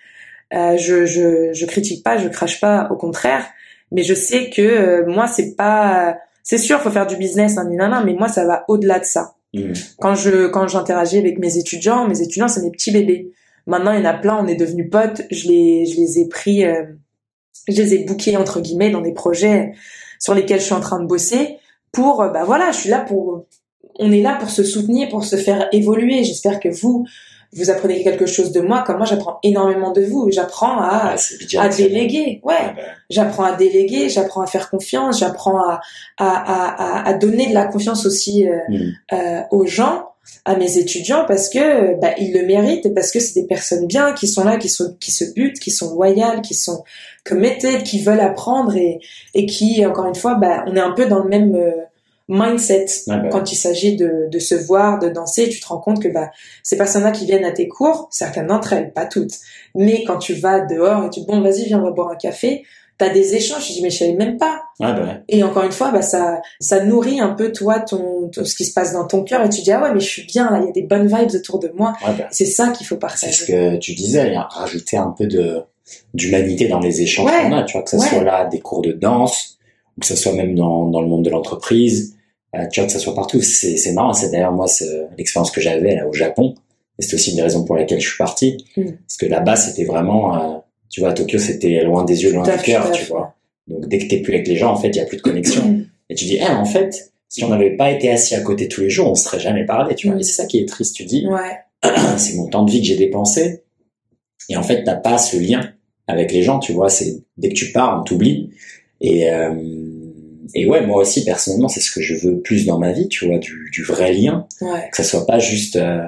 Euh, 0.54 0.78
je, 0.78 1.06
je 1.06 1.52
je 1.54 1.66
critique 1.66 2.04
pas, 2.04 2.18
je 2.18 2.28
crache 2.28 2.60
pas, 2.62 2.88
au 2.92 2.96
contraire. 2.96 3.46
Mais 3.92 4.04
je 4.04 4.14
sais 4.14 4.50
que 4.50 4.62
euh, 4.62 5.06
moi 5.08 5.28
c'est 5.28 5.56
pas, 5.56 6.18
c'est 6.44 6.58
sûr, 6.58 6.82
faut 6.82 6.90
faire 6.92 7.08
du 7.08 7.16
business, 7.16 7.58
hein, 7.58 8.04
mais 8.06 8.14
moi 8.14 8.28
ça 8.28 8.46
va 8.46 8.66
au-delà 8.68 9.00
de 9.00 9.06
ça. 9.06 9.36
Mmh. 9.54 9.74
Quand 10.00 10.16
je 10.16 10.48
quand 10.48 10.68
j'interagis 10.68 11.18
avec 11.18 11.40
mes 11.40 11.58
étudiants, 11.58 12.08
mes 12.08 12.22
étudiants 12.22 12.48
c'est 12.48 12.62
mes 12.62 12.72
petits 12.72 12.92
bébés. 12.92 13.32
Maintenant 13.66 13.94
il 13.94 14.00
y 14.00 14.02
en 14.02 14.10
a 14.10 14.14
plein, 14.14 14.38
on 14.44 14.48
est 14.48 14.56
devenus 14.56 14.90
potes. 14.92 15.22
Je 15.32 15.48
les 15.48 15.86
je 15.86 15.98
les 15.98 16.20
ai 16.20 16.28
pris, 16.28 16.66
euh, 16.66 16.84
je 17.68 17.82
les 17.82 17.94
ai 17.96 18.04
bookés 18.04 18.36
entre 18.38 18.62
guillemets 18.62 18.90
dans 18.90 19.02
des 19.02 19.14
projets 19.14 19.74
sur 20.20 20.34
lesquels 20.34 20.60
je 20.60 20.66
suis 20.66 20.74
en 20.74 20.80
train 20.80 21.00
de 21.00 21.08
bosser 21.08 21.58
pour 21.92 22.18
bah 22.18 22.44
voilà, 22.46 22.72
je 22.72 22.78
suis 22.78 22.90
là 22.90 23.00
pour 23.00 23.46
on 24.00 24.12
est 24.12 24.22
là 24.22 24.38
pour 24.40 24.50
se 24.50 24.64
soutenir, 24.64 25.10
pour 25.10 25.24
se 25.24 25.36
faire 25.36 25.68
évoluer. 25.72 26.24
J'espère 26.24 26.60
que 26.60 26.70
vous, 26.70 27.06
vous 27.56 27.70
apprenez 27.70 28.04
quelque 28.04 28.26
chose 28.26 28.52
de 28.52 28.62
moi, 28.62 28.84
comme 28.86 28.98
moi 28.98 29.06
j'apprends 29.06 29.40
énormément 29.44 29.92
de 29.92 30.02
vous. 30.02 30.30
J'apprends 30.32 30.80
à, 30.82 31.16
à 31.58 31.70
déléguer, 31.70 32.42
ouais. 32.44 32.56
Ah 32.60 32.74
ben. 32.76 32.84
J'apprends 33.10 33.44
à 33.44 33.54
déléguer, 33.54 34.10
j'apprends 34.10 34.42
à 34.42 34.48
faire 34.48 34.70
confiance, 34.70 35.20
j'apprends 35.20 35.60
à, 35.60 35.82
à, 36.18 37.08
à, 37.08 37.14
donner 37.14 37.48
de 37.48 37.54
la 37.54 37.66
confiance 37.66 38.06
aussi 38.06 38.48
euh, 38.48 38.58
hmm. 38.70 38.92
euh, 39.14 39.42
aux 39.52 39.66
gens, 39.66 40.10
à 40.46 40.56
mes 40.56 40.78
étudiants, 40.78 41.26
parce 41.28 41.50
que 41.50 42.00
bah, 42.00 42.14
ils 42.18 42.34
le 42.34 42.46
méritent, 42.46 42.94
parce 42.96 43.12
que 43.12 43.20
c'est 43.20 43.40
des 43.40 43.46
personnes 43.46 43.86
bien 43.86 44.14
qui 44.14 44.28
sont 44.28 44.44
là, 44.44 44.58
qui 44.58 44.70
sont 44.70 44.96
qui 45.00 45.12
se 45.12 45.26
butent, 45.34 45.60
qui 45.60 45.70
sont 45.70 45.94
loyales, 45.94 46.42
qui 46.42 46.56
sont 46.56 46.84
committed, 47.24 47.84
qui 47.84 48.02
veulent 48.02 48.20
apprendre 48.22 48.76
et, 48.76 49.00
et 49.36 49.46
qui, 49.46 49.86
encore 49.86 50.06
une 50.06 50.16
fois, 50.16 50.36
bah, 50.36 50.64
on 50.68 50.76
est 50.76 50.82
un 50.82 50.92
peu 50.92 51.06
dans 51.06 51.20
le 51.20 51.30
même 51.30 51.56
mindset 52.30 52.86
bah 53.08 53.22
quand 53.32 53.52
il 53.52 53.56
s'agit 53.56 53.96
de, 53.96 54.28
de, 54.32 54.40
se 54.40 54.56
voir, 54.56 55.00
de 55.00 55.10
danser. 55.10 55.50
Tu 55.50 55.60
te 55.60 55.68
rends 55.68 55.80
compte 55.80 56.02
que 56.02 56.08
bah, 56.08 56.32
ces 56.64 56.78
personnes-là 56.78 57.12
qui 57.12 57.26
viennent 57.26 57.46
à 57.46 57.52
tes 57.52 57.68
cours, 57.68 58.08
certaines 58.12 58.48
d'entre 58.48 58.74
elles, 58.74 58.94
pas 58.94 59.06
toutes, 59.06 59.34
mais 59.76 60.04
quand 60.06 60.18
tu 60.18 60.34
vas 60.34 60.62
dehors 60.62 61.06
et 61.06 61.10
tu 61.10 61.22
dis 61.22 61.26
bon 61.26 61.42
vas-y 61.42 61.66
viens 61.66 61.80
on 61.80 61.84
va 61.84 61.92
boire 61.92 62.10
un 62.10 62.16
café, 62.16 62.64
t'as 62.98 63.10
des 63.10 63.36
échanges. 63.36 63.68
Je 63.68 63.74
dis 63.74 63.82
mais 63.82 63.90
je 63.90 64.00
savais 64.00 64.14
même 64.14 64.38
pas. 64.38 64.64
bah 64.80 65.18
Et 65.28 65.44
encore 65.44 65.64
une 65.64 65.72
fois, 65.72 65.92
bah 65.92 66.02
ça 66.02 66.42
ça 66.60 66.84
nourrit 66.84 67.20
un 67.20 67.34
peu 67.34 67.52
toi 67.52 67.80
ton, 67.82 68.32
ce 68.32 68.56
qui 68.56 68.66
se 68.66 68.74
passe 68.74 68.94
dans 68.94 69.06
ton 69.06 69.24
cœur 69.24 69.44
et 69.44 69.50
tu 69.50 69.62
dis 69.62 69.72
ah 69.72 69.82
ouais 69.82 69.94
mais 69.94 70.00
je 70.00 70.08
suis 70.08 70.26
bien 70.26 70.50
là, 70.50 70.60
il 70.62 70.66
y 70.66 70.70
a 70.70 70.74
des 70.74 70.84
bonnes 70.84 71.08
vibes 71.08 71.36
autour 71.36 71.60
de 71.60 71.72
moi. 71.76 71.94
Bah. 72.02 72.28
C'est 72.32 72.46
ça 72.46 72.70
qu'il 72.70 72.88
faut 72.88 72.98
partager. 72.98 73.34
C'est 73.34 73.46
ce 73.46 73.52
que 73.52 73.78
tu 73.78 73.94
disais, 73.94 74.36
rajouter 74.38 74.98
un 74.98 75.14
peu 75.18 75.28
de 75.28 75.62
d'humanité 76.14 76.70
dans 76.70 76.80
les 76.80 77.02
échanges 77.02 77.30
qu'on 77.30 77.52
a, 77.52 77.64
tu 77.64 77.74
vois 77.74 77.84
que 77.84 77.90
ça 77.90 78.00
soit 78.00 78.24
là 78.24 78.46
des 78.46 78.62
cours 78.62 78.82
de 78.82 78.94
danse 78.94 79.58
que 80.00 80.06
ce 80.06 80.16
soit 80.16 80.34
même 80.34 80.56
dans, 80.56 80.90
dans 80.90 81.02
le 81.02 81.08
monde 81.08 81.24
de 81.24 81.30
l'entreprise, 81.30 82.16
euh, 82.56 82.66
tu 82.72 82.80
vois 82.80 82.88
que 82.88 82.94
ça 82.94 83.00
soit 83.00 83.16
partout. 83.16 83.42
C'est, 83.42 83.78
c'est 83.78 83.94
marrant, 83.94 84.14
c'est 84.14 84.32
d'ailleurs 84.32 84.52
moi 84.52 84.68
l'expérience 85.18 85.52
que 85.52 85.62
j'avais 85.62 85.96
là 85.96 86.08
au 86.08 86.14
Japon, 86.14 86.56
et 87.00 87.02
c'est 87.02 87.16
aussi 87.16 87.32
une 87.32 87.38
des 87.38 87.44
raisons 87.44 87.64
pour 87.64 87.76
lesquelles 87.76 88.02
je 88.02 88.08
suis 88.08 88.18
parti, 88.18 88.66
mm. 88.78 88.84
parce 89.08 89.18
que 89.18 89.26
là-bas 89.26 89.56
c'était 89.56 89.86
vraiment, 89.86 90.36
euh, 90.36 90.58
tu 90.90 91.00
vois, 91.00 91.10
à 91.10 91.14
Tokyo 91.14 91.40
c'était 91.40 91.84
loin 91.84 92.06
des 92.06 92.24
yeux, 92.24 92.34
loin 92.34 92.44
du 92.44 92.64
cœur, 92.64 92.92
tu 92.92 93.06
vois. 93.06 93.36
Donc 93.68 93.88
dès 93.88 94.00
que 94.00 94.08
t'es 94.08 94.18
plus 94.18 94.34
avec 94.34 94.48
les 94.48 94.58
gens, 94.58 94.72
en 94.72 94.76
fait, 94.76 94.90
il 94.90 94.98
y 94.98 95.00
a 95.00 95.06
plus 95.06 95.18
de 95.18 95.22
connexion. 95.22 95.66
Mm. 95.66 95.86
Et 96.10 96.16
tu 96.16 96.26
dis, 96.26 96.38
eh, 96.38 96.48
en 96.48 96.66
fait, 96.66 97.14
si 97.30 97.44
on 97.44 97.50
n'avait 97.50 97.76
pas 97.76 97.92
été 97.92 98.12
assis 98.12 98.36
à 98.36 98.42
côté 98.42 98.68
tous 98.68 98.82
les 98.82 98.90
jours, 98.90 99.10
on 99.10 99.16
serait 99.16 99.40
jamais 99.40 99.66
parlé, 99.66 99.96
tu 99.96 100.08
vois. 100.08 100.18
Mm. 100.18 100.20
Et 100.20 100.24
c'est 100.24 100.34
ça 100.34 100.46
qui 100.46 100.60
est 100.60 100.68
triste, 100.68 100.96
tu 100.96 101.06
dis. 101.06 101.26
Ouais. 101.28 101.58
c'est 102.18 102.36
mon 102.36 102.48
temps 102.48 102.64
de 102.64 102.72
vie 102.72 102.82
que 102.82 102.88
j'ai 102.88 102.98
dépensé. 102.98 103.64
Et 104.50 104.58
en 104.58 104.64
fait, 104.64 104.84
t'as 104.84 104.96
pas 104.96 105.18
ce 105.18 105.38
lien 105.38 105.72
avec 106.08 106.32
les 106.32 106.44
gens, 106.44 106.60
tu 106.60 106.74
vois. 106.74 106.90
C'est 106.90 107.24
dès 107.38 107.50
que 107.50 107.56
tu 107.56 107.72
pars, 107.72 108.00
on 108.00 108.04
t'oublie. 108.04 108.52
Et 109.02 109.32
euh, 109.32 109.54
et 110.54 110.66
ouais, 110.68 110.86
moi 110.86 111.02
aussi 111.02 111.24
personnellement, 111.24 111.68
c'est 111.68 111.80
ce 111.80 111.92
que 111.92 112.02
je 112.02 112.16
veux 112.16 112.40
plus 112.40 112.66
dans 112.66 112.80
ma 112.80 112.92
vie, 112.92 113.08
tu 113.08 113.28
vois, 113.28 113.38
du, 113.38 113.70
du 113.72 113.84
vrai 113.84 114.14
lien, 114.14 114.48
ouais. 114.62 114.90
que 114.92 114.98
ça 114.98 115.04
soit 115.04 115.26
pas 115.26 115.40
juste 115.40 115.76
euh, 115.76 116.04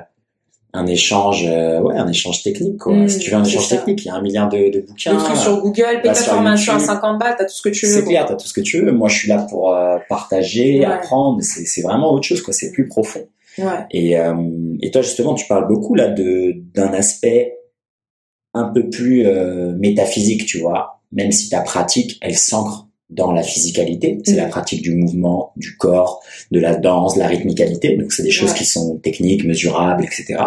un 0.74 0.86
échange, 0.88 1.46
euh, 1.48 1.82
ouais, 1.82 1.96
un 1.96 2.08
échange 2.08 2.44
technique. 2.44 2.78
Quoi. 2.78 2.94
Mmh, 2.94 3.10
si 3.10 3.20
tu 3.20 3.32
veux 3.32 3.38
un 3.38 3.44
échange 3.44 3.70
technique, 3.70 4.04
il 4.04 4.08
y 4.08 4.12
a 4.12 4.16
un 4.16 4.22
milliard 4.22 4.50
de, 4.50 4.70
de 4.72 4.82
bouquins. 4.82 5.14
Des 5.14 5.24
trucs 5.24 5.38
sur 5.38 5.62
Google, 5.62 6.02
paye 6.02 6.12
ta 6.12 6.16
formation 6.16 6.74
à 6.74 6.80
50 6.80 7.20
balles, 7.20 7.36
t'as 7.38 7.46
tout 7.46 7.56
ce 7.56 7.62
que 7.62 7.70
tu 7.70 7.86
veux. 7.86 7.94
C'est 7.94 8.04
clair, 8.04 8.26
t'as 8.26 8.36
tout 8.36 8.48
ce 8.48 8.54
que 8.54 8.62
tu 8.62 8.82
veux. 8.82 8.92
Moi, 8.92 9.10
je 9.10 9.18
suis 9.18 9.30
là 9.30 9.46
pour 9.50 9.74
euh, 9.74 9.98
partager, 10.10 10.80
ouais. 10.80 10.86
apprendre. 10.86 11.42
C'est, 11.42 11.66
c'est 11.66 11.82
vraiment 11.82 12.12
autre 12.12 12.28
chose, 12.28 12.42
quoi. 12.42 12.54
C'est 12.54 12.72
plus 12.72 12.88
profond. 12.88 13.28
Ouais. 13.58 13.86
Et, 13.92 14.18
et 14.82 14.92
toi, 14.92 15.02
justement, 15.02 15.34
tu 15.34 15.48
parles 15.48 15.68
beaucoup 15.70 15.96
là 15.96 16.10
de 16.10 16.56
d'un 16.74 16.92
aspect 16.92 17.56
un 18.54 18.66
peu 18.66 18.90
plus 18.90 19.26
métaphysique, 19.78 20.46
tu 20.46 20.60
vois. 20.60 21.00
Même 21.14 21.32
si 21.32 21.50
ta 21.50 21.62
pratique, 21.62 22.18
elle 22.22 22.36
s'ancre 22.36 22.86
dans 23.16 23.32
la 23.32 23.44
physicalité, 23.44 24.20
c'est 24.24 24.36
la 24.36 24.48
mm. 24.48 24.50
pratique 24.50 24.82
du 24.82 24.94
mouvement, 24.94 25.54
du 25.56 25.78
corps, 25.78 26.22
de 26.52 26.60
la 26.60 26.76
danse, 26.76 27.16
la 27.16 27.28
rythmicalité. 27.28 27.96
Donc 27.96 28.12
c'est 28.12 28.24
des 28.24 28.32
choses 28.32 28.54
qui 28.54 28.66
sont 28.66 28.98
techniques, 28.98 29.46
mesurables, 29.46 30.04
etc. 30.04 30.44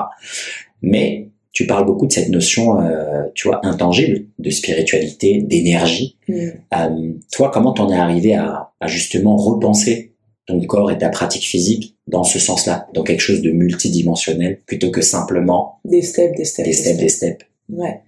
Mais 0.83 1.29
tu 1.53 1.67
parles 1.67 1.87
beaucoup 1.87 2.07
de 2.07 2.13
cette 2.13 2.29
notion, 2.29 2.81
euh, 2.81 3.25
tu 3.35 3.49
vois, 3.49 3.65
intangible 3.67 4.27
de 4.39 4.51
spiritualité, 4.51 5.41
d'énergie. 5.41 6.17
Mm. 6.29 6.49
Euh, 6.75 7.13
toi, 7.33 7.51
comment 7.53 7.73
t'en 7.73 7.91
es 7.91 7.97
arrivé 7.97 8.35
à, 8.35 8.71
à, 8.81 8.87
justement 8.87 9.37
repenser 9.37 10.13
ton 10.47 10.61
corps 10.61 10.91
et 10.91 10.99
ta 10.99 11.09
pratique 11.09 11.45
physique 11.45 11.97
dans 12.07 12.25
ce 12.25 12.39
sens-là, 12.39 12.87
dans 12.95 13.03
quelque 13.03 13.21
chose 13.21 13.43
de 13.43 13.51
multidimensionnel, 13.51 14.61
plutôt 14.67 14.91
que 14.91 15.03
simplement 15.03 15.81
des 15.85 16.03
steps, 16.03 16.37
des 16.37 16.45
steps, 16.45 16.67
des 16.67 16.73
steps, 16.73 16.99
des 16.99 17.09
steps? 17.09 17.45
Ouais. 17.71 18.01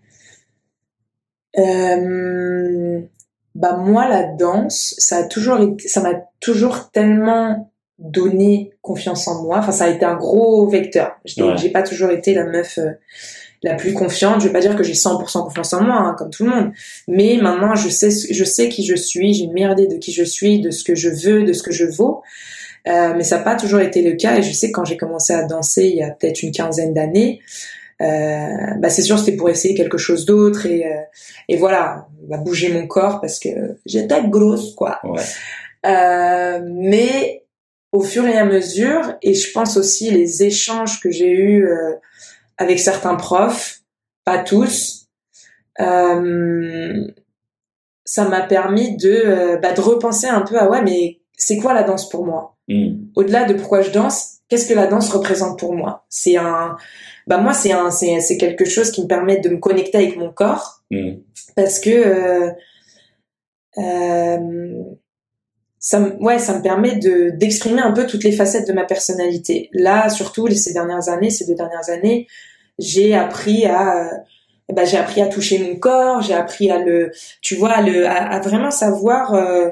Euh 1.58 3.00
bah 3.54 3.76
moi 3.76 4.08
la 4.08 4.24
danse, 4.24 4.94
ça 4.98 5.18
a 5.18 5.24
toujours 5.24 5.60
été, 5.60 5.88
ça 5.88 6.00
m'a 6.00 6.14
toujours 6.40 6.90
tellement 6.90 7.70
donné 7.98 8.72
confiance 8.80 9.28
en 9.28 9.42
moi. 9.42 9.58
Enfin, 9.58 9.72
ça 9.72 9.84
a 9.84 9.88
été 9.88 10.04
un 10.04 10.16
gros 10.16 10.66
vecteur. 10.66 11.12
J'ai 11.24 11.70
pas 11.70 11.82
toujours 11.82 12.10
été 12.10 12.34
la 12.34 12.44
meuf 12.44 12.78
euh, 12.78 12.92
la 13.62 13.74
plus 13.74 13.92
confiante. 13.92 14.40
Je 14.40 14.46
vais 14.46 14.52
pas 14.52 14.60
dire 14.60 14.74
que 14.74 14.82
j'ai 14.82 14.94
100% 14.94 15.44
confiance 15.44 15.72
en 15.74 15.82
moi, 15.82 15.96
hein, 15.96 16.14
comme 16.18 16.30
tout 16.30 16.44
le 16.44 16.50
monde. 16.50 16.72
Mais 17.08 17.38
maintenant, 17.40 17.74
je 17.74 17.88
sais, 17.88 18.10
je 18.10 18.44
sais 18.44 18.68
qui 18.68 18.84
je 18.84 18.94
suis. 18.94 19.34
J'ai 19.34 19.44
une 19.44 19.52
meilleure 19.52 19.72
idée 19.72 19.86
de 19.86 19.96
qui 19.96 20.12
je 20.12 20.24
suis, 20.24 20.60
de 20.60 20.70
ce 20.70 20.82
que 20.82 20.94
je 20.94 21.10
veux, 21.10 21.44
de 21.44 21.52
ce 21.52 21.62
que 21.62 21.72
je 21.72 21.84
vaux. 21.84 22.22
Euh, 22.88 23.12
mais 23.14 23.24
ça 23.24 23.36
n'a 23.36 23.42
pas 23.42 23.56
toujours 23.56 23.80
été 23.80 24.02
le 24.02 24.16
cas. 24.16 24.38
Et 24.38 24.42
je 24.42 24.52
sais 24.52 24.68
que 24.68 24.72
quand 24.72 24.84
j'ai 24.84 24.96
commencé 24.96 25.34
à 25.34 25.44
danser 25.44 25.86
il 25.88 25.96
y 25.96 26.02
a 26.02 26.10
peut-être 26.10 26.42
une 26.42 26.52
quinzaine 26.52 26.94
d'années, 26.94 27.40
euh, 28.00 28.74
bah 28.78 28.88
c'est 28.88 29.02
sûr 29.02 29.18
c'était 29.18 29.36
pour 29.36 29.50
essayer 29.50 29.74
quelque 29.74 29.98
chose 29.98 30.24
d'autre 30.24 30.64
et 30.66 30.86
euh, 30.86 31.00
et 31.48 31.56
voilà 31.56 32.08
va 32.28 32.38
bouger 32.38 32.72
mon 32.72 32.86
corps 32.86 33.20
parce 33.20 33.38
que 33.38 33.78
j'étais 33.84 34.22
grosse 34.24 34.74
quoi 34.74 35.00
ouais. 35.04 35.22
euh, 35.86 36.60
mais 36.64 37.44
au 37.92 38.00
fur 38.00 38.26
et 38.26 38.38
à 38.38 38.44
mesure 38.44 39.16
et 39.20 39.34
je 39.34 39.52
pense 39.52 39.76
aussi 39.76 40.10
les 40.10 40.42
échanges 40.44 41.00
que 41.00 41.10
j'ai 41.10 41.30
eus 41.30 41.66
euh, 41.66 41.94
avec 42.56 42.78
certains 42.78 43.16
profs 43.16 43.80
pas 44.24 44.38
tous 44.38 45.08
euh, 45.80 47.06
ça 48.04 48.28
m'a 48.28 48.40
permis 48.40 48.96
de 48.96 49.58
bah, 49.60 49.72
de 49.72 49.80
repenser 49.80 50.26
un 50.26 50.40
peu 50.40 50.58
à 50.58 50.70
ouais 50.70 50.82
mais 50.82 51.20
c'est 51.36 51.58
quoi 51.58 51.74
la 51.74 51.82
danse 51.82 52.08
pour 52.08 52.24
moi? 52.24 52.56
Mm. 52.68 53.08
au-delà 53.16 53.44
de 53.44 53.54
pourquoi 53.54 53.82
je 53.82 53.90
danse 53.90 54.40
qu'est-ce 54.50 54.68
que 54.68 54.74
la 54.74 54.86
danse 54.86 55.10
représente 55.10 55.58
pour 55.58 55.74
moi? 55.74 56.04
C'est 56.10 56.36
un 56.36 56.76
bah 57.26 57.38
moi 57.38 57.52
c'est 57.52 57.72
un 57.72 57.90
c'est 57.90 58.20
c'est 58.20 58.36
quelque 58.36 58.64
chose 58.64 58.90
qui 58.90 59.02
me 59.02 59.06
permet 59.06 59.38
de 59.38 59.48
me 59.48 59.58
connecter 59.58 59.98
avec 59.98 60.16
mon 60.16 60.32
corps 60.32 60.82
mmh. 60.90 61.12
parce 61.56 61.80
que 61.80 61.90
euh, 61.90 62.50
euh, 63.78 64.82
ça 65.78 66.00
me, 66.00 66.16
ouais 66.22 66.38
ça 66.38 66.58
me 66.58 66.62
permet 66.62 66.96
de 66.96 67.30
d'exprimer 67.30 67.80
un 67.80 67.92
peu 67.92 68.06
toutes 68.06 68.24
les 68.24 68.32
facettes 68.32 68.66
de 68.66 68.72
ma 68.72 68.84
personnalité 68.84 69.70
là 69.72 70.08
surtout 70.08 70.48
ces 70.50 70.72
dernières 70.72 71.08
années 71.08 71.30
ces 71.30 71.46
deux 71.46 71.54
dernières 71.54 71.88
années 71.90 72.26
j'ai 72.78 73.14
appris 73.14 73.66
à 73.66 74.10
eh 74.70 74.72
ben 74.72 74.86
j'ai 74.86 74.98
appris 74.98 75.20
à 75.20 75.26
toucher 75.26 75.58
mon 75.58 75.76
corps, 75.76 76.22
j'ai 76.22 76.34
appris 76.34 76.70
à 76.70 76.78
le, 76.78 77.10
tu 77.42 77.56
vois, 77.56 77.72
à 77.72 77.82
le, 77.82 78.06
à, 78.06 78.38
vraiment 78.38 78.70
savoir 78.70 79.34
euh, 79.34 79.70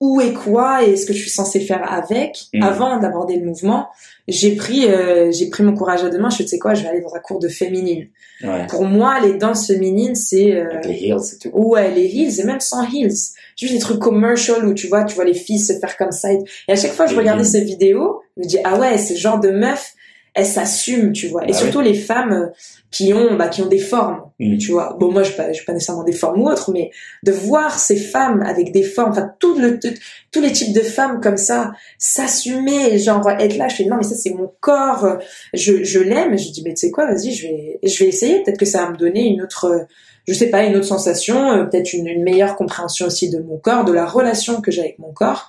où 0.00 0.20
est 0.20 0.32
quoi 0.34 0.84
et 0.84 0.96
ce 0.96 1.06
que 1.06 1.12
je 1.14 1.20
suis 1.20 1.30
censée 1.30 1.60
faire 1.60 1.90
avec 1.90 2.46
Mm. 2.52 2.62
avant 2.62 2.98
d'aborder 2.98 3.36
le 3.36 3.46
mouvement. 3.46 3.88
J'ai 4.28 4.54
pris, 4.56 4.86
euh, 4.86 5.30
j'ai 5.32 5.48
pris 5.48 5.62
mon 5.62 5.74
courage 5.74 6.04
à 6.04 6.10
deux 6.10 6.18
mains. 6.18 6.28
Je 6.30 6.42
sais 6.44 6.58
quoi, 6.58 6.74
je 6.74 6.82
vais 6.82 6.88
aller 6.88 7.00
dans 7.00 7.14
un 7.14 7.18
cours 7.20 7.38
de 7.38 7.48
féminine. 7.48 8.08
Ouais. 8.42 8.66
Pour 8.68 8.84
moi, 8.84 9.20
les 9.20 9.34
danses 9.34 9.66
féminines, 9.68 10.14
c'est 10.14 10.52
euh, 10.54 10.64
les 10.84 10.94
heels 11.06 11.16
et 11.34 11.38
tout. 11.38 11.50
Ouais, 11.54 11.90
les 11.92 12.04
heels, 12.06 12.40
et 12.40 12.44
même 12.44 12.60
sans 12.60 12.82
heels. 12.92 13.14
Juste 13.56 13.72
des 13.72 13.78
trucs 13.78 13.98
commercial 14.00 14.66
où 14.66 14.74
tu 14.74 14.88
vois, 14.88 15.04
tu 15.04 15.14
vois 15.14 15.24
les 15.24 15.32
filles 15.34 15.58
se 15.60 15.72
faire 15.78 15.96
comme 15.96 16.12
ça. 16.12 16.32
Et, 16.32 16.38
et 16.68 16.72
à 16.72 16.76
chaque 16.76 16.92
fois 16.92 17.06
je 17.06 17.12
Les 17.12 17.18
regardais 17.20 17.42
heels. 17.44 17.50
ces 17.50 17.60
vidéos, 17.64 18.20
je 18.36 18.42
me 18.42 18.46
dis, 18.48 18.58
ah 18.64 18.78
ouais, 18.78 18.98
ce 18.98 19.14
genre 19.14 19.40
de 19.40 19.48
meuf, 19.50 19.92
elle 20.36 20.46
s'assume, 20.46 21.12
tu 21.12 21.28
vois. 21.28 21.44
Et 21.44 21.52
Bah 21.52 21.58
surtout 21.58 21.80
les 21.80 21.94
femmes 21.94 22.50
qui 22.90 23.12
ont, 23.14 23.36
bah, 23.36 23.48
qui 23.48 23.62
ont 23.62 23.66
des 23.68 23.78
formes, 23.78 24.20
Mm. 24.38 24.58
tu 24.58 24.70
vois. 24.72 24.94
Bon, 25.00 25.10
moi, 25.10 25.22
je 25.22 25.32
pas, 25.32 25.44
pas 25.66 25.72
nécessairement 25.72 26.04
des 26.04 26.12
formes 26.12 26.42
ou 26.42 26.48
autres, 26.48 26.70
mais 26.72 26.90
de 27.22 27.32
voir 27.32 27.78
ces 27.78 27.96
femmes 27.96 28.42
avec 28.46 28.70
des 28.70 28.82
formes, 28.82 29.10
enfin, 29.12 29.30
tout 29.40 29.58
le, 29.58 29.78
tout- 29.80 29.94
tous 30.30 30.40
les 30.42 30.52
types 30.52 30.74
de 30.74 30.82
femmes 30.82 31.20
comme 31.22 31.38
ça, 31.38 31.72
s'assumer, 31.98 32.98
genre, 32.98 33.28
être 33.30 33.56
là, 33.56 33.68
je 33.68 33.76
fais, 33.76 33.84
non, 33.84 33.96
mais 33.96 34.02
ça, 34.04 34.14
c'est 34.14 34.30
mon 34.34 34.52
corps, 34.60 35.18
je, 35.54 35.84
je 35.84 36.00
l'aime, 36.00 36.38
je 36.38 36.50
dis, 36.50 36.62
mais 36.64 36.74
tu 36.74 36.86
sais 36.86 36.90
quoi, 36.90 37.06
vas-y, 37.06 37.32
je 37.32 37.46
vais, 37.48 37.78
je 37.82 37.98
vais 37.98 38.08
essayer, 38.08 38.42
peut-être 38.42 38.58
que 38.58 38.66
ça 38.66 38.84
va 38.84 38.90
me 38.90 38.96
donner 38.96 39.26
une 39.26 39.42
autre, 39.42 39.86
je 40.28 40.34
sais 40.34 40.48
pas, 40.50 40.64
une 40.64 40.76
autre 40.76 40.86
sensation, 40.86 41.50
euh, 41.52 41.64
peut-être 41.64 41.92
une, 41.92 42.06
une 42.08 42.22
meilleure 42.22 42.56
compréhension 42.56 43.06
aussi 43.06 43.30
de 43.30 43.38
mon 43.38 43.56
corps, 43.58 43.84
de 43.84 43.92
la 43.92 44.06
relation 44.06 44.60
que 44.60 44.70
j'ai 44.70 44.80
avec 44.82 44.98
mon 44.98 45.12
corps, 45.12 45.48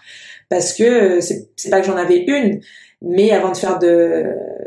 parce 0.49 0.73
que 0.73 0.83
euh, 0.83 1.21
c'est 1.21 1.47
c'est 1.55 1.69
pas 1.69 1.81
que 1.81 1.87
j'en 1.87 1.97
avais 1.97 2.19
une, 2.19 2.61
mais 3.01 3.31
avant 3.31 3.51
de 3.51 3.57
faire 3.57 3.79
de 3.79 4.25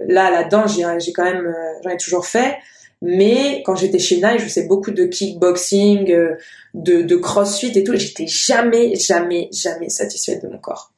là 0.09 0.31
là-dedans, 0.31 0.67
j'ai 0.67 0.85
j'ai 0.99 1.13
quand 1.13 1.25
même, 1.25 1.47
euh, 1.47 1.81
j'en 1.85 1.91
ai 1.91 1.97
toujours 1.97 2.27
fait, 2.27 2.57
mais 3.03 3.63
quand 3.65 3.75
j'étais 3.77 3.99
chez 3.99 4.17
Nike, 4.17 4.39
je 4.41 4.45
faisais 4.45 4.67
beaucoup 4.67 4.91
de 4.91 5.05
kickboxing, 5.05 6.11
euh, 6.13 6.35
de, 6.75 7.03
de 7.03 7.17
crossfit 7.17 7.73
et 7.79 7.85
tout, 7.85 7.97
j'étais 7.97 8.27
jamais, 8.27 8.95
jamais, 8.95 9.49
jamais 9.53 9.89
satisfaite 9.89 10.43
de 10.43 10.49
mon 10.49 10.59
corps. 10.59 10.93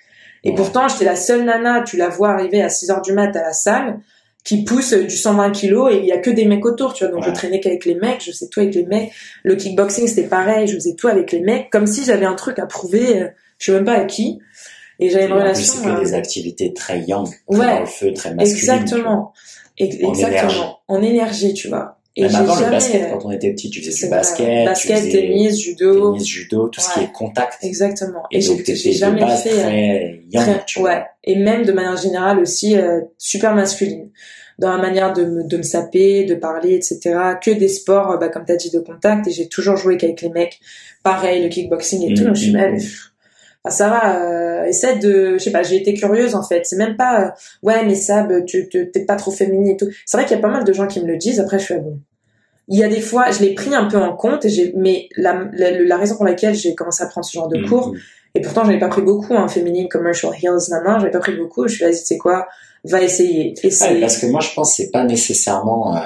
Et 0.45 0.55
pourtant, 0.55 0.89
j'étais 0.89 1.05
la 1.05 1.14
seule 1.16 1.45
nana, 1.45 1.83
tu 1.83 1.97
la 1.97 2.09
vois 2.09 2.30
arriver 2.30 2.62
à 2.62 2.68
6 2.68 2.91
heures 2.91 3.03
du 3.03 3.12
mat 3.12 3.35
à 3.37 3.43
la 3.43 3.53
salle, 3.53 4.01
qui 4.45 4.64
pousse 4.64 4.93
du 4.93 5.16
120 5.16 5.53
kilos 5.53 5.93
et 5.93 5.99
il 5.99 6.05
y 6.05 6.11
a 6.11 6.18
que 6.18 6.28
des 6.30 6.45
mecs 6.47 6.66
autour, 6.66 6.95
tu 6.95 7.05
vois. 7.05 7.12
Donc 7.12 7.22
Ouais. 7.22 7.28
je 7.28 7.35
traînais 7.35 7.61
qu'avec 7.61 7.85
les 7.85 7.95
mecs, 7.95 8.20
je 8.24 8.33
faisais 8.33 8.49
tout 8.49 8.59
avec 8.59 8.74
les 8.74 8.85
mecs. 8.85 9.12
Le 9.45 9.55
kickboxing 9.55 10.09
c'était 10.09 10.26
pareil, 10.26 10.66
je 10.66 10.74
faisais 10.74 10.95
tout 10.97 11.07
avec 11.07 11.30
les 11.30 11.39
mecs, 11.41 11.70
comme 11.70 11.87
si 11.87 12.05
j'avais 12.05 12.26
un 12.26 12.35
truc 12.35 12.59
à 12.59 12.66
prouver, 12.66 13.22
euh, 13.22 13.28
je 13.59 13.66
sais 13.66 13.72
même 13.72 13.85
pas 13.85 13.93
à 13.95 14.05
qui. 14.05 14.41
Et 15.05 15.11
j'avais 15.11 15.26
une 15.26 15.32
En 15.32 15.36
plus, 15.36 15.42
relation. 15.42 15.74
c'est 15.74 15.84
que 15.84 15.88
euh, 15.90 16.00
des 16.00 16.14
activités 16.14 16.72
très 16.72 17.00
young, 17.00 17.26
très 17.50 17.59
Ouais. 17.59 17.66
dans 17.66 17.80
le 17.80 17.86
feu, 17.86 18.12
très 18.12 18.32
vois. 18.34 18.42
exactement, 18.44 19.32
Ex- 19.78 19.96
En 20.05 20.11
exactement, 20.11 20.28
énergie. 20.50 20.61
en 20.88 21.03
énergie, 21.03 21.55
tu 21.55 21.68
vois. 21.68 21.98
Et 22.14 22.22
Même 22.22 22.30
j'ai 22.30 22.36
avant 22.36 22.55
le 22.57 22.61
jamais, 22.61 22.70
basket, 22.72 23.03
euh, 23.05 23.07
quand 23.14 23.24
on 23.24 23.30
était 23.30 23.53
petit, 23.53 23.70
tu 23.70 23.80
faisais 23.80 23.90
c'est 23.90 24.07
du 24.07 24.11
vrai. 24.11 24.18
basket, 24.18 24.64
basket, 24.66 24.96
tu 24.96 25.03
faisais 25.03 25.11
tennis, 25.12 25.59
judo, 25.59 26.12
tennis, 26.12 26.26
judo, 26.28 26.68
tout 26.68 26.80
ce 26.82 26.92
qui 26.92 26.98
Ouais. 27.00 27.05
est 27.07 27.12
contact. 27.12 27.59
exactement. 27.62 28.22
Et, 28.30 28.44
Et, 28.44 28.46
donc, 28.48 28.62
j'ai 28.66 28.92
jamais 28.92 29.20
fait. 29.36 29.50
euh, 29.50 29.55
très 29.62 30.20
young, 30.30 30.44
Très- 30.44 30.64
tu 30.66 30.80
vois. 30.80 30.90
ouais. 30.90 31.03
Et 31.24 31.36
même 31.36 31.64
de 31.64 31.72
manière 31.72 31.96
générale 31.96 32.38
aussi 32.38 32.76
euh, 32.76 33.00
super 33.16 33.55
masculine. 33.55 34.11
Dans 34.59 34.70
la 34.70 34.76
manière 34.76 35.14
de 35.14 35.24
me, 35.24 35.44
de 35.44 35.57
me 35.57 35.62
saper, 35.62 36.24
de 36.24 36.34
parler, 36.34 36.74
etc. 36.74 36.98
Que 37.42 37.50
des 37.50 37.68
sports, 37.68 38.11
euh, 38.12 38.16
bah, 38.18 38.28
comme 38.28 38.44
tu 38.44 38.53
as 38.53 38.57
dit, 38.57 38.70
de 38.70 38.78
contact. 38.80 39.26
Et 39.26 39.30
j'ai 39.30 39.48
toujours 39.48 39.78
joué 39.78 39.96
qu'avec 39.96 40.20
les 40.20 40.28
mecs. 40.28 40.61
Pareil, 41.03 41.42
le 41.42 41.48
kickboxing 41.48 42.11
et 42.11 42.14
tout. 42.14 42.20
Mhm. 42.20 42.26
Donc, 42.28 42.36
je 42.36 42.42
suis 42.42 42.53
même... 42.53 42.78
Enfin, 43.64 43.74
ça 43.76 43.88
va, 43.88 44.22
euh, 44.24 44.64
essaie 44.64 44.98
de... 44.98 45.34
Je 45.38 45.38
sais 45.38 45.52
pas, 45.52 45.62
j'ai 45.62 45.76
été 45.76 45.94
curieuse 45.94 46.34
en 46.34 46.42
fait. 46.42 46.64
C'est 46.64 46.76
même 46.76 46.96
pas... 46.96 47.22
euh, 47.26 47.30
ouais, 47.62 47.84
mais 47.84 47.94
Sab, 47.94 48.44
tu 48.44 48.68
t'es 48.68 49.04
pas 49.04 49.16
trop 49.16 49.30
féminine 49.30 49.68
et 49.68 49.76
tout. 49.76 49.88
C'est 50.06 50.16
vrai 50.16 50.26
qu'il 50.26 50.36
y 50.36 50.38
a 50.38 50.42
pas 50.42 50.48
mal 50.50 50.64
de 50.64 50.72
gens 50.72 50.86
qui 50.86 51.00
me 51.00 51.06
le 51.06 51.16
disent. 51.16 51.38
Après, 51.40 51.58
je 51.58 51.64
suis 51.64 51.74
ah 51.74 51.78
bon. 51.78 51.98
Il 52.68 52.78
y 52.78 52.84
a 52.84 52.88
des 52.88 53.00
fois, 53.00 53.30
je 53.30 53.40
l'ai 53.40 53.54
pris 53.54 53.74
un 53.74 53.86
peu 53.86 53.98
en 53.98 54.16
compte. 54.16 54.44
Et 54.44 54.48
j'ai, 54.48 54.72
mais 54.76 55.08
la, 55.16 55.44
la, 55.52 55.70
la 55.80 55.96
raison 55.96 56.16
pour 56.16 56.24
laquelle 56.24 56.54
j'ai 56.54 56.74
commencé 56.74 57.02
à 57.02 57.06
prendre 57.06 57.24
ce 57.24 57.32
genre 57.32 57.48
de 57.48 57.58
Mhm. 57.58 57.68
cours, 57.68 57.94
et 58.34 58.40
pourtant, 58.40 58.64
j'avais 58.64 58.78
pas 58.78 58.88
pris 58.88 59.02
beaucoup, 59.02 59.34
hein, 59.34 59.46
féminine, 59.48 59.88
commercial 59.88 60.32
heels, 60.42 60.70
nana, 60.70 60.98
j'avais 60.98 61.10
pas 61.10 61.18
pris 61.18 61.36
beaucoup. 61.36 61.68
Je 61.68 61.74
suis 61.74 61.84
vas-y, 61.84 61.98
tu 61.98 62.04
sais 62.06 62.18
quoi, 62.18 62.46
va 62.84 63.02
essayer. 63.02 63.52
Parce 64.00 64.18
que 64.18 64.26
moi, 64.26 64.40
je 64.40 64.54
pense 64.54 64.70
que 64.70 64.76
c'est 64.84 64.90
pas 64.90 65.04
nécessairement. 65.04 65.96
euh, 65.96 66.00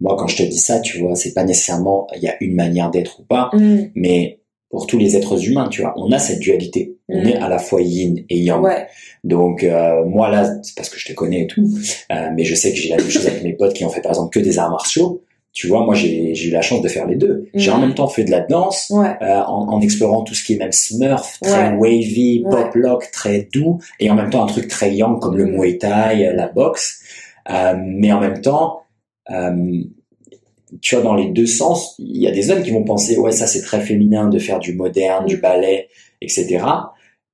moi, 0.00 0.16
quand 0.18 0.26
je 0.26 0.36
te 0.38 0.42
dis 0.42 0.58
ça, 0.58 0.80
tu 0.80 0.98
vois, 0.98 1.14
c'est 1.14 1.32
pas 1.32 1.44
nécessairement. 1.44 2.06
Il 2.16 2.22
y 2.22 2.28
a 2.28 2.34
une 2.40 2.54
manière 2.54 2.90
d'être 2.90 3.20
ou 3.20 3.22
pas, 3.24 3.50
Mm, 3.54 3.84
mais 3.94 4.39
pour 4.70 4.86
tous 4.86 4.98
les 4.98 5.16
êtres 5.16 5.46
humains, 5.48 5.68
tu 5.68 5.82
vois, 5.82 5.92
on 5.96 6.10
a 6.12 6.18
cette 6.18 6.38
dualité. 6.40 6.96
On 7.08 7.22
Mm. 7.24 7.28
est 7.28 7.36
à 7.36 7.48
la 7.48 7.58
fois 7.58 7.82
yin 7.82 8.24
et 8.28 8.38
yang. 8.38 8.62
ouais, 8.62 8.86
Donc 9.24 9.64
euh, 9.64 10.04
moi 10.04 10.30
là, 10.30 10.48
c'est 10.62 10.76
parce 10.76 10.88
que 10.88 10.98
je 10.98 11.06
te 11.06 11.12
connais 11.12 11.42
et 11.42 11.46
tout, 11.48 11.68
euh, 12.12 12.28
mais 12.36 12.44
je 12.44 12.54
sais 12.54 12.70
que 12.70 12.76
j'ai 12.78 12.88
la 12.88 12.96
même 12.96 13.10
chose 13.10 13.26
avec 13.26 13.42
mes 13.42 13.52
potes 13.54 13.74
qui 13.74 13.84
ont 13.84 13.90
fait 13.90 14.00
par 14.00 14.12
exemple 14.12 14.30
que 14.32 14.38
des 14.42 14.58
arts 14.60 14.70
martiaux. 14.70 15.22
Tu 15.52 15.66
vois, 15.66 15.84
moi 15.84 15.96
j'ai 15.96 16.32
eu 16.46 16.50
la 16.52 16.62
chance 16.62 16.80
de 16.80 16.86
faire 16.86 17.08
les 17.08 17.16
deux. 17.16 17.48
J'ai 17.54 17.72
Mm. 17.72 17.74
en 17.74 17.78
même 17.78 17.94
temps 17.94 18.06
fait 18.06 18.22
de 18.22 18.30
la 18.30 18.38
danse, 18.40 18.88
ouais, 18.90 19.08
euh, 19.22 19.40
en, 19.40 19.68
en 19.72 19.80
explorant 19.80 20.22
tout 20.22 20.34
ce 20.34 20.44
qui 20.44 20.52
est 20.54 20.58
même 20.58 20.70
Smurf, 20.70 21.40
très 21.42 21.70
Ouais. 21.72 21.76
wavy, 21.76 22.44
pop 22.48 22.72
lock, 22.76 23.10
très 23.10 23.48
doux, 23.52 23.78
et 23.98 24.08
en 24.08 24.14
même 24.14 24.30
temps 24.30 24.44
un 24.44 24.46
truc 24.46 24.68
très 24.68 24.94
young 24.94 25.18
comme 25.20 25.36
le 25.36 25.46
Mm. 25.46 25.56
Muay 25.56 25.78
Thai, 25.78 26.30
la 26.36 26.46
boxe. 26.46 27.00
Euh, 27.50 27.74
mais 27.76 28.12
en 28.12 28.20
même 28.20 28.40
temps, 28.40 28.82
euh, 29.32 29.82
tu 30.80 30.94
vois, 30.94 31.04
dans 31.04 31.14
les 31.14 31.30
deux 31.30 31.46
sens, 31.46 31.94
il 31.98 32.20
y 32.22 32.26
a 32.26 32.30
des 32.30 32.50
hommes 32.50 32.62
qui 32.62 32.70
vont 32.70 32.84
penser, 32.84 33.16
ouais, 33.18 33.32
ça 33.32 33.46
c'est 33.46 33.62
très 33.62 33.80
féminin 33.80 34.28
de 34.28 34.38
faire 34.38 34.58
du 34.58 34.72
moderne, 34.74 35.26
du 35.26 35.36
Mm. 35.36 35.40
ballet, 35.40 35.88
etc. 36.22 36.58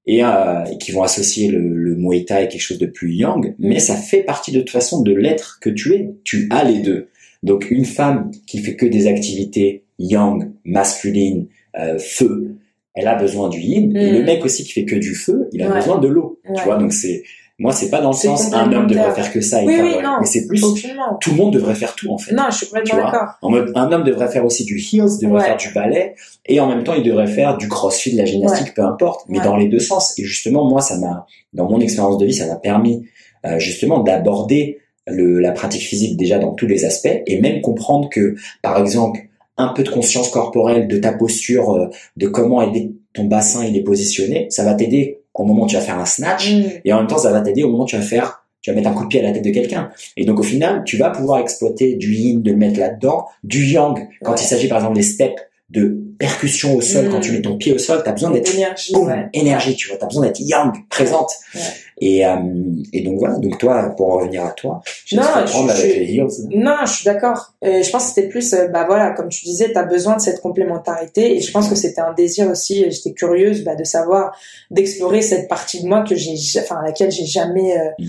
Et, 0.07 0.23
euh, 0.25 0.65
et 0.73 0.79
qui 0.79 0.93
vont 0.93 1.03
associer 1.03 1.49
le, 1.49 1.59
le 1.61 1.97
Muay 1.97 2.25
Thai 2.25 2.35
à 2.35 2.47
quelque 2.47 2.61
chose 2.61 2.79
de 2.79 2.87
plus 2.87 3.13
young, 3.13 3.55
mais 3.59 3.81
ça 3.81 3.97
fait 3.97 4.23
partie 4.23 4.53
de 4.53 4.61
toute 4.61 4.71
façon 4.71 5.03
de 5.03 5.13
l'être 5.13 5.59
que 5.61 5.69
tu 5.71 5.95
es. 5.95 6.11
Tu 6.25 6.47
as 6.51 6.63
les 6.65 6.79
deux. 6.81 7.09
Donc 7.43 7.71
une 7.71 7.85
femme 7.85 8.31
qui 8.47 8.59
fait 8.59 8.77
que 8.77 8.87
des 8.87 9.09
activités 9.09 9.83
young, 9.99 10.53
masculines, 10.65 11.47
euh, 11.79 11.99
feu, 11.99 12.55
elle 12.95 13.09
a 13.09 13.15
besoin 13.17 13.49
du 13.49 13.59
yin. 13.61 13.97
Et 13.97 14.11
Mm. 14.13 14.15
le 14.15 14.23
mec 14.23 14.45
aussi 14.45 14.63
qui 14.65 14.73
fait 14.73 14.85
que 14.85 14.95
du 14.97 15.15
feu, 15.15 15.49
il 15.53 15.61
a 15.63 15.69
Ouais. 15.69 15.75
besoin 15.77 15.99
de 15.99 16.07
l'eau. 16.09 16.41
Ouais. 16.49 16.55
Tu 16.57 16.63
vois, 16.65 16.77
donc 16.77 16.93
c'est 16.93 17.25
moi 17.59 17.73
c'est 17.73 17.89
pas 17.91 18.01
dans 18.03 18.11
le 18.11 18.17
sens 18.17 18.53
un 18.53 18.71
homme 18.73 18.87
devrait 18.87 19.13
faire 19.15 19.33
que 19.33 19.41
ça, 19.41 19.63
et 19.63 19.67
Oui, 19.67 19.77
oui, 19.81 19.95
non. 20.03 20.19
mais 20.21 20.27
c'est 20.27 20.47
plus 20.47 20.63
aucunement. 20.63 21.17
tout 21.21 21.31
le 21.31 21.37
monde 21.37 21.53
devrait 21.55 21.75
faire 21.75 21.95
tout 21.95 22.11
en 22.11 22.19
fait. 22.19 22.35
Non, 22.35 22.45
je 22.51 22.57
suis 22.59 22.67
complètement 22.67 23.05
d'accord. 23.05 23.29
En 23.43 23.51
mode, 23.51 23.73
un 23.75 23.91
homme 23.93 24.05
devrait 24.05 24.29
faire 24.29 24.45
aussi 24.45 24.65
du 24.65 24.77
heels, 24.79 25.19
devrait 25.23 25.41
Ouais. 25.41 25.45
faire 25.47 25.57
du 25.57 25.73
ballet, 25.73 26.15
et 26.45 26.61
en 26.61 26.69
même 26.69 26.85
temps, 26.85 26.95
il 26.95 27.03
devrait 27.03 27.27
faire 27.27 27.57
du 27.57 27.69
crossfit, 27.69 28.13
de 28.13 28.19
la 28.19 28.25
gymnastique, 28.27 28.75
peu 28.75 28.83
importe, 28.83 29.25
mais 29.29 29.39
Ouais. 29.39 29.45
dans 29.45 29.57
les 29.57 29.69
deux 29.69 29.79
sens. 29.79 30.19
Et 30.19 30.25
justement, 30.25 30.69
moi, 30.69 30.81
ça 30.83 30.99
m'a, 30.99 31.27
dans 31.55 31.69
mon 31.71 31.81
expérience 31.81 32.19
de 32.19 32.27
vie, 32.27 32.35
ça 32.35 32.47
m'a 32.47 32.57
permis 32.57 33.07
euh, 33.47 33.59
justement 33.59 34.01
d'aborder 34.01 34.79
le, 35.07 35.39
la 35.39 35.53
pratique 35.53 35.83
physique 35.83 36.17
déjà 36.17 36.39
dans 36.39 36.53
tous 36.53 36.67
les 36.67 36.85
aspects, 36.85 37.23
et 37.27 37.41
même 37.41 37.61
comprendre 37.61 38.09
que, 38.11 38.35
par 38.61 38.79
exemple, 38.79 39.21
un 39.57 39.69
peu 39.69 39.83
de 39.83 39.89
conscience 39.89 40.29
corporelle 40.31 40.89
de 40.89 40.99
ta 40.99 41.13
posture, 41.13 41.73
euh, 41.75 41.87
de 42.17 42.27
comment 42.29 42.61
aider 42.61 42.93
ton 43.15 43.25
bassin 43.25 43.65
il 43.65 43.77
est 43.77 43.83
positionné, 43.85 44.47
ça 44.51 44.65
va 44.65 44.75
t'aider 44.75 45.21
au 45.41 45.45
moment 45.45 45.65
où 45.65 45.67
tu 45.67 45.77
vas 45.77 45.83
faire 45.83 45.99
un 45.99 46.05
snatch, 46.07 46.53
Mm, 46.53 46.63
et 46.85 46.93
en 46.93 46.99
même 46.99 47.07
temps, 47.07 47.19
ça 47.19 47.33
va 47.33 47.41
t'aider 47.41 47.63
au 47.63 47.71
moment 47.71 47.85
où 47.85 47.87
tu 47.87 47.97
vas 47.97 48.03
faire, 48.03 48.43
tu 48.63 48.71
vas 48.71 48.77
mettre 48.77 48.89
un 48.89 48.95
coup 48.95 49.05
de 49.05 49.09
pied 49.09 49.21
à 49.21 49.23
la 49.23 49.33
tête 49.33 49.45
de 49.45 49.51
quelqu'un. 49.51 49.91
Et 50.17 50.25
donc, 50.25 50.41
au 50.41 50.43
final, 50.43 50.83
tu 50.85 50.97
vas 50.97 51.11
pouvoir 51.11 51.39
exploiter 51.39 51.95
du 51.95 52.15
yin, 52.15 52.43
de 52.43 52.51
le 52.51 52.57
mettre 52.57 52.81
là-dedans, 52.81 53.27
du 53.45 53.65
yang, 53.65 54.09
quand 54.23 54.33
Ouais. 54.33 54.39
il 54.41 54.45
s'agit, 54.45 54.69
par 54.69 54.79
exemple, 54.79 54.97
des 54.97 55.03
steps 55.03 55.41
de 55.71 55.99
percussion 56.19 56.77
au 56.77 56.81
sol, 56.81 57.07
Mm. 57.07 57.11
quand 57.11 57.21
tu 57.21 57.33
mets 57.33 57.43
ton 57.43 57.57
pied 57.57 57.73
au 57.75 57.79
sol, 57.79 58.01
tu 58.03 58.09
as 58.09 58.13
besoin 58.13 58.31
d'être 58.31 58.51
boum, 58.93 59.09
ouais. 59.09 59.29
énergie, 59.33 59.75
tu 59.75 59.89
vois, 59.89 59.97
tu 59.99 60.05
as 60.05 60.07
besoin 60.07 60.23
d'être 60.27 60.41
yang, 60.41 60.73
présente. 60.89 61.31
Ouais. 61.55 61.61
Et, 62.01 62.25
euh, 62.27 62.37
et 62.93 63.01
donc 63.03 63.19
voilà, 63.19 63.37
donc 63.39 63.59
toi, 63.59 63.93
pour 63.97 64.13
en 64.13 64.19
revenir 64.19 64.45
à 64.45 64.51
toi, 64.51 64.81
je 65.07 65.17
Non, 65.17 65.23
je- 65.47 65.69
avec 65.71 65.77
je- 65.77 65.99
les 65.99 66.13
heels. 66.15 66.27
Non, 66.51 66.77
je 66.87 66.93
suis 66.93 67.05
d'accord. 67.05 67.55
Euh, 67.65 67.83
je 67.83 67.91
pense 67.91 68.05
que 68.05 68.09
c'était 68.15 68.29
plus, 68.29 68.53
euh, 68.55 68.69
bah 68.69 68.85
voilà, 68.87 69.11
comme 69.11 69.29
tu 69.29 69.45
disais, 69.45 69.73
tu 69.73 69.79
as 69.79 69.83
besoin 69.83 70.17
de 70.17 70.21
cette 70.21 70.41
complémentarité. 70.41 71.37
Et 71.37 71.41
je 71.41 71.51
pense 71.51 71.69
que 71.69 71.75
c'était 71.75 72.01
un 72.03 72.13
désir 72.13 72.49
aussi. 72.51 72.85
J'étais 72.91 73.13
curieuse 73.13 73.65
bah, 73.65 73.75
de 73.75 73.85
savoir, 73.85 74.37
d'explorer 74.71 75.21
cette 75.23 75.49
partie 75.49 75.83
de 75.83 75.89
moi 75.89 76.05
que 76.09 76.15
j'ai, 76.15 76.37
ja- 76.37 76.61
enfin, 76.61 76.77
à 76.77 76.85
laquelle 76.85 77.11
j'ai 77.11 77.27
jamais, 77.27 77.77
euh, 77.79 77.89
Mm. 77.99 78.05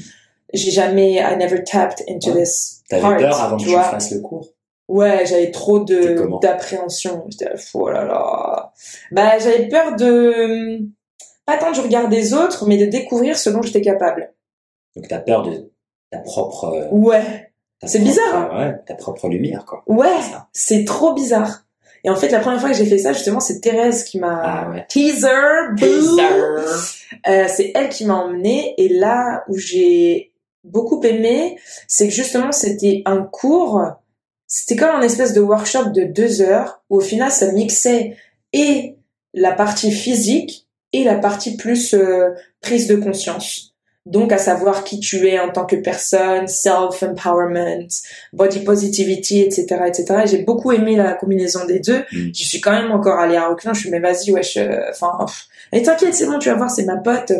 j'ai 0.53 0.71
jamais, 0.71 1.13
I 1.15 1.35
never 1.37 1.63
tapped 1.63 2.03
into 2.09 2.31
Ouais. 2.33 2.43
this 2.43 2.81
T'avais 2.89 3.17
peur 3.17 3.41
avant 3.41 3.55
que 3.57 3.61
tu 3.63 3.67
tu 3.69 3.73
vois. 3.73 3.83
fasses 3.83 4.11
le 4.11 4.19
cours. 4.19 4.49
Ouais, 4.87 5.25
j'avais 5.25 5.51
trop 5.51 5.79
de 5.79 6.15
d'appréhension. 6.41 7.25
J'étais 7.29 7.49
oh 7.73 7.89
là 7.89 8.05
là. 8.05 8.71
Bah, 9.11 9.37
j'avais 9.39 9.67
peur 9.67 9.95
de 9.95 10.79
pas 11.45 11.57
tant 11.57 11.71
du 11.71 11.79
regard 11.81 12.07
des 12.09 12.33
autres, 12.33 12.65
mais 12.67 12.77
de 12.77 12.85
découvrir 12.85 13.37
ce 13.37 13.49
dont 13.49 13.61
j'étais 13.61 13.81
capable. 13.81 14.33
Donc 14.95 15.07
t'as 15.07 15.19
peur 15.19 15.43
de 15.43 15.71
ta 16.11 16.19
propre... 16.19 16.65
euh, 16.65 16.87
Ouais, 16.91 17.51
C'est 17.83 17.99
bizarre, 17.99 18.51
hein. 18.53 18.57
Ouais, 18.69 18.75
ta 18.85 18.95
propre 18.95 19.27
lumière, 19.27 19.65
quoi. 19.65 19.83
ouais, 19.87 20.17
c'est 20.53 20.85
trop 20.85 21.13
bizarre. 21.13 21.63
Et 22.03 22.09
en 22.09 22.15
fait, 22.15 22.29
la 22.29 22.39
première 22.39 22.61
fois 22.61 22.69
que 22.69 22.75
j'ai 22.75 22.85
fait 22.85 22.97
ça, 22.99 23.11
justement, 23.11 23.39
c'est 23.41 23.59
Thérèse 23.59 24.03
qui 24.05 24.19
m'a 24.19 24.41
Ah 24.43 24.69
ouais. 24.69 24.85
teaser, 24.87 25.27
boo. 25.77 26.17
Euh, 27.27 27.45
c'est 27.47 27.71
elle 27.75 27.89
qui 27.89 28.05
m'a 28.05 28.15
emmenée. 28.15 28.73
Et 28.77 28.87
là 28.87 29.43
où 29.49 29.57
j'ai 29.57 30.31
beaucoup 30.63 31.01
aimé, 31.03 31.57
c'est 31.87 32.07
que 32.07 32.13
justement, 32.13 32.51
c'était 32.51 33.01
un 33.05 33.23
cours. 33.23 33.81
C'était 34.47 34.77
comme 34.77 34.95
un 34.95 35.01
espèce 35.01 35.33
de 35.33 35.41
workshop 35.41 35.89
de 35.89 36.03
deux 36.03 36.41
heures 36.41 36.81
où 36.89 36.97
au 36.97 37.01
final, 37.01 37.31
ça 37.31 37.51
mixait 37.51 38.15
et 38.53 38.95
la 39.33 39.51
partie 39.51 39.91
physique 39.91 40.67
et 40.93 41.03
la 41.03 41.15
partie 41.15 41.57
plus 41.57 41.93
euh, 41.93 42.29
prise 42.61 42.87
de 42.87 42.95
conscience. 42.95 43.75
donc 44.05 44.31
à 44.31 44.37
savoir 44.37 44.85
qui 44.85 45.01
tu 45.01 45.27
es 45.27 45.37
en 45.37 45.51
tant 45.51 45.65
que 45.65 45.75
personne, 45.75 46.47
self-empowerment, 46.47 47.89
body 48.31 48.61
positivity, 48.61 49.41
etc., 49.41 49.81
etc. 49.85 50.21
Et 50.23 50.27
j'ai 50.27 50.43
beaucoup 50.43 50.71
aimé 50.71 50.95
la 50.95 51.13
combinaison 51.13 51.65
des 51.65 51.79
deux. 51.79 51.99
Mm. 52.13 52.29
Je 52.33 52.43
suis 52.43 52.61
quand 52.61 52.71
même 52.71 52.91
encore 52.91 53.19
allée 53.19 53.35
à 53.35 53.49
reculons. 53.49 53.73
Je 53.73 53.81
suis 53.81 53.89
mais 53.89 53.99
vas-y, 53.99 54.31
wesh, 54.31 54.55
euh, 54.55 54.79
enfin, 54.89 55.25
pff. 55.25 55.47
et 55.73 55.81
t'inquiète, 55.81 56.15
c'est 56.15 56.25
bon, 56.25 56.39
tu 56.39 56.47
vas 56.49 56.55
voir, 56.55 56.71
c'est 56.71 56.85
ma 56.85 56.95
pote. 56.95 57.33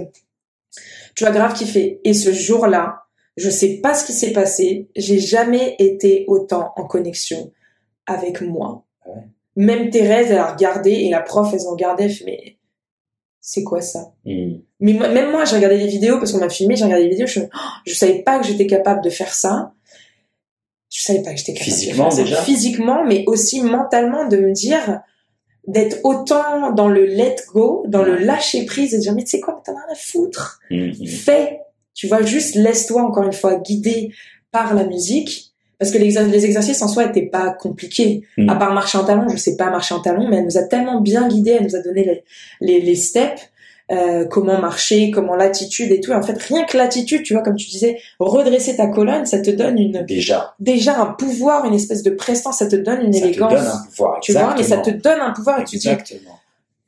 Tu 1.16 1.24
vas 1.24 1.32
grave 1.32 1.54
kiffer. 1.54 2.02
Et 2.04 2.14
ce 2.14 2.34
jour-là, 2.34 3.07
je 3.38 3.50
sais 3.50 3.78
pas 3.78 3.94
ce 3.94 4.06
qui 4.06 4.14
s'est 4.14 4.34
passé. 4.34 4.90
J'ai 4.96 5.20
jamais 5.20 5.76
été 5.80 6.26
autant 6.28 6.74
en 6.76 6.86
connexion 6.86 7.52
avec 8.06 8.42
moi. 8.42 8.84
Ouais. 9.06 9.22
Même 9.56 9.90
Thérèse, 9.90 10.32
elle 10.32 10.38
a 10.38 10.52
regardé 10.52 10.92
et 10.92 11.10
la 11.10 11.22
prof, 11.22 11.50
elles 11.54 11.68
ont 11.68 11.72
regardé, 11.72 12.06
elle 12.06 12.12
fait, 12.12 12.26
mais 12.26 12.58
c'est 13.42 13.64
quoi 13.64 13.82
ça? 13.82 14.12
Mm. 14.26 14.56
Mais 14.82 14.94
même 14.94 15.32
moi, 15.32 15.46
j'ai 15.46 15.56
regardé 15.56 15.78
des 15.78 15.88
vidéos 15.88 16.18
parce 16.18 16.32
qu'on 16.32 16.40
m'a 16.40 16.50
filmé, 16.50 16.76
j'ai 16.76 16.84
regardé 16.84 17.06
des 17.06 17.12
vidéos, 17.12 17.28
je, 17.28 17.40
oh, 17.40 17.58
je 17.86 17.94
savais 17.94 18.22
pas 18.22 18.40
que 18.40 18.46
j'étais 18.46 18.68
capable 18.68 19.02
de 19.04 19.10
faire 19.10 19.34
ça. 19.34 19.74
Je 20.90 21.02
savais 21.02 21.22
pas 21.22 21.32
que 21.32 21.38
j'étais 21.38 21.54
capable 21.54 21.72
Physiquement, 21.72 22.10
de 22.10 22.14
faire 22.14 22.18
ça. 22.18 22.24
déjà? 22.24 22.42
Physiquement, 22.44 23.06
mais 23.06 23.24
aussi 23.28 23.62
mentalement 23.62 24.28
de 24.28 24.38
me 24.38 24.52
dire 24.52 25.02
d'être 25.68 25.98
autant 26.04 26.72
dans 26.72 26.88
le 26.88 27.06
let 27.06 27.36
go, 27.54 27.84
dans 27.88 28.04
le 28.04 28.18
lâcher 28.18 28.66
prise 28.66 28.94
et 28.94 28.98
de 28.98 29.02
dire 29.02 29.14
mais 29.14 29.24
tu 29.24 29.32
sais 29.32 29.40
quoi, 29.42 29.56
mais 29.56 29.62
t'en 29.64 29.78
as 29.78 29.84
rien 29.86 29.94
à 29.94 29.96
foutre. 29.96 30.60
Mm, 30.72 30.88
mm. 30.90 31.08
Fais, 31.08 31.62
tu 31.98 32.08
vois, 32.08 32.22
juste 32.22 32.56
laisse-toi 32.56 33.02
encore 33.02 33.24
une 33.26 33.34
fois 33.34 33.56
guider 33.56 34.14
par 34.52 34.74
la 34.74 34.86
musique. 34.86 35.52
Parce 35.80 35.92
que 35.92 35.98
les, 36.00 36.14
exer- 36.16 36.30
les 36.32 36.44
exercices 36.46 36.82
en 36.82 36.88
soi 36.88 37.06
étaient 37.06 37.28
pas 37.28 37.52
compliqués. 37.52 38.24
Mm. 38.38 38.50
À 38.50 38.56
part 38.56 38.74
marcher 38.74 38.98
en 38.98 39.04
talon, 39.04 39.28
je 39.30 39.38
sais 39.38 39.56
pas 39.58 39.70
marcher 39.70 39.94
en 39.94 40.00
talon, 40.00 40.28
mais 40.28 40.38
elle 40.38 40.46
nous 40.46 40.58
a 40.58 40.64
tellement 40.64 41.02
bien 41.02 41.28
guidés, 41.28 41.58
elle 41.60 41.66
nous 41.66 41.76
a 41.76 41.82
donné 41.82 42.04
les, 42.04 42.24
les, 42.62 42.82
les 42.82 42.96
steps, 42.96 43.42
euh, 43.92 44.26
comment 44.26 44.60
marcher, 44.60 45.12
comment 45.12 45.36
l'attitude 45.36 45.92
et 45.92 46.00
tout. 46.02 46.12
Et 46.12 46.16
en 46.16 46.24
fait, 46.24 46.36
rien 46.42 46.66
que 46.66 46.78
l'attitude, 46.78 47.22
tu 47.22 47.34
vois, 47.34 47.44
comme 47.44 47.56
tu 47.58 47.68
disais, 47.70 48.00
redresser 48.20 48.76
ta 48.76 48.88
colonne, 48.88 49.28
ça 49.28 49.40
te 49.40 49.52
donne 49.52 49.78
une, 49.78 50.04
Déjà, 50.08 50.56
déjà 50.60 51.00
un 51.00 51.06
pouvoir, 51.14 51.66
une 51.66 51.76
espèce 51.76 52.02
de 52.02 52.10
prestance, 52.10 52.58
ça 52.58 52.66
te 52.68 52.76
donne 52.76 53.02
une 53.04 53.14
ça 53.14 53.20
te 53.22 53.26
élégance. 53.28 53.54
donne 53.54 53.68
un 53.68 53.86
pouvoir. 53.90 54.20
Tu 54.22 54.32
vois, 54.34 54.56
mais 54.58 54.64
ça 54.64 54.78
te 54.80 54.90
donne 54.90 55.20
un 55.22 55.32
pouvoir 55.32 55.62
et 55.62 55.64
tu 55.64 55.78
dis, 55.78 55.90
Exactement. 55.90 56.40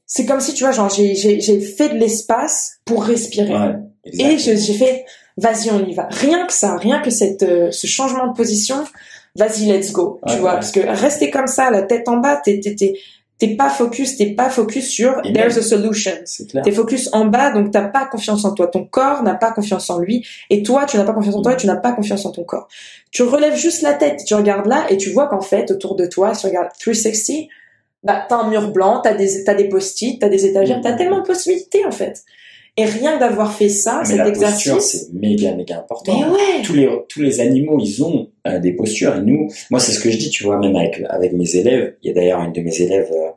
c'est 0.08 0.26
comme 0.26 0.40
si, 0.40 0.56
tu 0.56 0.64
vois, 0.64 0.72
genre, 0.74 0.90
j'ai, 0.90 1.14
j'ai, 1.14 1.40
j'ai 1.40 1.60
fait 1.62 1.90
de 1.90 1.96
l'espace 2.00 2.80
pour 2.86 3.04
respirer. 3.04 3.54
Ouais, 3.54 3.76
Et 4.18 4.38
j'ai 4.38 4.58
fait, 4.74 5.06
vas-y, 5.38 5.70
on 5.72 5.86
y 5.86 5.94
va. 5.94 6.08
Rien 6.10 6.46
que 6.46 6.54
ça, 6.54 6.78
rien 6.78 7.02
que 7.02 7.10
cette, 7.10 7.44
euh, 7.44 7.72
ce 7.72 7.88
changement 7.88 8.28
de 8.28 8.34
position, 8.34 8.84
vas-y, 9.36 9.66
let's 9.68 9.92
go. 9.92 10.20
tu 10.28 10.36
vois, 10.38 10.50
ouais. 10.52 10.56
parce 10.56 10.72
que 10.72 10.80
rester 10.80 11.30
comme 11.30 11.48
ça, 11.48 11.70
la 11.72 11.84
tête 11.84 12.08
en 12.08 12.18
bas, 12.18 12.42
t'es, 12.44 12.60
t'es, 12.60 13.56
pas 13.56 13.70
focus, 13.70 14.18
t'es 14.18 14.32
pas 14.34 14.50
focus 14.50 14.90
sur 14.90 15.20
Et 15.24 15.32
there's 15.32 15.56
même- 15.56 15.64
a 15.64 15.68
solution. 15.68 16.12
T'es 16.64 16.72
focus 16.72 17.10
en 17.14 17.26
bas, 17.26 17.52
donc 17.52 17.72
t'as 17.72 17.88
pas 17.88 18.06
confiance 18.06 18.44
en 18.44 18.54
toi. 18.54 18.68
Ton 18.68 18.84
corps 18.86 19.24
n'a 19.24 19.34
pas 19.36 19.52
confiance 19.52 19.90
en 19.90 20.00
lui, 20.00 20.26
et 20.50 20.62
toi, 20.62 20.86
tu 20.86 20.98
n'as 20.98 21.06
pas 21.06 21.14
confiance 21.14 21.36
en 21.36 21.42
toi, 21.42 21.54
et 21.54 21.58
tu 21.58 21.68
n'as 21.68 21.78
pas 21.78 21.94
confiance 21.94 22.26
en 22.26 22.32
ton 22.32 22.44
corps. 22.44 22.68
Tu 23.12 23.24
relèves 23.24 23.56
juste 23.56 23.82
la 23.82 23.94
tête, 23.94 24.24
tu 24.26 24.34
regardes 24.36 24.66
là, 24.66 24.86
et 24.90 24.98
tu 24.98 25.10
vois 25.12 25.28
qu'en 25.28 25.40
fait, 25.42 25.72
autour 25.72 25.96
de 25.96 26.06
toi, 26.06 26.34
si 26.34 26.42
tu 26.42 26.48
regardes 26.48 26.70
360, 26.80 27.48
bah, 28.04 28.26
t'as 28.28 28.38
un 28.38 28.50
mur 28.50 28.72
blanc, 28.72 29.00
t'as 29.02 29.14
des, 29.14 29.44
t'as 29.46 29.54
des 29.54 29.70
post-it, 29.70 30.20
t'as 30.20 30.30
des 30.30 30.46
étagères, 30.46 30.78
Mhm. 30.78 30.84
t'as 30.84 30.94
tellement 30.94 31.20
de 31.20 31.26
possibilités, 31.26 31.86
en 31.86 31.92
fait. 31.92 32.24
Et 32.80 32.86
rien 32.86 33.16
que 33.16 33.20
d'avoir 33.20 33.52
fait 33.54 33.70
ça, 33.70 34.00
Mais 34.04 34.06
cet 34.10 34.18
la 34.18 34.28
exercice. 34.28 34.72
posture, 34.72 34.82
c'est 34.82 35.14
méga, 35.14 35.54
méga 35.56 35.80
important. 35.80 36.18
Mais 36.20 36.26
ouais! 36.26 36.62
tous 36.64 36.74
les 36.74 36.88
tous 37.10 37.22
les 37.22 37.40
animaux 37.40 37.78
ils 37.80 38.04
ont 38.04 38.30
euh, 38.48 38.60
des 38.60 38.74
postures 38.74 39.16
et 39.18 39.22
nous 39.22 39.50
moi 39.72 39.80
c'est 39.80 39.92
ce 39.92 40.00
que 40.00 40.10
je 40.12 40.18
dis 40.18 40.30
tu 40.30 40.44
vois 40.44 40.58
même 40.58 40.76
avec 40.76 41.02
avec 41.10 41.34
mes 41.34 41.56
élèves 41.56 41.96
il 42.04 42.08
y 42.08 42.12
a 42.12 42.14
d'ailleurs 42.14 42.42
une 42.42 42.54
de 42.54 42.62
mes 42.62 42.82
élèves 42.82 43.10
euh, 43.12 43.30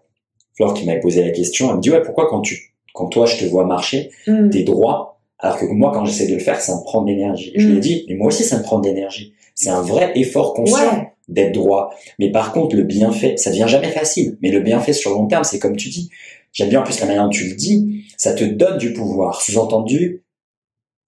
Flore 0.56 0.74
qui 0.74 0.84
m'avait 0.86 1.00
posé 1.00 1.24
la 1.24 1.30
question 1.30 1.70
elle 1.70 1.76
me 1.76 1.80
dit 1.80 1.90
ouais 1.90 2.02
pourquoi 2.02 2.26
quand 2.28 2.40
tu 2.42 2.74
quand 2.94 3.06
toi 3.06 3.24
je 3.26 3.36
te 3.38 3.44
vois 3.44 3.64
marcher 3.64 4.10
Mm. 4.26 4.50
t'es 4.50 4.62
droit 4.64 5.20
alors 5.38 5.58
que 5.58 5.64
moi 5.66 5.90
quand 5.94 6.04
j'essaie 6.04 6.26
de 6.28 6.34
le 6.34 6.40
faire 6.40 6.60
ça 6.60 6.76
me 6.76 6.82
prend 6.84 7.02
de 7.02 7.08
l'énergie 7.10 7.52
je 7.56 7.66
Mm. 7.66 7.70
lui 7.70 7.76
ai 7.78 7.80
dit 7.80 8.04
mais 8.08 8.14
moi 8.16 8.26
aussi 8.28 8.44
ça 8.44 8.58
me 8.58 8.62
prend 8.62 8.78
de 8.80 8.86
l'énergie 8.88 9.32
c'est 9.54 9.70
un 9.70 9.82
vrai 9.82 10.12
effort 10.16 10.52
conscient 10.54 10.76
Ouais. 10.98 11.08
d'être 11.28 11.52
droit 11.52 11.94
mais 12.18 12.30
par 12.30 12.52
contre 12.52 12.76
le 12.76 12.82
bienfait 12.82 13.36
ça 13.36 13.50
devient 13.50 13.66
jamais 13.68 13.90
facile 13.90 14.36
mais 14.42 14.50
le 14.50 14.60
bienfait 14.60 14.92
sur 14.92 15.10
long 15.12 15.26
terme 15.26 15.44
c'est 15.44 15.58
comme 15.58 15.76
tu 15.76 15.88
dis 15.88 16.10
j'aime 16.52 16.68
bien 16.68 16.80
en 16.80 16.84
plus 16.84 17.00
la 17.00 17.06
manière 17.06 17.24
dont 17.24 17.30
tu 17.30 17.48
le 17.48 17.54
dis 17.54 18.04
ça 18.16 18.32
te 18.34 18.44
donne 18.44 18.78
du 18.78 18.92
pouvoir 18.92 19.40
sous-entendu 19.42 20.24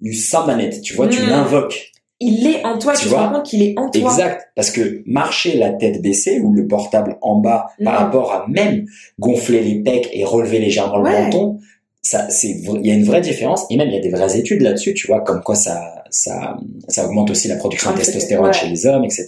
du 0.01 0.17
manette 0.47 0.83
tu 0.83 0.95
vois 0.95 1.09
tu 1.09 1.23
Mm. 1.23 1.29
l'invoques 1.31 1.91
Il 2.21 2.47
est 2.47 2.65
en 2.65 2.79
toi, 2.79 2.93
Tu 2.95 3.01
tu, 3.01 3.05
te 3.07 3.11
vois 3.11 3.27
rends 3.27 3.35
compte 3.35 3.45
qu'il 3.47 3.63
est 3.63 3.75
en 3.79 3.91
toi. 3.91 4.11
Exact, 4.13 4.49
parce 4.55 4.71
que 4.71 5.03
marcher 5.05 5.57
la 5.59 5.71
tête 5.71 6.01
baissée 6.01 6.39
ou 6.41 6.53
le 6.55 6.67
portable 6.69 7.19
en 7.23 7.41
bas 7.41 7.67
par 7.83 7.95
Mm. 7.95 7.97
rapport 8.05 8.33
à 8.33 8.47
même 8.49 8.87
gonfler 9.19 9.61
les 9.63 9.83
pecs 9.83 10.09
et 10.13 10.25
relever 10.25 10.59
légèrement 10.61 10.99
le 10.99 11.05
Ouais. 11.11 11.25
menton, 11.25 11.59
ça 12.03 12.31
c'est 12.31 12.49
il 12.51 12.87
y 12.87 12.91
a 12.91 12.95
une 12.95 13.05
vraie 13.05 13.21
différence 13.21 13.65
et 13.69 13.77
même 13.77 13.89
il 13.89 13.95
y 13.95 13.99
a 13.99 14.01
des 14.01 14.11
vraies 14.11 14.39
études 14.39 14.63
là-dessus, 14.63 14.95
tu 14.95 15.07
vois, 15.09 15.21
comme 15.23 15.43
quoi 15.43 15.57
ça 15.57 16.05
ça 16.11 16.57
ça 16.89 17.05
augmente 17.07 17.31
aussi 17.33 17.49
la 17.49 17.57
production 17.57 17.91
de 17.91 17.97
Ah, 17.97 17.99
testostérone 17.99 18.47
ouais. 18.47 18.53
chez 18.53 18.69
les 18.69 18.87
hommes, 18.87 19.05
etc. 19.05 19.27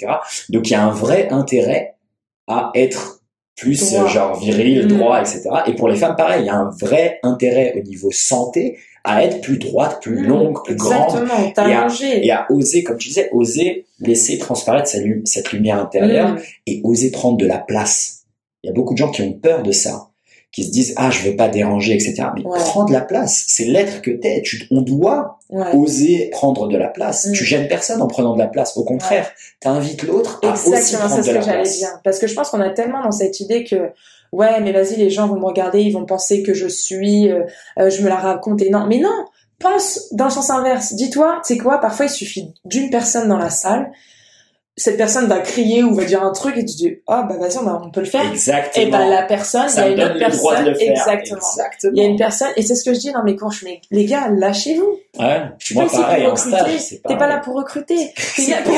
Donc 0.51 0.69
il 0.69 0.73
y 0.73 0.77
a 0.77 0.85
un 0.85 0.93
vrai 0.93 1.29
intérêt 1.31 1.97
à 2.47 2.71
être 2.77 3.16
plus 3.57 3.91
Droit. 3.93 4.05
euh, 4.05 4.09
genre 4.09 4.39
viril, 4.39 4.85
Mm. 4.85 4.89
droit, 4.89 5.21
etc. 5.21 5.43
Et 5.67 5.75
pour 5.75 5.89
les 5.89 5.97
femmes, 5.97 6.15
pareil, 6.17 6.43
il 6.43 6.47
y 6.47 6.51
a 6.51 6.57
un 6.57 6.71
vrai 6.81 7.19
intérêt 7.23 7.75
au 7.77 7.83
niveau 7.83 8.11
santé 8.13 8.77
à 9.05 9.23
être 9.25 9.41
plus 9.41 9.59
droite, 9.59 9.99
plus 10.03 10.23
Mm. 10.23 10.27
longue, 10.29 10.65
plus 10.65 10.75
grande, 10.77 11.15
Exactement, 11.21 11.53
t'as 11.55 11.69
Et 11.69 11.73
à- 11.75 11.87
et 12.25 12.31
à 12.31 12.47
oser, 12.51 12.83
comme 12.83 12.99
tu 12.99 13.09
disais, 13.09 13.29
oser 13.33 13.87
laisser 14.01 14.37
transparaître 14.39 14.91
cette 15.25 15.53
lumière 15.53 15.79
intérieure 15.79 16.35
Mm. 16.35 16.39
et 16.67 16.81
oser 16.85 17.11
prendre 17.11 17.39
de 17.39 17.47
la 17.47 17.59
place. 17.59 18.25
Il 18.63 18.67
y 18.67 18.71
a 18.71 18.75
beaucoup 18.75 18.93
de 18.95 18.99
gens 18.99 19.11
qui 19.11 19.23
ont 19.23 19.33
peur 19.33 19.63
de 19.63 19.73
ça, 19.73 20.09
qui 20.57 20.65
se 20.65 20.71
disent 20.71 20.95
ah 20.97 21.11
je 21.11 21.21
veux 21.29 21.37
pas 21.37 21.49
déranger, 21.49 21.93
etc. 21.93 22.15
Mais 22.35 22.43
Ouais. 22.47 22.59
prends 22.59 22.87
de 22.87 22.93
la 22.93 23.03
place, 23.03 23.45
c'est 23.47 23.67
l'être 23.67 24.01
que 24.01 24.11
t'es. 24.11 24.41
Tu, 24.43 24.67
on 24.71 24.81
doit 24.81 25.39
Ouais. 25.51 25.67
oser 25.75 26.31
prendre 26.33 26.67
de 26.67 26.77
la 26.79 26.89
place. 26.89 27.27
Mm. 27.27 27.33
Tu 27.33 27.45
gênes 27.45 27.69
personne 27.69 28.01
en 28.01 28.07
prenant 28.09 28.33
de 28.33 28.39
la 28.39 28.47
place. 28.49 28.77
Au 28.79 28.83
contraire, 28.85 29.31
t'invites 29.61 30.03
l'autre 30.03 30.41
à 30.43 30.55
aussi 30.55 30.69
Exactement, 30.71 31.01
prendre 31.09 31.15
c'est 31.15 31.21
de 31.21 31.27
ce 31.27 31.33
la 31.33 31.39
que 31.41 31.45
j'allais 31.45 31.63
place. 31.63 31.77
dire. 31.79 32.01
Parce 32.03 32.19
que 32.19 32.27
je 32.27 32.35
pense 32.35 32.49
qu'on 32.49 32.61
a 32.61 32.71
tellement 32.71 33.03
dans 33.05 33.13
cette 33.13 33.39
idée 33.41 33.63
que, 33.65 33.91
ouais, 34.33 34.61
mais 34.63 34.73
vas-y, 34.73 34.97
les 34.97 35.11
gens 35.11 35.29
vont 35.29 35.39
me 35.39 35.45
regarder, 35.45 35.83
ils 35.83 35.93
vont 35.93 36.07
penser 36.07 36.43
que 36.43 36.55
je 36.55 36.67
suis, 36.67 37.31
euh, 37.31 37.43
euh, 37.79 37.91
je 37.91 38.03
me 38.03 38.09
la 38.09 38.17
raconte 38.17 38.63
et 38.63 38.71
non. 38.71 38.87
Mais 38.89 38.99
non, 38.99 39.13
pense 39.61 40.09
dans 40.13 40.25
le 40.25 40.31
sens 40.31 40.49
inverse. 40.51 40.95
Dis-toi, 40.95 41.41
tu 41.47 41.53
sais 41.55 41.59
quoi, 41.61 41.79
parfois 41.83 42.07
il 42.07 42.11
suffit 42.11 42.55
d'une 42.65 42.89
personne 42.91 43.29
dans 43.29 43.39
la 43.39 43.51
salle, 43.51 43.91
cette 44.77 44.99
personne 44.99 45.27
va 45.27 45.39
crier 45.39 45.83
ou 45.83 45.95
va 45.95 46.05
dire 46.05 46.23
un 46.23 46.33
truc 46.33 46.57
et 46.59 46.65
tu 46.65 46.77
dis, 46.77 46.97
ah 47.07 47.27
bah 47.29 47.37
vas-y, 47.39 47.57
on, 47.59 47.91
peut 47.91 48.01
le 48.01 48.07
faire. 48.07 48.31
Exactement. 48.31 48.87
Et 48.87 48.91
bah 48.91 49.07
la 49.07 49.23
personne, 49.23 49.67
il 49.71 49.79
y 49.79 49.81
a 49.81 49.89
une 49.89 50.03
autre 50.03 50.19
personne, 50.19 50.75
exactement. 50.79 51.41
Exactement. 51.41 51.93
Il 51.95 52.03
y 52.03 52.05
a 52.05 52.09
une 52.09 52.19
personne, 52.19 52.49
et 52.57 52.63
c'est 52.63 52.75
ce 52.75 52.85
que 52.85 52.93
je 52.93 53.01
dis 53.01 53.13
dans 53.13 53.23
mes 53.25 53.37
cours, 53.37 53.53
je 53.53 53.65
mets, 53.65 53.81
les 53.91 54.05
gars, 54.05 54.29
lâchez-vous. 54.29 54.99
Ouais. 55.19 55.43
Je 55.59 55.67
suis 55.67 55.75
Moi 55.75 55.87
pas 55.87 56.03
pareil 56.03 56.27
en 56.27 56.37
stage, 56.37 57.01
T'es 57.07 57.17
pas 57.17 57.27
là 57.27 57.39
pour 57.39 57.55
recruter. 57.55 58.13
T'es 58.37 58.51
là 58.51 58.59
pour. 58.63 58.75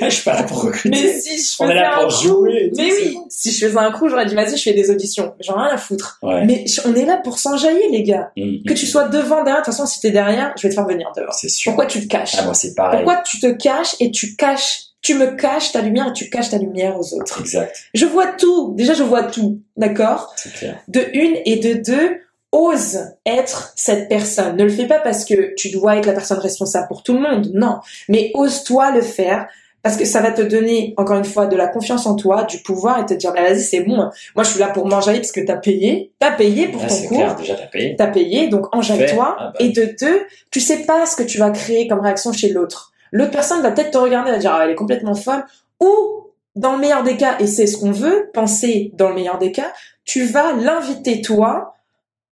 Je 0.00 0.08
suis 0.10 0.22
pas 0.22 0.34
là 0.34 0.42
pour 0.42 0.62
recruter. 0.62 0.90
Mais 0.90 1.18
si 1.18 1.38
je 1.38 1.62
On 1.62 1.66
est 1.66 1.68
faisais 1.70 1.80
là 1.80 1.96
un 1.96 2.02
pour 2.02 2.08
crew, 2.12 2.22
jouer 2.22 2.70
tout, 2.70 2.82
mais 2.82 2.90
oui, 2.92 3.18
si 3.30 3.50
je 3.52 3.66
faisais 3.66 3.78
un 3.78 3.90
crew, 3.90 4.08
j'aurais 4.08 4.26
dit 4.26 4.34
vas-y, 4.34 4.56
je 4.56 4.62
fais 4.62 4.74
des 4.74 4.90
auditions. 4.90 5.34
J'en 5.40 5.56
ai 5.56 5.62
rien 5.64 5.74
à 5.74 5.78
foutre. 5.78 6.18
Ouais. 6.22 6.44
Mais 6.44 6.64
on 6.84 6.94
est 6.94 7.06
là 7.06 7.16
pour 7.16 7.38
s'enjailler, 7.38 7.88
les 7.90 8.02
gars. 8.02 8.30
Mm, 8.36 8.64
Que 8.66 8.72
mm, 8.72 8.76
tu 8.76 8.86
sois 8.86 9.08
devant, 9.08 9.42
derrière, 9.44 9.62
de 9.62 9.64
toute 9.64 9.74
façon, 9.74 9.86
si 9.86 10.00
t'es 10.00 10.10
derrière, 10.10 10.52
je 10.56 10.62
vais 10.62 10.68
te 10.68 10.74
faire 10.74 10.86
venir 10.86 11.10
devant. 11.16 11.32
C'est 11.32 11.48
sûr. 11.48 11.72
Pourquoi 11.72 11.86
tu 11.86 12.06
te 12.06 12.08
caches 12.08 12.36
Ah 12.38 12.44
moi 12.44 12.54
c'est 12.54 12.74
pareil. 12.74 13.02
Pourquoi 13.02 13.22
tu 13.22 13.40
te 13.40 13.50
caches 13.50 13.96
et 14.00 14.10
tu 14.10 14.36
caches, 14.36 14.87
tu 15.00 15.14
me 15.14 15.36
caches 15.36 15.72
ta 15.72 15.80
lumière 15.80 16.08
et 16.08 16.12
tu 16.12 16.28
caches 16.28 16.50
ta 16.50 16.58
lumière 16.58 16.98
aux 16.98 17.14
autres 17.14 17.40
Exact. 17.40 17.74
Je 17.94 18.06
vois 18.06 18.26
tout. 18.26 18.74
Déjà, 18.76 18.94
je 18.94 19.02
vois 19.02 19.22
tout. 19.22 19.60
D'accord? 19.76 20.34
C'est 20.36 20.52
clair. 20.52 20.78
De 20.88 21.00
une 21.14 21.36
et 21.44 21.56
de 21.56 21.74
deux, 21.74 22.18
ose 22.52 22.98
être 23.26 23.72
cette 23.76 24.08
personne. 24.08 24.56
Ne 24.56 24.64
le 24.64 24.70
fais 24.70 24.86
pas 24.86 24.98
parce 24.98 25.24
que 25.24 25.54
tu 25.54 25.70
dois 25.70 25.96
être 25.96 26.06
la 26.06 26.14
personne 26.14 26.38
responsable 26.38 26.88
pour 26.88 27.02
tout 27.02 27.14
le 27.14 27.20
monde. 27.20 27.50
Non. 27.54 27.78
Mais 28.08 28.30
ose-toi 28.34 28.90
le 28.92 29.02
faire. 29.02 29.46
Parce 29.80 29.96
que 29.96 30.04
ça 30.04 30.20
va 30.20 30.32
te 30.32 30.42
donner, 30.42 30.92
encore 30.96 31.16
une 31.16 31.24
fois, 31.24 31.46
de 31.46 31.54
la 31.54 31.68
confiance 31.68 32.04
en 32.04 32.16
toi, 32.16 32.42
du 32.42 32.58
pouvoir 32.58 33.00
et 33.00 33.06
te 33.06 33.14
dire, 33.14 33.32
bah, 33.32 33.42
vas-y, 33.42 33.60
c'est 33.62 33.80
bon. 33.80 33.96
Moi, 34.34 34.42
je 34.42 34.50
suis 34.50 34.58
là 34.58 34.68
pour 34.68 34.86
m'enjailler 34.88 35.20
parce 35.20 35.30
que 35.30 35.40
t'as 35.40 35.56
payé. 35.56 36.12
T'as 36.18 36.32
payé 36.32 36.66
pour 36.68 36.82
ton 36.82 36.88
c'est 36.88 37.06
cours. 37.06 37.18
clair, 37.18 37.36
déjà 37.36 37.54
t'as 37.54 37.66
payé. 37.66 37.94
T'as 37.96 38.08
payé, 38.08 38.48
donc 38.48 38.74
enjaille-toi. 38.74 39.36
Ah, 39.38 39.52
bah. 39.52 39.64
Et 39.64 39.68
de 39.68 39.94
deux, 39.98 40.26
tu 40.50 40.60
sais 40.60 40.78
pas 40.78 41.06
ce 41.06 41.14
que 41.14 41.22
tu 41.22 41.38
vas 41.38 41.50
créer 41.50 41.86
comme 41.86 42.00
réaction 42.00 42.32
chez 42.32 42.48
l'autre. 42.48 42.87
L'autre 43.12 43.30
personne 43.30 43.62
va 43.62 43.70
peut-être 43.70 43.90
te 43.92 43.98
regarder 43.98 44.30
et 44.30 44.32
va 44.34 44.38
dire, 44.38 44.52
ah, 44.54 44.64
elle 44.64 44.70
est 44.70 44.74
complètement 44.74 45.14
folle. 45.14 45.44
Ou, 45.80 46.26
dans 46.56 46.72
le 46.74 46.78
meilleur 46.78 47.02
des 47.02 47.16
cas, 47.16 47.36
et 47.38 47.46
c'est 47.46 47.66
ce 47.66 47.76
qu'on 47.76 47.92
veut, 47.92 48.30
penser 48.34 48.90
dans 48.94 49.08
le 49.10 49.14
meilleur 49.14 49.38
des 49.38 49.52
cas, 49.52 49.72
tu 50.04 50.24
vas 50.24 50.52
l'inviter, 50.54 51.20
toi, 51.22 51.74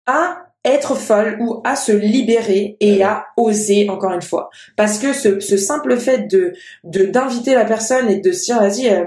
à 0.07 0.47
être 0.65 0.95
folle 0.95 1.39
ou 1.41 1.63
à 1.65 1.75
se 1.75 1.93
libérer 1.93 2.77
et 2.81 2.97
Ouais. 2.99 3.03
à 3.03 3.27
oser 3.39 3.89
encore 3.89 4.13
une 4.13 4.21
fois 4.21 4.51
parce 4.77 4.99
que 4.99 5.15
ce, 5.15 5.41
ce 5.41 5.57
simple 5.57 5.97
fait 5.97 6.29
de 6.31 6.53
de 6.85 7.07
d'inviter 7.07 7.55
la 7.55 7.65
personne 7.65 8.11
et 8.11 8.17
de 8.21 8.31
se 8.31 8.45
dire 8.45 8.61
vas-y 8.61 8.91
euh, 8.91 9.07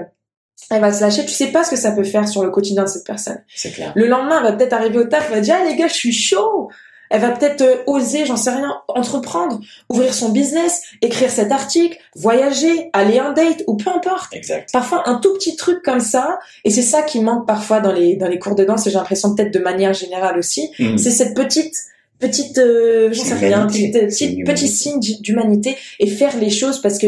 elle 0.70 0.80
va 0.80 0.92
se 0.92 1.00
lâcher 1.00 1.22
tu 1.24 1.30
sais 1.30 1.52
pas 1.52 1.62
ce 1.62 1.70
que 1.70 1.76
ça 1.76 1.92
peut 1.92 2.02
faire 2.02 2.26
sur 2.26 2.42
le 2.42 2.50
quotidien 2.50 2.82
de 2.82 2.88
cette 2.88 3.06
personne 3.06 3.40
C'est 3.54 3.70
clair. 3.70 3.92
le 3.94 4.08
lendemain, 4.08 4.38
elle 4.38 4.50
va 4.50 4.52
peut-être 4.54 4.72
arriver 4.72 4.98
au 4.98 5.04
taf, 5.04 5.28
elle 5.28 5.34
va 5.36 5.40
dire, 5.42 5.54
ah 5.60 5.64
les 5.64 5.76
gars, 5.76 5.86
je 5.86 5.94
suis 5.94 6.12
chaud. 6.12 6.70
Elle 7.10 7.20
va 7.20 7.30
peut-être 7.30 7.62
euh, 7.62 7.76
oser, 7.86 8.26
j'en 8.26 8.36
sais 8.36 8.50
rien, 8.50 8.74
entreprendre, 8.88 9.60
ouvrir 9.88 10.12
son 10.14 10.30
business, 10.30 10.82
écrire 11.02 11.30
cet 11.30 11.52
article, 11.52 11.98
voyager, 12.16 12.90
aller 12.92 13.20
en 13.20 13.32
date 13.32 13.62
ou 13.66 13.76
peu 13.76 13.90
importe. 13.90 14.34
Exact. 14.34 14.70
Parfois 14.72 15.08
un 15.08 15.16
tout 15.16 15.34
petit 15.34 15.56
truc 15.56 15.82
comme 15.82 16.00
ça, 16.00 16.38
et 16.64 16.70
c'est 16.70 16.82
ça 16.82 17.02
qui 17.02 17.20
manque 17.20 17.46
parfois 17.46 17.80
dans 17.80 17.92
les 17.92 18.16
dans 18.16 18.28
les 18.28 18.38
cours 18.38 18.54
de 18.54 18.64
danse. 18.64 18.86
et 18.86 18.90
J'ai 18.90 18.96
l'impression 18.98 19.34
peut-être 19.34 19.52
de 19.52 19.58
manière 19.60 19.92
générale 19.92 20.38
aussi, 20.38 20.70
Mm. 20.78 20.98
c'est 20.98 21.10
cette 21.10 21.34
petite 21.34 21.74
petite, 22.20 22.58
euh, 22.58 23.12
j'en 23.12 23.24
sais 23.24 23.34
rien, 23.34 23.66
petite, 23.66 23.92
petite, 23.92 24.46
petit 24.46 24.68
signe 24.68 25.00
d'humanité 25.20 25.76
et 25.98 26.06
faire 26.06 26.36
les 26.38 26.48
choses 26.50 26.80
parce 26.80 26.98
que 26.98 27.06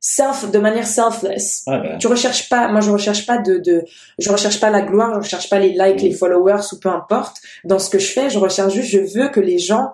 self, 0.00 0.50
de 0.50 0.58
manière 0.58 0.86
selfless. 0.86 1.64
Ouais, 1.66 1.78
bah, 1.78 1.96
Tu 1.98 2.06
recherches 2.06 2.48
pas, 2.48 2.68
moi 2.68 2.80
je 2.80 2.90
recherche 2.90 3.26
pas 3.26 3.38
de, 3.38 3.58
de, 3.58 3.84
je 4.18 4.30
recherche 4.30 4.58
pas 4.58 4.70
la 4.70 4.80
gloire, 4.80 5.12
je 5.14 5.18
recherche 5.18 5.48
pas 5.50 5.58
les 5.58 5.70
likes, 5.70 6.02
Mm. 6.02 6.06
les 6.06 6.12
followers 6.12 6.62
ou 6.72 6.76
peu 6.78 6.88
importe. 6.88 7.36
Dans 7.64 7.78
ce 7.78 7.90
que 7.90 7.98
je 7.98 8.06
fais, 8.10 8.30
je 8.30 8.38
recherche 8.38 8.72
juste, 8.72 8.88
je 8.90 8.98
veux 9.18 9.28
que 9.28 9.40
les 9.40 9.58
gens, 9.58 9.92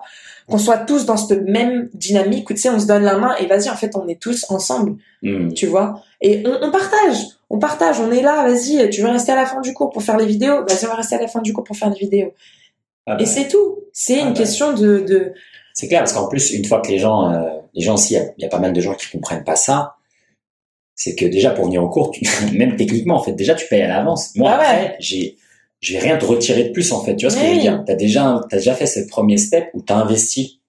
qu'on 0.49 0.57
soit 0.57 0.77
tous 0.77 1.05
dans 1.05 1.17
cette 1.17 1.41
même 1.43 1.89
dynamique 1.93 2.49
où 2.49 2.53
tu 2.53 2.61
sais, 2.61 2.69
on 2.69 2.79
se 2.79 2.87
donne 2.87 3.03
la 3.03 3.17
main 3.17 3.35
et 3.35 3.47
vas-y, 3.47 3.69
en 3.69 3.75
fait, 3.75 3.91
on 3.97 4.07
est 4.07 4.19
tous 4.19 4.45
ensemble, 4.49 4.95
hmm. 5.21 5.51
tu 5.53 5.67
vois? 5.67 6.01
Et 6.21 6.41
on, 6.45 6.67
on 6.67 6.71
partage, 6.71 7.17
on 7.49 7.59
partage, 7.59 7.99
on 7.99 8.09
est 8.11 8.21
là, 8.21 8.43
vas-y, 8.47 8.89
tu 8.89 9.01
veux 9.01 9.09
rester 9.09 9.33
à 9.33 9.35
la 9.35 9.45
fin 9.45 9.59
du 9.59 9.73
cours 9.73 9.89
pour 9.89 10.03
faire 10.03 10.15
les 10.17 10.25
vidéos, 10.25 10.63
vas-y, 10.65 10.85
on 10.85 10.89
va 10.89 10.95
rester 10.95 11.15
à 11.15 11.21
la 11.21 11.27
fin 11.27 11.41
du 11.41 11.51
cours 11.51 11.65
pour 11.65 11.75
faire 11.75 11.89
les 11.89 11.99
vidéos. 11.99 12.33
Ah, 13.05 13.17
Et 13.19 13.25
c'est 13.25 13.49
tout. 13.49 13.79
C'est 13.91 14.19
Ah 14.19 14.21
une 14.21 14.27
bah. 14.29 14.39
question 14.39 14.71
de, 14.73 14.99
de, 14.99 15.33
C'est 15.73 15.89
clair, 15.89 15.99
parce 15.99 16.13
qu'en 16.13 16.27
plus, 16.29 16.51
une 16.51 16.63
fois 16.63 16.79
que 16.81 16.89
les 16.91 16.97
gens, 16.99 17.29
euh, 17.31 17.41
les 17.73 17.83
gens 17.83 17.95
aussi, 17.95 18.13
il 18.15 18.33
y 18.37 18.43
y, 18.43 18.45
a 18.45 18.49
pas 18.49 18.59
mal 18.59 18.71
de 18.71 18.79
gens 18.81 18.93
qui 18.93 19.09
comprennent 19.11 19.43
pas 19.43 19.55
ça, 19.57 19.96
c'est 20.97 21.15
que 21.15 21.25
déjà 21.25 21.51
pour 21.51 21.63
venir 21.65 21.81
au 21.81 21.89
cours, 21.89 22.11
tu, 22.11 22.25
même 22.57 22.75
techniquement, 22.75 23.15
en 23.15 23.23
fait, 23.23 23.31
déjà 23.31 23.55
tu 23.55 23.65
payes 23.69 23.83
à 23.83 23.87
l'avance. 23.87 24.35
Moi, 24.35 24.51
Ah 24.53 24.59
ouais. 24.59 24.65
après, 24.65 24.95
j'ai, 24.99 25.37
je 25.79 25.93
vais 25.93 25.99
rien 25.99 26.17
te 26.17 26.25
retirer 26.25 26.65
de 26.65 26.69
plus, 26.73 26.91
en 26.91 27.01
fait. 27.05 27.15
Tu 27.15 27.25
vois 27.25 27.33
ce 27.33 27.39
que 27.39 27.47
je 27.47 27.53
veux 27.53 27.61
dire? 27.61 27.83
T'as 27.87 27.95
déjà, 27.95 28.41
t'as 28.49 28.57
déjà 28.57 28.73
fait 28.73 28.87
ce 28.87 28.99
premier 29.07 29.37
step 29.37 29.69
où 29.73 29.81
t'as 29.81 29.95
investi 29.95 30.59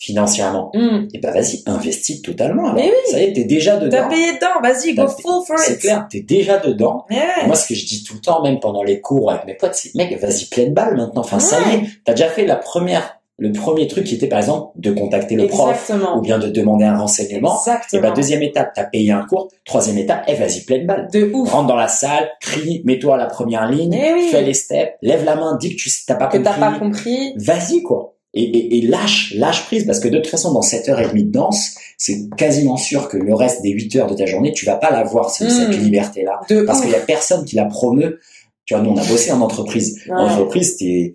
financièrement. 0.00 0.70
Hmm. 0.74 1.08
Et 1.12 1.18
bah 1.18 1.32
vas-y, 1.32 1.62
investis 1.66 2.22
totalement. 2.22 2.64
Alors. 2.66 2.74
Mais 2.76 2.84
oui. 2.90 3.10
Ça 3.12 3.18
y 3.20 3.24
est, 3.24 3.32
t'es 3.32 3.44
déjà 3.44 3.76
T'as 3.78 3.86
dedans. 3.86 4.08
payé 4.08 4.32
dedans, 4.34 4.60
vas-y, 4.62 4.94
go 4.94 5.02
T'as- 5.02 5.08
full 5.08 5.44
for 5.44 5.58
C'est 5.58 5.72
it. 5.74 5.78
clair, 5.80 6.06
t'es 6.08 6.20
déjà 6.20 6.58
dedans. 6.58 7.04
Ouais. 7.10 7.46
Moi, 7.46 7.56
ce 7.56 7.66
que 7.66 7.74
je 7.74 7.84
dis 7.84 8.04
tout 8.04 8.14
le 8.14 8.20
temps, 8.20 8.40
même 8.42 8.60
pendant 8.60 8.84
les 8.84 9.00
cours 9.00 9.30
avec 9.32 9.44
mes 9.46 9.54
potes, 9.54 9.74
c'est 9.74 9.92
mec, 9.96 10.16
vas-y, 10.20 10.44
pleine 10.46 10.72
balle 10.72 10.96
maintenant. 10.96 11.22
Enfin, 11.22 11.40
ça 11.40 11.56
y 11.72 11.74
est, 11.74 11.80
t'as 12.04 12.12
déjà 12.12 12.28
fait 12.28 12.46
la 12.46 12.54
première, 12.56 13.17
le 13.40 13.52
premier 13.52 13.86
truc 13.86 14.04
qui 14.04 14.16
était 14.16 14.26
par 14.26 14.40
exemple 14.40 14.72
de 14.76 14.90
contacter 14.90 15.36
le 15.36 15.46
prof 15.46 15.70
Exactement. 15.70 16.18
ou 16.18 16.22
bien 16.22 16.38
de 16.40 16.48
demander 16.48 16.84
un 16.84 16.98
renseignement. 16.98 17.52
Et 17.54 17.70
Exactement. 17.70 18.02
bah 18.02 18.10
deuxième 18.10 18.42
étape, 18.42 18.72
t'as 18.74 18.84
payé 18.84 19.12
un 19.12 19.24
cours. 19.24 19.48
Troisième 19.64 19.96
étape, 19.98 20.24
eh 20.26 20.34
vas-y, 20.34 20.62
pleine 20.62 20.86
balle. 20.86 21.08
de 21.12 21.30
ouf. 21.32 21.50
Rentre 21.52 21.68
dans 21.68 21.76
la 21.76 21.86
salle, 21.88 22.28
crie, 22.40 22.82
mets-toi 22.84 23.14
à 23.14 23.18
la 23.18 23.26
première 23.26 23.70
ligne, 23.70 23.94
Eh 23.94 24.12
oui. 24.14 24.28
fais 24.30 24.42
les 24.42 24.54
steps, 24.54 24.94
lève 25.02 25.24
la 25.24 25.36
main, 25.36 25.56
dis 25.60 25.70
que 25.70 25.80
tu 25.80 25.88
t'as 26.06 26.16
pas 26.16 26.26
Que 26.26 26.38
compris. 26.38 26.52
t'as 26.52 26.70
pas 26.72 26.78
compris. 26.78 27.32
Vas-y 27.36 27.82
quoi. 27.82 28.14
Et, 28.34 28.42
et, 28.42 28.78
et 28.78 28.82
lâche, 28.82 29.32
lâche 29.36 29.64
prise 29.66 29.86
parce 29.86 30.00
que 30.00 30.08
de 30.08 30.16
toute 30.18 30.26
façon 30.26 30.52
dans 30.52 30.60
cette 30.62 30.88
heure 30.88 31.00
et 31.00 31.06
demie 31.08 31.24
de 31.24 31.30
danse, 31.30 31.74
c'est 31.96 32.28
quasiment 32.36 32.76
sûr 32.76 33.08
que 33.08 33.16
le 33.16 33.34
reste 33.34 33.62
des 33.62 33.70
8 33.70 33.96
heures 33.96 34.06
de 34.06 34.14
ta 34.14 34.26
journée, 34.26 34.52
tu 34.52 34.66
vas 34.66 34.76
pas 34.76 34.90
l'avoir 34.90 35.30
cette, 35.30 35.48
Mm. 35.48 35.50
cette 35.72 35.78
liberté 35.80 36.24
là 36.24 36.40
De 36.50 36.62
parce 36.62 36.80
qu'il 36.82 36.90
y 36.90 36.94
a 36.94 37.00
personne 37.00 37.44
qui 37.44 37.54
la 37.56 37.64
promeut. 37.66 38.18
Tu 38.66 38.74
vois, 38.74 38.82
nous 38.82 38.90
on 38.90 38.96
a 38.98 39.04
bossé 39.04 39.32
en 39.32 39.40
entreprise. 39.40 39.98
En 40.10 40.26
Ouais. 40.26 40.32
entreprise, 40.32 40.76
t'es 40.76 41.14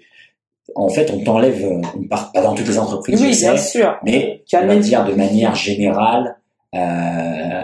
en 0.76 0.90
fait 0.90 1.12
on 1.12 1.24
t'enlève 1.24 1.64
euh, 1.64 1.82
une 1.96 2.08
part 2.08 2.32
pas 2.32 2.42
dans 2.42 2.54
toutes 2.54 2.68
les 2.68 2.80
entreprises, 2.80 3.22
Oui, 3.22 3.36
bien 3.36 3.58
sûr. 3.58 3.98
mais 4.04 4.44
Tu 4.48 4.56
on 4.56 4.68
va 4.68 4.76
dire 4.76 5.06
de 5.06 5.14
manière 5.14 5.56
générale, 5.56 6.38
euh, 6.76 7.64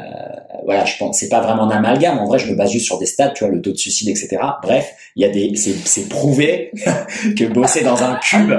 voilà, 0.65 0.85
je 0.85 0.97
pense, 0.97 1.17
c'est 1.17 1.29
pas 1.29 1.41
vraiment 1.41 1.63
un 1.63 1.71
amalgame. 1.71 2.19
En 2.19 2.25
vrai, 2.25 2.37
je 2.37 2.51
me 2.51 2.55
base 2.55 2.69
juste 2.69 2.85
sur 2.85 2.99
des 2.99 3.07
stats, 3.07 3.29
tu 3.29 3.43
vois, 3.43 3.51
le 3.51 3.59
taux 3.59 3.71
de 3.71 3.77
suicide, 3.77 4.09
etc. 4.09 4.37
Bref, 4.61 4.93
il 5.15 5.23
y 5.23 5.25
a 5.25 5.29
des, 5.29 5.55
c'est, 5.55 6.07
prouvé 6.07 6.71
que 7.37 7.45
bosser 7.45 7.83
dans 7.83 8.03
un 8.03 8.15
cube, 8.17 8.53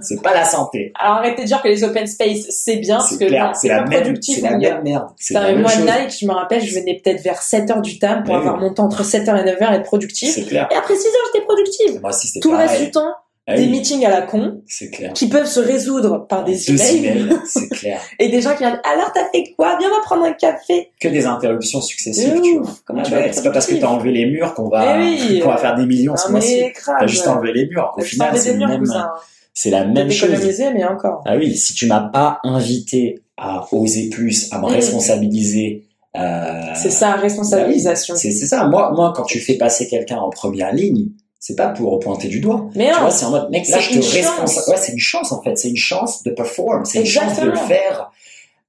c'est 0.00 0.20
pas 0.22 0.34
la 0.34 0.44
santé. 0.44 0.92
Alors 0.98 1.18
arrêtez 1.18 1.42
de 1.42 1.46
dire 1.46 1.62
que 1.62 1.68
les 1.68 1.84
open 1.84 2.06
space 2.06 2.46
c'est 2.50 2.76
bien 2.78 2.96
parce 2.96 3.10
C'est 3.10 3.18
que 3.18 3.28
c'est 3.28 3.68
la 3.68 3.84
même, 3.84 4.16
c'est 4.20 4.40
la 4.40 4.58
même 4.58 4.82
merde. 4.82 5.06
C'est 5.18 5.34
la 5.34 5.52
même 5.52 5.60
moi, 5.60 5.70
chose. 5.70 5.84
Nike, 5.84 6.16
je 6.20 6.26
me 6.26 6.32
rappelle, 6.32 6.62
je 6.62 6.74
venais 6.74 7.00
peut-être 7.02 7.22
vers 7.22 7.40
7h 7.40 7.80
du 7.80 8.00
tam 8.00 8.24
pour 8.24 8.34
avoir 8.34 8.58
mon 8.58 8.74
temps 8.74 8.86
entre 8.86 9.04
7h 9.04 9.28
et 9.40 9.48
9h 9.48 9.72
et 9.72 9.76
être 9.76 9.84
productif. 9.84 10.30
C'est 10.30 10.42
clair. 10.42 10.68
Et 10.72 10.74
après 10.74 10.94
6h, 10.94 11.06
j'étais 11.32 11.44
productive. 11.44 12.00
Moi 12.00 12.10
aussi, 12.10 12.26
c'était 12.26 12.40
Tout 12.40 12.50
le 12.50 12.58
reste 12.58 12.82
du 12.82 12.90
temps, 12.90 13.12
Ah 13.46 13.56
des 13.56 13.66
meetings 13.66 14.04
à 14.06 14.08
la 14.10 14.22
con 14.22 14.62
c'est 14.68 14.88
clair. 14.90 15.12
qui 15.14 15.28
peuvent 15.28 15.46
se 15.48 15.58
résoudre 15.58 16.26
par 16.28 16.44
des 16.44 16.52
Deux 16.54 16.74
emails. 16.94 17.06
emails, 17.06 17.36
c'est 17.44 17.68
clair. 17.70 18.00
Et 18.20 18.28
des 18.28 18.40
gens 18.40 18.52
qui 18.52 18.58
viennent, 18.58 18.80
alors 18.84 19.10
t'as 19.12 19.28
fait 19.34 19.52
quoi? 19.56 19.76
Viens, 19.80 19.88
on 19.90 19.96
va 19.96 20.00
prendre 20.02 20.22
un 20.22 20.32
café. 20.32 20.90
Que 21.00 21.08
des 21.08 21.26
interruptions 21.26 21.80
successives, 21.80 22.40
tu 22.40 22.58
vois. 22.58 22.70
Comment 22.84 23.00
Ah 23.02 23.04
tu 23.04 23.10
vas 23.10 23.16
ouais, 23.18 23.26
être 23.26 23.34
c'est 23.34 23.42
pas 23.42 23.50
parce 23.50 23.66
que 23.66 23.74
t'as 23.74 23.88
enlevé 23.88 24.12
les 24.12 24.26
murs 24.26 24.54
qu'on 24.54 24.68
va, 24.68 24.96
Eh 25.00 25.02
oui. 25.02 25.40
qu'on 25.40 25.48
va 25.48 25.56
faire 25.56 25.74
des 25.74 25.86
millions 25.86 26.16
ce 26.16 26.30
mois-ci. 26.30 26.62
T'as 26.86 27.06
juste 27.08 27.26
enlevé 27.26 27.52
les 27.52 27.66
murs. 27.66 27.92
Au 27.96 28.00
final, 28.00 28.38
c'est 28.38 28.56
même, 28.56 28.84
c'est 29.52 29.70
la 29.70 29.84
même 29.86 30.10
chose. 30.12 30.30
mais 30.72 30.84
encore. 30.84 31.22
Ah 31.26 31.36
oui, 31.36 31.56
si 31.56 31.74
tu 31.74 31.86
m'as 31.86 32.00
pas 32.08 32.38
invité 32.44 33.22
à 33.36 33.66
oser 33.72 34.08
plus, 34.08 34.52
à 34.52 34.58
me 34.58 34.66
Mm. 34.68 34.74
responsabiliser, 34.74 35.84
euh, 36.16 36.60
C'est 36.74 36.90
ça, 36.90 37.14
responsabilisation. 37.14 38.14
c'est 38.14 38.30
c'est 38.30 38.46
ça. 38.46 38.66
Moi, 38.68 38.92
moi, 38.94 39.12
quand 39.16 39.24
tu 39.24 39.40
fais 39.40 39.54
passer 39.54 39.88
quelqu'un 39.88 40.18
en 40.18 40.30
première 40.30 40.72
ligne, 40.72 41.08
c'est 41.44 41.56
pas 41.56 41.66
pour 41.70 41.98
pointer 41.98 42.28
du 42.28 42.38
doigt. 42.38 42.68
Mais 42.76 42.92
Tu 42.92 43.00
vois, 43.00 43.10
c'est 43.10 43.24
en 43.24 43.30
mode, 43.30 43.50
mec, 43.50 43.66
là, 43.68 43.80
je 43.80 43.88
te 43.98 44.00
chance. 44.00 44.64
Ouais, 44.68 44.76
c'est 44.76 44.92
une 44.92 45.00
chance, 45.00 45.32
en 45.32 45.42
fait. 45.42 45.56
C'est 45.56 45.70
une 45.70 45.76
chance 45.76 46.22
de 46.22 46.30
perform. 46.30 46.84
C'est 46.84 47.00
une 47.00 47.06
chance 47.06 47.40
de 47.40 47.46
le 47.46 47.56
faire 47.56 48.12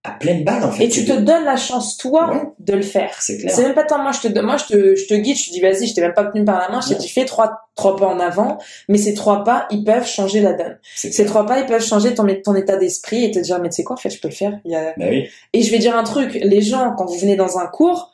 à 0.03 0.09
pleine 0.11 0.43
balle, 0.43 0.63
en 0.65 0.71
fait. 0.71 0.85
et 0.85 0.89
tu 0.89 1.05
te 1.05 1.11
de- 1.13 1.21
donnes 1.21 1.45
la 1.45 1.55
chance, 1.55 1.97
toi, 1.97 2.31
Ouais. 2.31 2.41
de 2.59 2.73
le 2.73 2.81
faire. 2.81 3.11
C'est 3.21 3.37
clair. 3.37 3.53
C'est 3.55 3.61
même 3.61 3.75
pas 3.75 3.83
tant 3.83 3.99
moi, 4.01 4.11
je 4.11 4.27
te, 4.27 4.39
moi, 4.39 4.57
je 4.57 4.65
te, 4.65 4.95
je 4.95 5.05
te 5.05 5.13
guide, 5.13 5.37
je 5.37 5.45
te 5.45 5.51
dis, 5.51 5.61
vas-y, 5.61 5.85
je 5.85 5.93
t'ai 5.93 6.01
même 6.01 6.13
pas 6.15 6.25
tenu 6.25 6.43
par 6.43 6.59
la 6.59 6.67
main, 6.69 6.81
je 6.81 6.89
t'ai 6.89 6.95
dit, 6.95 7.07
fais 7.07 7.25
trois, 7.25 7.69
trois 7.75 7.95
pas 7.95 8.07
en 8.07 8.19
avant, 8.19 8.57
mais 8.89 8.97
ces 8.97 9.13
trois 9.13 9.43
pas, 9.43 9.67
ils 9.69 9.83
peuvent 9.85 10.07
changer 10.07 10.41
la 10.41 10.53
donne. 10.53 10.77
Ces 10.95 11.25
trois 11.25 11.45
pas, 11.45 11.59
ils 11.59 11.67
peuvent 11.67 11.85
changer 11.85 12.15
ton, 12.15 12.25
ton 12.43 12.55
état 12.55 12.75
d'esprit 12.75 13.23
et 13.23 13.31
te 13.31 13.37
dire, 13.39 13.59
mais 13.61 13.69
tu 13.69 13.75
sais 13.75 13.83
quoi, 13.83 13.93
en 13.95 13.99
fait, 13.99 14.09
je 14.09 14.19
peux 14.19 14.27
le 14.29 14.33
faire. 14.33 14.59
Il 14.65 14.71
y 14.71 14.75
a... 14.75 14.93
Bah 14.97 15.05
oui. 15.09 15.29
Et 15.53 15.61
je 15.61 15.71
vais 15.71 15.77
dire 15.79 15.95
un 15.95 16.03
truc, 16.03 16.33
les 16.33 16.61
gens, 16.61 16.95
quand 16.97 17.05
vous 17.05 17.17
venez 17.19 17.35
dans 17.37 17.59
un 17.59 17.67
cours, 17.67 18.11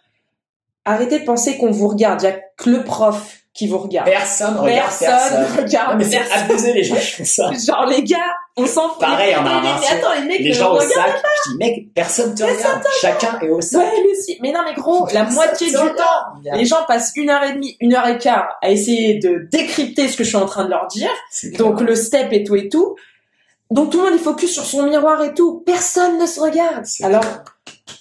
arrêtez 0.86 1.19
de 1.19 1.26
penser 1.26 1.57
qu'on 1.57 1.72
vous 1.72 1.88
regarde. 1.88 2.22
Il 2.22 2.26
y 2.26 2.27
a 2.27 2.36
que 2.57 2.69
le 2.69 2.84
prof 2.84 3.38
qui 3.53 3.67
vous 3.67 3.80
regarde. 3.80 4.07
Personne 4.07 4.57
regarde 4.57 4.89
Personne 4.99 5.07
personne. 5.09 5.63
regarde 5.65 5.89
Ah, 5.91 5.95
mais 5.95 6.03
c'est 6.05 6.31
abusé, 6.31 6.73
les 6.73 6.84
gens 6.84 6.95
qui 6.95 7.11
font 7.11 7.26
ça. 7.26 7.51
Genre, 7.67 7.85
les 7.88 8.03
gars, 8.03 8.17
on 8.55 8.65
s'en 8.67 8.89
fout. 8.89 8.99
Pareil, 8.99 9.35
on 9.38 9.45
a 9.45 9.55
Mais- 9.55 9.61
mais- 9.61 9.69
mais 9.81 9.97
attends, 9.97 10.13
les 10.21 10.27
mecs, 10.27 10.39
Les 10.39 10.49
ne 10.49 10.53
gens 10.53 10.73
au 10.76 10.80
sac, 10.80 11.23
je 11.45 11.51
dis, 11.51 11.57
mec, 11.57 11.93
personne 11.93 12.35
te 12.35 12.43
regarde. 12.43 12.84
Chacun 13.01 13.39
est 13.41 13.49
au 13.49 13.59
sac. 13.59 13.81
Ouais, 13.81 14.01
lui 14.01 14.11
aussi. 14.11 14.38
Mais 14.41 14.51
non, 14.51 14.59
mais 14.65 14.73
gros, 14.76 15.07
la 15.13 15.23
moitié 15.23 15.67
du 15.67 15.73
temps, 15.73 16.53
les 16.55 16.65
gens 16.65 16.84
passent 16.88 17.11
une 17.15 17.30
heure 17.30 17.43
et 17.43 17.53
demie, 17.53 17.76
une 17.81 17.95
heure 17.95 18.07
et 18.07 18.17
quart 18.17 18.57
à 18.61 18.69
essayer 18.69 19.15
de 19.19 19.47
décrypter 19.51 20.07
ce 20.07 20.15
que 20.15 20.23
je 20.23 20.30
suis 20.30 20.38
en 20.38 20.45
train 20.45 20.65
de 20.65 20.69
leur 20.69 20.88
dire. 20.88 21.09
Clair. 21.39 21.51
Donc, 21.57 21.81
le 21.81 21.95
step 21.95 22.31
et 22.31 22.43
tout 22.43 22.55
et 22.55 22.69
tout. 22.69 22.95
Donc, 23.71 23.91
tout 23.91 23.99
le 23.99 24.05
monde 24.09 24.19
est 24.19 24.23
focus 24.23 24.51
sur 24.53 24.65
son 24.65 24.84
miroir 24.84 25.21
et 25.23 25.34
tout. 25.34 25.63
Personne 25.65 26.17
ne 26.17 26.26
se 26.26 26.39
regarde. 26.39 26.85
Alors, 27.03 27.21
clair. 27.21 27.43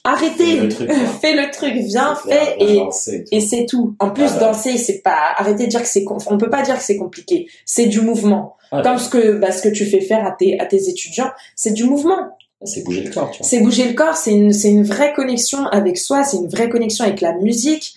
Arrêtez. 0.05 0.61
le 0.61 0.69
truc, 0.69 0.89
quoi. 0.89 0.97
Fais 1.21 1.35
le 1.35 1.51
truc, 1.51 1.75
viens, 1.75 2.15
fais 2.15 2.57
et, 2.61 2.83
et 3.31 3.41
c'est 3.41 3.67
tout. 3.67 3.95
En 3.99 4.11
plus, 4.11 4.31
Ah 4.37 4.41
danser, 4.41 4.77
c'est 4.79 5.01
pas, 5.03 5.19
arrêtez 5.37 5.65
de 5.65 5.71
dire 5.71 5.83
que 5.83 5.89
c'est, 5.89 6.05
on 6.29 6.39
peut 6.39 6.51
pas 6.51 6.63
dire 6.63 6.77
que 6.77 6.85
c'est 6.85 6.97
compliqué. 6.97 7.47
C'est 7.65 7.87
du 7.87 8.01
mouvement. 8.01 8.57
Ah, 8.71 8.83
Comme 8.83 8.99
ce 8.99 9.09
que, 9.09 9.33
bah, 9.33 9.51
ce 9.53 9.63
que 9.63 9.69
tu 9.69 9.87
fais 9.87 10.01
faire 10.01 10.27
à 10.27 10.33
tes, 10.33 10.59
à 10.61 10.67
tes 10.67 10.89
étudiants, 10.89 11.31
c'est 11.57 11.73
du 11.73 11.85
mouvement. 11.85 12.37
C'est 12.65 12.83
bouger 12.85 13.03
le 13.03 13.11
corps, 13.11 13.31
tu 13.31 13.39
vois. 13.39 13.47
C'est 13.47 13.61
bouger 13.61 13.85
le 13.87 13.95
corps, 13.95 14.17
c'est 14.17 14.33
une, 14.33 14.53
c'est 14.53 14.69
une 14.71 14.83
vraie 14.83 15.13
connexion 15.13 15.65
avec 15.67 15.97
soi, 15.97 16.25
c'est 16.25 16.39
une 16.39 16.49
vraie 16.49 16.69
connexion 16.69 17.05
avec 17.05 17.21
la 17.21 17.33
musique. 17.35 17.95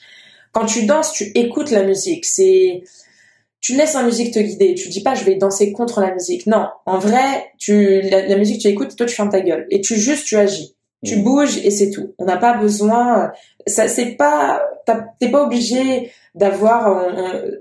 Quand 0.52 0.66
tu 0.66 0.86
danses, 0.86 1.14
tu 1.14 1.32
écoutes 1.36 1.72
la 1.72 1.84
musique. 1.84 2.26
C'est, 2.26 2.84
tu 3.60 3.76
laisses 3.76 3.94
la 3.96 4.04
musique 4.04 4.34
te 4.34 4.40
guider. 4.40 4.76
Tu 4.76 4.90
dis 4.90 5.02
pas, 5.02 5.16
je 5.16 5.24
vais 5.24 5.36
danser 5.36 5.72
contre 5.72 6.00
la 6.02 6.14
musique. 6.14 6.46
Non. 6.46 6.68
En 6.86 7.00
vrai, 7.00 7.52
tu, 7.58 8.02
la, 8.02 8.28
la 8.28 8.38
musique, 8.38 8.62
tu 8.62 8.68
écoutes, 8.68 8.96
toi, 8.96 9.06
tu 9.06 9.16
fermes 9.16 9.30
ta 9.30 9.42
gueule. 9.42 9.66
Et 9.72 9.82
tu 9.82 9.96
juste, 9.96 10.26
tu 10.26 10.36
agis. 10.38 10.76
Tu 11.04 11.18
Mm. 11.18 11.24
bouges 11.24 11.58
et 11.66 11.72
c'est 11.72 11.90
tout. 11.90 12.14
On 12.20 12.26
n'a 12.26 12.38
pas 12.38 12.54
besoin, 12.58 13.32
ça, 13.66 13.88
c'est 13.88 14.12
pas, 14.16 14.62
t'es 15.20 15.30
pas 15.30 15.44
obligé 15.44 16.12
d'avoir, 16.36 17.08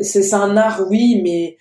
c'est 0.00 0.34
un 0.34 0.56
art, 0.56 0.82
oui, 0.90 1.20
mais 1.24 1.56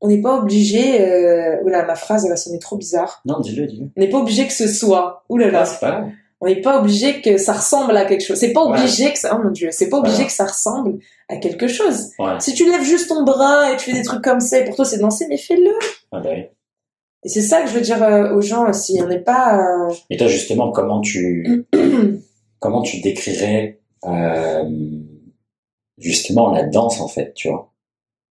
on 0.00 0.08
n'est 0.08 0.20
pas 0.20 0.36
obligé, 0.38 1.00
euh, 1.00 1.62
oula, 1.62 1.84
ma 1.84 1.94
phrase, 1.94 2.24
elle 2.24 2.30
va 2.30 2.36
sonner 2.36 2.58
trop 2.58 2.76
bizarre. 2.76 3.22
Non, 3.24 3.40
dis-le, 3.40 3.66
dis-le. 3.66 3.86
On 3.96 4.00
n'est 4.00 4.10
pas 4.10 4.18
obligé 4.18 4.46
que 4.46 4.52
ce 4.52 4.66
soit, 4.66 5.24
oulala. 5.28 5.60
Ah, 5.60 5.64
c'est 5.64 5.80
pas 5.80 5.90
grave. 5.92 6.08
On 6.40 6.46
n'est 6.46 6.60
pas 6.60 6.78
obligé 6.80 7.22
que 7.22 7.38
ça 7.38 7.54
ressemble 7.54 7.96
à 7.96 8.04
quelque 8.04 8.22
chose. 8.22 8.36
C'est 8.36 8.52
pas 8.52 8.64
Ouais. 8.66 8.78
obligé 8.78 9.12
que 9.12 9.18
ça, 9.18 9.34
oh 9.38 9.42
mon 9.42 9.50
dieu, 9.50 9.68
c'est 9.70 9.88
pas 9.88 9.98
obligé 9.98 10.26
que 10.26 10.32
ça 10.32 10.44
ressemble 10.44 10.98
à 11.30 11.36
quelque 11.38 11.68
chose. 11.68 12.10
Ouais. 12.18 12.34
Si 12.40 12.52
tu 12.52 12.68
lèves 12.70 12.82
juste 12.82 13.08
ton 13.08 13.22
bras 13.22 13.70
et 13.72 13.76
tu 13.76 13.90
fais 13.90 13.96
des 13.96 14.02
trucs 14.02 14.22
comme 14.22 14.40
ça, 14.40 14.58
et 14.58 14.64
pour 14.64 14.76
toi 14.76 14.84
c'est 14.84 14.98
danser, 14.98 15.26
mais 15.30 15.38
fais-le. 15.38 15.70
Ah, 16.12 16.20
bah 16.20 16.30
oui. 16.34 16.44
Et 17.24 17.28
c'est 17.28 17.42
ça 17.42 17.62
que 17.62 17.68
je 17.68 17.74
veux 17.74 17.80
dire 17.80 18.02
euh, 18.02 18.34
aux 18.34 18.42
gens 18.42 18.68
aussi. 18.68 18.98
On 19.02 19.08
n'est 19.08 19.18
pas, 19.18 19.58
euh, 19.58 19.94
Et 20.10 20.16
toi, 20.16 20.26
justement, 20.26 20.70
comment 20.70 21.00
tu, 21.00 21.66
comment 22.58 22.82
tu 22.82 23.00
décrirais, 23.00 23.80
euh, 24.04 24.64
justement, 25.98 26.50
la 26.50 26.64
danse, 26.64 27.00
en 27.00 27.08
fait, 27.08 27.32
tu 27.34 27.48
vois? 27.48 27.72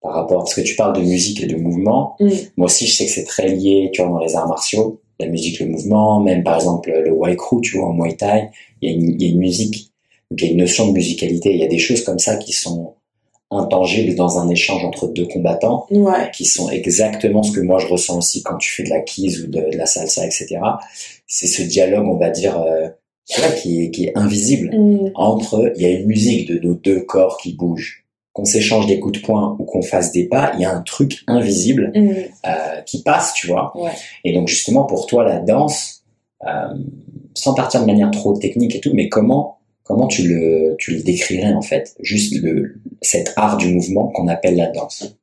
Par 0.02 0.14
rapport, 0.14 0.40
parce 0.40 0.54
que 0.54 0.62
tu 0.62 0.76
parles 0.76 0.96
de 0.96 1.02
musique 1.02 1.42
et 1.42 1.48
de 1.48 1.56
mouvement. 1.56 2.16
Mm. 2.20 2.30
Moi 2.58 2.66
aussi, 2.66 2.86
je 2.86 2.96
sais 2.96 3.06
que 3.06 3.12
c'est 3.12 3.24
très 3.24 3.48
lié, 3.48 3.90
tu 3.94 4.02
vois, 4.02 4.12
dans 4.12 4.20
les 4.20 4.36
arts 4.36 4.48
martiaux. 4.48 5.02
La 5.20 5.28
musique, 5.28 5.60
le 5.60 5.68
mouvement, 5.68 6.20
même 6.20 6.44
par 6.44 6.56
exemple, 6.56 6.92
le 6.92 7.12
Waikru, 7.12 7.62
tu 7.62 7.78
vois, 7.78 7.88
en 7.88 7.94
Muay 7.94 8.16
Thai, 8.16 8.50
il 8.82 8.90
y 8.90 8.94
a 8.94 8.96
une, 8.96 9.10
il 9.10 9.22
y 9.22 9.26
a 9.26 9.32
une 9.32 9.40
musique. 9.40 9.92
Donc, 10.30 10.42
il 10.42 10.46
y 10.46 10.50
a 10.50 10.52
une 10.52 10.60
notion 10.60 10.88
de 10.88 10.94
musicalité. 10.94 11.54
Il 11.54 11.60
y 11.60 11.64
a 11.64 11.68
des 11.68 11.80
choses 11.80 12.04
comme 12.04 12.20
ça 12.20 12.36
qui 12.36 12.52
sont 12.52 12.96
intangibles 13.58 14.16
dans 14.16 14.40
un 14.40 14.50
échange 14.50 14.84
entre 14.86 15.08
deux 15.08 15.26
combattants. 15.28 15.86
ouais. 15.92 16.32
qui 16.34 16.46
sont 16.46 16.70
exactement 16.70 17.44
ce 17.44 17.52
que 17.52 17.60
moi 17.62 17.80
je 17.80 17.88
ressens 17.88 18.18
aussi 18.18 18.44
quand 18.44 18.58
tu 18.58 18.70
fais 18.72 18.84
de 18.84 18.90
la 18.90 19.02
keys 19.02 19.42
ou 19.44 19.48
de, 19.48 19.72
de 19.72 19.78
la 19.78 19.86
salsa, 19.86 20.26
etc. 20.26 20.60
C'est 21.28 21.48
ce 21.48 21.62
dialogue, 21.64 22.08
on 22.08 22.18
va 22.18 22.30
dire, 22.30 22.60
euh, 22.62 22.88
qui 23.62 23.84
est, 23.84 23.92
qui 23.92 24.06
est 24.06 24.18
invisible 24.18 24.70
Mm. 24.76 25.12
entre, 25.16 25.72
il 25.76 25.82
y 25.82 25.86
a 25.86 25.90
une 25.90 26.06
musique 26.08 26.48
de 26.50 26.60
nos 26.60 26.74
deux 26.76 27.02
corps 27.02 27.38
qui 27.38 27.54
bougent. 27.54 28.00
qu'on 28.34 28.46
s'échange 28.46 28.88
des 28.88 29.00
coups 29.00 29.20
de 29.22 29.26
poing 29.26 29.56
ou 29.60 29.64
qu'on 29.64 29.84
fasse 29.84 30.12
des 30.12 30.26
pas, 30.28 30.52
il 30.56 30.62
y 30.62 30.66
a 30.66 30.76
un 30.76 30.82
truc 30.82 31.20
invisible 31.28 31.92
Mm. 31.96 32.10
euh, 32.48 32.82
qui 32.86 33.04
passe, 33.04 33.34
tu 33.36 33.46
vois. 33.48 33.72
Ouais. 33.76 33.92
Et 34.24 34.34
donc 34.34 34.48
justement 34.48 34.84
pour 34.86 35.06
toi 35.06 35.24
la 35.24 35.40
danse, 35.40 36.04
euh, 36.46 36.50
sans 37.36 37.54
partir 37.54 37.80
de 37.82 37.86
manière 37.86 38.10
trop 38.12 38.34
technique 38.36 38.76
et 38.76 38.80
tout, 38.80 38.92
mais 38.94 39.08
comment 39.08 39.60
comment 39.84 40.08
tu 40.08 40.28
le 40.28 40.76
tu 40.80 40.96
le 40.96 41.04
décrirais 41.04 41.54
en 41.54 41.62
fait, 41.62 41.96
juste 42.00 42.42
le 42.42 42.76
cet 43.02 43.34
art 43.36 43.58
du 43.58 43.74
mouvement 43.74 44.08
qu'on 44.10 44.28
appelle 44.28 44.56
la 44.56 44.68
danse? 44.68 45.18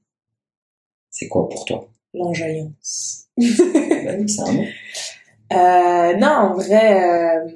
C'est 1.10 1.28
quoi 1.28 1.48
pour 1.48 1.64
toi? 1.64 1.88
L'enjaillance. 2.14 3.28
C'est 3.38 4.40
un 4.40 4.52
mot. 4.52 4.64
Euh, 5.52 6.14
non, 6.16 6.28
en 6.28 6.54
vrai, 6.54 7.02
euh, 7.02 7.50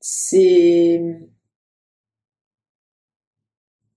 c'est 0.00 1.00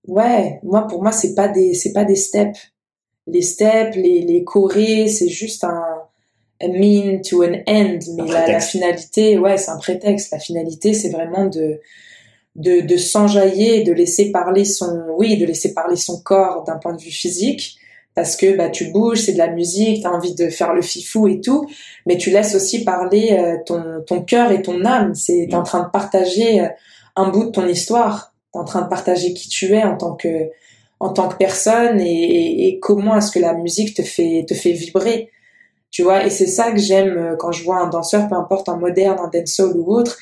ouais. 0.06 0.60
Moi, 0.62 0.86
pour 0.86 1.02
moi, 1.02 1.12
c'est 1.12 1.34
pas 1.34 1.48
des, 1.48 1.74
c'est 1.74 1.92
pas 1.92 2.04
des 2.04 2.16
steps. 2.16 2.72
Les 3.26 3.42
steps, 3.42 3.96
les 3.96 4.20
les 4.22 4.44
chorés, 4.44 5.08
c'est 5.08 5.28
juste 5.28 5.64
un 5.64 5.84
a 6.60 6.68
mean 6.68 7.20
to 7.20 7.42
an 7.42 7.62
end. 7.66 7.98
Mais 8.16 8.26
la, 8.32 8.46
la 8.46 8.60
finalité, 8.60 9.38
ouais, 9.38 9.58
c'est 9.58 9.70
un 9.70 9.78
prétexte. 9.78 10.30
La 10.32 10.38
finalité, 10.38 10.94
c'est 10.94 11.10
vraiment 11.10 11.46
de 11.46 11.80
de 12.56 12.80
de 12.80 12.96
s'enjailler, 12.96 13.84
de 13.84 13.92
laisser 13.92 14.32
parler 14.32 14.64
son, 14.64 15.04
oui, 15.16 15.36
de 15.36 15.46
laisser 15.46 15.74
parler 15.74 15.96
son 15.96 16.20
corps 16.20 16.64
d'un 16.64 16.76
point 16.76 16.94
de 16.94 17.00
vue 17.00 17.10
physique. 17.10 17.78
Parce 18.14 18.34
que 18.34 18.56
bah 18.56 18.70
tu 18.70 18.90
bouges, 18.92 19.20
c'est 19.20 19.34
de 19.34 19.38
la 19.38 19.50
musique, 19.52 20.02
t'as 20.02 20.10
envie 20.10 20.34
de 20.34 20.48
faire 20.48 20.72
le 20.72 20.80
fifou 20.80 21.28
et 21.28 21.42
tout, 21.42 21.66
mais 22.06 22.16
tu 22.16 22.30
laisses 22.30 22.54
aussi 22.54 22.82
parler 22.82 23.36
euh, 23.38 23.58
ton, 23.66 23.82
ton 24.06 24.22
cœur 24.22 24.52
et 24.52 24.62
ton 24.62 24.86
âme. 24.86 25.14
C'est, 25.14 25.48
t'es 25.50 25.54
en 25.54 25.62
train 25.62 25.82
de 25.82 25.90
partager 25.90 26.62
euh, 26.62 26.68
un 27.14 27.28
bout 27.28 27.44
de 27.44 27.50
ton 27.50 27.66
histoire. 27.66 28.32
T'es 28.54 28.58
en 28.58 28.64
train 28.64 28.80
de 28.80 28.88
partager 28.88 29.34
qui 29.34 29.50
tu 29.50 29.74
es 29.74 29.84
en 29.84 29.98
tant 29.98 30.14
que, 30.14 30.48
en 30.98 31.10
tant 31.10 31.28
que 31.28 31.36
personne 31.36 32.00
et, 32.00 32.06
et, 32.06 32.68
et 32.68 32.78
comment 32.80 33.18
est-ce 33.18 33.30
que 33.30 33.38
la 33.38 33.52
musique 33.52 33.94
te 33.94 34.02
fait, 34.02 34.46
te 34.48 34.54
fait 34.54 34.72
vibrer. 34.72 35.30
Tu 35.90 36.02
vois, 36.02 36.24
et 36.24 36.30
c'est 36.30 36.46
ça 36.46 36.72
que 36.72 36.78
j'aime 36.78 37.18
euh, 37.18 37.36
quand 37.36 37.52
je 37.52 37.64
vois 37.64 37.80
un 37.80 37.88
danseur, 37.88 38.28
peu 38.28 38.34
importe 38.34 38.70
un 38.70 38.76
moderne, 38.76 39.18
un 39.18 39.28
dancehall 39.28 39.76
ou 39.76 39.94
autre. 39.94 40.16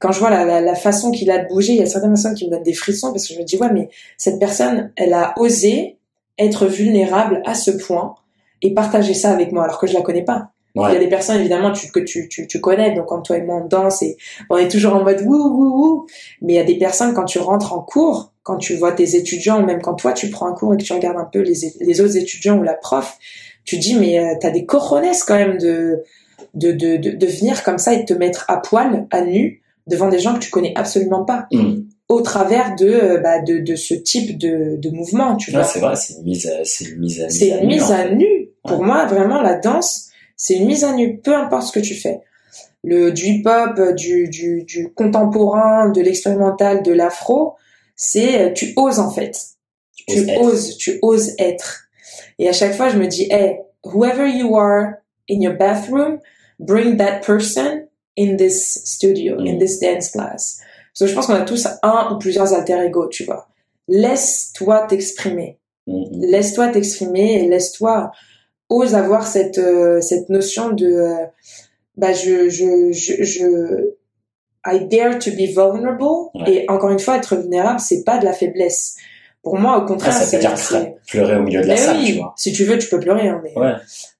Quand 0.00 0.10
je 0.12 0.18
vois 0.18 0.30
la, 0.30 0.44
la, 0.44 0.60
la 0.60 0.74
façon 0.74 1.12
qu'il 1.12 1.30
a 1.30 1.38
de 1.38 1.48
bouger, 1.48 1.74
il 1.74 1.78
y 1.78 1.82
a 1.82 1.86
certaines 1.86 2.10
personnes 2.10 2.34
qui 2.34 2.46
me 2.46 2.50
donnent 2.50 2.62
des 2.62 2.72
frissons 2.72 3.12
parce 3.12 3.28
que 3.28 3.34
je 3.34 3.38
me 3.38 3.44
dis, 3.44 3.56
ouais, 3.56 3.72
mais 3.72 3.88
cette 4.16 4.40
personne, 4.40 4.90
elle 4.96 5.12
a 5.12 5.34
osé 5.36 5.98
être 6.38 6.66
vulnérable 6.66 7.42
à 7.44 7.54
ce 7.54 7.70
point 7.70 8.14
et 8.62 8.74
partager 8.74 9.14
ça 9.14 9.30
avec 9.30 9.52
moi 9.52 9.64
alors 9.64 9.78
que 9.78 9.86
je 9.86 9.94
la 9.94 10.02
connais 10.02 10.24
pas. 10.24 10.50
Il 10.76 10.82
y 10.82 10.84
a 10.84 10.98
des 10.98 11.08
personnes 11.08 11.40
évidemment 11.40 11.72
tu, 11.72 11.90
que 11.90 11.98
tu, 11.98 12.28
tu, 12.28 12.46
tu 12.46 12.60
connais, 12.60 12.94
donc 12.94 13.06
quand 13.06 13.22
toi 13.22 13.36
et 13.36 13.42
moi 13.42 13.60
on 13.62 13.66
danse 13.66 14.02
et 14.02 14.16
on 14.50 14.56
est 14.56 14.70
toujours 14.70 14.94
en 14.94 15.02
mode 15.02 15.20
wouh 15.22 15.48
wouh 15.48 15.76
wouh. 15.76 16.06
Mais 16.42 16.52
il 16.52 16.56
y 16.56 16.60
a 16.60 16.64
des 16.64 16.78
personnes 16.78 17.12
quand 17.12 17.24
tu 17.24 17.40
rentres 17.40 17.72
en 17.72 17.80
cours, 17.80 18.32
quand 18.44 18.56
tu 18.56 18.76
vois 18.76 18.92
tes 18.92 19.16
étudiants 19.16 19.60
ou 19.60 19.66
même 19.66 19.82
quand 19.82 19.94
toi 19.94 20.12
tu 20.12 20.30
prends 20.30 20.46
un 20.46 20.54
cours 20.54 20.72
et 20.74 20.76
que 20.76 20.84
tu 20.84 20.92
regardes 20.92 21.16
un 21.18 21.28
peu 21.30 21.40
les, 21.40 21.56
les 21.80 22.00
autres 22.00 22.16
étudiants 22.16 22.56
ou 22.56 22.62
la 22.62 22.74
prof, 22.74 23.18
tu 23.64 23.78
dis 23.78 23.96
mais 23.96 24.20
euh, 24.20 24.36
t'as 24.40 24.50
des 24.50 24.64
cojones 24.64 25.10
quand 25.26 25.34
même 25.34 25.58
de 25.58 26.04
de, 26.54 26.70
de, 26.70 26.96
de 26.96 27.10
de 27.10 27.26
venir 27.26 27.64
comme 27.64 27.78
ça 27.78 27.92
et 27.92 27.98
de 27.98 28.04
te 28.04 28.14
mettre 28.14 28.44
à 28.48 28.58
poil, 28.58 29.08
à 29.10 29.22
nu, 29.22 29.59
devant 29.90 30.08
des 30.08 30.18
gens 30.18 30.34
que 30.34 30.38
tu 30.40 30.50
connais 30.50 30.72
absolument 30.76 31.24
pas, 31.24 31.46
Mm. 31.52 31.82
au 32.08 32.20
travers 32.22 32.74
de 32.76 32.86
euh, 32.88 33.18
bah, 33.18 33.40
de, 33.42 33.58
de 33.58 33.76
ce 33.76 33.94
type 33.94 34.38
de, 34.38 34.76
de 34.76 34.90
mouvement, 34.90 35.36
tu 35.36 35.50
vois. 35.50 35.64
c'est 35.64 35.80
vrai, 35.80 35.96
c'est 35.96 36.14
une 36.14 36.22
mise 36.24 36.46
à, 36.46 36.64
c'est 36.64 36.84
une 36.86 36.98
mise 37.00 37.20
à, 37.20 37.28
C'est 37.28 37.48
une 37.48 37.66
mise 37.66 37.88
nu, 37.88 37.92
à 37.94 37.96
fait. 38.08 38.14
nu. 38.14 38.48
Pour 38.64 38.80
Ouais. 38.80 38.86
moi, 38.86 39.06
vraiment, 39.06 39.40
la 39.42 39.54
danse, 39.56 40.08
c'est 40.36 40.54
une 40.54 40.66
mise 40.66 40.84
à 40.84 40.92
nu, 40.92 41.18
peu 41.20 41.34
importe 41.34 41.66
ce 41.68 41.72
que 41.72 41.80
tu 41.80 41.94
fais. 41.94 42.20
Le 42.82 43.10
du 43.12 43.26
hip-hop, 43.26 43.94
du, 43.96 44.28
du, 44.28 44.64
du 44.64 44.92
contemporain, 44.94 45.90
de 45.90 46.00
l'expérimental, 46.00 46.82
de 46.82 46.92
l'afro, 46.92 47.54
c'est 47.96 48.40
euh, 48.40 48.52
tu 48.52 48.72
oses 48.76 48.98
en 48.98 49.10
fait. 49.10 49.36
Tu 49.94 50.04
Tu 50.06 50.18
oses 50.38 50.52
oses, 50.52 50.76
tu 50.78 50.98
oses 51.02 51.34
être. 51.38 51.82
Et 52.38 52.48
à 52.48 52.52
chaque 52.52 52.74
fois, 52.74 52.88
je 52.88 52.96
me 52.96 53.06
dis, 53.06 53.26
hey, 53.30 53.58
whoever 53.84 54.26
you 54.28 54.56
are 54.56 54.92
in 55.30 55.40
your 55.42 55.54
bathroom, 55.58 56.18
bring 56.58 56.96
that 56.96 57.20
person 57.20 57.86
in 58.22 58.36
this 58.36 58.82
studio, 58.84 59.38
in 59.40 59.54
Mm. 59.56 59.58
this 59.58 59.78
dance 59.80 60.10
class. 60.10 60.60
Parce 60.92 61.00
que 61.00 61.06
je 61.06 61.14
pense 61.14 61.26
qu'on 61.26 61.34
a 61.34 61.42
tous 61.52 61.66
un 61.82 62.12
ou 62.12 62.18
plusieurs 62.18 62.52
alter 62.52 62.78
ego, 62.84 63.08
tu 63.08 63.24
vois. 63.24 63.48
Laisse-toi 63.88 64.86
t'exprimer 64.88 65.58
Mm, 65.86 65.92
mm. 65.94 66.24
laisse-toi 66.32 66.68
t'exprimer 66.68 67.42
et 67.42 67.48
laisse-toi 67.48 68.12
ose 68.68 68.94
avoir 68.94 69.26
cette 69.26 69.58
euh, 69.58 70.00
cette 70.00 70.28
notion 70.28 70.70
de 70.70 70.86
euh, 70.86 71.14
bah 71.96 72.12
je 72.12 72.48
je 72.50 72.92
je 72.92 73.22
je 73.24 73.46
I 74.66 74.78
dare 74.92 75.18
to 75.18 75.30
be 75.30 75.46
vulnerable 75.48 76.04
Ouais. 76.34 76.52
et 76.52 76.70
encore 76.70 76.90
une 76.90 76.98
fois 76.98 77.16
être 77.16 77.34
vulnérable 77.36 77.80
c'est 77.80 78.04
pas 78.04 78.18
de 78.18 78.26
la 78.26 78.34
faiblesse 78.34 78.96
pour 79.42 79.58
moi 79.58 79.78
au 79.78 79.82
Ah, 79.82 79.86
contraire 79.86 80.12
ça 80.12 80.24
c'est 80.24 80.36
veut 80.36 80.42
dire 80.42 80.54
pleurer 81.08 81.36
au 81.36 81.42
milieu 81.42 81.62
de 81.62 81.66
la 81.66 81.74
Mais 81.74 81.80
salle, 81.80 81.96
oui, 81.98 82.06
tu 82.12 82.18
vois. 82.18 82.34
si 82.36 82.52
tu 82.52 82.64
veux 82.64 82.76
tu 82.78 82.88
peux 82.88 83.00
pleurer 83.00 83.28
hein, 83.28 83.40
mais 83.42 83.52
Ouais. 83.58 83.72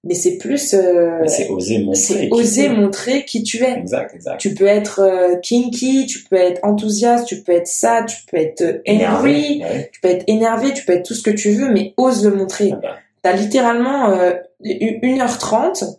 mais 0.02 0.14
c'est 0.14 0.38
plus 0.38 0.72
euh, 0.74 1.18
c'est 1.26 1.48
oser 1.50 1.78
montrer. 1.80 2.00
c'est 2.00 2.20
qui 2.28 2.32
oser 2.32 2.68
montrer 2.70 3.24
qui 3.26 3.42
tu 3.42 3.62
es 3.62 3.78
Exact, 3.78 4.14
exact. 4.14 4.40
tu 4.40 4.54
peux 4.54 4.66
être 4.66 5.00
euh, 5.00 5.36
kinky 5.36 6.06
tu 6.06 6.24
peux 6.24 6.36
être 6.36 6.60
enthousiaste 6.64 7.26
tu 7.26 7.42
peux 7.42 7.52
être 7.52 7.66
sad 7.66 8.06
tu 8.06 8.16
peux 8.30 8.38
être 8.38 8.62
euh, 8.62 8.80
angry 8.88 9.62
Ouais. 9.62 9.90
tu 9.92 10.00
peux 10.00 10.08
être 10.08 10.24
énervé 10.26 10.72
tu 10.72 10.84
peux 10.84 10.92
être 10.94 11.04
tout 11.06 11.14
ce 11.14 11.22
que 11.22 11.30
tu 11.30 11.50
veux 11.52 11.70
mais 11.70 11.92
ose 11.98 12.24
le 12.24 12.34
montrer 12.34 12.70
Ah 12.72 12.78
bah, 12.82 12.88
T'as 13.22 13.32
littéralement 13.34 14.10
euh, 14.12 14.32
1h30 14.64 15.96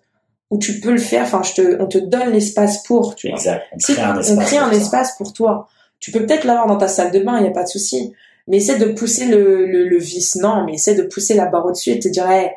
où 0.50 0.58
tu 0.58 0.80
peux 0.82 0.92
le 0.92 0.98
faire, 0.98 1.24
enfin, 1.24 1.42
je 1.44 1.54
te, 1.62 1.82
on 1.82 1.88
te 1.88 1.98
donne 1.98 2.32
l'espace 2.32 2.84
pour, 2.84 3.16
tu 3.16 3.28
vois. 3.30 3.38
Exact. 3.38 3.64
On 3.72 3.78
crée 3.78 4.02
un 4.02 4.16
on 4.18 4.20
espace. 4.20 4.46
crée 4.48 4.58
un 4.58 4.64
pour 4.66 4.74
ça. 4.74 4.82
espace 4.82 5.16
pour 5.18 5.34
toi. 5.34 5.68
Tu 6.00 6.12
peux 6.12 6.26
peut-être 6.26 6.44
l'avoir 6.44 6.68
dans 6.68 6.78
ta 6.78 6.88
salle 6.90 7.12
de 7.12 7.20
bain, 7.20 7.38
il 7.38 7.44
n'y 7.44 7.48
a 7.48 7.52
pas 7.54 7.64
de 7.64 7.70
souci. 7.70 8.14
Mais 8.52 8.58
essaie 8.58 8.78
de 8.78 8.86
pousser 8.92 9.26
le, 9.26 9.66
le, 9.66 9.88
le 9.88 9.98
vice, 9.98 10.36
non, 10.36 10.64
mais 10.66 10.74
essaie 10.74 10.94
de 10.94 11.04
pousser 11.04 11.34
la 11.34 11.46
barre 11.48 11.66
au-dessus 11.66 11.90
et 11.92 12.00
te 12.00 12.08
dire, 12.10 12.30
hey, 12.30 12.50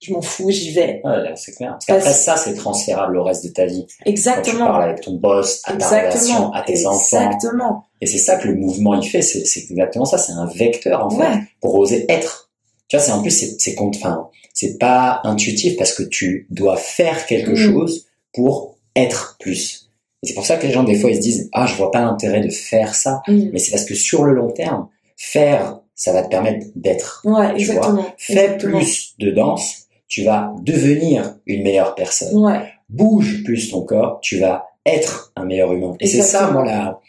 je 0.00 0.12
m'en 0.12 0.20
fous, 0.22 0.50
j'y 0.50 0.72
vais. 0.72 1.00
Ouais, 1.04 1.32
c'est 1.36 1.52
clair. 1.52 1.72
Parce 1.72 1.86
qu'après 1.86 2.12
ça, 2.12 2.36
c'est 2.36 2.54
transférable 2.54 3.16
au 3.16 3.22
reste 3.24 3.44
de 3.44 3.50
ta 3.50 3.64
vie. 3.66 3.86
Quand 3.86 4.04
tu 4.04 4.10
Exactement. 4.10 4.66
parles 4.66 4.82
avec 4.82 5.00
ton 5.02 5.12
boss, 5.14 5.62
à 5.64 5.76
ta 5.76 5.88
relation, 5.88 6.08
Exactement. 6.10 6.52
à 6.52 6.62
tes 6.62 6.86
enfants. 6.86 7.20
Exactement. 7.30 7.84
Et 8.00 8.06
c'est 8.06 8.18
ça 8.18 8.36
que 8.36 8.48
le 8.48 8.54
mouvement, 8.56 8.94
il 9.00 9.08
fait. 9.08 9.22
C'est 9.22 9.44
c'est 9.46 9.60
exactement 9.70 10.04
ça. 10.04 10.18
C'est 10.18 10.32
un 10.32 10.46
vecteur, 10.46 11.06
en 11.06 11.10
fait, 11.10 11.18
Ouais. 11.22 11.38
pour 11.60 11.74
oser 11.76 12.04
être. 12.10 12.50
Tu 12.88 12.96
vois, 12.96 13.04
c'est 13.04 13.12
en 13.12 13.22
plus, 13.22 13.30
c'est, 13.30 13.56
c'est 13.58 13.76
enfin, 13.78 14.28
c'est 14.52 14.78
pas 14.78 15.20
intuitif 15.24 15.76
parce 15.78 15.92
que 15.94 16.02
tu 16.02 16.46
dois 16.50 16.76
faire 16.76 17.24
quelque 17.26 17.52
Mm. 17.52 17.56
chose 17.56 18.06
pour 18.34 18.76
être 18.96 19.36
plus. 19.40 19.90
Et 20.22 20.26
c'est 20.28 20.34
pour 20.34 20.44
ça 20.46 20.56
que 20.56 20.66
les 20.66 20.72
gens, 20.72 20.84
des 20.84 20.98
fois, 20.98 21.10
ils 21.10 21.16
se 21.16 21.20
disent, 21.20 21.48
ah, 21.52 21.66
je 21.66 21.74
vois 21.76 21.90
pas 21.90 22.00
l'intérêt 22.00 22.40
de 22.40 22.50
faire 22.50 22.94
ça. 22.94 23.22
Mm. 23.28 23.50
Mais 23.52 23.58
c'est 23.58 23.70
parce 23.70 23.84
que 23.84 23.94
sur 23.94 24.24
le 24.24 24.34
long 24.34 24.50
terme, 24.50 24.88
faire, 25.24 25.80
ça 25.94 26.12
va 26.12 26.22
te 26.22 26.28
permettre 26.28 26.66
d'être. 26.76 27.22
Ouais, 27.24 27.32
vois, 27.32 27.54
exactement. 27.54 28.06
Fais 28.18 28.32
Exactement. 28.44 28.78
plus 28.78 29.14
de 29.18 29.30
danse, 29.30 29.86
tu 30.08 30.22
vas 30.24 30.52
devenir 30.62 31.36
une 31.46 31.62
meilleure 31.62 31.94
personne. 31.94 32.36
Ouais. 32.36 32.60
Bouge 32.88 33.42
plus 33.44 33.70
ton 33.70 33.82
corps, 33.82 34.18
tu 34.22 34.38
vas 34.38 34.66
être 34.86 35.32
un 35.36 35.44
meilleur 35.44 35.72
humain. 35.72 35.94
Et 36.00 36.06
c'est 36.06 36.22
ça, 36.22 36.50
moi, 36.50 36.64
la, 36.64 37.00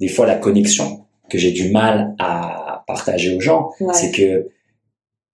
des 0.00 0.08
fois, 0.08 0.26
la 0.26 0.36
connexion 0.36 1.04
que 1.28 1.38
j'ai 1.38 1.52
du 1.52 1.70
mal 1.70 2.14
à 2.18 2.82
partager 2.86 3.34
aux 3.36 3.40
gens, 3.40 3.70
Ouais. 3.80 3.92
c'est 3.94 4.10
que 4.10 4.48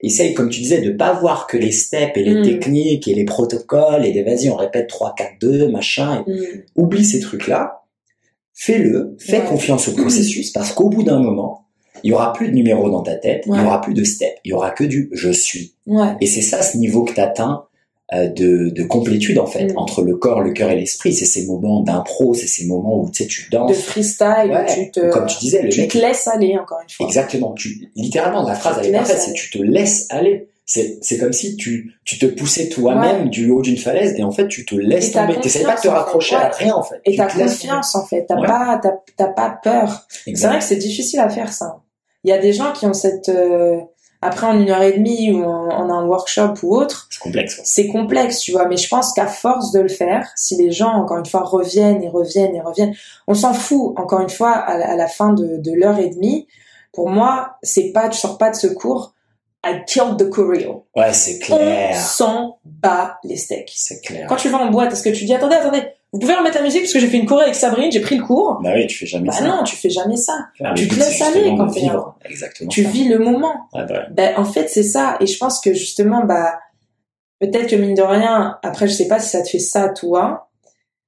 essaye, 0.03 0.35
comme 0.35 0.49
tu 0.49 0.61
disais, 0.61 0.81
de 0.81 0.91
pas 0.93 1.13
voir 1.13 1.47
que 1.47 1.57
les 1.59 1.73
steps 1.73 2.17
et 2.17 2.23
les 2.25 2.37
Mm. 2.41 2.43
techniques 2.45 3.07
et 3.09 3.15
les 3.15 3.25
protocoles 3.25 4.05
et 4.07 4.13
des 4.13 4.23
vas-y, 4.23 4.49
on 4.51 4.57
répète 4.57 4.89
3, 4.89 5.15
4, 5.17 5.33
2, 5.41 5.69
machin. 5.69 6.25
et- 6.27 6.31
Mm. 6.31 6.63
Oublie 6.77 7.05
ces 7.05 7.21
trucs-là. 7.21 7.83
Fais-le. 8.55 9.17
Fais 9.19 9.41
Ouais. 9.41 9.45
confiance 9.47 9.89
au 9.89 9.93
processus 9.93 10.51
parce 10.53 10.73
qu'au 10.73 10.89
bout 10.89 11.03
d'un 11.03 11.19
moment, 11.21 11.67
il 12.05 12.11
y 12.11 12.13
aura 12.15 12.33
plus 12.33 12.49
de 12.49 12.55
numéros 12.55 12.91
dans 12.91 13.03
ta 13.03 13.15
tête, 13.15 13.45
il 13.47 13.55
y 13.55 13.65
aura 13.65 13.81
plus 13.81 13.95
de 13.95 14.05
steps, 14.05 14.39
il 14.45 14.51
y 14.51 14.53
aura 14.53 14.71
que 14.71 14.85
du 14.85 15.09
je 15.13 15.31
suis. 15.31 15.75
Ouais. 15.87 16.15
Et 16.21 16.27
c'est 16.27 16.43
ça 16.43 16.63
ce 16.63 16.77
niveau 16.77 17.05
que 17.05 17.13
tu 17.15 17.21
atteins 17.21 17.65
de, 18.13 18.71
de 18.71 18.83
complétude 18.83 19.39
en 19.39 19.47
fait 19.47 19.73
Mm. 19.73 19.79
entre 19.79 20.03
le 20.03 20.17
corps, 20.17 20.41
le 20.41 20.53
cœur 20.53 20.69
et 20.71 20.75
l'esprit. 20.77 21.13
C'est 21.13 21.27
ces 21.27 21.47
moments 21.47 21.81
d'impro, 21.81 22.35
c'est 22.35 22.49
ces 22.49 22.67
moments 22.67 23.01
où 23.03 23.09
tu 23.11 23.23
sais 23.23 23.29
tu 23.29 23.45
De 23.51 23.57
danses. 23.57 23.77
freestyle, 23.83 24.51
Ouais. 24.51 24.67
tu 24.67 24.91
te, 24.91 25.11
Comme 25.11 25.27
tu 25.27 25.39
disais, 25.39 25.63
le 25.63 25.69
tu 25.69 25.83
mec, 25.83 25.91
te 25.93 25.99
laisses 25.99 26.27
aller, 26.27 26.57
encore 26.61 26.79
une 26.83 26.89
fois. 26.91 27.07
exactement. 27.07 27.53
Tu 27.53 27.89
littéralement 27.95 28.43
la 28.43 28.55
phrase 28.57 28.79
Tu 28.81 28.89
elle 28.89 28.95
est 28.95 28.99
parfaite, 28.99 29.21
c'est 29.21 29.33
tu 29.33 29.51
te 29.51 29.59
laisses 29.63 30.07
aller. 30.11 30.49
C'est 30.67 30.99
c'est 31.03 31.19
comme 31.19 31.33
si 31.33 31.57
tu 31.57 31.95
tu 32.05 32.19
te 32.19 32.27
poussais 32.27 32.69
toi-même 32.69 33.29
du 33.29 33.49
haut 33.51 33.61
d'une 33.63 33.77
falaise 33.77 34.15
et 34.19 34.23
en 34.25 34.31
fait 34.33 34.49
tu 34.49 34.65
te 34.65 34.75
laisses 34.75 35.13
tomber. 35.13 35.35
T'essayes 35.41 35.65
pas 35.65 35.77
de 35.77 35.81
te 35.81 35.87
confiance, 35.87 35.93
en 35.93 35.95
fait. 35.95 36.05
raccrocher 36.05 36.37
à 36.37 36.49
rien 36.49 36.75
en 36.75 36.83
fait. 36.83 37.01
Et 37.05 37.11
Tu 37.13 37.17
t'as 37.17 37.27
confiance 37.29 37.95
en 37.95 38.07
fait, 38.07 38.25
t'as 38.29 38.37
pas, 38.45 38.81
t'as, 38.83 38.93
t'as 39.17 39.27
pas 39.33 39.59
peur. 39.63 40.07
C'est 40.25 40.33
vrai 40.47 40.59
que 40.59 40.65
c'est 40.65 40.77
difficile 40.77 41.21
à 41.21 41.29
faire 41.29 41.53
ça. 41.53 41.77
Il 42.25 42.31
y 42.31 42.33
a 42.33 42.39
des 42.39 42.53
gens 42.53 42.73
qui 42.73 42.87
ont 42.87 42.93
cette, 42.93 43.29
euh, 43.29 43.79
après 44.23 44.47
en 44.47 44.59
une 44.61 44.69
heure 44.71 44.83
et 44.83 44.93
demie 44.93 45.33
ou 45.33 45.43
en, 45.45 45.89
un 45.91 46.05
workshop 46.05 46.55
ou 46.63 46.77
autre, 46.77 47.09
C'est 47.11 47.21
complexe. 47.21 47.61
c'est 47.65 47.87
complexe, 47.89 48.41
tu 48.41 48.53
vois. 48.53 48.67
Mais 48.67 48.77
je 48.77 48.89
pense 48.89 49.13
qu'à 49.15 49.27
force 49.27 49.73
de 49.73 49.81
le 49.81 49.89
faire, 49.89 50.29
si 50.37 50.57
les 50.57 50.71
gens 50.71 50.93
encore 50.93 51.19
une 51.19 51.27
fois 51.27 51.43
reviennent 51.43 52.03
et 52.03 52.09
reviennent 52.09 52.55
et 52.55 52.61
reviennent, 52.61 52.95
on 53.27 53.35
s'en 53.35 53.55
fout. 53.55 53.95
Encore 53.99 54.21
une 54.21 54.29
fois, 54.29 54.51
à 54.53 54.77
la, 54.77 54.91
à 54.91 54.97
la 54.97 55.07
fin 55.09 55.33
de, 55.33 55.57
de 55.57 55.73
l'heure 55.73 55.99
et 55.99 56.11
demie, 56.11 56.47
pour 56.93 57.09
moi, 57.09 57.57
c'est 57.63 57.93
pas, 57.93 58.09
tu 58.09 58.19
sors 58.19 58.37
pas 58.37 58.51
de 58.51 58.57
ce 58.57 58.67
cours 58.67 59.15
I 59.65 59.83
killed 59.87 60.17
the 60.17 60.31
choreo. 60.31 60.87
Ouais, 60.97 61.13
c'est 61.13 61.39
On 61.51 61.57
clair. 61.57 61.95
s'en 62.01 62.59
bat 62.65 63.19
les 63.25 63.37
steaks. 63.37 63.73
C'est 63.77 64.01
clair. 64.01 64.27
Quand 64.29 64.37
tu 64.37 64.49
vas 64.49 64.59
en 64.59 64.71
boîte, 64.71 64.93
est-ce 64.93 65.03
que 65.03 65.11
tu 65.11 65.25
dis 65.27 65.35
attendez, 65.35 65.55
attendez, 65.57 65.83
vous 66.13 66.19
pouvez 66.19 66.35
remettre 66.35 66.57
la 66.57 66.63
musique 66.65 66.83
parce 66.83 66.93
que 66.93 66.99
j'ai 66.99 67.07
fait 67.07 67.19
une 67.19 67.27
choré 67.27 67.45
avec 67.45 67.55
Sabrine, 67.55 67.93
j'ai 67.93 68.01
pris 68.01 68.17
le 68.17 68.25
cours. 68.25 68.59
Bah 68.63 68.73
oui, 68.75 68.87
tu 68.89 68.99
fais 68.99 69.07
jamais 69.07 69.27
Bah 69.29 69.33
ça. 69.33 69.45
non, 69.47 69.63
tu 69.63 69.77
fais 69.77 69.91
jamais 69.91 70.17
ça. 70.17 70.49
Clair, 70.57 70.75
tu 70.75 70.89
te 70.89 70.95
laisses 70.97 71.21
aller 71.23 71.55
quand 71.57 71.67
vivre. 71.67 72.19
Exactement. 72.25 72.69
Tu 72.69 72.83
ça. 72.83 72.89
vis 72.91 73.09
le 73.09 73.19
moment. 73.21 73.55
Ouais, 73.73 73.87
bah 73.87 73.95
ouais. 73.95 74.07
Ben, 74.11 74.35
en 74.37 74.45
fait, 74.45 74.69
c'est 74.69 74.83
ça. 74.83 75.17
Et 75.21 75.27
je 75.27 75.39
pense 75.39 75.61
que 75.61 75.73
justement, 75.73 76.25
bah, 76.25 76.59
peut-être 77.39 77.69
que 77.69 77.77
mine 77.77 77.95
de 77.95 78.03
rien, 78.03 78.59
après, 78.65 78.89
je 78.89 78.93
sais 78.95 79.07
pas 79.09 79.21
si 79.21 79.29
ça 79.31 79.43
te 79.43 79.49
fait 79.49 79.59
ça, 79.61 79.89
toi, 79.89 80.51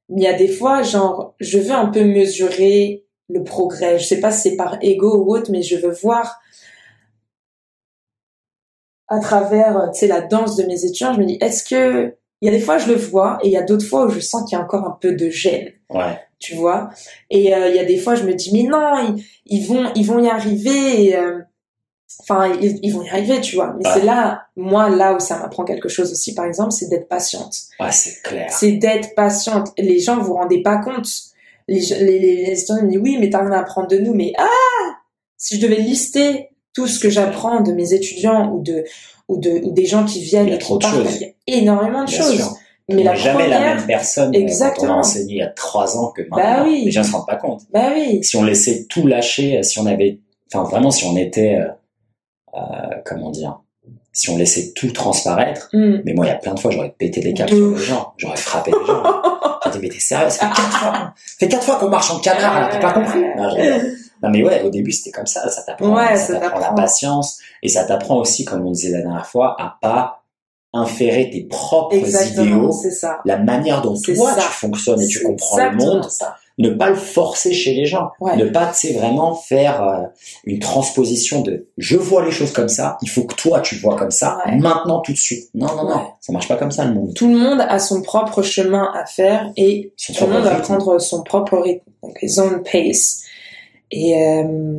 mais 0.08 0.20
il 0.22 0.24
y 0.24 0.28
a 0.28 0.34
des 0.34 0.48
fois, 0.48 0.82
genre, 0.82 1.34
je 1.40 1.58
veux 1.58 1.72
un 1.72 1.86
peu 1.86 2.04
mesurer 2.04 3.04
le 3.28 3.42
progrès. 3.42 3.98
Je 3.98 4.04
sais 4.04 4.20
pas 4.20 4.30
si 4.30 4.50
c'est 4.50 4.56
par 4.56 4.76
ego 4.82 5.16
ou 5.24 5.34
autre, 5.34 5.50
mais 5.50 5.62
je 5.62 5.76
veux 5.76 5.92
voir 5.92 6.38
à 9.08 9.18
travers, 9.20 9.90
tu 9.92 10.00
sais, 10.00 10.06
la 10.06 10.20
danse 10.22 10.56
de 10.56 10.62
mes 10.64 10.84
étudiants, 10.84 11.12
je 11.12 11.18
me 11.20 11.24
dis, 11.26 11.38
est-ce 11.40 11.64
que, 11.64 12.16
il 12.42 12.46
y 12.46 12.48
a 12.48 12.52
des 12.52 12.60
fois, 12.60 12.76
je 12.76 12.88
le 12.88 12.96
vois, 12.96 13.38
et 13.42 13.46
il 13.46 13.52
y 13.52 13.56
a 13.56 13.62
d'autres 13.62 13.86
fois 13.86 14.04
où 14.04 14.10
je 14.10 14.20
sens 14.20 14.46
qu'il 14.48 14.58
y 14.58 14.60
a 14.60 14.64
encore 14.64 14.84
un 14.84 14.98
peu 15.00 15.12
de 15.12 15.30
gêne 15.30 15.70
Ouais. 15.88 16.18
tu 16.38 16.54
vois? 16.56 16.90
Et 17.30 17.54
euh, 17.54 17.68
il 17.70 17.76
y 17.76 17.78
a 17.78 17.84
des 17.84 17.96
fois, 17.98 18.14
je 18.16 18.24
me 18.24 18.34
dis, 18.34 18.50
mais 18.52 18.64
non, 18.68 19.14
ils, 19.16 19.24
ils 19.46 19.66
vont, 19.66 19.90
ils 19.94 20.04
vont 20.06 20.18
y 20.22 20.28
arriver. 20.28 21.04
et, 21.06 21.16
euh, 21.16 21.38
Enfin, 22.20 22.52
ils, 22.60 22.78
ils 22.82 22.92
vont 22.92 23.02
y 23.02 23.08
arriver, 23.08 23.40
tu 23.40 23.56
vois. 23.56 23.74
Mais 23.78 23.86
Ouais. 23.88 23.94
c'est 23.94 24.04
là, 24.04 24.42
moi, 24.54 24.90
là 24.90 25.14
où 25.14 25.18
ça 25.18 25.38
m'apprend 25.38 25.64
quelque 25.64 25.88
chose 25.88 26.12
aussi, 26.12 26.34
par 26.34 26.44
exemple, 26.44 26.70
c'est 26.72 26.88
d'être 26.88 27.08
patiente. 27.08 27.56
Ouais, 27.80 27.90
c'est 27.90 28.20
clair. 28.22 28.48
C'est 28.50 28.72
d'être 28.72 29.14
patiente. 29.14 29.72
Les 29.78 29.98
gens, 29.98 30.18
vous 30.18 30.26
vous 30.26 30.34
rendez 30.34 30.60
pas 30.62 30.76
compte. 30.76 31.08
Les, 31.68 31.80
les, 31.80 32.18
les, 32.18 32.36
les 32.46 32.52
étudiants 32.52 32.82
me 32.82 32.90
disent, 32.90 33.00
oui, 33.02 33.16
mais 33.18 33.30
t'as 33.30 33.40
rien 33.40 33.52
à 33.52 33.60
apprendre 33.60 33.88
de 33.88 33.96
nous. 33.98 34.12
Mais 34.14 34.32
ah, 34.36 34.44
si 35.38 35.56
je 35.56 35.62
devais 35.66 35.80
lister 35.80 36.50
tout 36.74 36.86
ce 36.86 36.98
que 37.00 37.08
j'apprends 37.08 37.60
de 37.60 37.72
mes 37.72 37.94
étudiants 37.94 38.52
ou 38.52 38.62
de 38.62 38.84
ou 39.32 39.38
de 39.40 39.60
ou 39.64 39.72
des 39.72 39.86
gens 39.86 40.04
qui 40.04 40.20
viennent 40.22 40.46
Il 40.46 40.50
y 40.50 40.52
a 40.52 40.56
et 40.56 40.58
trop 40.58 40.78
qui 40.78 40.86
de 40.86 40.92
partent, 40.92 41.06
choses. 41.08 41.20
il 41.46 41.54
y 41.54 41.56
a 41.58 41.60
énormément 41.62 42.04
de 42.04 42.10
Bien 42.10 42.18
choses. 42.22 42.36
sûr. 42.36 42.52
Mais 42.88 43.04
la 43.04 43.14
jamais 43.14 43.48
la 43.48 43.60
même 43.60 43.86
personne 43.86 44.28
euh, 44.30 44.32
quand 44.32 44.38
on 44.38 44.42
Exactement. 44.42 44.94
a 44.94 44.98
enseigné 44.98 45.34
il 45.34 45.38
y 45.38 45.42
a 45.42 45.46
trois 45.48 45.96
ans 45.96 46.08
que 46.14 46.22
maintenant. 46.22 46.36
Bah 46.58 46.64
oui. 46.66 46.82
Les 46.84 46.90
gens 46.90 47.04
se 47.04 47.12
rendent 47.12 47.26
pas 47.26 47.36
compte. 47.36 47.62
bah 47.72 47.90
oui, 47.94 48.22
Si 48.24 48.36
on 48.36 48.42
laissait 48.44 48.86
tout 48.88 49.06
lâcher, 49.06 49.58
euh, 49.58 49.62
si 49.62 49.78
on 49.78 49.86
avait, 49.86 50.18
enfin 50.52 50.64
vraiment, 50.68 50.90
si 50.90 51.04
on 51.04 51.16
était, 51.16 51.56
euh, 51.58 51.68
euh, 52.54 52.60
comment 53.06 53.30
dire, 53.30 53.60
si 54.12 54.28
on 54.30 54.36
laissait 54.36 54.72
tout 54.74 54.90
transparaître. 54.90 55.68
Hmm. 55.72 56.00
Mais 56.04 56.12
moi, 56.12 56.26
il 56.26 56.28
y 56.28 56.32
a 56.32 56.36
plein 56.36 56.52
de 56.54 56.60
fois, 56.60 56.70
j'aurais 56.70 56.94
pété 56.98 57.20
des 57.20 57.32
câbles 57.32 57.50
sur 57.50 57.70
les 57.70 57.76
gens, 57.78 58.12
j'aurais 58.18 58.36
frappé 58.36 58.72
les 58.72 58.86
gens. 58.86 59.02
J'ai 59.64 59.70
dit, 59.70 59.78
mais 59.80 59.88
t'es 59.88 60.00
sérieux 60.00 60.28
Ça 60.28 60.48
fait 60.48 60.54
quatre 60.54 60.76
fois, 60.78 60.92
ça 60.92 61.12
fait 61.38 61.48
quatre 61.48 61.62
fois 61.64 61.76
qu'on 61.76 61.88
marche 61.88 62.10
en 62.10 62.18
canard, 62.18 62.68
t'as 62.68 62.78
pas 62.80 62.92
compris 62.92 63.20
non. 63.36 63.54
Non, 64.22 64.30
mais 64.30 64.42
ouais, 64.44 64.62
au 64.62 64.70
début, 64.70 64.92
c'était 64.92 65.10
comme 65.10 65.26
ça. 65.26 65.48
Ça 65.48 65.62
t'apprend, 65.62 65.94
Ouais, 65.96 66.16
ça 66.16 66.34
ça 66.34 66.40
t'apprend 66.40 66.60
la 66.60 66.72
patience 66.72 67.38
et 67.62 67.68
ça 67.68 67.84
t'apprend 67.84 68.16
aussi, 68.18 68.44
comme 68.44 68.66
on 68.66 68.70
disait 68.70 68.90
la 68.90 69.02
dernière 69.02 69.26
fois, 69.26 69.56
à 69.58 69.76
pas 69.80 70.18
inférer 70.74 71.28
tes 71.30 71.42
propres 71.44 71.94
Exactement, 71.94 72.44
idéaux, 72.46 72.72
c'est 72.72 72.90
ça. 72.92 73.18
la 73.26 73.36
manière 73.36 73.82
dont 73.82 73.94
C'est 73.94 74.14
toi 74.14 74.32
ça. 74.32 74.40
tu 74.40 74.46
fonctionnes 74.52 75.02
et 75.02 75.06
tu 75.06 75.18
C'est 75.18 75.24
comprends 75.24 75.58
le 75.68 75.76
monde, 75.76 76.08
ça. 76.08 76.36
ne 76.56 76.70
pas 76.70 76.88
le 76.88 76.94
forcer 76.96 77.52
chez 77.52 77.74
les 77.74 77.84
gens, 77.84 78.10
Ouais. 78.20 78.36
ne 78.38 78.46
pas, 78.46 78.72
sais, 78.72 78.94
vraiment 78.94 79.34
faire 79.34 79.82
euh, 79.86 80.00
une 80.44 80.60
transposition 80.60 81.42
de 81.42 81.68
je 81.76 81.96
vois 81.98 82.24
les 82.24 82.30
choses 82.30 82.52
comme 82.54 82.68
ça, 82.70 82.96
il 83.02 83.10
faut 83.10 83.24
que 83.24 83.34
toi 83.34 83.60
tu 83.60 83.76
vois 83.76 83.96
comme 83.96 84.10
ça, 84.10 84.38
Ouais. 84.46 84.56
maintenant 84.56 85.00
tout 85.00 85.12
de 85.12 85.18
suite. 85.18 85.50
Non, 85.52 85.76
non, 85.76 85.84
non, 85.90 86.06
ça 86.22 86.32
marche 86.32 86.48
pas 86.48 86.56
comme 86.56 86.70
ça 86.70 86.86
le 86.86 86.94
monde. 86.94 87.12
Tout 87.14 87.28
le 87.28 87.36
monde 87.36 87.60
a 87.60 87.78
son 87.78 88.00
propre 88.00 88.40
chemin 88.40 88.90
à 88.94 89.04
faire 89.04 89.50
et 89.58 89.92
Son 89.98 90.14
tout 90.14 90.24
le 90.24 90.32
monde 90.32 90.44
va 90.44 90.54
prendre 90.54 90.98
son 90.98 91.22
propre 91.22 91.58
rythme, 91.58 91.84
donc 92.02 92.16
his 92.22 92.40
own 92.40 92.62
pace. 92.62 93.24
Et, 93.92 94.16
euh, 94.16 94.76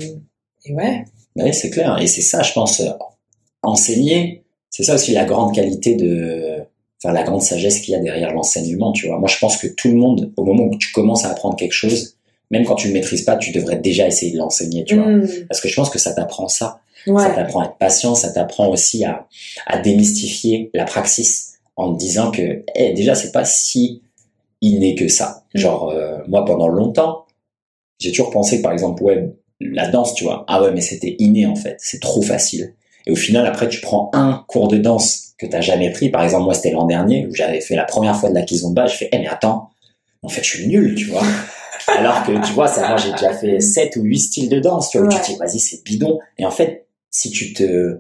et 0.66 0.74
ouais, 0.74 1.06
Oui, 1.38 1.54
c'est 1.54 1.70
clair. 1.70 1.98
Et 2.02 2.08
c'est 2.08 2.22
ça, 2.22 2.42
je 2.42 2.52
pense, 2.52 2.82
euh, 2.82 2.90
enseigner, 3.62 4.44
c'est 4.70 4.84
ça 4.84 4.96
aussi 4.96 5.14
la 5.14 5.24
grande 5.24 5.54
qualité 5.54 5.96
de, 5.96 6.58
enfin, 7.02 7.14
la 7.14 7.24
grande 7.24 7.42
sagesse 7.42 7.80
qu'il 7.80 7.94
y 7.94 7.96
a 7.96 8.00
derrière 8.00 8.34
l'enseignement, 8.34 8.92
tu 8.92 9.08
vois. 9.08 9.20
Moi, 9.20 9.30
je 9.30 9.38
pense 9.38 9.58
que 9.58 9.68
tout 9.68 9.90
le 9.90 9.96
monde, 9.96 10.34
au 10.36 10.44
moment 10.44 10.64
où 10.64 10.78
tu 10.78 10.92
commences 10.92 11.26
à 11.26 11.30
apprendre 11.30 11.56
quelque 11.56 11.74
chose, 11.74 12.18
même 12.52 12.66
quand 12.66 12.76
tu 12.76 12.88
le 12.88 12.94
maîtrises 12.94 13.22
pas, 13.24 13.38
tu 13.38 13.52
devrais 13.52 13.78
déjà 13.78 14.08
essayer 14.08 14.32
de 14.32 14.38
l'enseigner, 14.38 14.84
tu 14.84 14.96
vois. 14.96 15.06
Hmm, 15.08 15.28
Parce 15.48 15.62
que 15.62 15.70
je 15.70 15.76
pense 15.76 15.90
que 15.90 16.00
ça 16.00 16.14
t'apprend 16.14 16.48
ça. 16.48 16.80
Ça 17.06 17.12
ouais, 17.12 17.36
t'apprend 17.36 17.62
à 17.62 17.66
être 17.66 17.78
patient, 17.78 18.16
ça 18.16 18.32
t'apprend 18.32 18.70
aussi 18.70 19.04
à, 19.04 19.28
à 19.68 19.78
démystifier 19.80 20.72
la 20.74 20.86
praxis 20.86 21.56
en 21.76 21.94
te 21.94 22.00
disant 22.00 22.32
que, 22.32 22.64
eh, 22.76 22.94
déjà, 22.94 23.14
c'est 23.14 23.32
pas 23.32 23.44
si 23.46 24.02
inné 24.62 24.96
que 24.96 25.08
ça. 25.08 25.44
Mm. 25.54 25.58
Genre, 25.60 25.90
euh, 25.90 26.20
moi, 26.28 26.46
pendant 26.46 26.68
longtemps, 26.68 27.23
j'ai 28.04 28.12
toujours 28.12 28.32
pensé 28.32 28.58
que, 28.58 28.64
par 28.64 28.74
exemple, 28.74 29.02
ouais, 29.04 29.34
la 29.62 29.88
danse, 29.88 30.14
tu 30.14 30.26
vois, 30.26 30.44
ah 30.48 30.62
ouais, 30.62 30.72
mais 30.72 30.82
c'était 30.82 31.16
inné, 31.20 31.46
en 31.46 31.56
fait. 31.56 31.78
C'est 31.80 32.02
trop 32.02 32.22
facile. 32.22 32.74
Et 33.06 33.12
au 33.12 33.16
final, 33.16 33.46
après, 33.46 33.70
tu 33.70 33.82
prends 33.82 34.10
un 34.14 34.44
cours 34.48 34.68
de 34.68 34.78
danse 34.78 35.34
que 35.38 35.46
t'as 35.46 35.62
jamais 35.62 35.92
pris. 35.92 36.10
Par 36.10 36.24
exemple, 36.24 36.46
moi, 36.46 36.54
c'était 36.54 36.72
l'an 36.72 36.86
dernier 36.86 37.26
où 37.28 37.34
j'avais 37.34 37.62
fait 37.62 37.76
la 37.76 37.86
première 37.86 38.16
fois 38.18 38.30
de 38.30 38.36
la 38.36 38.42
kizomba. 38.42 38.88
Je 38.88 38.96
fais, 38.96 39.10
eh, 39.12 39.20
mais 39.20 39.28
attends, 39.28 39.70
en 40.22 40.30
fait, 40.30 40.44
je 40.44 40.50
suis 40.50 40.68
nul, 40.68 40.96
tu 40.96 41.06
vois. 41.06 41.24
Alors 41.88 42.24
que, 42.24 42.46
tu 42.46 42.54
vois, 42.54 42.68
ça, 42.68 42.88
moi, 42.88 42.98
j'ai 42.98 43.12
déjà 43.12 43.34
fait 43.34 43.60
7 43.60 43.96
ou 43.98 44.04
8 44.04 44.20
styles 44.20 44.50
de 44.50 44.60
danse, 44.60 44.90
tu 44.90 45.00
vois, 45.00 45.08
tu 45.10 45.20
te 45.20 45.26
dis, 45.26 45.38
vas-y, 45.38 45.60
c'est 45.60 45.84
bidon. 45.84 46.20
Et 46.38 46.46
en 46.46 46.52
fait, 46.52 46.88
si 47.10 47.30
tu 47.30 47.54
te, 47.54 48.00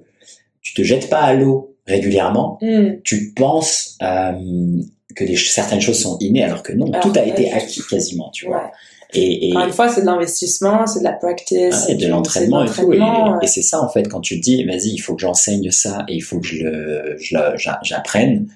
tu 0.61 0.73
te 0.73 0.83
jettes 0.83 1.09
pas 1.09 1.21
à 1.21 1.33
l'eau 1.33 1.75
régulièrement, 1.85 2.57
hmm, 2.61 3.01
tu 3.03 3.33
penses 3.33 3.97
euh, 4.01 4.31
que 5.15 5.35
certaines 5.35 5.81
choses 5.81 5.99
sont 5.99 6.17
innées, 6.19 6.43
alors 6.43 6.63
que 6.63 6.71
non, 6.73 6.87
Alors 6.87 7.01
tout 7.01 7.13
a 7.19 7.23
été 7.23 7.51
acquis 7.51 7.81
quasiment, 7.89 8.29
tu 8.31 8.45
vois. 8.45 8.63
ouais. 8.63 8.71
Et, 9.13 9.49
et, 9.49 9.51
Encore 9.53 9.67
une 9.67 9.73
fois, 9.73 9.89
c'est 9.89 10.01
de 10.01 10.05
l'investissement, 10.05 10.87
c'est 10.87 10.99
de 10.99 11.03
la 11.03 11.13
practice, 11.13 11.85
ah, 11.87 11.91
et 11.91 11.95
de 11.95 12.07
l'entraînement 12.07 12.63
et 12.63 12.67
tout. 12.69 12.91
Et, 13.41 13.47
c'est 13.47 13.61
ça, 13.61 13.81
en 13.81 13.89
fait, 13.89 14.07
quand 14.07 14.21
tu 14.21 14.39
te 14.39 14.43
dis, 14.43 14.63
vas-y, 14.65 14.89
il 14.89 14.97
faut 14.99 15.15
que 15.15 15.21
j'enseigne 15.21 15.69
ça 15.71 16.03
et 16.07 16.15
il 16.15 16.21
faut 16.21 16.39
que 16.39 16.47
je 16.47 16.63
le, 16.63 17.15
je 17.19 17.37
le- 17.37 17.57
j'a- 17.57 17.79
j'apprenne. 17.83 18.47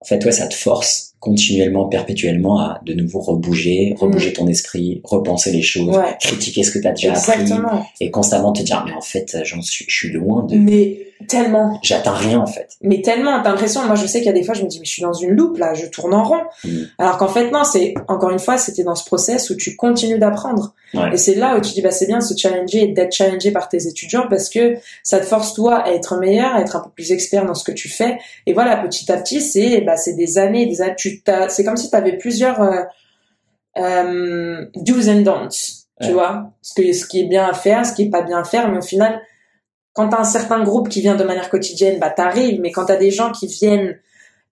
En 0.00 0.04
fait, 0.04 0.24
ouais, 0.24 0.32
ça 0.32 0.46
te 0.48 0.54
force 0.54 1.11
continuellement, 1.22 1.84
perpétuellement 1.86 2.58
à 2.60 2.80
de 2.84 2.94
nouveau 2.94 3.20
rebouger, 3.20 3.94
rebouger 3.96 4.32
ton 4.32 4.48
esprit, 4.48 5.00
repenser 5.04 5.52
les 5.52 5.62
choses, 5.62 5.86
Mm. 5.96 6.00
Ouais. 6.00 6.16
critiquer 6.20 6.64
ce 6.64 6.72
que 6.72 6.80
tu 6.80 6.86
as 6.88 6.92
déjà 6.92 7.12
appris 7.12 7.40
Exactement. 7.42 7.86
et 8.00 8.10
constamment 8.10 8.52
te 8.52 8.62
dire, 8.62 8.82
mais 8.84 8.92
en 8.92 9.00
fait, 9.00 9.38
j'en 9.44 9.62
suis, 9.62 9.84
je 9.88 9.94
suis 9.94 10.10
loin 10.10 10.42
de, 10.44 10.56
Mais 10.56 10.98
tellement, 11.28 11.78
j'atteins 11.84 12.12
rien, 12.14 12.40
en 12.40 12.46
fait. 12.46 12.70
mais 12.82 13.00
tellement, 13.00 13.40
t'as 13.40 13.50
l'impression, 13.50 13.86
moi 13.86 13.94
je 13.94 14.06
sais 14.06 14.18
qu'il 14.18 14.26
y 14.26 14.30
a 14.30 14.32
des 14.32 14.42
fois, 14.42 14.54
je 14.54 14.62
me 14.64 14.68
dis, 14.68 14.80
mais 14.80 14.84
je 14.84 14.90
suis 14.90 15.02
dans 15.02 15.12
une 15.12 15.30
loupe 15.30 15.58
là, 15.58 15.72
je 15.74 15.86
tourne 15.86 16.12
en 16.12 16.24
rond. 16.24 16.40
Mm. 16.64 16.68
Alors 16.98 17.16
qu'en 17.18 17.28
fait, 17.28 17.50
non, 17.52 17.62
c'est, 17.62 17.94
encore 18.08 18.30
une 18.30 18.40
fois, 18.40 18.58
c'était 18.58 18.82
dans 18.82 18.96
ce 18.96 19.04
process 19.04 19.48
où 19.50 19.54
tu 19.54 19.76
continues 19.76 20.18
d'apprendre. 20.18 20.74
Ouais. 20.94 21.14
Et 21.14 21.16
c'est 21.16 21.36
là 21.36 21.56
où 21.56 21.60
tu 21.62 21.72
dis, 21.72 21.80
bah, 21.80 21.90
c'est 21.90 22.06
bien 22.06 22.18
de 22.18 22.22
se 22.22 22.36
challenger 22.36 22.82
et 22.82 22.88
d'être 22.88 23.12
challengé 23.14 23.50
par 23.50 23.70
tes 23.70 23.86
étudiants 23.86 24.26
parce 24.28 24.50
que 24.50 24.74
ça 25.02 25.20
te 25.20 25.24
force 25.24 25.54
toi 25.54 25.76
à 25.76 25.90
être 25.92 26.18
meilleur, 26.18 26.54
à 26.54 26.60
être 26.60 26.76
un 26.76 26.80
peu 26.80 26.90
plus 26.90 27.12
expert 27.12 27.46
dans 27.46 27.54
ce 27.54 27.64
que 27.64 27.72
tu 27.72 27.88
fais. 27.88 28.18
Et 28.46 28.52
voilà, 28.52 28.76
petit 28.76 29.10
à 29.10 29.16
petit, 29.16 29.40
c'est, 29.40 29.80
bah, 29.80 29.96
c'est 29.96 30.12
des 30.12 30.36
années, 30.36 30.66
des 30.66 30.82
années, 30.82 30.94
tu 30.98 31.11
c'est 31.48 31.64
comme 31.64 31.76
si 31.76 31.90
tu 31.90 31.96
avais 31.96 32.16
plusieurs, 32.18 32.60
euh, 32.60 32.82
euh, 33.78 34.66
do's 34.76 35.08
and 35.08 35.22
don'ts, 35.22 35.86
tu 36.00 36.12
vois. 36.12 36.52
Ce 36.62 36.74
que, 36.74 36.92
ce 36.92 37.06
qui 37.06 37.20
est 37.20 37.24
bien 37.28 37.46
à 37.46 37.52
faire, 37.54 37.86
ce 37.86 37.92
qui 37.92 38.02
est 38.02 38.10
pas 38.10 38.22
bien 38.22 38.38
à 38.40 38.44
faire, 38.44 38.70
mais 38.70 38.78
au 38.78 38.82
final, 38.82 39.20
quand 39.94 40.08
t'as 40.08 40.20
un 40.20 40.24
certain 40.24 40.62
groupe 40.62 40.88
qui 40.88 41.00
vient 41.00 41.14
de 41.16 41.24
manière 41.24 41.50
quotidienne, 41.50 41.98
bah, 42.00 42.10
t'arrives, 42.10 42.60
mais 42.60 42.70
quand 42.70 42.86
t'as 42.86 42.96
des 42.96 43.10
gens 43.10 43.30
qui 43.30 43.46
viennent 43.46 43.98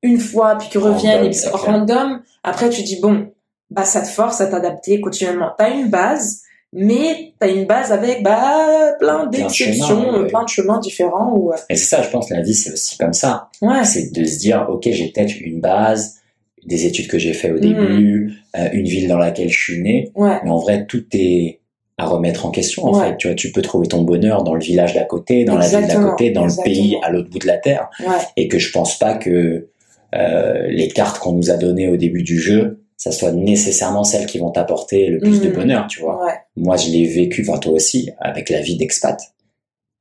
une 0.02 0.18
fois, 0.18 0.56
puis 0.56 0.68
qui 0.68 0.78
reviennent, 0.78 1.22
Random, 1.22 1.26
et 1.26 1.30
puis 1.30 1.48
random, 1.52 2.22
après 2.42 2.70
tu 2.70 2.82
dis, 2.82 3.00
bon, 3.00 3.32
bah, 3.70 3.84
ça 3.84 4.00
te 4.02 4.08
force 4.08 4.40
à 4.40 4.46
t'adapter 4.46 5.00
continuellement. 5.00 5.52
T'as 5.58 5.70
une 5.70 5.88
base, 5.88 6.42
mais 6.72 7.34
t'as 7.38 7.48
une 7.48 7.66
base 7.66 7.90
avec, 7.92 8.22
bah, 8.22 8.92
plein 8.98 9.20
Plein 9.20 9.26
de 9.26 9.30
d'exceptions, 9.30 10.10
ouais. 10.10 10.26
plein 10.28 10.44
de 10.44 10.48
chemins 10.48 10.78
différents 10.78 11.32
où, 11.34 11.52
euh, 11.52 11.56
Et 11.68 11.76
c'est 11.76 11.96
ça, 11.96 12.02
je 12.02 12.10
pense, 12.10 12.30
la 12.30 12.42
vie, 12.42 12.54
c'est 12.54 12.72
aussi 12.72 12.96
comme 12.98 13.12
ça. 13.12 13.48
ouais, 13.62 13.84
C'est 13.84 14.12
de 14.12 14.24
se 14.24 14.38
dire, 14.38 14.66
ok, 14.68 14.82
j'ai 14.90 15.10
peut-être 15.10 15.34
une 15.40 15.60
base, 15.60 16.19
des 16.66 16.86
études 16.86 17.08
que 17.08 17.18
j'ai 17.18 17.32
fait 17.32 17.50
au 17.50 17.58
début, 17.58 18.32
euh, 18.56 18.68
une 18.72 18.86
ville 18.86 19.08
dans 19.08 19.18
laquelle 19.18 19.48
je 19.48 19.58
suis 19.58 19.80
né, 19.80 20.10
ouais, 20.14 20.38
mais 20.44 20.50
en 20.50 20.58
vrai, 20.58 20.84
tout 20.86 21.04
est 21.12 21.58
à 21.98 22.06
remettre 22.06 22.46
en 22.46 22.50
question, 22.50 22.84
en 22.86 22.98
Ouais. 22.98 23.08
fait. 23.10 23.16
Tu 23.18 23.26
vois, 23.28 23.34
tu 23.36 23.52
peux 23.52 23.60
trouver 23.62 23.86
ton 23.88 24.02
bonheur 24.02 24.42
dans 24.42 24.54
le 24.54 24.60
village 24.60 24.94
d'à 24.94 25.04
côté, 25.04 25.44
dans 25.44 25.56
la 25.58 25.68
ville 25.68 25.86
d'à 25.86 25.96
côté, 25.96 26.30
dans 26.30 26.44
exactement. 26.44 26.64
le 26.74 26.74
pays 26.80 26.98
à 27.02 27.10
l'autre 27.10 27.28
bout 27.30 27.38
de 27.38 27.46
la 27.46 27.58
terre, 27.58 27.88
ouais, 28.00 28.06
et 28.36 28.48
que 28.48 28.58
je 28.58 28.70
pense 28.72 28.98
pas 28.98 29.14
que 29.14 29.68
euh, 30.14 30.66
les 30.68 30.88
cartes 30.88 31.18
qu'on 31.18 31.32
nous 31.32 31.50
a 31.50 31.56
données 31.56 31.88
au 31.88 31.96
début 31.96 32.22
du 32.22 32.38
jeu, 32.40 32.80
ça 32.96 33.12
soit 33.12 33.32
nécessairement 33.32 34.04
celles 34.04 34.26
qui 34.26 34.38
vont 34.38 34.50
t'apporter 34.50 35.06
le 35.08 35.18
plus 35.20 35.40
de 35.40 35.48
Mhm. 35.48 35.54
bonheur, 35.54 35.86
tu 35.88 36.00
vois. 36.00 36.24
ouais, 36.24 36.32
Moi, 36.56 36.76
je 36.76 36.90
l'ai 36.90 37.04
vécu, 37.06 37.46
enfin 37.48 37.58
toi 37.58 37.72
aussi, 37.72 38.10
avec 38.18 38.50
la 38.50 38.60
vie 38.60 38.76
d'expat, 38.76 39.18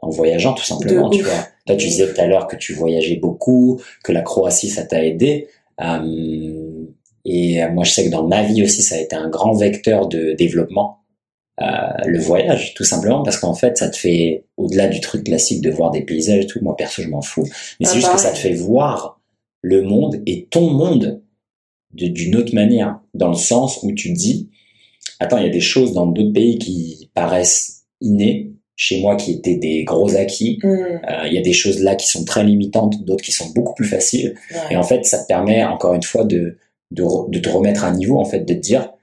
en 0.01 0.09
voyageant 0.09 0.53
tout 0.53 0.63
simplement, 0.63 1.09
De 1.09 1.15
tu 1.17 1.21
ouf. 1.23 1.27
vois. 1.29 1.47
Toi, 1.65 1.75
tu 1.75 1.87
disais 1.87 2.11
tout 2.13 2.19
à 2.19 2.25
l'heure 2.25 2.47
que 2.47 2.55
tu 2.55 2.73
voyageais 2.73 3.17
beaucoup, 3.17 3.79
que 4.03 4.11
la 4.11 4.21
Croatie, 4.21 4.69
ça 4.69 4.83
t'a 4.83 5.03
aidé. 5.05 5.47
Euh, 5.81 6.85
et 7.25 7.63
euh, 7.63 7.71
moi, 7.71 7.83
je 7.83 7.91
sais 7.91 8.05
que 8.05 8.09
dans 8.11 8.27
ma 8.27 8.43
vie 8.43 8.63
aussi, 8.63 8.81
ça 8.81 8.95
a 8.95 8.99
été 8.99 9.15
un 9.15 9.29
grand 9.29 9.53
vecteur 9.53 10.07
de 10.07 10.33
développement, 10.33 10.99
euh, 11.61 11.65
le 12.05 12.19
voyage, 12.19 12.73
tout 12.73 12.83
simplement, 12.85 13.23
parce 13.23 13.37
qu'en 13.37 13.53
fait, 13.53 13.77
ça 13.77 13.89
te 13.89 13.97
fait, 13.97 14.45
au-delà 14.57 14.87
du 14.87 15.01
truc 15.01 15.25
classique 15.25 15.61
de 15.61 15.69
voir 15.69 15.91
des 15.91 16.01
paysages 16.01 16.43
et 16.43 16.47
tout, 16.47 16.59
moi, 16.61 16.75
perso, 16.75 17.01
je 17.01 17.07
m'en 17.09 17.21
fous. 17.21 17.43
Mais 17.79 17.85
c'est 17.85 17.93
Ah, 17.97 17.99
juste 17.99 18.11
que 18.13 18.19
ça 18.19 18.31
te 18.31 18.37
fait 18.37 18.53
voir 18.53 19.19
le 19.61 19.81
monde 19.81 20.21
et 20.25 20.45
ton 20.49 20.69
monde 20.69 21.21
de- 21.93 22.07
d'une 22.07 22.35
autre 22.37 22.53
manière, 22.55 22.99
dans 23.13 23.29
le 23.29 23.35
sens 23.35 23.79
où 23.83 23.91
tu 23.91 24.13
te 24.13 24.17
dis, 24.17 24.49
attends, 25.19 25.37
il 25.37 25.43
y 25.45 25.49
a 25.49 25.51
des 25.51 25.59
choses 25.59 25.93
dans 25.93 26.05
d'autres 26.07 26.33
pays 26.33 26.57
qui 26.59 27.09
paraissent 27.13 27.83
innées, 27.99 28.53
chez 28.81 29.01
moi 29.01 29.17
qui 29.17 29.33
étaient 29.33 29.57
des 29.57 29.83
gros 29.83 30.15
acquis. 30.15 30.57
Mm. 30.63 30.67
Euh, 30.67 31.27
Il 31.27 31.33
y 31.33 31.37
a 31.37 31.41
des 31.41 31.51
choses 31.51 31.79
là 31.81 31.95
qui 31.95 32.07
sont 32.07 32.23
très 32.23 32.45
limitantes, 32.45 33.03
d'autres 33.03 33.23
qui 33.25 33.33
sont 33.33 33.49
beaucoup 33.49 33.73
plus 33.73 33.85
faciles. 33.87 34.35
Ouais. 34.51 34.57
Et 34.71 34.77
en 34.77 34.83
fait, 34.83 35.03
ça 35.05 35.19
te 35.21 35.27
permet 35.27 35.61
encore 35.65 35.93
une 35.95 36.03
fois 36.03 36.23
de, 36.23 36.57
de, 36.91 37.03
de 37.29 37.39
te 37.39 37.49
remettre 37.49 37.83
à 37.83 37.91
niveau, 37.91 38.17
en 38.17 38.23
fait, 38.25 38.39
de 38.39 38.53
te 38.53 38.59
dire, 38.59 38.93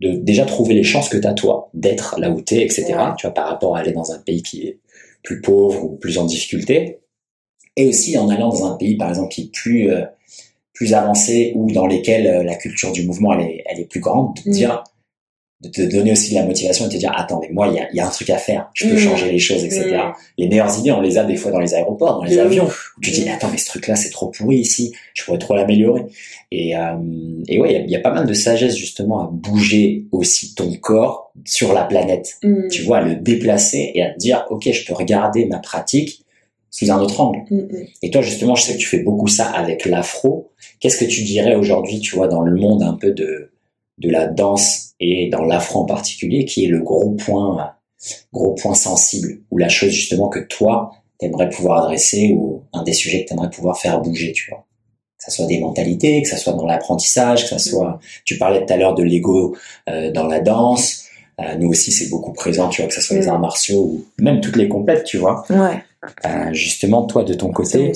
de 0.00 0.14
déjà 0.14 0.44
trouver 0.46 0.74
les 0.74 0.82
chances 0.82 1.08
que 1.08 1.16
tu 1.16 1.28
as 1.28 1.32
toi, 1.32 1.70
d'être 1.74 2.18
là 2.18 2.28
où 2.30 2.40
tu 2.42 2.56
es, 2.56 2.64
etc. 2.64 2.86
Ouais. 2.88 2.94
Tu 3.18 3.26
vois, 3.26 3.32
par 3.34 3.46
rapport 3.48 3.76
à 3.76 3.80
aller 3.80 3.92
dans 3.92 4.10
un 4.10 4.18
pays 4.18 4.42
qui 4.42 4.66
est 4.66 4.78
plus 5.22 5.40
pauvre 5.40 5.84
ou 5.84 5.90
plus 5.96 6.18
en 6.18 6.24
difficulté. 6.24 6.98
Et 7.76 7.86
aussi 7.86 8.18
en 8.18 8.28
allant 8.30 8.48
dans 8.48 8.66
un 8.66 8.76
pays, 8.76 8.96
par 8.96 9.10
exemple, 9.10 9.28
qui 9.32 9.42
est 9.42 9.52
plus, 9.52 9.92
euh, 9.92 10.02
plus 10.72 10.92
avancé 10.92 11.52
ou 11.54 11.70
dans 11.70 11.86
lesquels 11.86 12.26
euh, 12.26 12.42
la 12.42 12.56
culture 12.56 12.90
du 12.90 13.06
mouvement, 13.06 13.32
elle 13.34 13.46
est, 13.46 13.64
elle 13.66 13.78
est 13.78 13.84
plus 13.88 14.00
grande, 14.00 14.34
de 14.34 14.42
te 14.42 14.48
Mm. 14.48 14.52
dire, 14.52 14.82
de 15.62 15.68
te 15.68 15.82
donner 15.82 16.12
aussi 16.12 16.30
de 16.30 16.36
la 16.36 16.46
motivation 16.46 16.86
et 16.86 16.88
de 16.88 16.94
te 16.94 16.98
dire, 16.98 17.12
attends, 17.14 17.38
mais 17.42 17.50
moi, 17.52 17.68
il 17.68 17.74
y 17.74 17.78
a, 17.78 17.86
y 17.92 18.00
a 18.00 18.06
un 18.06 18.10
truc 18.10 18.30
à 18.30 18.38
faire, 18.38 18.70
je 18.72 18.88
peux 18.88 18.94
Mm. 18.94 18.98
changer 18.98 19.30
les 19.30 19.38
choses, 19.38 19.62
etc. 19.62 19.90
Mm. 19.90 20.12
Les 20.38 20.48
meilleures 20.48 20.78
idées, 20.78 20.90
on 20.92 21.02
les 21.02 21.18
a 21.18 21.24
des 21.24 21.36
fois 21.36 21.50
dans 21.52 21.60
les 21.60 21.74
aéroports, 21.74 22.16
dans 22.18 22.24
les 22.24 22.36
De 22.36 22.40
avions. 22.40 22.64
où 22.66 23.00
Tu 23.02 23.10
te 23.10 23.16
dis, 23.16 23.26
Mm. 23.26 23.32
attends, 23.34 23.48
mais 23.52 23.58
ce 23.58 23.66
truc-là, 23.66 23.94
c'est 23.94 24.08
trop 24.08 24.28
pourri 24.28 24.56
ici, 24.56 24.92
je 25.12 25.22
pourrais 25.22 25.36
trop 25.38 25.54
l'améliorer. 25.56 26.04
Et, 26.50 26.74
euh, 26.76 26.96
et 27.46 27.60
ouais, 27.60 27.82
il 27.84 27.90
y 27.90 27.92
y, 27.92 27.96
a 27.96 28.00
pas 28.00 28.10
mal 28.10 28.26
de 28.26 28.32
sagesse 28.32 28.74
justement 28.74 29.20
à 29.20 29.28
bouger 29.30 30.06
aussi 30.12 30.54
ton 30.54 30.72
corps 30.74 31.30
sur 31.44 31.74
la 31.74 31.84
planète. 31.84 32.38
Mm. 32.42 32.68
Tu 32.68 32.80
vois, 32.82 32.98
à 32.98 33.02
le 33.02 33.16
déplacer 33.16 33.92
et 33.94 34.02
à 34.02 34.10
te 34.14 34.18
dire, 34.18 34.46
ok, 34.48 34.66
je 34.72 34.84
peux 34.86 34.94
regarder 34.94 35.44
ma 35.44 35.58
pratique 35.58 36.24
sous 36.70 36.90
un 36.90 36.98
autre 37.00 37.20
angle. 37.20 37.40
Mm, 37.50 37.56
mm. 37.56 37.86
Et 38.02 38.10
toi, 38.10 38.22
justement, 38.22 38.54
je 38.54 38.62
sais 38.62 38.72
que 38.74 38.78
tu 38.78 38.86
fais 38.86 39.00
beaucoup 39.02 39.28
ça 39.28 39.44
avec 39.50 39.84
l'afro. 39.84 40.52
Qu'est-ce 40.80 40.96
que 40.96 41.04
tu 41.04 41.22
dirais 41.22 41.54
aujourd'hui, 41.54 42.00
tu 42.00 42.16
vois, 42.16 42.28
dans 42.28 42.40
le 42.40 42.54
monde 42.56 42.82
un 42.82 42.94
peu 42.94 43.10
de, 43.12 43.49
de 44.00 44.10
la 44.10 44.26
danse 44.26 44.90
et 44.98 45.28
dans 45.30 45.44
l'afro 45.44 45.80
en 45.80 45.84
particulier, 45.86 46.44
qui 46.44 46.64
est 46.64 46.68
le 46.68 46.80
gros 46.80 47.10
point, 47.10 47.72
gros 48.32 48.54
point 48.54 48.74
sensible, 48.74 49.40
ou 49.50 49.58
la 49.58 49.68
chose 49.68 49.90
justement 49.90 50.28
que 50.28 50.40
toi, 50.40 50.92
t'aimerais 51.18 51.50
pouvoir 51.50 51.84
adresser, 51.84 52.32
ou 52.32 52.62
un 52.72 52.82
des 52.82 52.92
sujets 52.94 53.24
que 53.24 53.28
t'aimerais 53.28 53.50
pouvoir 53.50 53.78
faire 53.78 54.00
bouger, 54.00 54.32
tu 54.32 54.50
vois. 54.50 54.66
Que 55.18 55.24
ça 55.24 55.30
soit 55.30 55.46
des 55.46 55.58
mentalités, 55.60 56.22
que 56.22 56.28
ça 56.28 56.38
soit 56.38 56.54
dans 56.54 56.66
l'apprentissage, 56.66 57.42
que 57.42 57.48
ça 57.50 57.58
soit, 57.58 57.98
tu 58.24 58.38
parlais 58.38 58.64
tout 58.64 58.72
à 58.72 58.76
l'heure 58.76 58.94
de 58.94 59.02
l'ego 59.02 59.54
euh, 59.88 60.10
dans 60.12 60.26
la 60.26 60.40
danse. 60.40 61.04
Euh, 61.40 61.56
nous 61.56 61.68
aussi, 61.68 61.92
c'est 61.92 62.08
beaucoup 62.08 62.32
présent, 62.32 62.68
tu 62.68 62.80
vois, 62.80 62.88
que 62.88 62.94
ça 62.94 63.00
soit 63.02 63.16
les 63.16 63.26
Mm. 63.26 63.30
arts 63.30 63.38
martiaux 63.40 63.82
ou 63.82 64.04
même 64.18 64.40
toutes 64.40 64.56
les 64.56 64.68
complètes, 64.68 65.04
tu 65.04 65.18
vois. 65.18 65.44
Ouais. 65.50 65.82
Euh, 66.24 66.52
justement, 66.52 67.02
toi, 67.06 67.22
de 67.24 67.34
ton 67.34 67.50
côté. 67.52 67.92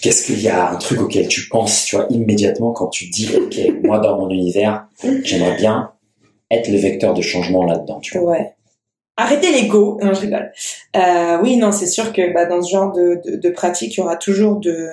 Qu'est-ce 0.00 0.26
qu'il 0.26 0.40
y 0.40 0.48
a 0.48 0.70
un 0.70 0.76
truc 0.76 1.00
auquel 1.00 1.28
tu 1.28 1.48
penses, 1.48 1.84
tu 1.84 1.96
vois, 1.96 2.06
immédiatement 2.10 2.72
quand 2.72 2.88
tu 2.88 3.06
dis, 3.06 3.30
ok, 3.36 3.82
moi 3.82 3.98
dans 3.98 4.16
mon 4.16 4.30
univers, 4.30 4.86
j'aimerais 5.24 5.56
bien 5.56 5.92
être 6.50 6.68
le 6.68 6.78
vecteur 6.78 7.14
de 7.14 7.22
changement 7.22 7.64
là-dedans, 7.64 8.00
tu 8.00 8.18
vois. 8.18 8.32
Ouais. 8.32 8.54
Arrêtez 9.20 9.50
l'ego. 9.50 9.98
Non, 10.00 10.14
je 10.14 10.20
rigole. 10.20 10.52
Euh, 10.94 11.38
oui, 11.42 11.56
non, 11.56 11.72
c'est 11.72 11.88
sûr 11.88 12.12
que 12.12 12.32
bah, 12.32 12.46
dans 12.46 12.62
ce 12.62 12.70
genre 12.70 12.92
de, 12.92 13.50
pratique, 13.50 13.96
il 13.96 13.98
y 13.98 14.02
aura 14.02 14.14
toujours 14.14 14.60
de, 14.60 14.90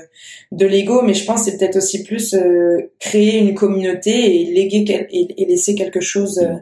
de 0.52 0.66
l'ego, 0.66 1.04
mais 1.04 1.14
je 1.14 1.26
pense 1.26 1.46
que 1.46 1.52
c'est 1.52 1.58
peut-être 1.58 1.76
aussi 1.76 2.04
plus 2.04 2.34
euh, 2.34 2.92
créer 3.00 3.38
une 3.38 3.54
communauté 3.54 4.42
et 4.42 4.46
léguer 4.46 5.08
et 5.12 5.46
laisser 5.46 5.76
quelque 5.76 6.02
chose 6.02 6.40
euh, 6.40 6.56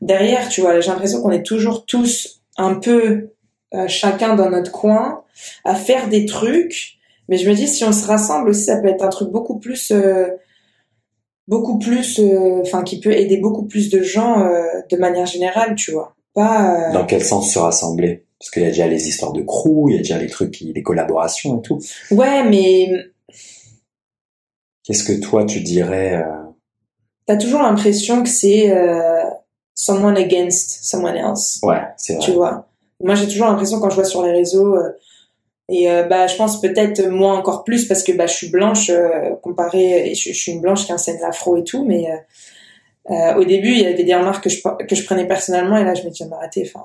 derrière. 0.00 0.48
Tu 0.48 0.60
vois, 0.60 0.78
j'ai 0.78 0.90
l'impression 0.90 1.20
qu'on 1.20 1.32
est 1.32 1.42
toujours 1.42 1.84
tous 1.84 2.40
un 2.56 2.76
peu 2.76 3.30
euh, 3.74 3.88
chacun 3.88 4.36
dans 4.36 4.50
notre 4.50 4.70
coin 4.70 5.24
à 5.64 5.74
faire 5.74 6.08
des 6.08 6.26
trucs, 6.26 6.93
mais 7.28 7.36
je 7.36 7.48
me 7.48 7.54
dis 7.54 7.66
si 7.68 7.84
on 7.84 7.92
se 7.92 8.06
rassemble 8.06 8.50
aussi, 8.50 8.64
ça 8.64 8.80
peut 8.80 8.88
être 8.88 9.02
un 9.04 9.08
truc 9.08 9.30
beaucoup 9.30 9.58
plus 9.58 9.90
euh, 9.92 10.28
beaucoup 11.48 11.78
plus, 11.78 12.18
euh, 12.20 12.60
enfin, 12.62 12.82
qui 12.82 13.00
peut 13.00 13.12
aider 13.12 13.36
beaucoup 13.36 13.64
plus 13.66 13.90
de 13.90 14.02
gens 14.02 14.40
euh, 14.46 14.62
de 14.90 14.96
manière 14.96 15.26
générale, 15.26 15.74
tu 15.74 15.92
vois. 15.92 16.14
Pas. 16.34 16.90
euh, 16.90 16.92
Dans 16.92 17.04
quel 17.06 17.22
sens 17.22 17.52
se 17.52 17.58
rassembler? 17.58 18.24
Parce 18.38 18.50
qu'il 18.50 18.62
y 18.62 18.66
a 18.66 18.68
déjà 18.70 18.86
les 18.86 19.08
histoires 19.08 19.32
de 19.32 19.42
crew, 19.42 19.88
il 19.90 19.92
y 19.92 19.96
a 19.96 19.98
déjà 19.98 20.18
les 20.18 20.28
trucs, 20.28 20.50
qui- 20.52 20.72
les 20.72 20.82
collaborations 20.82 21.58
et 21.58 21.62
tout. 21.62 21.78
Ouais, 22.10 22.42
mais 22.48 22.90
Qu'est-ce 24.84 25.04
que 25.04 25.18
toi 25.18 25.44
tu 25.46 25.60
dirais 25.60 26.16
euh, 26.16 26.42
t'as 27.26 27.36
toujours 27.38 27.62
l'impression 27.62 28.22
que 28.22 28.28
c'est 28.28 28.70
euh, 28.70 29.22
someone 29.74 30.16
against 30.18 30.84
someone 30.84 31.16
else, 31.16 31.58
Ouais, 31.62 31.80
c'est 31.96 32.18
tu 32.18 32.32
vrai. 32.32 32.36
vois. 32.36 32.68
Moi, 33.02 33.14
j'ai 33.14 33.26
toujours 33.26 33.46
l'impression 33.46 33.80
quand 33.80 33.88
je 33.90 33.94
vois 33.96 34.04
sur 34.04 34.22
les 34.22 34.32
réseaux. 34.32 34.74
euh, 34.76 34.90
et 35.68 35.90
euh, 35.90 36.02
bah, 36.04 36.26
je 36.26 36.36
pense 36.36 36.60
peut-être 36.60 37.06
moi 37.08 37.36
encore 37.36 37.64
plus 37.64 37.86
parce 37.86 38.02
que 38.02 38.12
bah, 38.12 38.26
je 38.26 38.34
suis 38.34 38.50
blanche 38.50 38.90
euh, 38.90 39.34
comparée, 39.42 40.10
et 40.10 40.14
je, 40.14 40.32
je 40.32 40.38
suis 40.38 40.52
une 40.52 40.60
blanche 40.60 40.84
qui 40.86 40.92
enseigne 40.92 41.18
l'afro 41.20 41.56
et 41.56 41.64
tout, 41.64 41.84
mais 41.84 42.10
euh, 42.10 42.16
euh, 43.10 43.34
au 43.36 43.44
début 43.44 43.70
il 43.72 43.80
y 43.80 43.86
avait 43.86 44.04
des 44.04 44.14
remarques 44.14 44.44
que 44.44 44.50
je 44.50 44.60
que 44.86 44.94
je 44.94 45.04
prenais 45.04 45.26
personnellement 45.26 45.76
et 45.76 45.84
là 45.84 45.94
je 45.94 46.02
me 46.04 46.10
disais 46.10 46.26
mais 46.28 46.36
arrêtez, 46.36 46.70
enfin 46.74 46.84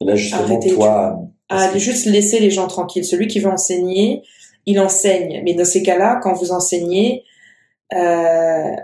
Là 0.00 0.14
justement, 0.14 0.42
Arrêtez, 0.42 0.74
toi, 0.74 1.18
à 1.48 1.68
que- 1.68 1.78
juste 1.78 2.04
laisser 2.06 2.38
les 2.38 2.50
gens 2.50 2.66
tranquilles. 2.66 3.04
Celui 3.04 3.28
qui 3.28 3.40
veut 3.40 3.48
enseigner, 3.50 4.22
il 4.66 4.78
enseigne. 4.78 5.40
Mais 5.42 5.54
dans 5.54 5.64
ces 5.64 5.82
cas-là, 5.82 6.20
quand 6.22 6.34
vous 6.34 6.52
enseignez, 6.52 7.24
euh, 7.94 8.76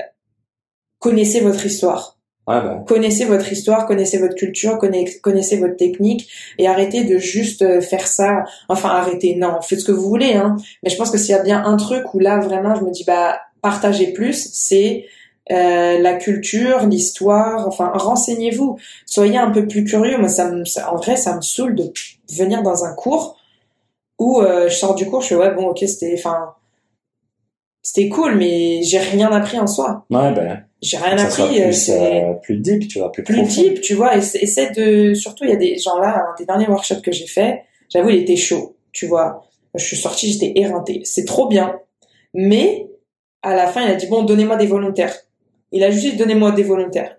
connaissez 0.99 1.41
votre 1.41 1.67
histoire. 1.67 2.19
Bah, 2.47 2.85
Connaissez 2.89 3.25
votre 3.25 3.51
histoire, 3.53 3.87
connaissez 3.87 4.19
votre 4.19 4.35
culture, 4.35 4.79
conna- 4.79 5.21
connaissez 5.21 5.57
votre 5.59 5.77
technique 5.77 6.29
et 6.59 6.67
arrêtez 6.67 7.05
de 7.05 7.19
juste 7.19 7.63
euh, 7.63 7.81
faire 7.81 8.07
ça. 8.07 8.45
Enfin, 8.69 8.89
arrêtez, 8.91 9.37
non, 9.37 9.61
faites 9.61 9.81
ce 9.81 9.85
que 9.85 9.93
vous 9.93 10.09
voulez. 10.09 10.35
Hein. 10.35 10.57
Mais 10.83 10.91
je 10.91 10.97
pense 10.97 11.11
que 11.11 11.19
s'il 11.19 11.31
y 11.31 11.39
a 11.39 11.43
bien 11.43 11.65
un 11.65 11.77
truc 11.77 12.13
où 12.15 12.19
là, 12.19 12.39
vraiment, 12.41 12.75
je 12.75 12.83
me 12.85 12.91
dis, 12.91 13.05
bah, 13.05 13.41
partagez 13.63 14.13
plus, 14.13 14.51
c'est 14.53 15.07
euh, 15.51 15.99
la 15.99 16.15
culture, 16.15 16.87
l'histoire, 16.87 17.67
enfin, 17.69 17.91
renseignez-vous. 17.95 18.79
Soyez 19.07 19.39
un 19.39 19.51
peu 19.51 19.67
plus 19.67 19.85
curieux. 19.85 20.19
Moi, 20.19 20.29
ça 20.29 20.51
me, 20.51 20.65
ça- 20.65 20.93
en 20.93 20.97
vrai, 20.97 21.17
ça 21.17 21.37
me 21.37 21.41
saoule 21.43 21.75
de 21.75 21.93
venir 22.37 22.63
dans 22.63 22.85
un 22.85 22.95
cours 22.95 23.37
où 24.19 24.41
euh, 24.41 24.69
je 24.69 24.75
sors 24.77 24.95
du 24.95 25.07
cours, 25.07 25.21
je 25.21 25.29
fais, 25.29 25.35
ouais, 25.37 25.53
bon, 25.55 25.67
ok, 25.69 25.79
c'était, 25.81 26.15
enfin, 26.17 26.55
c'était 27.83 28.09
cool, 28.09 28.37
mais 28.37 28.83
j'ai 28.83 28.99
rien 28.99 29.33
appris 29.33 29.59
en 29.59 29.67
soi. 29.67 30.07
ouais, 30.11 30.33
bah, 30.33 30.59
J'ai 30.83 30.97
rien 30.99 31.17
ça 31.17 31.27
appris. 31.45 31.61
euh, 31.61 31.65
plus, 31.67 31.73
c'est 31.75 32.25
euh, 32.25 32.33
plus 32.35 32.57
deep, 32.57 32.89
tu 32.89 32.99
vois, 32.99 33.13
plus, 33.13 33.23
plus 33.23 33.37
profond. 33.37 33.63
deep, 33.63 33.81
tu 33.81 33.95
vois. 33.95 34.17
Essa- 34.17 34.39
Essaie 34.41 34.71
de, 34.73 35.15
surtout, 35.15 35.45
il 35.45 35.51
y 35.51 35.53
a 35.53 35.57
des 35.57 35.79
gens 35.79 35.99
là, 35.99 36.25
un 36.31 36.35
des 36.37 36.45
derniers 36.45 36.67
workshops 36.67 37.01
que 37.03 37.13
j'ai 37.13 37.27
fait, 37.27 37.63
j'avoue, 37.89 38.11
il 38.11 38.19
était 38.19 38.37
chaud, 38.37 38.77
tu 38.93 39.07
vois. 39.07 39.45
Je 39.75 39.85
suis 39.85 39.97
sortie, 39.97 40.31
j'étais 40.33 40.53
éreintée. 40.57 41.01
C'est 41.05 41.25
trop 41.25 41.47
bien. 41.49 41.79
Mais, 42.35 42.89
à 43.43 43.55
la 43.55 43.67
fin, 43.69 43.83
il 43.85 43.91
a 43.91 43.95
dit, 43.95 44.07
bon, 44.07 44.23
donnez-moi 44.25 44.57
des 44.57 44.67
volontaires. 44.67 45.15
Il 45.71 45.83
a 45.85 45.91
juste 45.91 46.05
dit, 46.11 46.17
donnez-moi 46.17 46.51
des 46.53 46.63
volontaires. 46.65 47.17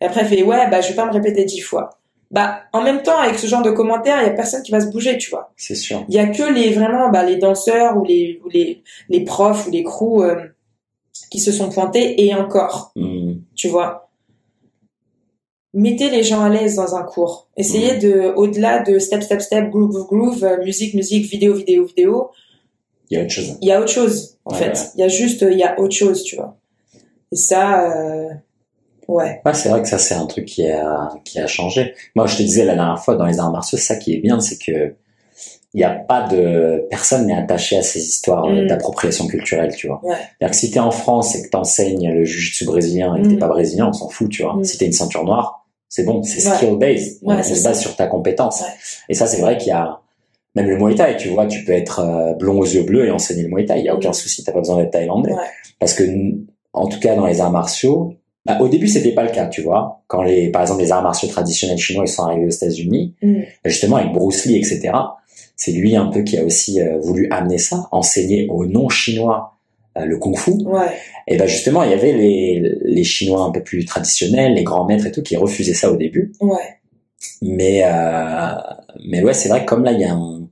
Et 0.00 0.04
après, 0.04 0.22
il 0.22 0.26
fait, 0.28 0.42
ouais, 0.42 0.68
bah, 0.70 0.80
je 0.80 0.88
vais 0.90 0.94
pas 0.94 1.06
me 1.06 1.12
répéter 1.12 1.44
dix 1.44 1.60
fois. 1.60 1.90
Bah, 2.30 2.64
en 2.74 2.82
même 2.82 3.02
temps, 3.02 3.18
avec 3.18 3.38
ce 3.38 3.46
genre 3.46 3.62
de 3.62 3.70
commentaires, 3.70 4.18
il 4.20 4.26
y 4.26 4.30
a 4.30 4.34
personne 4.34 4.62
qui 4.62 4.70
va 4.70 4.80
se 4.80 4.86
bouger, 4.90 5.16
tu 5.18 5.30
vois. 5.30 5.52
C'est 5.56 5.74
sûr. 5.74 6.04
Il 6.08 6.14
y 6.14 6.18
a 6.18 6.26
que 6.26 6.42
les, 6.52 6.70
vraiment, 6.72 7.08
bah, 7.08 7.24
les 7.24 7.36
danseurs 7.36 7.96
ou 7.96 8.04
les, 8.04 8.38
ou 8.44 8.48
les, 8.50 8.82
les 9.08 9.24
profs 9.24 9.66
ou 9.66 9.70
les 9.70 9.82
crews, 9.82 10.22
euh, 10.22 10.36
qui 11.30 11.40
se 11.40 11.52
sont 11.52 11.68
pointés 11.70 12.24
et 12.24 12.34
encore 12.34 12.92
Hmm. 12.96 13.34
tu 13.54 13.68
vois. 13.68 14.10
Mettez 15.74 16.08
les 16.10 16.22
gens 16.22 16.42
à 16.42 16.48
l'aise 16.48 16.76
dans 16.76 16.94
un 16.96 17.02
cours. 17.02 17.48
Essayez 17.56 17.94
Mhm. 17.94 17.98
de, 18.00 18.32
au-delà 18.36 18.82
de 18.82 18.98
step, 18.98 19.22
step, 19.22 19.40
step, 19.42 19.70
groove, 19.70 19.90
groove, 19.90 20.06
groove, 20.06 20.44
euh, 20.44 20.64
musique, 20.64 20.94
musique, 20.94 21.26
vidéo, 21.30 21.54
vidéo, 21.54 21.84
vidéo, 21.84 22.30
Il 23.10 23.16
y 23.18 23.20
a 23.20 23.24
autre 23.24 23.30
chose. 23.32 23.58
il 23.60 23.68
y 23.68 23.72
a 23.72 23.80
autre 23.80 23.90
chose, 23.90 24.38
en 24.44 24.52
Ouais, 24.52 24.58
fait. 24.58 24.70
ouais. 24.78 24.86
Il 24.96 25.00
y 25.00 25.02
a 25.02 25.08
juste, 25.08 25.42
il 25.50 25.58
y 25.58 25.62
a 25.62 25.78
autre 25.78 25.94
chose, 25.94 26.22
tu 26.22 26.36
vois. 26.36 26.56
Et 27.32 27.36
ça, 27.36 27.90
euh, 27.90 28.28
ouais. 29.08 29.42
Ouais, 29.44 29.54
c'est 29.54 29.68
vrai 29.68 29.82
que 29.82 29.88
ça, 29.88 29.98
c'est 29.98 30.14
un 30.14 30.26
truc 30.26 30.46
qui 30.46 30.66
a, 30.66 31.10
qui 31.24 31.38
a 31.38 31.46
changé. 31.46 31.94
Moi, 32.16 32.26
je 32.26 32.38
te 32.38 32.42
disais 32.42 32.64
la 32.64 32.74
dernière 32.74 33.02
fois, 33.04 33.16
dans 33.16 33.26
les 33.26 33.38
arts 33.38 33.52
martiaux, 33.52 33.78
ça 33.78 33.96
qui 33.96 34.14
est 34.14 34.18
bien, 34.20 34.40
c'est 34.40 34.56
que 34.58 34.94
il 35.78 35.82
n'y 35.82 35.84
a 35.84 35.90
pas 35.90 36.26
de, 36.26 36.86
personne 36.90 37.26
n'est 37.28 37.36
attaché 37.36 37.76
à 37.78 37.82
ces 37.82 38.00
histoires 38.00 38.48
Mm. 38.48 38.66
d'appropriation 38.66 39.28
culturelle, 39.28 39.72
tu 39.76 39.86
vois. 39.86 40.00
Ouais. 40.02 40.16
C'est-à-dire 40.16 40.50
que 40.50 40.56
si 40.56 40.70
t'es 40.72 40.80
en 40.80 40.90
France 40.90 41.36
et 41.36 41.42
que 41.42 41.48
t'enseignes 41.50 42.10
le 42.12 42.24
jiu-jitsu 42.24 42.64
brésilien 42.64 43.14
et 43.14 43.22
que 43.22 43.28
t'es 43.28 43.34
Mm. 43.36 43.38
pas 43.38 43.46
brésilien, 43.46 43.86
on 43.88 43.92
s'en 43.92 44.08
fout, 44.08 44.28
tu 44.28 44.42
vois. 44.42 44.54
Mm. 44.56 44.64
Si 44.64 44.76
t'es 44.76 44.86
une 44.86 44.92
ceinture 44.92 45.24
noire, 45.24 45.66
c'est 45.88 46.02
bon, 46.04 46.22
c'est 46.24 46.44
Ouais. 46.48 46.56
skill 46.56 46.76
based. 46.78 47.18
Ouais, 47.22 47.36
on 47.38 47.42
c'est 47.44 47.54
se 47.54 47.62
base 47.62 47.80
sur 47.80 47.94
ta 47.94 48.08
compétence. 48.08 48.60
Ouais. 48.62 48.66
Et 49.08 49.14
ça, 49.14 49.26
c'est 49.28 49.40
vrai 49.40 49.56
qu'il 49.56 49.68
y 49.68 49.72
a, 49.72 50.00
même 50.56 50.68
le 50.68 50.76
Muay 50.78 50.96
Thai, 50.96 51.16
tu 51.16 51.28
vois, 51.28 51.46
tu 51.46 51.62
peux 51.64 51.72
être 51.72 52.00
euh, 52.00 52.32
blond 52.34 52.58
aux 52.58 52.64
yeux 52.66 52.82
bleus 52.82 53.06
et 53.06 53.10
enseigner 53.12 53.44
le 53.44 53.48
Muay 53.50 53.64
Thai. 53.64 53.78
Il 53.78 53.84
y 53.84 53.88
a 53.88 53.94
aucun 53.94 54.12
souci, 54.12 54.42
t'as 54.42 54.50
pas 54.52 54.58
besoin 54.58 54.78
d'être 54.78 54.90
thaïlandais. 54.90 55.32
Ouais. 55.32 55.38
Parce 55.78 55.94
que, 55.94 56.02
en 56.72 56.88
tout 56.88 56.98
cas, 56.98 57.14
dans 57.14 57.26
les 57.26 57.40
arts 57.40 57.52
martiaux, 57.52 58.14
bah, 58.44 58.56
au 58.60 58.66
début, 58.68 58.88
c'était 58.88 59.12
pas 59.12 59.22
le 59.24 59.30
cas, 59.30 59.46
tu 59.46 59.62
vois. 59.62 60.00
Quand 60.08 60.22
les, 60.22 60.50
par 60.50 60.62
exemple, 60.62 60.80
les 60.80 60.90
arts 60.90 61.02
martiaux 61.02 61.28
traditionnels 61.28 61.76
chinois, 61.78 62.04
ils 62.06 62.08
sont 62.08 62.22
arrivés 62.24 62.46
aux 62.46 62.50
États-Unis, 62.50 63.14
Mm. 63.22 63.40
justement, 63.66 63.96
avec 63.96 64.12
Bruce 64.12 64.46
Lee, 64.46 64.56
etc. 64.56 64.90
C'est 65.58 65.72
lui 65.72 65.96
un 65.96 66.06
peu 66.06 66.22
qui 66.22 66.38
a 66.38 66.44
aussi 66.44 66.80
euh, 66.80 66.98
voulu 66.98 67.28
amener 67.30 67.58
ça, 67.58 67.88
enseigner 67.90 68.46
aux 68.48 68.64
non-chinois 68.64 69.58
euh, 69.98 70.04
le 70.04 70.16
kung-fu. 70.16 70.52
Ouais. 70.64 70.86
Et 71.26 71.36
ben 71.36 71.46
justement, 71.48 71.82
il 71.82 71.90
y 71.90 71.94
avait 71.94 72.12
les, 72.12 72.76
les 72.84 73.04
Chinois 73.04 73.42
un 73.42 73.50
peu 73.50 73.62
plus 73.62 73.84
traditionnels, 73.84 74.54
les 74.54 74.62
grands 74.62 74.86
maîtres 74.86 75.06
et 75.06 75.12
tout, 75.12 75.22
qui 75.22 75.36
refusaient 75.36 75.74
ça 75.74 75.90
au 75.90 75.96
début. 75.96 76.32
Ouais. 76.40 76.78
Mais, 77.42 77.82
euh, 77.84 78.52
mais 79.04 79.22
ouais, 79.22 79.34
c'est 79.34 79.48
vrai 79.48 79.60
que 79.60 79.66
comme 79.66 79.84
là, 79.84 79.92
il 79.92 80.00
y 80.00 80.04
a 80.04 80.12
un... 80.14 80.48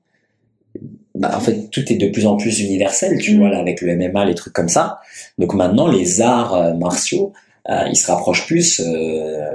Bah, 1.14 1.32
en 1.34 1.40
fait, 1.40 1.70
tout 1.70 1.90
est 1.90 1.96
de 1.96 2.08
plus 2.08 2.26
en 2.26 2.36
plus 2.36 2.60
universel, 2.60 3.16
tu 3.18 3.34
Mm. 3.34 3.38
vois, 3.38 3.48
là, 3.50 3.58
avec 3.60 3.80
le 3.80 3.96
MMA, 3.96 4.24
les 4.26 4.34
trucs 4.34 4.52
comme 4.52 4.68
ça. 4.68 4.98
Donc 5.38 5.54
maintenant, 5.54 5.86
les 5.86 6.20
arts 6.20 6.54
euh, 6.54 6.74
martiaux, 6.74 7.32
euh, 7.70 7.84
ils 7.88 7.96
se 7.96 8.10
rapprochent 8.10 8.46
plus 8.46 8.80
euh, 8.84 9.54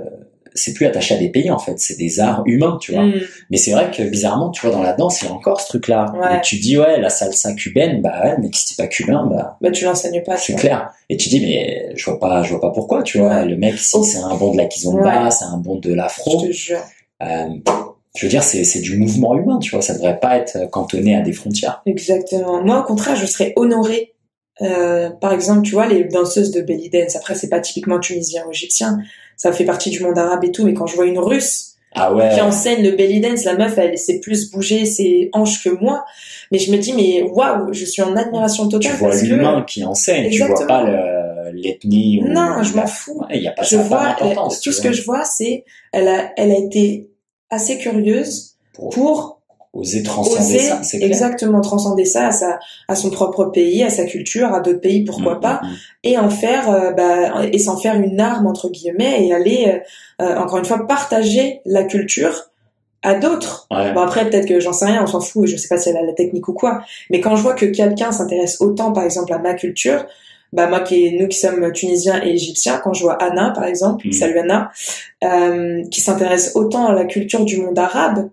c'est 0.53 0.73
plus 0.73 0.85
attaché 0.85 1.15
à 1.15 1.17
des 1.17 1.29
pays 1.29 1.49
en 1.51 1.57
fait, 1.59 1.79
c'est 1.79 1.97
des 1.97 2.19
arts 2.19 2.43
humains, 2.45 2.77
tu 2.81 2.93
vois. 2.93 3.03
Mm. 3.03 3.13
Mais 3.49 3.57
c'est 3.57 3.71
vrai 3.71 3.89
que 3.95 4.03
bizarrement, 4.03 4.49
tu 4.51 4.61
vois, 4.65 4.75
dans 4.75 4.81
la 4.83 4.93
danse, 4.93 5.21
il 5.21 5.25
y 5.25 5.27
a 5.29 5.31
encore 5.33 5.61
ce 5.61 5.67
truc-là. 5.69 6.13
Ouais. 6.19 6.37
Et 6.37 6.41
tu 6.41 6.57
dis, 6.57 6.77
ouais, 6.77 6.99
la 6.99 7.09
salsa 7.09 7.53
cubaine, 7.53 8.01
bah 8.01 8.13
ouais, 8.23 8.35
mais 8.41 8.49
si 8.53 8.75
t'es 8.75 8.81
pas 8.83 8.87
cubain, 8.87 9.25
bah 9.29 9.57
Bah, 9.61 9.71
tu 9.71 9.85
l'enseignes 9.85 10.21
pas, 10.23 10.37
c'est 10.37 10.55
clair. 10.55 10.91
Et 11.09 11.17
tu 11.17 11.29
dis, 11.29 11.39
mais 11.41 11.91
je 11.95 12.05
vois 12.05 12.19
pas, 12.19 12.43
je 12.43 12.49
vois 12.51 12.61
pas 12.61 12.71
pourquoi, 12.71 13.03
tu 13.03 13.17
vois. 13.19 13.45
Le 13.45 13.55
mec, 13.57 13.77
si 13.77 13.91
Oh. 13.95 14.03
c'est 14.03 14.17
un 14.19 14.35
bon 14.35 14.51
de 14.51 14.57
la 14.57 14.65
kizomba, 14.65 15.23
Ouais. 15.25 15.31
c'est 15.31 15.45
un 15.45 15.57
bon 15.57 15.75
de 15.77 15.93
l'afro. 15.93 16.39
Je 16.41 16.47
te 16.47 16.51
jure. 16.51 16.79
Euh, 17.23 17.47
je 18.15 18.25
veux 18.25 18.29
dire, 18.29 18.43
c'est 18.43 18.63
c'est 18.65 18.81
du 18.81 18.97
mouvement 18.97 19.35
humain, 19.37 19.57
tu 19.59 19.71
vois. 19.71 19.81
Ça 19.81 19.93
devrait 19.93 20.19
pas 20.19 20.37
être 20.37 20.69
cantonné 20.69 21.15
à 21.15 21.21
des 21.21 21.31
frontières. 21.33 21.81
Exactement. 21.85 22.61
Moi, 22.63 22.79
au 22.81 22.83
contraire, 22.83 23.15
je 23.15 23.25
serais 23.25 23.53
honorée. 23.55 24.13
Euh, 24.61 25.09
par 25.09 25.33
exemple, 25.33 25.63
tu 25.63 25.71
vois, 25.73 25.87
les 25.87 26.03
danseuses 26.05 26.51
de 26.51 26.61
belly 26.61 26.89
dance. 26.89 27.15
Après, 27.15 27.35
c'est 27.35 27.49
pas 27.49 27.59
typiquement 27.59 27.99
tunisien 27.99 28.43
ou 28.47 28.51
égyptien. 28.51 28.99
Ça 29.37 29.51
fait 29.51 29.65
partie 29.65 29.89
du 29.89 30.01
monde 30.03 30.17
arabe 30.17 30.43
et 30.43 30.51
tout. 30.51 30.63
Mais 30.65 30.73
quand 30.73 30.85
je 30.87 30.95
vois 30.95 31.05
une 31.07 31.17
russe 31.19 31.75
Ah 31.93 32.13
ouais. 32.13 32.29
qui 32.33 32.41
enseigne 32.41 32.83
le 32.83 32.91
belly 32.95 33.19
dance, 33.21 33.43
la 33.43 33.55
meuf, 33.55 33.77
elle 33.77 33.97
sait 33.97 34.19
plus 34.19 34.51
bouger 34.51 34.85
ses 34.85 35.29
hanches 35.33 35.63
que 35.63 35.69
moi. 35.69 36.05
Mais 36.51 36.59
je 36.59 36.71
me 36.71 36.77
dis, 36.77 36.93
mais 36.93 37.23
waouh, 37.23 37.73
je 37.73 37.85
suis 37.85 38.01
en 38.03 38.15
admiration 38.15 38.65
Tu 38.67 38.77
totale 38.77 38.95
vois 38.97 39.09
parce 39.09 39.21
que 39.21 39.27
l'humain 39.27 39.63
qui 39.67 39.83
enseigne, 39.83 40.29
tu 40.29 40.43
vois 40.45 40.67
pas 40.67 40.83
le- 40.83 41.51
l'ethnie 41.53 42.21
ou 42.23 42.27
non, 42.29 42.61
je 42.63 42.75
m'en 42.75 42.85
fous. 42.87 43.19
Ouais, 43.19 43.37
il 43.37 43.41
y 43.43 43.47
a 43.47 43.51
pas 43.51 43.63
Je 43.63 43.69
ça 43.75 43.77
pas 43.79 44.15
vois, 44.23 44.47
tout 44.49 44.59
tu 44.61 44.71
ce 44.71 44.81
que 44.81 44.91
je 44.93 45.03
vois, 45.03 45.25
c'est, 45.25 45.65
elle 45.91 46.07
a, 46.07 46.31
elle 46.37 46.51
a 46.51 46.57
été 46.57 47.09
assez 47.49 47.77
curieuse 47.77 48.55
Pour- 48.73 48.89
pour 48.89 49.40
oser 49.73 50.03
transcender 50.03 50.55
oser 50.55 50.59
ça, 50.59 50.83
c'est 50.83 51.01
exactement 51.01 51.61
transcender 51.61 52.03
ça 52.03 52.27
à 52.27 52.31
sa 52.31 52.59
à 52.89 52.95
son 52.95 53.09
propre 53.09 53.45
pays 53.45 53.83
à 53.83 53.89
sa 53.89 54.05
culture 54.05 54.53
à 54.53 54.59
d'autres 54.59 54.81
pays 54.81 55.03
pourquoi 55.05 55.35
Mm, 55.35 55.39
pas 55.39 55.61
mm, 55.63 55.67
mm. 55.67 55.75
et 56.03 56.17
en 56.17 56.29
faire 56.29 56.69
euh, 56.69 56.91
bah, 56.91 57.45
et 57.51 57.57
s'en 57.57 57.77
faire 57.77 57.95
une 57.95 58.19
arme 58.19 58.47
entre 58.47 58.69
guillemets 58.69 59.25
et 59.25 59.33
aller 59.33 59.67
euh, 60.19 60.25
euh, 60.25 60.37
encore 60.37 60.57
une 60.57 60.65
fois 60.65 60.85
partager 60.87 61.61
la 61.65 61.83
culture 61.85 62.49
à 63.01 63.15
d'autres 63.15 63.67
Ouais. 63.71 63.93
bon 63.93 64.01
après 64.01 64.29
peut-être 64.29 64.45
que 64.47 64.59
j'en 64.59 64.73
sais 64.73 64.85
rien 64.85 65.03
on 65.03 65.07
s'en 65.07 65.21
fout 65.21 65.47
je 65.47 65.55
sais 65.55 65.69
pas 65.69 65.77
si 65.77 65.89
elle 65.89 65.97
a 65.97 66.03
la 66.03 66.13
technique 66.13 66.47
ou 66.49 66.53
quoi 66.53 66.83
mais 67.09 67.21
quand 67.21 67.35
je 67.37 67.41
vois 67.41 67.53
que 67.53 67.65
quelqu'un 67.65 68.11
s'intéresse 68.11 68.59
autant 68.59 68.91
par 68.91 69.05
exemple 69.05 69.31
à 69.31 69.37
ma 69.39 69.53
culture 69.53 70.05
bah 70.51 70.67
moi 70.67 70.81
qui 70.81 71.17
nous 71.17 71.29
qui 71.29 71.37
sommes 71.37 71.71
tunisiens 71.71 72.21
et 72.25 72.31
égyptiens 72.31 72.77
quand 72.83 72.93
je 72.93 73.03
vois 73.03 73.13
Anna 73.23 73.51
par 73.51 73.63
exemple 73.63 74.11
salut 74.11 74.37
Anna 74.37 74.69
euh, 75.23 75.81
qui 75.89 76.01
s'intéresse 76.01 76.51
autant 76.55 76.87
à 76.87 76.93
la 76.93 77.05
culture 77.05 77.45
du 77.45 77.61
monde 77.61 77.79
arabe 77.79 78.29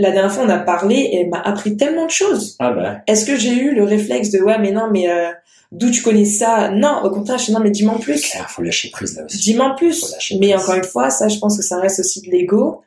la 0.00 0.10
dernière 0.10 0.32
fois 0.32 0.44
on 0.44 0.48
a 0.48 0.58
parlé 0.58 0.96
et 0.96 1.20
elle 1.20 1.28
m'a 1.28 1.40
appris 1.40 1.76
tellement 1.76 2.06
de 2.06 2.10
choses. 2.10 2.56
Ah 2.58 2.72
bah. 2.72 2.98
est-ce 3.06 3.24
que 3.26 3.36
j'ai 3.36 3.54
eu 3.54 3.74
le 3.74 3.84
réflexe 3.84 4.30
de 4.30 4.40
ouais 4.40 4.58
mais 4.58 4.72
non 4.72 4.88
mais 4.90 5.08
euh, 5.10 5.30
d'où 5.72 5.90
tu 5.90 6.02
connais 6.02 6.24
ça? 6.24 6.70
Non 6.70 7.02
au 7.04 7.10
contraire 7.10 7.38
je 7.38 7.46
dis 7.46 7.52
non 7.52 7.60
mais 7.60 7.70
dis-moi 7.70 7.94
en 7.94 7.98
plus. 7.98 8.22
Claire, 8.22 8.50
faut 8.50 8.62
lâcher 8.62 8.90
prise 8.90 9.16
là 9.16 9.24
aussi. 9.24 9.38
dis-moi 9.38 9.66
en 9.66 9.74
plus. 9.74 10.14
Mais 10.40 10.54
encore 10.54 10.74
une 10.74 10.84
fois 10.84 11.10
ça 11.10 11.28
je 11.28 11.38
pense 11.38 11.56
que 11.56 11.62
ça 11.62 11.78
reste 11.78 12.00
aussi 12.00 12.22
de 12.22 12.30
l'ego. 12.30 12.82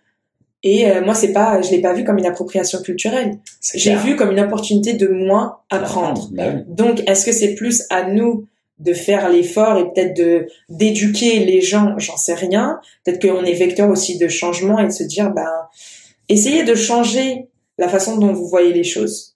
Et 0.64 0.90
euh, 0.90 1.03
moi 1.03 1.14
c'est 1.14 1.34
pas 1.34 1.61
je 1.61 1.69
l'ai 1.72 1.81
pas 1.81 1.94
vu 1.94 2.03
comme 2.03 2.18
une 2.18 2.26
appropriation 2.26 2.81
culturelle. 2.81 3.38
J'ai 3.76 3.95
vu 3.95 4.15
comme 4.15 4.31
une 4.31 4.40
opportunité 4.40 4.94
de 4.94 5.07
moi 5.07 5.64
apprendre. 5.69 6.30
Bah 6.31 6.44
oui. 6.53 6.61
donc 6.68 7.03
est-ce 7.07 7.26
que 7.26 7.31
c'est 7.31 7.53
plus 7.53 7.84
à 7.90 8.10
nous 8.10 8.48
de 8.80 8.94
faire 8.94 9.30
l'effort 9.30 9.77
et 9.77 9.84
peut-être 9.94 10.18
de 10.18 10.48
d'éduquer 10.69 11.45
les 11.45 11.61
gens? 11.61 11.94
J'en 11.98 12.18
sais 12.18 12.34
rien. 12.34 12.80
Peut-être 13.06 13.22
qu'on 13.22 13.44
est 13.44 13.53
vecteur 13.53 13.90
aussi 13.90 14.18
de 14.18 14.27
changement 14.27 14.80
et 14.80 14.85
de 14.85 14.91
se 14.91 15.03
dire 15.03 15.31
ben 15.31 15.48
essayez 16.30 16.64
de 16.64 16.76
changer 16.76 17.48
la 17.78 17.88
façon 17.90 18.18
dont 18.18 18.34
vous 18.34 18.48
voyez 18.48 18.74
les 18.74 18.84
choses. 18.84 19.36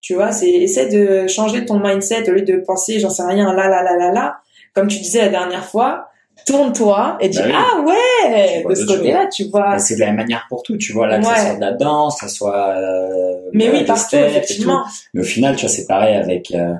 Tu 0.00 0.14
vois 0.14 0.32
c'est 0.32 0.50
essaie 0.50 0.88
de 0.88 1.26
changer 1.28 1.64
ton 1.64 1.78
mindset 1.80 2.28
au 2.28 2.32
lieu 2.32 2.42
de 2.42 2.56
penser 2.56 3.00
j'en 3.00 3.10
sais 3.10 3.24
rien 3.24 3.52
là 3.54 3.68
là 3.68 3.82
là 3.82 3.96
là 3.96 4.12
là. 4.12 4.36
Comme 4.74 4.88
tu 4.88 4.98
disais 4.98 5.20
la 5.22 5.28
dernière 5.28 5.64
fois 5.64 6.08
tourne-toi 6.46 7.16
et 7.20 7.28
dis 7.28 7.38
Bah 7.38 7.44
oui. 7.46 7.52
ah 7.54 7.80
ouais 7.80 8.64
de 8.68 8.74
ce 8.74 8.84
côté-là 8.86 9.28
tu 9.28 9.44
vois. 9.44 9.70
Bah, 9.72 9.78
c'est 9.78 9.94
de 9.94 10.00
la 10.00 10.06
même 10.06 10.16
manière 10.16 10.46
pour 10.48 10.62
tout, 10.62 10.76
tu 10.76 10.92
vois, 10.92 11.06
là, 11.06 11.18
que 11.18 11.24
ça 11.24 11.36
soit 11.36 11.54
de 11.54 11.60
la 11.60 11.72
danse, 11.72 12.20
que 12.20 12.28
ça 12.28 12.34
soit... 12.34 12.68
euh, 12.76 13.34
mais 13.52 13.70
oui 13.70 13.84
partout 13.84 14.16
effectivement. 14.16 14.84
Mais 15.14 15.20
au 15.20 15.24
final, 15.24 15.54
tu 15.56 15.62
vois, 15.62 15.70
c'est 15.70 15.86
pareil 15.86 16.16
avec, 16.16 16.50
euh, 16.50 16.74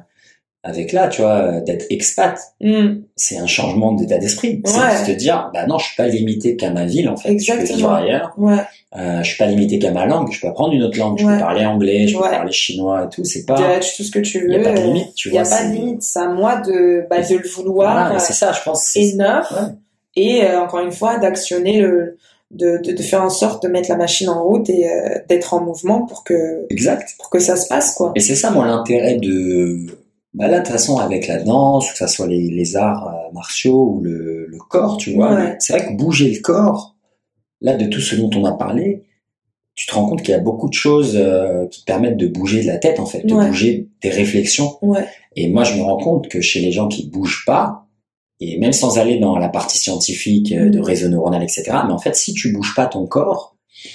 avec 0.66 0.92
là, 0.92 1.08
tu 1.08 1.20
vois, 1.20 1.36
euh, 1.36 1.60
d'être 1.60 1.84
expat. 1.90 2.38
Hmm, 2.60 3.02
C'est 3.16 3.36
un 3.36 3.46
changement 3.46 3.92
d'état 3.92 4.16
d'esprit. 4.18 4.62
C'est 4.64 4.78
Ouais. 4.78 5.00
de 5.02 5.12
te 5.12 5.16
dire, 5.16 5.50
bah 5.52 5.66
non, 5.66 5.78
je 5.78 5.84
suis 5.86 5.96
pas 5.96 6.08
limité 6.08 6.56
qu'à 6.56 6.70
ma 6.70 6.86
ville, 6.86 7.08
en 7.10 7.16
fait. 7.16 7.28
Je 7.38 7.52
peux 7.52 7.60
Exactement. 7.60 7.76
vivre 7.76 7.92
ailleurs. 7.92 8.32
ouais 8.38 8.56
Euh, 8.96 9.18
je 9.22 9.28
suis 9.28 9.36
pas 9.38 9.46
limité 9.46 9.78
qu'à 9.78 9.90
ma 9.90 10.06
langue. 10.06 10.30
Je 10.32 10.40
peux 10.40 10.46
apprendre 10.46 10.72
une 10.72 10.82
autre 10.82 10.98
langue. 10.98 11.18
Je 11.18 11.26
Ouais. 11.26 11.34
peux 11.34 11.40
parler 11.40 11.66
anglais, 11.66 12.06
je 12.08 12.16
peux 12.16 12.22
parler 12.22 12.52
chinois 12.52 13.04
et 13.04 13.14
tout. 13.14 13.24
C'est 13.24 13.44
pas... 13.44 13.78
tout 13.80 14.02
ce 14.04 14.10
que 14.10 14.20
tu 14.20 14.40
veux 14.40 14.48
Il 14.48 14.54
y 14.54 14.56
a 14.56 14.62
pas 14.62 14.72
de 14.72 14.84
limite, 14.84 15.14
tu 15.14 15.28
il 15.28 15.34
y 15.34 15.38
a 15.38 15.42
vois. 15.42 15.50
pas 15.50 15.56
c'est- 15.58 15.68
de 15.70 15.74
limite 15.74 16.02
c'est 16.02 16.18
à 16.20 16.28
moi 16.28 16.56
de 16.60 17.04
bah, 17.10 17.20
de 17.20 17.36
le 17.36 17.48
vouloir 17.48 17.92
Voilà, 18.06 18.18
c'est 18.20 18.32
ça, 18.32 18.52
je 18.52 18.62
pense. 18.62 18.84
c'est- 18.84 19.14
neuf 19.16 19.50
Ouais. 19.50 19.68
et 20.16 20.44
euh, 20.44 20.60
encore 20.60 20.80
une 20.80 20.92
fois 20.92 21.18
d'actionner 21.18 21.80
le 21.80 22.16
de, 22.50 22.78
de, 22.84 22.92
de 22.92 23.02
faire 23.02 23.22
en 23.24 23.30
sorte 23.30 23.64
de 23.64 23.68
mettre 23.68 23.88
la 23.90 23.96
machine 23.96 24.28
en 24.28 24.44
route 24.44 24.70
et 24.70 24.88
euh, 24.88 25.18
d'être 25.28 25.54
en 25.54 25.60
mouvement 25.60 26.06
pour 26.06 26.22
que 26.22 26.64
Exact. 26.70 27.14
pour 27.18 27.28
que 27.30 27.40
ça 27.40 27.56
se 27.56 27.66
passe 27.66 27.94
quoi 27.94 28.12
Et 28.14 28.20
c'est 28.20 28.36
ça, 28.36 28.50
moi, 28.52 28.64
l'intérêt 28.66 29.16
de... 29.16 29.86
Bah 30.34 30.48
là, 30.48 30.58
de 30.58 30.64
toute 30.64 30.72
façon, 30.72 30.98
avec 30.98 31.28
la 31.28 31.42
danse, 31.42 31.90
que 31.92 31.96
ça 31.98 32.08
soit 32.08 32.26
les, 32.26 32.50
les 32.50 32.76
arts 32.76 33.06
euh, 33.08 33.32
martiaux 33.32 33.94
ou 33.96 34.00
le, 34.02 34.46
le 34.46 34.58
corps, 34.58 34.96
tu 34.96 35.14
vois. 35.14 35.32
Ouais. 35.34 35.56
C'est 35.60 35.74
vrai 35.78 35.86
que 35.86 35.92
bouger 35.96 36.30
le 36.32 36.40
corps, 36.40 36.96
là, 37.60 37.76
de 37.76 37.86
tout 37.86 38.00
ce 38.00 38.16
dont 38.16 38.30
on 38.34 38.44
a 38.44 38.52
parlé, 38.52 39.04
tu 39.76 39.86
te 39.86 39.94
rends 39.94 40.06
compte 40.08 40.22
qu'il 40.22 40.30
y 40.30 40.34
a 40.34 40.40
beaucoup 40.40 40.68
de 40.68 40.74
choses 40.74 41.14
euh, 41.16 41.66
qui 41.68 41.80
te 41.80 41.84
permettent 41.86 42.16
de 42.16 42.26
bouger 42.26 42.62
de 42.62 42.66
la 42.66 42.78
tête, 42.78 42.98
en 43.00 43.06
fait, 43.06 43.24
de 43.24 43.32
Ouais. 43.34 43.46
bouger 43.46 43.88
tes 44.00 44.10
réflexions. 44.10 44.76
ouais 44.82 45.06
Et 45.36 45.48
moi, 45.48 45.62
je 45.64 45.76
me 45.76 45.82
rends 45.82 45.98
compte 45.98 46.28
que 46.28 46.40
chez 46.40 46.60
les 46.60 46.72
gens 46.72 46.88
qui 46.88 47.08
bougent 47.08 47.44
pas, 47.46 47.86
et 48.40 48.58
même 48.58 48.72
sans 48.72 48.98
aller 48.98 49.18
dans 49.20 49.36
la 49.38 49.48
partie 49.48 49.78
scientifique 49.78 50.50
euh, 50.52 50.68
de 50.68 50.78
Mhm. 50.78 50.84
réseau 50.84 51.08
neuronal, 51.08 51.42
etc., 51.44 51.62
mais 51.86 51.92
en 51.92 51.98
fait, 51.98 52.16
si 52.16 52.34
tu 52.34 52.52
bouges 52.52 52.74
pas 52.74 52.86
ton 52.86 53.06
corps, 53.06 53.53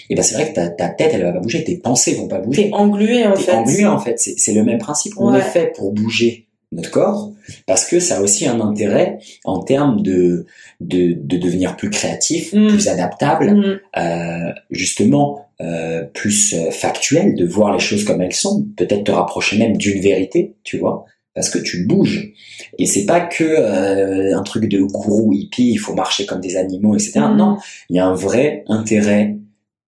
et 0.09 0.15
ben 0.15 0.21
c'est 0.23 0.35
vrai 0.35 0.49
que 0.49 0.55
ta, 0.55 0.67
ta 0.69 0.89
tête, 0.89 1.11
elle 1.13 1.23
va 1.23 1.31
pas 1.33 1.39
bouger, 1.39 1.63
tes 1.63 1.77
pensées 1.77 2.13
vont 2.15 2.27
pas 2.27 2.39
bouger 2.39 2.69
t'es 2.69 2.73
englué 2.73 3.25
en 3.25 3.33
t'es 3.33 3.43
fait 3.43 3.51
englué 3.53 3.85
en 3.85 3.99
fait. 3.99 4.19
C'est 4.19 4.35
c'est 4.37 4.53
le 4.53 4.63
même 4.63 4.77
principe. 4.79 5.13
On 5.17 5.31
Ouais. 5.31 5.39
est 5.39 5.43
fait 5.43 5.73
pour 5.75 5.91
bouger 5.93 6.47
notre 6.71 6.91
corps 6.91 7.31
parce 7.65 7.85
que 7.87 7.99
ça 7.99 8.17
a 8.17 8.21
aussi 8.21 8.45
un 8.47 8.59
intérêt 8.61 9.17
en 9.43 9.59
termes 9.63 10.01
de 10.01 10.45
de, 10.81 11.13
de 11.13 11.37
devenir 11.37 11.75
plus 11.77 11.89
créatif, 11.89 12.53
Mm. 12.53 12.67
plus 12.67 12.87
adaptable, 12.87 13.51
Mm, 13.55 13.79
euh, 13.99 14.51
justement 14.69 15.45
euh, 15.61 16.03
plus 16.13 16.53
euh, 16.53 16.71
factuel, 16.71 17.35
de 17.35 17.45
voir 17.45 17.73
les 17.73 17.79
choses 17.79 18.05
comme 18.05 18.21
elles 18.21 18.33
sont, 18.33 18.65
peut-être 18.77 19.03
te 19.03 19.11
rapprocher 19.11 19.57
même 19.57 19.75
d'une 19.75 19.99
vérité, 19.99 20.53
tu 20.63 20.77
vois, 20.77 21.03
parce 21.35 21.49
que 21.49 21.59
tu 21.59 21.85
bouges. 21.85 22.31
Et 22.77 22.85
c'est 22.85 23.05
pas 23.05 23.19
que 23.19 23.43
euh, 23.43 24.37
un 24.37 24.43
truc 24.43 24.69
de 24.69 24.79
gourou 24.79 25.33
hippie, 25.33 25.71
il 25.71 25.77
faut 25.77 25.93
marcher 25.95 26.25
comme 26.25 26.39
des 26.39 26.55
animaux, 26.55 26.95
etc. 26.95 27.19
Mm. 27.33 27.35
Non, 27.37 27.57
il 27.89 27.97
y 27.97 27.99
a 27.99 28.05
un 28.05 28.13
vrai 28.13 28.63
intérêt 28.67 29.35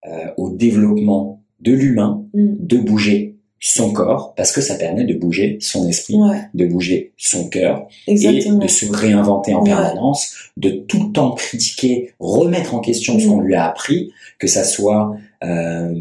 euh, 0.06 0.26
au 0.36 0.50
développement 0.50 1.42
de 1.60 1.72
l'humain 1.72 2.24
mm. 2.34 2.54
de 2.58 2.76
bouger 2.78 3.36
son 3.62 3.92
corps 3.92 4.32
parce 4.34 4.52
que 4.52 4.62
ça 4.62 4.76
permet 4.76 5.04
de 5.04 5.12
bouger 5.12 5.58
son 5.60 5.86
esprit, 5.86 6.14
ouais 6.14 6.40
de 6.54 6.64
bouger 6.64 7.12
son 7.18 7.50
cœur 7.50 7.86
et 8.06 8.14
de 8.14 8.66
se 8.66 8.90
réinventer 8.90 9.52
en 9.52 9.58
Ouais. 9.62 9.66
permanence, 9.68 10.34
de 10.56 10.70
tout 10.70 11.08
le 11.08 11.12
temps 11.12 11.32
critiquer, 11.32 12.14
remettre 12.18 12.74
en 12.74 12.80
question 12.80 13.18
ce 13.18 13.26
Mm. 13.26 13.28
qu'on 13.28 13.40
lui 13.40 13.54
a 13.54 13.66
appris, 13.68 14.12
que 14.38 14.46
ça 14.46 14.64
soit 14.64 15.14
euh, 15.44 15.94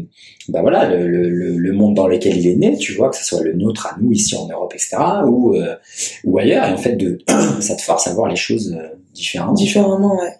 bah 0.48 0.62
voilà 0.62 0.88
le, 0.88 1.06
le, 1.06 1.56
le- 1.58 1.72
monde 1.74 1.94
dans 1.94 2.06
lequel 2.06 2.36
il 2.38 2.46
est 2.46 2.56
né, 2.56 2.76
tu 2.78 2.94
vois, 2.94 3.10
que 3.10 3.16
ça 3.16 3.22
soit 3.24 3.42
le 3.42 3.52
nôtre 3.52 3.86
à 3.86 3.96
nous 4.00 4.12
ici 4.12 4.34
en 4.36 4.46
Europe, 4.48 4.72
etc. 4.74 4.96
ou 5.26 5.54
euh, 5.54 5.76
ou 6.24 6.38
ailleurs 6.38 6.64
et 6.66 6.72
en 6.72 6.76
fait 6.78 6.96
de 6.96 7.18
ça 7.60 7.74
te 7.76 7.82
force 7.82 8.06
à 8.06 8.14
voir 8.14 8.28
les 8.30 8.36
choses 8.36 8.74
euh, 8.78 8.88
différemment. 9.14 9.52
différemment 9.52 10.18
ouais 10.18 10.32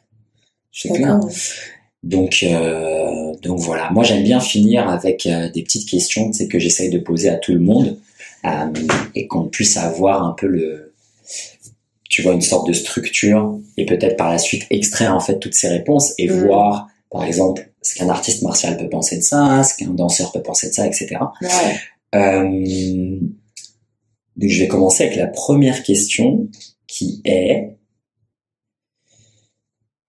C'est 0.73 0.89
d'accord 0.99 1.29
Donc, 2.03 2.43
euh, 2.43 3.35
donc 3.43 3.59
voilà. 3.59 3.91
Moi, 3.91 4.05
j'aime 4.05 4.23
bien 4.23 4.41
finir 4.41 4.89
avec 4.89 5.27
euh, 5.27 5.51
des 5.51 5.63
petites 5.63 5.89
questions, 5.89 6.33
c'est 6.33 6.49
que 6.49 6.59
j'essaye 6.59 6.91
de 6.91 6.99
poser 6.99 7.29
à 7.29 7.37
tout 7.37 7.53
le 7.53 7.61
monde 7.61 7.99
euh, 8.45 8.73
et 9.15 9.27
qu'on 9.27 9.49
puisse 9.49 9.77
avoir 9.77 10.23
un 10.25 10.33
peu 10.33 10.47
le, 10.47 10.95
tu 12.09 12.23
vois, 12.23 12.33
une 12.33 12.41
sorte 12.41 12.67
de 12.67 12.73
structure 12.73 13.59
et 13.77 13.85
peut-être 13.85 14.17
par 14.17 14.31
la 14.31 14.39
suite 14.39 14.67
extraire 14.71 15.15
en 15.15 15.21
fait 15.21 15.39
toutes 15.39 15.55
ces 15.55 15.69
réponses 15.69 16.13
et 16.19 16.29
Mm. 16.29 16.47
voir, 16.47 16.89
par 17.11 17.25
exemple, 17.25 17.71
ce 17.83 17.95
qu'un 17.97 18.09
artiste 18.09 18.43
martial 18.43 18.77
peut 18.77 18.89
penser 18.89 19.19
de 19.19 19.23
ça, 19.23 19.63
ce 19.63 19.77
qu'un 19.77 19.91
danseur 19.91 20.33
peut 20.33 20.43
penser 20.43 20.69
de 20.69 20.75
ça, 20.75 20.87
etc. 20.87 21.17
ouais 21.43 21.49
Euh, 22.15 23.19
donc, 24.37 24.49
je 24.49 24.61
vais 24.61 24.69
commencer 24.69 25.05
avec 25.05 25.17
la 25.17 25.27
première 25.27 25.83
question 25.83 26.49
qui 26.87 27.21
est 27.25 27.77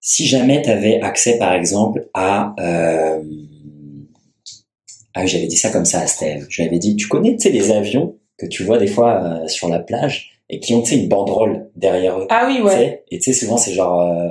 si 0.01 0.25
jamais 0.25 0.61
tu 0.63 0.69
avais 0.69 0.99
accès, 0.99 1.37
par 1.37 1.53
exemple, 1.53 2.09
à... 2.13 2.53
Euh, 2.59 3.21
ah, 5.13 5.25
j'avais 5.25 5.47
dit 5.47 5.57
ça 5.57 5.69
comme 5.69 5.85
ça 5.85 5.99
à 5.99 6.07
Steve. 6.07 6.47
Je 6.49 6.61
lui 6.61 6.67
avais 6.67 6.79
dit, 6.79 6.95
tu 6.95 7.07
connais, 7.07 7.35
tu 7.35 7.43
sais, 7.43 7.49
les 7.51 7.71
avions 7.71 8.15
que 8.37 8.47
tu 8.47 8.63
vois 8.63 8.77
des 8.77 8.87
fois 8.87 9.23
euh, 9.23 9.47
sur 9.47 9.69
la 9.69 9.79
plage 9.79 10.31
et 10.49 10.59
qui 10.59 10.73
ont, 10.73 10.81
tu 10.81 10.89
sais, 10.91 11.01
une 11.01 11.07
banderole 11.07 11.69
derrière 11.75 12.19
eux. 12.19 12.27
ah 12.29 12.45
oui 12.47 12.61
ouais 12.61 12.71
sais? 12.71 13.03
Et 13.11 13.19
tu 13.19 13.31
sais, 13.31 13.39
souvent, 13.39 13.57
c'est 13.57 13.73
genre 13.73 14.01
euh, 14.01 14.29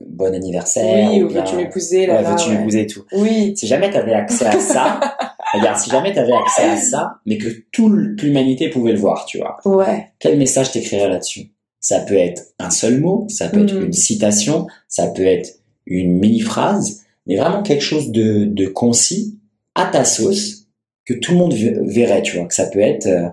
bon 0.00 0.34
anniversaire. 0.34 1.10
oui 1.10 1.22
ou 1.22 1.28
bien, 1.28 1.44
veux-tu 1.44 1.56
m'épouser 1.56 2.00
ouais, 2.00 2.06
là 2.06 2.22
veux-tu 2.22 2.50
m'épouser 2.50 2.80
et 2.82 2.86
tout. 2.86 3.04
oui 3.12 3.56
Si 3.56 3.66
jamais 3.66 3.90
tu 3.90 3.96
avais 3.96 4.14
accès 4.14 4.46
à 4.46 4.58
ça, 4.58 5.00
regarde, 5.54 5.78
si 5.78 5.90
jamais 5.90 6.12
tu 6.12 6.18
avais 6.18 6.32
accès 6.32 6.64
à 6.64 6.76
ça, 6.76 7.14
mais 7.26 7.38
que 7.38 7.48
toute 7.70 8.20
l'humanité 8.22 8.70
pouvait 8.70 8.92
le 8.92 8.98
voir, 8.98 9.26
tu 9.26 9.38
vois, 9.38 9.58
ouais 9.64 10.08
quel 10.18 10.36
message 10.38 10.72
t'écrirais 10.72 11.08
là-dessus? 11.08 11.50
Ça 11.88 12.00
peut 12.00 12.16
être 12.16 12.42
un 12.58 12.70
seul 12.70 12.98
mot, 13.00 13.28
ça 13.28 13.48
peut 13.48 13.62
être 13.62 13.74
Mhm. 13.74 13.84
une 13.84 13.92
citation, 13.92 14.66
ça 14.88 15.06
peut 15.06 15.24
être 15.24 15.60
une 15.86 16.18
mini-phrase, 16.18 17.04
mais 17.28 17.36
vraiment 17.36 17.62
quelque 17.62 17.84
chose 17.84 18.10
de, 18.10 18.44
de 18.44 18.66
concis, 18.66 19.38
à 19.76 19.86
ta 19.86 20.04
sauce, 20.04 20.66
que 21.04 21.14
tout 21.14 21.30
le 21.30 21.38
monde 21.38 21.54
verrait, 21.54 22.22
tu 22.22 22.38
vois, 22.38 22.48
que 22.48 22.54
ça 22.56 22.66
peut 22.66 22.80
être, 22.80 23.06
euh, 23.06 23.28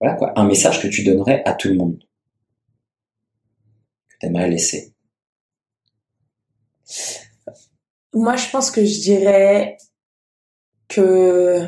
voilà 0.00 0.14
quoi, 0.14 0.32
un 0.38 0.46
message 0.46 0.80
que 0.80 0.86
tu 0.86 1.02
donnerais 1.02 1.42
à 1.46 1.52
tout 1.52 1.66
le 1.66 1.74
monde. 1.74 1.98
Que 4.08 4.14
tu 4.20 4.26
aimerais 4.26 4.50
laisser. 4.50 4.92
Moi, 8.12 8.36
je 8.36 8.48
pense 8.50 8.70
que 8.70 8.84
je 8.84 9.00
dirais 9.00 9.78
que 10.86 11.66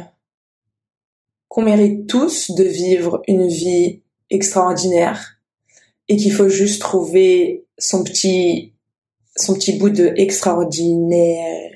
qu'on 1.48 1.62
mérite 1.62 2.06
tous 2.06 2.52
de 2.52 2.62
vivre 2.62 3.22
une 3.26 3.48
vie 3.48 4.02
extraordinaire 4.30 5.35
et 6.08 6.16
qu'il 6.16 6.32
faut 6.32 6.48
juste 6.48 6.80
trouver 6.80 7.64
son 7.78 8.04
petit 8.04 8.72
son 9.36 9.54
petit 9.54 9.74
bout 9.78 9.90
de 9.90 10.12
extraordinaire 10.16 11.70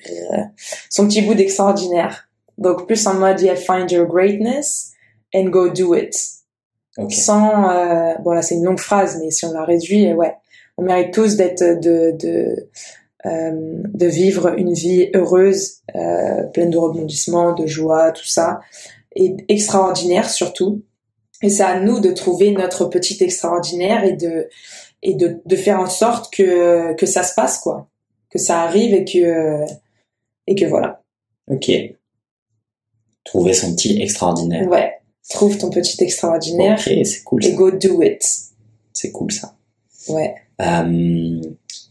son 0.89 1.07
petit 1.07 1.23
bout 1.23 1.35
d'extraordinaire. 1.35 2.29
Donc 2.59 2.87
plus 2.87 3.07
en 3.07 3.15
mode 3.15 3.41
yeah, 3.41 3.57
find 3.57 3.91
your 3.91 4.07
greatness 4.07 4.93
and 5.35 5.45
go 5.45 5.69
do 5.69 5.95
it. 5.95 6.15
Sans 7.09 7.71
euh, 7.71 8.15
bon 8.23 8.33
là 8.33 8.43
c'est 8.43 8.57
une 8.57 8.65
longue 8.65 8.81
phrase 8.81 9.19
mais 9.21 9.31
si 9.31 9.45
on 9.45 9.53
la 9.53 9.65
réduit 9.65 10.13
ouais. 10.13 10.35
On 10.77 10.83
mérite 10.83 11.13
tous 11.13 11.37
d'être 11.37 11.63
de 11.81 12.17
de 12.17 12.69
euh, 13.27 13.51
de 13.53 14.07
vivre 14.07 14.55
une 14.57 14.73
vie 14.73 15.11
heureuse 15.15 15.83
euh, 15.95 16.45
pleine 16.55 16.71
de 16.71 16.79
rebondissements 16.79 17.53
de 17.53 17.67
joie 17.67 18.13
tout 18.13 18.27
ça. 18.27 18.61
Et 19.15 19.37
extraordinaire 19.49 20.31
surtout 20.31 20.83
et 21.43 21.49
c'est 21.49 21.63
à 21.63 21.81
nous 21.81 22.01
de 22.01 22.11
trouver 22.11 22.53
notre 22.53 22.85
petit 22.87 23.23
extraordinaire 23.23 24.05
et 24.05 24.13
de 24.13 24.49
et 25.03 25.15
de, 25.15 25.41
de 25.45 25.57
faire 25.57 25.81
en 25.81 25.89
sorte 25.89 26.33
que 26.33 26.93
que 26.95 27.07
ça 27.07 27.23
se 27.23 27.35
passe 27.35 27.59
quoi, 27.59 27.89
que 28.31 28.39
ça 28.39 28.63
arrive 28.63 28.95
et 28.95 29.05
que 29.05 29.65
et 30.47 30.55
que 30.55 30.67
voilà. 30.67 31.03
Ok. 31.49 31.71
Trouver 33.25 33.53
son 33.53 33.75
petit 33.75 34.01
extraordinaire. 34.01 34.69
Ouais. 34.69 34.93
Trouve 35.29 35.59
ton 35.59 35.71
petit 35.71 36.03
extraordinaire. 36.03 36.79
Ok, 36.79 36.93
c'est 37.05 37.23
cool. 37.25 37.45
Et 37.45 37.53
go 37.53 37.71
do 37.71 38.03
it. 38.03 38.23
C'est 38.93 39.13
cool 39.13 39.31
ça. 39.31 39.55
Ouais. 40.09 40.35
Euh, 40.61 41.41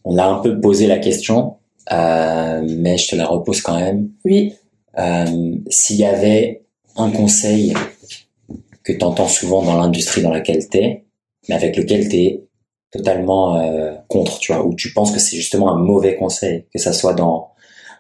on 0.04 0.18
a 0.18 0.26
un 0.26 0.40
peu 0.40 0.60
posé 0.60 0.88
la 0.88 0.98
question, 0.98 1.56
euh, 1.92 2.62
mais 2.68 2.98
je 2.98 3.10
te 3.10 3.16
la 3.16 3.26
repose 3.26 3.62
quand 3.62 3.80
même. 3.80 4.10
Oui. 4.26 4.56
Euh, 4.98 5.56
S'il 5.70 5.98
y 5.98 6.06
avait 6.06 6.64
un 6.96 7.12
conseil 7.12 7.74
que 8.94 8.98
tu 8.98 9.06
entends 9.06 9.28
souvent 9.28 9.62
dans 9.62 9.78
l'industrie 9.78 10.22
dans 10.22 10.32
laquelle 10.32 10.68
tu 10.68 10.78
es, 10.78 11.06
mais 11.48 11.56
avec 11.56 11.78
lequel 11.78 12.10
tu 12.10 12.16
es 12.18 12.44
totalement 12.92 13.60
euh, 13.60 13.94
contre, 14.08 14.40
tu 14.40 14.52
vois, 14.52 14.66
ou 14.66 14.74
tu 14.74 14.94
penses 14.94 15.12
que 15.12 15.20
c'est 15.20 15.36
justement 15.36 15.72
un 15.72 15.78
mauvais 15.78 16.16
conseil, 16.16 16.66
que 16.74 16.80
ça 16.80 16.94
soit 16.94 17.14
dans 17.14 17.50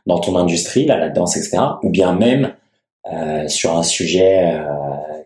dans 0.07 0.20
ton 0.20 0.36
industrie, 0.38 0.86
là, 0.86 0.98
la 0.98 1.10
danse, 1.10 1.38
etc., 1.38 1.57
ou 1.84 1.90
bien 1.91 2.16
même 2.16 2.56
euh, 3.11 3.48
sur 3.48 3.78
un 3.78 3.84
sujet 3.84 4.53
euh, 4.53 4.64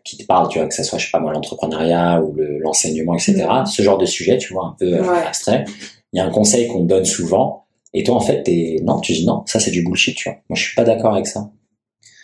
qui 0.03 0.17
te 0.17 0.25
parle, 0.25 0.49
tu 0.49 0.59
vois, 0.59 0.67
que 0.67 0.73
ça 0.73 0.83
soit, 0.83 0.99
je 0.99 1.05
sais 1.05 1.11
pas 1.11 1.21
moi, 1.21 1.31
l'entrepreneuriat 1.31 2.21
ou 2.21 2.35
l'enseignement, 2.59 3.13
etc., 3.13 3.45
mm. 3.61 3.65
ce 3.67 3.81
genre 3.81 3.97
de 3.97 4.05
sujet, 4.05 4.37
tu 4.37 4.51
vois, 4.51 4.65
un 4.65 4.75
peu 4.77 4.99
abstrait, 5.25 5.63
il 6.11 6.17
y 6.17 6.19
a 6.19 6.25
un 6.25 6.31
conseil 6.31 6.67
qu'on 6.67 6.83
donne 6.83 7.05
souvent, 7.05 7.65
et 7.93 8.03
toi, 8.03 8.15
en 8.15 8.19
fait, 8.19 8.43
t'es, 8.43 8.81
non, 8.83 8.99
tu 8.99 9.13
dis 9.13 9.25
non, 9.25 9.43
ça 9.45 9.61
c'est 9.61 9.71
du 9.71 9.83
bullshit, 9.83 10.17
tu 10.17 10.27
vois. 10.27 10.37
Moi, 10.49 10.57
je 10.57 10.63
suis 10.63 10.75
pas 10.75 10.83
d'accord 10.83 11.13
avec 11.13 11.27
ça. 11.27 11.49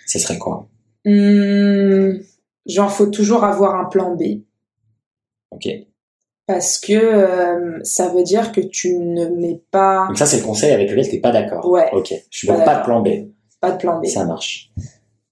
Ce 0.08 0.20
serait 0.20 0.40
quoi? 0.40 0.68
Mmh, 1.06 1.12
Genre, 2.66 2.92
faut 2.92 3.08
toujours 3.08 3.44
avoir 3.44 3.76
un 3.76 3.86
plan 3.86 4.16
B. 4.16 4.42
Ok. 5.52 5.68
Parce 6.46 6.80
que 6.80 6.94
euh, 6.94 7.80
ça 7.84 8.10
veut 8.10 8.24
dire 8.24 8.52
que 8.52 8.62
tu 8.62 8.98
ne 8.98 9.28
mets 9.28 9.62
pas. 9.72 10.08
Donc 10.08 10.18
ça, 10.18 10.26
c'est 10.26 10.38
le 10.38 10.44
conseil 10.44 10.72
avec 10.72 10.90
lequel 10.90 11.08
t'es 11.08 11.20
pas 11.20 11.32
d'accord. 11.32 11.68
Ouais. 11.70 11.90
Ok. 11.94 12.14
Je 12.30 12.52
veux 12.52 12.58
pas 12.64 12.80
de 12.80 12.84
plan 12.84 13.02
B. 13.02 13.10
Pas 13.62 13.72
de 13.72 13.78
plan 13.78 14.00
B. 14.00 14.06
Ça 14.06 14.26
marche. 14.26 14.72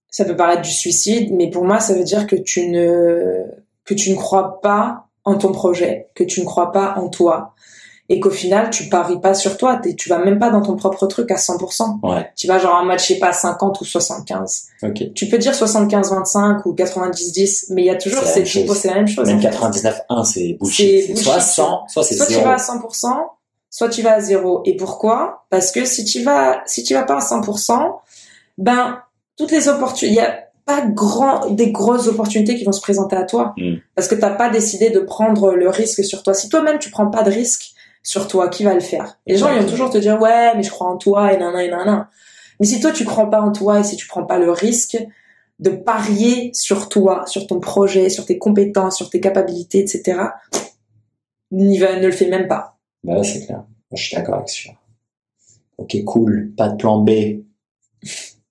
Ça 0.09 0.25
peut 0.25 0.35
paraître 0.35 0.61
du 0.61 0.71
suicide, 0.71 1.33
mais 1.33 1.49
pour 1.49 1.63
moi, 1.65 1.79
ça 1.79 1.93
veut 1.93 2.03
dire 2.03 2.27
que 2.27 2.35
tu 2.35 2.69
ne 2.69 3.43
que 3.83 3.93
tu 3.93 4.11
ne 4.11 4.15
crois 4.15 4.61
pas 4.61 5.07
en 5.23 5.37
ton 5.37 5.51
projet, 5.51 6.09
que 6.13 6.23
tu 6.23 6.41
ne 6.41 6.45
crois 6.45 6.71
pas 6.71 6.95
en 6.97 7.09
toi, 7.09 7.53
et 8.09 8.19
qu'au 8.19 8.29
final 8.29 8.69
tu 8.69 8.88
paries 8.89 9.19
pas 9.19 9.34
sur 9.34 9.57
toi, 9.57 9.81
tu 9.97 10.07
vas 10.09 10.19
même 10.19 10.39
pas 10.39 10.49
dans 10.49 10.61
ton 10.61 10.75
propre 10.75 11.05
truc 11.07 11.29
à 11.31 11.35
100%. 11.35 11.99
Ouais. 12.03 12.29
Tu 12.35 12.47
vas 12.47 12.57
genre 12.59 12.75
en 12.75 12.85
mode 12.85 12.99
je 12.99 13.05
sais 13.05 13.19
pas 13.19 13.34
50 13.34 13.81
ou 13.81 13.85
75. 13.85 14.63
Ok. 14.84 15.13
Tu 15.13 15.27
peux 15.27 15.38
dire 15.38 15.53
75 15.53 16.11
25 16.11 16.65
ou 16.65 16.73
90 16.73 17.31
10, 17.34 17.65
mais 17.71 17.81
il 17.84 17.85
y 17.85 17.89
a 17.89 17.95
toujours 17.95 18.23
C'est 18.23 18.39
la 18.43 18.91
la 18.93 18.95
même 18.95 19.07
chose. 19.07 19.27
Même 19.27 19.38
en 19.38 19.41
fait. 19.41 19.49
99 19.49 20.01
1 20.09 20.23
c'est 20.23 20.57
bullshit. 20.59 21.17
Soit 21.17 21.35
tu 21.35 21.41
100, 21.41 21.88
soit 21.89 22.03
c'est 22.03 22.15
Soit 22.15 22.25
tu 22.27 22.34
0. 22.34 22.45
vas 22.45 22.53
à 22.53 22.57
100%, 22.57 23.07
soit 23.69 23.89
tu 23.89 24.01
vas 24.01 24.13
à 24.13 24.19
0. 24.21 24.61
Et 24.65 24.75
pourquoi? 24.77 25.45
Parce 25.49 25.71
que 25.71 25.84
si 25.85 26.05
tu 26.05 26.23
vas 26.23 26.61
si 26.65 26.84
tu 26.84 26.93
vas 26.93 27.03
pas 27.03 27.15
à 27.17 27.19
100%, 27.19 27.91
ben 28.57 28.99
toutes 29.38 29.51
les 29.51 29.67
opportunités, 29.67 30.13
il 30.13 30.17
y 30.17 30.25
a 30.25 30.39
pas 30.65 30.81
grand 30.85 31.49
des 31.51 31.71
grosses 31.71 32.07
opportunités 32.07 32.55
qui 32.57 32.63
vont 32.65 32.71
se 32.73 32.81
présenter 32.81 33.15
à 33.15 33.23
toi 33.23 33.53
Mm. 33.57 33.75
parce 33.95 34.07
que 34.07 34.15
t'as 34.15 34.31
pas 34.31 34.49
décidé 34.49 34.89
de 34.89 34.99
prendre 34.99 35.51
le 35.53 35.69
risque 35.69 36.03
sur 36.03 36.23
toi. 36.23 36.34
Si 36.34 36.49
toi-même 36.49 36.79
tu 36.79 36.89
prends 36.89 37.09
pas 37.09 37.23
de 37.23 37.31
risque 37.31 37.71
sur 38.07 38.29
toi, 38.29 38.47
qui 38.47 38.63
va 38.63 38.73
le 38.73 38.79
faire? 38.79 39.19
Les 39.27 39.35
gens 39.35 39.51
ils 39.51 39.59
vont 39.59 39.69
toujours 39.69 39.89
te 39.89 39.97
dire 39.97 40.19
ouais 40.21 40.55
mais 40.55 40.63
je 40.63 40.69
crois 40.69 40.88
en 40.88 40.97
toi 40.97 41.34
et 41.34 41.38
nanana 41.38 41.63
et 41.65 41.69
nanana. 41.69 42.09
Mais 42.59 42.65
si 42.65 42.79
toi 42.79 42.91
tu 42.91 43.03
crois 43.03 43.29
pas 43.29 43.41
en 43.41 43.51
toi 43.51 43.81
et 43.81 43.84
si 43.84 43.97
tu 43.97 44.07
prends 44.07 44.23
pas 44.23 44.39
le 44.39 44.49
risque 44.49 44.97
de 45.59 45.71
parier 45.71 46.51
sur 46.53 46.88
toi, 46.88 47.25
sur 47.27 47.47
ton 47.47 47.59
projet, 47.59 48.09
sur 48.09 48.25
tes 48.25 48.38
compétences, 48.38 48.95
sur 48.95 49.09
tes 49.09 49.19
capacités, 49.19 49.79
etc. 49.79 50.21
N'y 51.51 51.79
va, 51.79 51.99
ne 51.99 52.05
le 52.05 52.13
fais 52.13 52.29
même 52.29 52.47
pas. 52.47 52.77
Bah 53.03 53.21
c'est 53.23 53.45
clair. 53.45 53.65
Je 53.91 54.01
suis 54.01 54.15
d'accord 54.15 54.35
avec 54.35 54.49
ça. 54.49 54.69
Ok, 55.77 56.01
cool. 56.05 56.53
Pas 56.55 56.69
de 56.69 56.77
plan 56.77 56.99
B. 56.99 57.11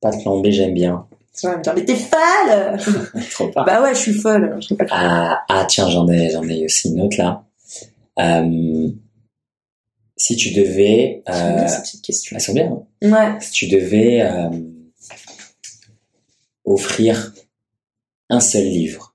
Pas 0.02 0.10
de 0.10 0.20
plan 0.20 0.38
B, 0.38 0.48
j'aime 0.50 0.74
bien. 0.74 1.06
Tu 1.34 1.46
vas 1.46 1.56
me 1.56 1.62
dire 1.62 1.72
mais 1.74 1.84
t'es 1.84 1.96
folle 1.96 3.22
Trop 3.30 3.48
pas. 3.48 3.64
Bah 3.64 3.82
ouais 3.82 3.94
je 3.94 4.00
suis 4.00 4.14
folle. 4.14 4.58
Je 4.60 4.66
sais 4.68 4.74
pas. 4.74 4.84
Ah, 4.90 5.44
ah, 5.48 5.64
tiens, 5.66 5.88
j'en 5.88 6.06
ai, 6.08 6.28
j'en 6.28 6.46
ai 6.46 6.66
aussi 6.66 6.90
une 6.90 7.00
autre 7.00 7.16
là. 7.16 7.42
Euh, 8.18 8.90
si 10.16 10.36
tu 10.36 10.52
devais, 10.52 11.22
bien 11.26 11.34
euh, 11.64 11.68
ces 11.68 11.80
petites 11.82 12.02
questions. 12.02 12.36
elles 12.36 12.42
sont 12.42 12.54
bien. 12.54 12.72
hein. 13.02 13.10
Ouais. 13.34 13.40
Si 13.40 13.50
tu 13.52 13.68
devais 13.68 14.22
euh, 14.22 14.48
offrir 16.64 17.32
un 18.28 18.40
seul 18.40 18.64
livre, 18.64 19.14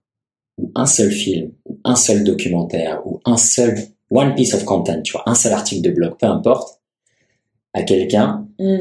ou 0.58 0.72
un 0.76 0.86
seul 0.86 1.12
film, 1.12 1.52
ou 1.66 1.80
un 1.84 1.96
seul 1.96 2.24
documentaire, 2.24 3.02
ou 3.06 3.20
un 3.26 3.38
seul 3.38 3.78
one 4.10 4.36
piece 4.36 4.54
of 4.54 4.64
content, 4.66 5.02
tu 5.02 5.12
vois, 5.14 5.24
un 5.26 5.36
seul 5.36 5.54
article 5.54 5.82
de 5.82 5.92
blog, 5.92 6.18
peu 6.18 6.28
importe, 6.28 6.80
à 7.74 7.84
quelqu'un, 7.84 8.48
Mm. 8.60 8.78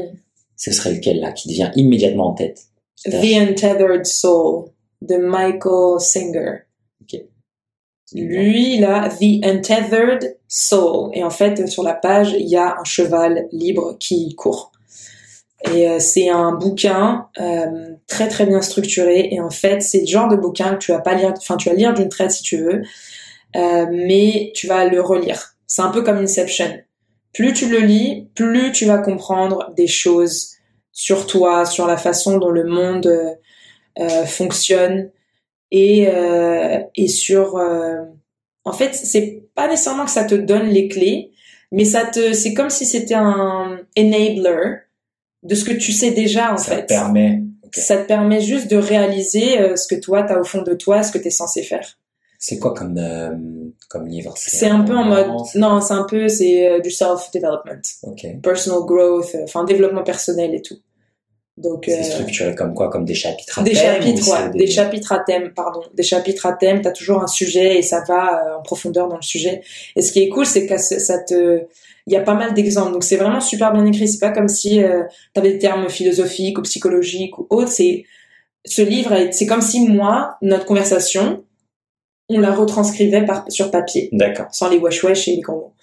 ce 0.57 0.71
serait 0.71 0.93
lequel 0.93 1.19
là, 1.21 1.31
qui 1.31 1.47
te 1.49 1.53
vient 1.53 1.71
immédiatement 1.75 2.27
en 2.29 2.33
tête 2.33 2.67
The 3.05 3.15
Untethered 3.35 4.05
Soul 4.05 4.69
de 5.01 5.15
Michael 5.17 5.99
Singer. 5.99 6.59
Ok. 7.01 7.19
Lui, 8.13 8.77
là, 8.77 9.09
The 9.09 9.43
Untethered 9.43 10.37
Soul. 10.53 11.11
Et 11.13 11.23
en 11.23 11.29
fait, 11.29 11.65
sur 11.69 11.81
la 11.81 11.93
page, 11.93 12.35
il 12.37 12.47
y 12.49 12.57
a 12.57 12.75
un 12.77 12.83
cheval 12.83 13.47
libre 13.53 13.95
qui 13.99 14.35
court. 14.35 14.73
Et 15.73 15.87
euh, 15.87 15.99
c'est 15.99 16.27
un 16.27 16.51
bouquin 16.51 17.29
euh, 17.39 17.95
très 18.07 18.27
très 18.27 18.45
bien 18.45 18.61
structuré. 18.61 19.29
Et 19.31 19.39
en 19.39 19.49
fait, 19.49 19.81
c'est 19.81 20.01
le 20.01 20.07
genre 20.07 20.27
de 20.27 20.35
bouquin 20.35 20.73
que 20.73 20.79
tu 20.79 20.91
vas 20.91 20.99
pas 20.99 21.13
lire, 21.13 21.33
enfin 21.37 21.55
tu 21.55 21.69
vas 21.69 21.75
lire 21.75 21.93
d'une 21.93 22.09
traite 22.09 22.31
si 22.31 22.43
tu 22.43 22.57
veux, 22.57 22.81
euh, 23.55 23.85
mais 23.91 24.51
tu 24.53 24.67
vas 24.67 24.85
le 24.85 24.99
relire. 24.99 25.55
C'est 25.67 25.83
un 25.83 25.89
peu 25.89 26.01
comme 26.01 26.17
Inception. 26.17 26.79
Plus 27.31 27.53
tu 27.53 27.69
le 27.69 27.79
lis, 27.79 28.27
plus 28.35 28.73
tu 28.73 28.83
vas 28.83 28.97
comprendre 28.97 29.71
des 29.77 29.87
choses 29.87 30.55
sur 30.91 31.27
toi, 31.27 31.63
sur 31.63 31.87
la 31.87 31.95
façon 31.95 32.39
dont 32.39 32.49
le 32.49 32.65
monde 32.65 33.07
euh, 33.07 33.35
euh, 33.99 34.25
fonctionne 34.25 35.11
et 35.71 36.09
et 36.95 37.07
sur 37.07 37.57
en 38.65 38.73
fait 38.73 38.93
c'est 38.93 39.43
pas 39.55 39.67
nécessairement 39.67 40.05
que 40.05 40.11
ça 40.11 40.23
te 40.23 40.35
donne 40.35 40.67
les 40.67 40.87
clés 40.87 41.31
mais 41.71 41.85
ça 41.85 42.05
te 42.05 42.33
c'est 42.33 42.53
comme 42.53 42.69
si 42.69 42.85
c'était 42.85 43.15
un 43.15 43.79
enabler 43.97 44.75
de 45.43 45.55
ce 45.55 45.65
que 45.65 45.71
tu 45.71 45.91
sais 45.91 46.11
déjà 46.11 46.53
en 46.53 46.57
Ça 46.57 46.75
fait. 46.75 46.81
te 46.83 46.87
permet. 46.87 47.41
ça 47.73 47.97
te 47.97 48.07
permet 48.07 48.41
juste 48.41 48.69
de 48.69 48.77
réaliser 48.77 49.59
euh, 49.59 49.75
ce 49.75 49.87
que 49.87 49.99
toi 49.99 50.23
t'as 50.23 50.39
au 50.39 50.43
fond 50.43 50.61
de 50.61 50.73
toi 50.73 51.01
ce 51.03 51.11
que 51.11 51.17
t'es 51.17 51.29
censé 51.31 51.63
faire. 51.63 51.97
C'est 52.43 52.57
quoi 52.57 52.73
comme, 52.73 52.97
euh, 52.97 53.29
comme 53.87 54.07
livre? 54.07 54.33
C'est 54.35 54.67
un 54.67 54.81
peu 54.81 54.95
en 54.97 55.03
mode 55.05 55.27
non 55.55 55.79
c'est 55.81 55.93
un 55.93 56.03
peu 56.03 56.27
c'est 56.27 56.67
euh, 56.67 56.79
du 56.79 56.89
self 56.91 57.29
development 57.33 57.81
Ok. 58.03 58.25
personal 58.43 58.81
growth 58.85 59.35
enfin 59.43 59.63
développement 59.63 60.03
personnel 60.03 60.53
et 60.55 60.61
tout 60.61 60.77
donc 61.61 61.83
C'est 61.87 61.99
euh, 61.99 62.03
structuré 62.03 62.55
comme 62.55 62.73
quoi 62.73 62.89
Comme 62.89 63.05
des 63.05 63.13
chapitres 63.13 63.59
à 63.59 63.63
des 63.63 63.71
thème, 63.71 64.01
chapitres, 64.01 64.27
ou 64.27 64.31
ouais, 64.31 64.49
des... 64.57 64.67
chapitres 64.67 65.11
à 65.11 65.19
thème, 65.19 65.53
pardon, 65.55 65.81
des 65.93 66.03
chapitres 66.03 66.45
à 66.45 66.53
thème. 66.53 66.81
T'as 66.81 66.91
toujours 66.91 67.21
un 67.21 67.27
sujet 67.27 67.77
et 67.77 67.81
ça 67.81 68.03
va 68.07 68.43
euh, 68.47 68.57
en 68.59 68.61
profondeur 68.61 69.07
dans 69.07 69.15
le 69.17 69.21
sujet. 69.21 69.61
Et 69.95 70.01
ce 70.01 70.11
qui 70.11 70.21
est 70.23 70.29
cool, 70.29 70.45
c'est 70.45 70.65
que 70.65 70.77
ça 70.77 71.19
te, 71.19 71.61
il 72.07 72.13
y 72.13 72.15
a 72.15 72.21
pas 72.21 72.33
mal 72.33 72.53
d'exemples. 72.53 72.91
Donc 72.93 73.03
c'est 73.03 73.17
vraiment 73.17 73.41
super 73.41 73.71
bien 73.73 73.85
écrit. 73.85 74.07
C'est 74.07 74.19
pas 74.19 74.31
comme 74.31 74.47
si 74.47 74.83
euh, 74.83 75.03
t'avais 75.33 75.51
des 75.53 75.59
termes 75.59 75.87
philosophiques 75.89 76.57
ou 76.57 76.61
psychologiques 76.63 77.37
ou 77.39 77.47
autres. 77.49 77.71
C'est 77.71 78.03
ce 78.65 78.81
livre, 78.81 79.13
est- 79.13 79.31
c'est 79.31 79.45
comme 79.47 79.61
si 79.61 79.87
moi, 79.87 80.35
notre 80.41 80.65
conversation, 80.65 81.43
on 82.29 82.39
la 82.39 82.53
retranscrivait 82.53 83.25
par 83.25 83.45
sur 83.49 83.71
papier 83.71 84.09
D'accord. 84.13 84.47
sans 84.51 84.69
les 84.69 84.77
wesh 84.77 85.03
wesh 85.03 85.27
et 85.27 85.35
les 85.35 85.41
gros 85.41 85.55
mots. 85.55 85.73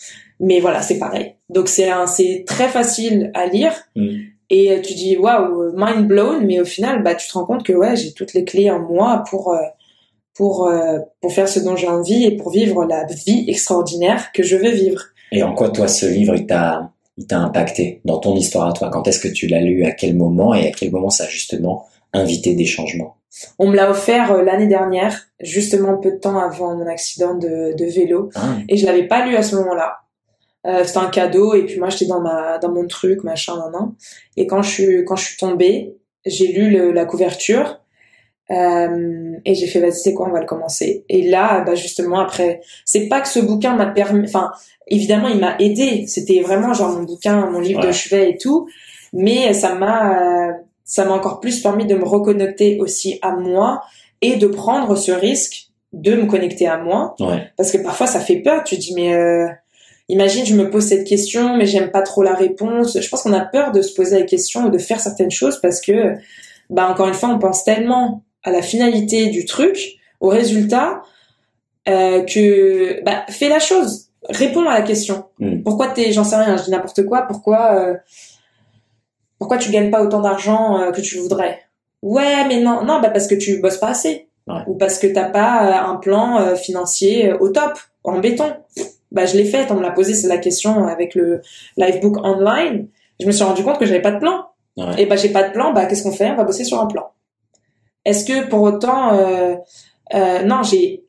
Mais 0.40 0.60
voilà, 0.60 0.80
c'est 0.82 0.98
pareil. 0.98 1.34
Donc 1.50 1.68
c'est 1.68 1.90
un, 1.90 2.06
c'est 2.06 2.44
très 2.46 2.68
facile 2.68 3.30
à 3.34 3.46
lire. 3.46 3.72
Mm. 3.96 4.18
Et 4.50 4.80
tu 4.82 4.94
dis 4.94 5.16
waouh, 5.16 5.72
mind 5.76 6.06
blown, 6.06 6.46
mais 6.46 6.58
au 6.60 6.64
final, 6.64 7.02
bah 7.02 7.14
tu 7.14 7.28
te 7.28 7.32
rends 7.34 7.44
compte 7.44 7.64
que 7.64 7.72
ouais, 7.72 7.96
j'ai 7.96 8.12
toutes 8.12 8.32
les 8.32 8.44
clés 8.44 8.70
en 8.70 8.80
moi 8.80 9.24
pour 9.28 9.52
euh, 9.52 9.58
pour 10.34 10.68
euh, 10.68 10.98
pour 11.20 11.32
faire 11.32 11.48
ce 11.48 11.60
dont 11.60 11.76
j'ai 11.76 11.88
envie 11.88 12.24
et 12.24 12.36
pour 12.36 12.50
vivre 12.50 12.84
la 12.86 13.04
vie 13.04 13.44
extraordinaire 13.48 14.32
que 14.32 14.42
je 14.42 14.56
veux 14.56 14.70
vivre. 14.70 15.02
Et 15.32 15.42
en 15.42 15.54
quoi 15.54 15.68
toi 15.68 15.86
ce 15.86 16.06
livre 16.06 16.34
il 16.34 16.46
t'a 16.46 16.92
il 17.18 17.26
t'a 17.26 17.38
impacté 17.38 18.00
dans 18.04 18.18
ton 18.18 18.34
histoire 18.36 18.68
à 18.68 18.72
toi? 18.72 18.88
Quand 18.90 19.06
est-ce 19.06 19.20
que 19.20 19.28
tu 19.28 19.48
l'as 19.48 19.60
lu? 19.60 19.84
À 19.84 19.90
quel 19.90 20.16
moment? 20.16 20.54
Et 20.54 20.68
à 20.68 20.70
quel 20.70 20.90
moment 20.90 21.10
ça 21.10 21.24
a 21.24 21.28
justement 21.28 21.84
invité 22.14 22.54
des 22.54 22.64
changements? 22.64 23.16
On 23.58 23.68
me 23.68 23.76
l'a 23.76 23.90
offert 23.90 24.32
euh, 24.32 24.42
l'année 24.42 24.66
dernière, 24.66 25.28
justement 25.40 25.98
peu 25.98 26.12
de 26.12 26.16
temps 26.16 26.38
avant 26.38 26.74
mon 26.74 26.86
accident 26.86 27.34
de, 27.34 27.76
de 27.76 27.84
vélo, 27.84 28.30
ah. 28.34 28.56
et 28.68 28.76
je 28.76 28.86
l'avais 28.86 29.06
pas 29.06 29.26
lu 29.26 29.36
à 29.36 29.42
ce 29.42 29.56
moment-là. 29.56 29.98
Euh, 30.66 30.82
c'était 30.84 30.98
un 30.98 31.08
cadeau 31.08 31.54
et 31.54 31.64
puis 31.66 31.78
moi 31.78 31.88
j'étais 31.88 32.06
dans 32.06 32.20
ma 32.20 32.58
dans 32.58 32.70
mon 32.72 32.84
truc 32.88 33.22
machin 33.22 33.56
nan, 33.56 33.70
nan. 33.72 33.92
et 34.36 34.46
quand 34.48 34.60
je 34.62 34.70
suis 34.70 35.04
quand 35.04 35.14
je 35.14 35.24
suis 35.26 35.36
tombée 35.36 35.96
j'ai 36.26 36.48
lu 36.48 36.70
le, 36.70 36.90
la 36.90 37.04
couverture 37.04 37.80
euh, 38.50 39.36
et 39.44 39.54
j'ai 39.54 39.66
fait 39.66 39.78
vas-y 39.80 39.92
c'est 39.92 40.14
quoi 40.14 40.26
on 40.28 40.32
va 40.32 40.40
le 40.40 40.46
commencer 40.46 41.04
et 41.08 41.28
là 41.28 41.60
bah 41.60 41.74
justement 41.74 42.18
après 42.18 42.60
c'est 42.86 43.06
pas 43.08 43.20
que 43.20 43.28
ce 43.28 43.38
bouquin 43.40 43.76
m'a 43.76 43.86
permis 43.86 44.24
enfin 44.26 44.50
évidemment 44.86 45.28
il 45.28 45.38
m'a 45.38 45.54
aidé 45.58 46.06
c'était 46.06 46.40
vraiment 46.40 46.72
genre 46.72 46.90
mon 46.96 47.02
bouquin 47.04 47.46
mon 47.50 47.60
livre 47.60 47.80
Ouais. 47.80 47.86
de 47.88 47.92
chevet 47.92 48.30
et 48.30 48.36
tout 48.38 48.66
mais 49.12 49.52
ça 49.52 49.74
m'a 49.74 50.48
euh, 50.48 50.52
ça 50.84 51.04
m'a 51.04 51.12
encore 51.12 51.40
plus 51.40 51.60
permis 51.62 51.84
de 51.86 51.94
me 51.94 52.04
reconnecter 52.04 52.78
aussi 52.80 53.18
à 53.22 53.32
moi 53.32 53.82
et 54.22 54.36
de 54.36 54.46
prendre 54.48 54.96
ce 54.96 55.12
risque 55.12 55.68
de 55.92 56.14
me 56.16 56.26
connecter 56.26 56.66
à 56.66 56.78
moi 56.78 57.14
Ouais. 57.20 57.50
parce 57.56 57.70
que 57.70 57.78
parfois 57.78 58.06
ça 58.06 58.18
fait 58.20 58.36
peur 58.40 58.64
tu 58.64 58.76
te 58.76 58.80
dis 58.80 58.94
mais 58.94 59.14
euh, 59.14 59.46
imagine 60.08 60.46
je 60.46 60.54
me 60.54 60.70
pose 60.70 60.84
cette 60.84 61.06
question 61.06 61.56
mais 61.56 61.66
j'aime 61.66 61.90
pas 61.90 62.02
trop 62.02 62.22
la 62.22 62.34
réponse. 62.34 62.98
Je 63.00 63.08
pense 63.08 63.22
qu'on 63.22 63.32
a 63.32 63.44
peur 63.44 63.72
de 63.72 63.82
se 63.82 63.94
poser 63.94 64.18
la 64.18 64.24
question 64.24 64.66
ou 64.66 64.70
de 64.70 64.78
faire 64.78 65.00
certaines 65.00 65.30
choses 65.30 65.60
parce 65.60 65.80
que 65.80 66.14
bah 66.70 66.88
encore 66.88 67.08
une 67.08 67.14
fois 67.14 67.28
on 67.28 67.38
pense 67.38 67.64
tellement 67.64 68.22
à 68.42 68.50
la 68.50 68.62
finalité 68.62 69.26
du 69.26 69.44
truc 69.44 69.96
au 70.20 70.28
résultat 70.28 71.02
euh, 71.88 72.22
que 72.22 73.02
bah 73.04 73.24
fais 73.28 73.48
la 73.48 73.58
chose. 73.58 74.06
Réponds 74.28 74.68
à 74.68 74.74
la 74.74 74.82
question. 74.82 75.26
Mm. 75.38 75.62
pourquoi 75.62 75.88
t'es 75.88 76.12
j'en 76.12 76.24
sais 76.24 76.36
rien 76.36 76.56
je 76.56 76.64
dis 76.64 76.70
n'importe 76.70 77.04
quoi 77.04 77.22
pourquoi 77.22 77.74
euh, 77.74 77.94
pourquoi 79.38 79.58
tu 79.58 79.70
gagnes 79.70 79.90
pas 79.90 80.02
autant 80.02 80.20
d'argent 80.20 80.80
euh, 80.80 80.90
que 80.90 81.00
tu 81.00 81.16
le 81.16 81.22
voudrais? 81.22 81.60
Ouais 82.02 82.46
mais 82.48 82.60
non 82.60 82.84
non 82.84 83.00
bah 83.00 83.10
parce 83.10 83.26
que 83.26 83.34
tu 83.34 83.60
bosses 83.60 83.78
pas 83.78 83.88
assez. 83.88 84.24
Ouais. 84.46 84.62
ou 84.66 84.76
parce 84.76 84.98
que 84.98 85.06
t'as 85.06 85.28
pas 85.28 85.66
euh, 85.66 85.92
un 85.92 85.96
plan 85.96 86.56
financier 86.56 87.34
au 87.34 87.50
top 87.50 87.78
en 88.02 88.18
béton 88.18 88.54
bah 89.10 89.26
je 89.26 89.36
l'ai 89.36 89.44
fait 89.44 89.70
on 89.70 89.74
me 89.76 89.82
l'a 89.82 89.90
posé 89.90 90.14
c'est 90.14 90.28
la 90.28 90.38
question 90.38 90.86
avec 90.86 91.14
le 91.14 91.40
livebook 91.76 92.18
online. 92.24 92.88
Je 93.20 93.26
me 93.26 93.32
suis 93.32 93.44
rendu 93.44 93.62
compte 93.64 93.78
que 93.78 93.86
j'avais 93.86 94.02
pas 94.02 94.12
de 94.12 94.18
plan. 94.18 94.44
Ouais. 94.76 95.02
et 95.02 95.06
bah 95.06 95.16
j'ai 95.16 95.30
pas 95.30 95.42
de 95.42 95.52
plan 95.52 95.72
bah 95.72 95.86
qu'est-ce 95.86 96.04
qu'on 96.04 96.12
fait? 96.12 96.30
On 96.30 96.36
va 96.36 96.44
bosser 96.44 96.64
sur 96.64 96.80
un 96.80 96.86
plan. 96.86 97.10
Est-ce 98.04 98.24
que 98.24 98.48
pour 98.48 98.62
autant 98.62 99.12
euh, 99.14 99.56
euh, 100.14 100.42
non 100.44 100.62
j'ai 100.62 101.04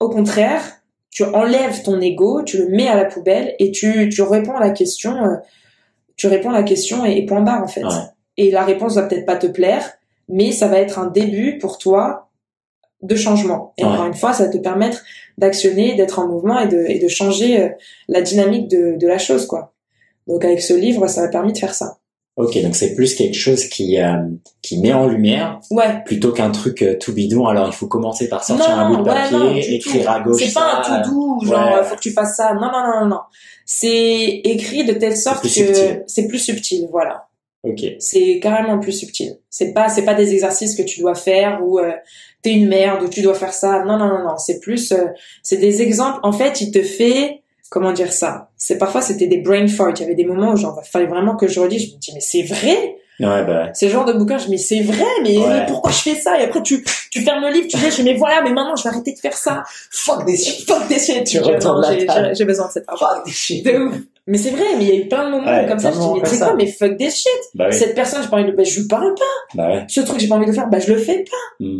au 0.00 0.08
contraire 0.08 0.62
tu 1.10 1.22
enlèves 1.24 1.82
ton 1.82 2.00
ego 2.00 2.42
tu 2.42 2.58
le 2.58 2.68
mets 2.68 2.88
à 2.88 2.96
la 2.96 3.04
poubelle 3.04 3.54
et 3.58 3.70
tu 3.70 4.08
tu 4.08 4.22
réponds 4.22 4.56
à 4.56 4.60
la 4.60 4.70
question 4.70 5.24
euh, 5.24 5.36
tu 6.16 6.26
réponds 6.26 6.50
à 6.50 6.54
la 6.54 6.62
question 6.62 7.04
et, 7.06 7.16
et 7.18 7.26
point 7.26 7.42
barre 7.42 7.62
en 7.62 7.68
fait. 7.68 7.84
Ouais. 7.84 7.90
et 8.38 8.50
la 8.50 8.64
réponse 8.64 8.96
va 8.96 9.02
peut-être 9.02 9.26
pas 9.26 9.36
te 9.36 9.46
plaire 9.46 9.92
mais 10.28 10.50
ça 10.50 10.66
va 10.66 10.78
être 10.78 10.98
un 10.98 11.06
début 11.06 11.58
pour 11.58 11.78
toi 11.78 12.25
de 13.02 13.14
changement 13.16 13.74
et 13.78 13.84
Ouais. 13.84 13.90
encore 13.90 14.06
une 14.06 14.14
fois 14.14 14.32
ça 14.32 14.44
va 14.44 14.50
te 14.50 14.58
permettre 14.58 15.02
d'actionner 15.38 15.94
d'être 15.96 16.18
en 16.18 16.26
mouvement 16.28 16.58
et 16.60 16.68
de 16.68 16.84
et 16.88 16.98
de 16.98 17.08
changer 17.08 17.60
euh, 17.62 17.68
la 18.08 18.22
dynamique 18.22 18.68
de 18.68 18.96
de 18.98 19.06
la 19.06 19.18
chose 19.18 19.46
quoi 19.46 19.74
donc 20.26 20.44
avec 20.44 20.60
ce 20.62 20.74
livre 20.74 21.06
ça 21.08 21.22
m'a 21.22 21.28
permis 21.28 21.52
de 21.52 21.58
faire 21.58 21.74
ça 21.74 21.98
Ok, 22.38 22.60
donc 22.62 22.76
c'est 22.76 22.94
plus 22.94 23.14
quelque 23.14 23.34
chose 23.38 23.64
qui 23.64 23.98
euh, 23.98 24.18
qui 24.60 24.78
met 24.78 24.92
en 24.92 25.06
lumière 25.06 25.58
ouais 25.70 26.02
plutôt 26.04 26.32
qu'un 26.32 26.50
truc 26.50 26.82
euh, 26.82 26.94
tout 26.98 27.14
bidon. 27.14 27.46
Alors 27.46 27.66
il 27.68 27.72
faut 27.72 27.86
commencer 27.86 28.28
par 28.28 28.44
sortir 28.44 28.76
non, 28.76 28.82
un 28.82 28.88
bout 28.90 28.96
de 29.04 29.08
ouais, 29.08 29.14
papier, 29.14 29.38
non, 29.38 29.54
écrire 29.56 30.02
tout. 30.04 30.10
à 30.10 30.20
gauche. 30.20 30.42
C'est 30.44 30.52
pas 30.52 30.82
un 30.86 31.02
tout 31.02 31.10
doux, 31.10 31.40
genre 31.46 31.66
ouais. 31.66 31.78
euh, 31.78 31.82
faut 31.84 31.96
que 31.96 32.00
tu 32.00 32.10
fasses 32.10 32.36
ça. 32.36 32.52
Non, 32.52 32.70
non, 32.70 33.00
non, 33.00 33.06
non. 33.06 33.20
C'est 33.64 34.42
écrit 34.44 34.84
de 34.84 34.92
telle 34.92 35.16
sorte 35.16 35.44
que 35.44 36.02
c'est 36.06 36.28
plus 36.28 36.38
subtil, 36.38 36.86
voilà. 36.90 37.26
Ok. 37.62 37.82
C'est 38.00 38.38
carrément 38.40 38.78
plus 38.80 38.92
subtil. 38.92 39.38
C'est 39.48 39.72
pas, 39.72 39.88
c'est 39.88 40.04
pas 40.04 40.14
des 40.14 40.32
exercices 40.34 40.76
que 40.76 40.82
tu 40.82 41.00
dois 41.00 41.14
faire 41.14 41.60
ou 41.64 41.78
euh, 41.78 41.92
t'es 42.46 42.52
une 42.54 42.68
merde 42.68 43.02
ou 43.02 43.08
tu 43.08 43.22
dois 43.22 43.34
faire 43.34 43.52
ça. 43.52 43.82
Non, 43.84 43.96
non, 43.98 44.06
non, 44.08 44.18
non. 44.24 44.36
C'est 44.38 44.60
plus, 44.60 44.92
euh, 44.92 45.06
c'est 45.42 45.56
des 45.56 45.82
exemples. 45.82 46.20
En 46.22 46.32
fait, 46.32 46.60
il 46.60 46.70
te 46.70 46.82
fait, 46.82 47.42
comment 47.70 47.92
dire 47.92 48.12
ça? 48.12 48.50
C'est 48.56 48.78
parfois 48.78 49.02
c'était 49.02 49.26
des 49.26 49.38
brain 49.38 49.66
farts. 49.66 49.92
Il 49.96 50.00
y 50.00 50.04
avait 50.04 50.14
des 50.14 50.24
moments 50.24 50.52
où 50.52 50.56
genre 50.56 50.80
fallait 50.84 51.06
vraiment 51.06 51.34
que 51.36 51.48
je 51.48 51.58
relise. 51.60 51.82
Je 51.90 51.94
me 51.94 51.98
dis 52.00 52.12
mais 52.14 52.20
c'est 52.20 52.42
vrai? 52.42 52.96
Ouais, 53.18 53.44
bah. 53.46 53.70
C'est 53.72 53.86
le 53.86 53.92
genre 53.92 54.04
de 54.04 54.12
bouquin, 54.12 54.36
je 54.36 54.44
me 54.48 54.56
dis, 54.56 54.62
c'est 54.62 54.82
vrai, 54.82 55.06
mais, 55.22 55.38
Ouais. 55.38 55.64
pourquoi 55.66 55.90
je 55.90 56.00
fais 56.00 56.14
ça? 56.16 56.38
Et 56.38 56.44
après, 56.44 56.60
tu, 56.62 56.84
tu 57.10 57.22
fermes 57.22 57.42
le 57.46 57.50
livre, 57.50 57.66
tu 57.66 57.78
dis, 57.78 58.02
mais 58.02 58.12
voilà, 58.12 58.42
mais 58.42 58.50
maintenant, 58.50 58.76
je 58.76 58.82
vais 58.82 58.90
arrêter 58.90 59.14
de 59.14 59.18
faire 59.18 59.32
ça. 59.38 59.62
Fuck 59.90 60.28
shit, 60.28 60.68
fuck 60.68 60.82
shit. 61.00 61.24
Tu 61.24 61.38
retournes 61.40 61.80
la 61.80 62.34
j'ai- 62.34 62.44
besoin 62.44 62.66
de 62.66 62.72
cette 62.72 62.84
parole. 62.84 63.16
Fuck 63.24 63.28
shit. 63.32 63.64
De 63.64 63.70
ouf. 63.88 63.94
Mais 64.26 64.36
c'est 64.36 64.50
vrai, 64.50 64.64
mais 64.76 64.84
il 64.84 64.88
y 64.90 64.92
a 64.92 64.96
eu 64.96 65.08
plein 65.08 65.24
de 65.24 65.30
moments 65.30 65.46
Ouais, 65.50 65.66
comme 65.66 65.78
ça, 65.78 65.92
je 65.92 65.98
dis, 65.98 66.06
mais 66.20 66.28
c'est 66.28 66.38
quoi, 66.38 66.54
mais 66.56 66.66
fuck 66.66 66.96
this 66.98 67.16
shit? 67.16 67.32
Bah 67.54 67.68
oui. 67.70 67.74
Cette 67.74 67.94
personne, 67.94 68.22
j'ai 68.22 68.28
pas 68.28 68.36
envie 68.36 68.50
de, 68.50 68.56
bah, 68.56 68.64
je 68.64 68.80
lui 68.80 68.86
parle 68.86 69.14
pas. 69.14 69.54
Bah 69.54 69.68
ouais. 69.70 69.84
Ce 69.88 70.00
truc, 70.02 70.20
j'ai 70.20 70.28
pas 70.28 70.34
envie 70.34 70.44
de 70.46 70.52
faire, 70.52 70.68
bah, 70.68 70.78
je 70.78 70.92
le 70.92 70.98
fais 70.98 71.24
pas. 71.24 71.64
Hmm. 71.64 71.78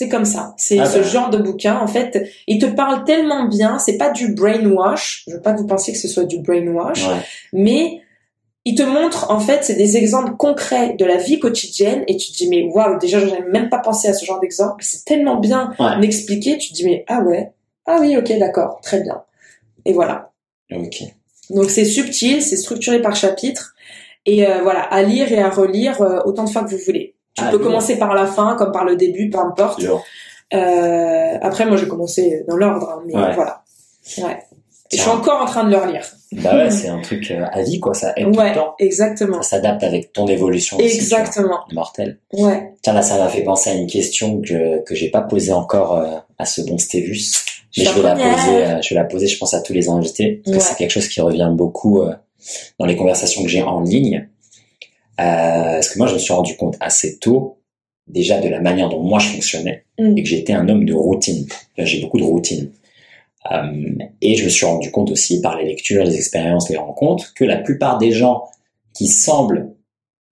C'est 0.00 0.08
comme 0.08 0.24
ça. 0.24 0.54
C'est 0.56 0.78
Ah 0.78 0.84
ce 0.86 0.98
bah. 0.98 1.02
genre 1.02 1.28
de 1.30 1.38
bouquin, 1.38 1.76
en 1.80 1.88
fait, 1.88 2.24
il 2.46 2.60
te 2.60 2.66
parle 2.66 3.02
tellement 3.04 3.48
bien, 3.48 3.80
c'est 3.80 3.96
pas 3.98 4.10
du 4.10 4.32
brainwash. 4.32 5.24
Je 5.26 5.32
veux 5.34 5.40
pas 5.42 5.52
que 5.54 5.58
vous 5.58 5.66
pensiez 5.66 5.92
que 5.92 5.98
ce 5.98 6.06
soit 6.06 6.22
du 6.22 6.38
brainwash 6.38 7.04
Ouais. 7.08 7.16
mais 7.52 8.00
il 8.64 8.76
te 8.76 8.82
montre 8.82 9.30
en 9.32 9.40
fait 9.40 9.64
c'est 9.64 9.74
des 9.74 9.96
exemples 9.96 10.36
concrets 10.36 10.94
de 10.94 11.04
la 11.04 11.16
vie 11.16 11.40
quotidienne 11.40 12.04
et 12.06 12.16
tu 12.16 12.30
te 12.30 12.36
dis 12.36 12.48
mais 12.48 12.62
waouh 12.72 12.98
déjà 12.98 13.18
j'avais 13.18 13.42
même 13.50 13.70
pas 13.70 13.78
pensé 13.78 14.06
à 14.08 14.12
ce 14.12 14.24
genre 14.26 14.40
d'exemple 14.40 14.84
c'est 14.84 15.04
tellement 15.04 15.36
bien 15.40 15.72
Ouais. 15.78 16.04
expliqué 16.04 16.58
tu 16.58 16.68
te 16.70 16.74
dis 16.74 16.84
mais 16.84 17.04
ah 17.08 17.20
ouais 17.22 17.52
ah 17.86 17.98
oui 18.00 18.16
ok 18.18 18.38
d'accord 18.38 18.80
très 18.82 19.00
bien 19.00 19.22
et 19.86 19.92
voilà 19.94 20.32
Ok. 20.70 21.02
donc 21.50 21.70
c'est 21.70 21.86
subtil 21.86 22.42
c'est 22.42 22.56
structuré 22.58 23.00
par 23.00 23.16
chapitre 23.16 23.74
et 24.26 24.46
euh, 24.46 24.60
voilà 24.62 24.80
à 24.82 25.02
lire 25.02 25.32
et 25.32 25.38
à 25.38 25.48
relire 25.48 26.02
euh, 26.02 26.18
autant 26.26 26.44
de 26.44 26.50
fois 26.50 26.62
que 26.64 26.70
vous 26.70 26.82
voulez 26.84 27.14
tu 27.38 27.44
Ah, 27.46 27.50
peux 27.50 27.58
commencer 27.58 27.96
par 27.98 28.14
la 28.14 28.26
fin 28.26 28.56
comme 28.56 28.72
par 28.72 28.84
le 28.84 28.96
début 28.96 29.30
peu 29.30 29.38
importe 29.38 29.80
euh, 30.54 31.38
après 31.42 31.66
moi 31.66 31.76
j'ai 31.76 31.88
commencé 31.88 32.44
dans 32.48 32.56
l'ordre 32.56 32.88
hein, 32.90 33.02
mais 33.06 33.14
Ouais. 33.14 33.34
voilà 33.34 33.62
ouais 34.18 34.42
et 34.90 34.96
je 34.96 35.02
suis 35.02 35.10
encore 35.10 35.42
en 35.42 35.44
train 35.44 35.64
de 35.64 35.70
le 35.70 35.76
relire 35.76 36.02
Bah 36.32 36.56
ouais, 36.56 36.70
c'est 36.78 36.88
un 36.88 37.02
truc 37.02 37.30
euh, 37.30 37.44
à 37.52 37.60
vie, 37.62 37.78
quoi. 37.78 37.92
Ça 37.92 38.14
aide 38.16 38.32
tout 38.32 38.38
ouais 38.38 38.48
le 38.50 38.54
temps. 38.54 38.74
exactement 38.78 39.42
Ça 39.42 39.56
s'adapte 39.56 39.82
avec 39.84 40.14
ton 40.14 40.26
évolution 40.26 40.78
aussi. 40.78 40.86
exactement 40.96 41.58
Mortel. 41.72 42.18
ouais 42.32 42.72
Tiens, 42.80 42.94
là, 42.94 43.02
ça 43.02 43.18
m'a 43.18 43.28
fait 43.28 43.42
penser 43.42 43.68
à 43.68 43.74
une 43.74 43.86
question 43.86 44.40
que, 44.40 44.82
que 44.84 44.94
j'ai 44.94 45.10
pas 45.10 45.20
posée 45.20 45.52
encore 45.52 45.96
euh, 45.98 46.16
à 46.38 46.46
ce 46.46 46.62
bon 46.62 46.78
Stévus. 46.78 47.20
Mais 47.76 47.84
je 47.84 47.90
vais, 47.90 48.00
la 48.02 48.12
poser, 48.14 48.64
euh, 48.64 48.80
je 48.80 48.88
vais 48.88 48.94
la 48.94 49.04
poser, 49.04 49.26
je 49.26 49.36
pense, 49.38 49.52
à 49.52 49.60
tous 49.60 49.74
les 49.74 49.90
invités. 49.90 50.40
Parce 50.46 50.56
que 50.56 50.62
c'est 50.62 50.74
quelque 50.76 50.90
chose 50.90 51.08
qui 51.08 51.20
revient 51.20 51.50
beaucoup 51.52 52.02
dans 52.78 52.86
les 52.86 52.96
conversations 52.96 53.42
que 53.42 53.48
j'ai 53.50 53.62
en 53.62 53.82
ligne. 53.82 54.26
Euh, 55.20 55.22
parce 55.74 55.88
que 55.90 55.98
moi, 55.98 56.06
je 56.06 56.14
me 56.14 56.18
suis 56.18 56.32
rendu 56.32 56.56
compte 56.56 56.76
assez 56.80 57.18
tôt, 57.18 57.58
déjà 58.06 58.40
de 58.40 58.48
la 58.48 58.60
manière 58.60 58.88
dont 58.88 59.02
moi 59.02 59.18
je 59.18 59.28
fonctionnais, 59.28 59.84
Mm. 59.98 60.16
et 60.16 60.22
que 60.22 60.28
j'étais 60.28 60.52
un 60.52 60.68
homme 60.68 60.84
de 60.84 60.94
routine. 60.94 61.46
J'ai 61.76 62.00
beaucoup 62.00 62.18
de 62.18 62.24
routine. 62.24 62.70
Euh, 63.50 63.94
et 64.20 64.36
je 64.36 64.44
me 64.44 64.48
suis 64.48 64.64
rendu 64.66 64.90
compte 64.90 65.10
aussi 65.10 65.40
par 65.40 65.58
les 65.58 65.64
lectures, 65.66 66.04
les 66.04 66.16
expériences, 66.16 66.68
les 66.70 66.76
rencontres, 66.76 67.34
que 67.34 67.44
la 67.44 67.56
plupart 67.56 67.98
des 67.98 68.12
gens 68.12 68.44
qui 68.94 69.06
semblent 69.08 69.74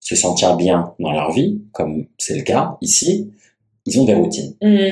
se 0.01 0.15
sentir 0.15 0.57
bien 0.57 0.95
dans 1.01 1.13
leur 1.13 1.33
vie, 1.33 1.61
comme 1.73 2.07
c'est 2.19 2.37
le 2.37 2.43
cas 2.43 2.77
ici, 2.81 3.31
ils 3.87 4.01
ont 4.01 4.05
des 4.05 4.15
routines. 4.15 4.55
Mhm. 4.63 4.91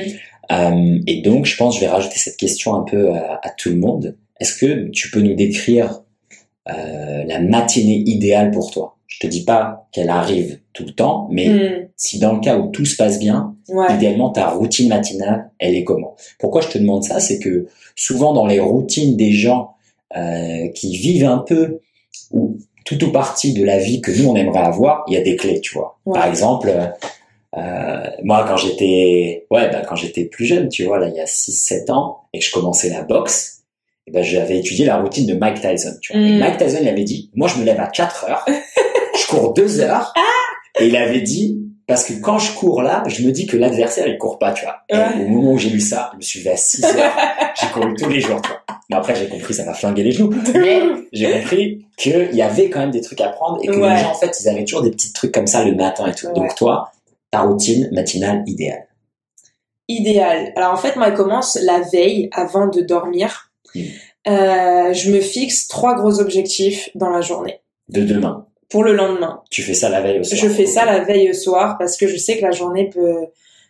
Euh, 0.51 0.99
et 1.07 1.21
donc, 1.21 1.45
je 1.45 1.55
pense, 1.57 1.75
je 1.75 1.79
vais 1.81 1.87
rajouter 1.87 2.17
cette 2.17 2.37
question 2.37 2.75
un 2.75 2.83
peu 2.83 3.11
à, 3.13 3.39
à 3.41 3.49
tout 3.49 3.69
le 3.69 3.77
monde. 3.77 4.17
Est-ce 4.39 4.55
que 4.57 4.89
tu 4.89 5.09
peux 5.09 5.21
nous 5.21 5.35
décrire 5.35 6.01
euh, 6.69 7.23
la 7.25 7.39
matinée 7.39 8.03
idéale 8.05 8.51
pour 8.51 8.71
toi? 8.71 8.94
Je 9.17 9.25
te 9.25 9.31
dis 9.31 9.45
pas 9.45 9.87
qu'elle 9.93 10.09
arrive 10.09 10.59
tout 10.73 10.83
le 10.83 10.91
temps, 10.91 11.29
mais 11.31 11.47
Mhm. 11.47 11.87
si 11.95 12.19
dans 12.19 12.33
le 12.33 12.41
cas 12.41 12.57
où 12.57 12.67
tout 12.67 12.83
se 12.83 12.97
passe 12.97 13.17
bien, 13.17 13.55
Ouais. 13.69 13.95
idéalement 13.95 14.29
ta 14.29 14.49
routine 14.49 14.89
matinale, 14.89 15.51
elle 15.57 15.73
est 15.75 15.85
comment? 15.85 16.15
Pourquoi 16.37 16.59
je 16.59 16.67
te 16.67 16.77
demande 16.77 17.03
ça? 17.05 17.21
C'est 17.21 17.39
que 17.39 17.67
souvent 17.95 18.33
dans 18.33 18.45
les 18.45 18.59
routines 18.59 19.15
des 19.15 19.31
gens 19.31 19.71
euh, 20.17 20.67
qui 20.75 20.97
vivent 20.97 21.25
un 21.25 21.37
peu 21.39 21.79
ou 22.31 22.57
tout 22.83 23.01
ou 23.05 23.11
partie 23.11 23.53
de 23.53 23.63
la 23.63 23.77
vie 23.79 24.01
que 24.01 24.11
nous 24.11 24.27
on 24.29 24.35
aimerait 24.35 24.59
avoir, 24.65 25.03
il 25.07 25.13
y 25.13 25.17
a 25.17 25.21
des 25.21 25.35
clés, 25.37 25.61
tu 25.61 25.73
vois. 25.75 25.97
Ouais. 26.05 26.13
Par 26.13 26.27
exemple, 26.27 26.69
euh, 27.57 28.03
moi 28.23 28.43
quand 28.47 28.57
j'étais 28.57 29.45
ouais, 29.49 29.69
bah, 29.71 29.81
quand 29.87 29.95
j'étais 29.95 30.25
plus 30.25 30.45
jeune, 30.45 30.67
tu 30.67 30.83
vois, 30.83 30.99
là 30.99 31.07
il 31.07 31.15
y 31.15 31.19
a 31.21 31.25
6 31.25 31.53
7 31.53 31.89
ans 31.89 32.17
et 32.33 32.39
que 32.39 32.45
je 32.45 32.51
commençais 32.51 32.89
la 32.89 33.01
boxe, 33.03 33.54
et 34.07 34.11
ben 34.11 34.23
j'avais 34.23 34.57
étudié 34.59 34.85
la 34.85 34.97
routine 34.97 35.25
de 35.25 35.33
Mike 35.33 35.61
Tyson, 35.61 35.93
tu 36.01 36.13
vois. 36.13 36.21
Et 36.21 36.33
Mm. 36.35 36.39
Mike 36.39 36.57
Tyson 36.57 36.77
il 36.81 36.87
avait 36.87 37.03
dit 37.03 37.31
"Moi 37.35 37.47
je 37.47 37.59
me 37.59 37.65
lève 37.65 37.79
à 37.79 37.87
4 37.87 38.25
heures, 38.29 38.45
je 39.19 39.27
cours 39.27 39.53
2 39.53 39.79
heures." 39.81 40.13
Et 40.79 40.87
il 40.87 40.95
avait 40.97 41.21
dit 41.21 41.61
parce 41.87 42.03
que 42.05 42.13
quand 42.19 42.39
je 42.39 42.51
cours 42.53 42.81
là, 42.81 43.03
je 43.07 43.23
me 43.25 43.31
dis 43.31 43.45
que 43.45 43.57
l'adversaire 43.57 44.07
il 44.07 44.17
court 44.17 44.39
pas, 44.39 44.51
tu 44.53 44.65
vois. 44.65 44.77
Et 44.89 45.23
au 45.23 45.27
moment 45.29 45.51
où 45.53 45.57
j'ai 45.57 45.69
lu 45.69 45.79
ça, 45.79 46.09
je 46.13 46.17
me 46.17 46.21
suis 46.21 46.39
levé 46.39 46.51
à 46.51 46.57
6 46.57 46.83
heures, 46.83 47.15
j'ai 47.61 47.67
couru 47.67 47.93
tous 47.95 48.09
les 48.09 48.19
jours, 48.19 48.41
tu 48.41 48.49
vois. 48.49 48.61
Mais 48.89 48.95
après, 48.97 49.15
j'ai 49.15 49.27
compris, 49.27 49.53
ça 49.53 49.65
m'a 49.65 49.73
flingué 49.73 50.03
les 50.03 50.11
genoux. 50.11 50.31
Mais 50.53 50.81
j'ai 51.11 51.31
compris 51.31 51.85
qu'il 51.97 52.29
y 52.33 52.41
avait 52.43 52.69
quand 52.69 52.79
même 52.81 52.91
des 52.91 53.01
trucs 53.01 53.19
à 53.21 53.29
prendre 53.29 53.59
et 53.63 53.67
que 53.67 53.71
Ouais. 53.77 53.95
les 53.95 53.97
gens, 54.01 54.11
en 54.11 54.13
fait, 54.13 54.35
ils 54.39 54.47
avaient 54.49 54.63
toujours 54.63 54.83
des 54.83 54.91
petits 54.91 55.11
trucs 55.13 55.31
comme 55.31 55.47
ça 55.47 55.63
le 55.63 55.73
matin 55.73 56.05
et 56.07 56.13
tout. 56.13 56.27
Ouais. 56.27 56.33
Donc 56.33 56.53
toi, 56.55 56.91
ta 57.31 57.41
routine 57.41 57.89
matinale 57.93 58.43
idéale? 58.45 58.85
Idéal. 59.87 60.51
Alors 60.55 60.73
en 60.73 60.77
fait, 60.77 60.95
moi, 60.95 61.07
elle 61.07 61.13
commence 61.13 61.57
la 61.61 61.81
veille 61.81 62.29
avant 62.31 62.67
de 62.67 62.81
dormir. 62.81 63.51
Mm. 63.75 63.81
Euh, 64.27 64.93
je 64.93 65.11
me 65.11 65.19
fixe 65.19 65.67
trois 65.67 65.95
gros 65.95 66.19
objectifs 66.19 66.89
dans 66.95 67.09
la 67.09 67.21
journée 67.21 67.59
De 67.89 68.01
demain. 68.01 68.47
pour 68.69 68.83
le 68.83 68.93
lendemain. 68.93 69.41
Tu 69.51 69.61
fais 69.61 69.75
ça 69.75 69.89
la 69.89 70.01
veille 70.01 70.19
au 70.19 70.23
soir. 70.23 70.41
Je 70.41 70.49
fais 70.49 70.65
ça 70.65 70.85
la 70.85 71.03
veille 71.03 71.29
au 71.29 71.33
soir 71.33 71.77
parce 71.77 71.95
que 71.97 72.07
je 72.07 72.17
sais 72.17 72.37
que 72.37 72.41
la 72.41 72.51
journée 72.51 72.89
peut. 72.89 73.27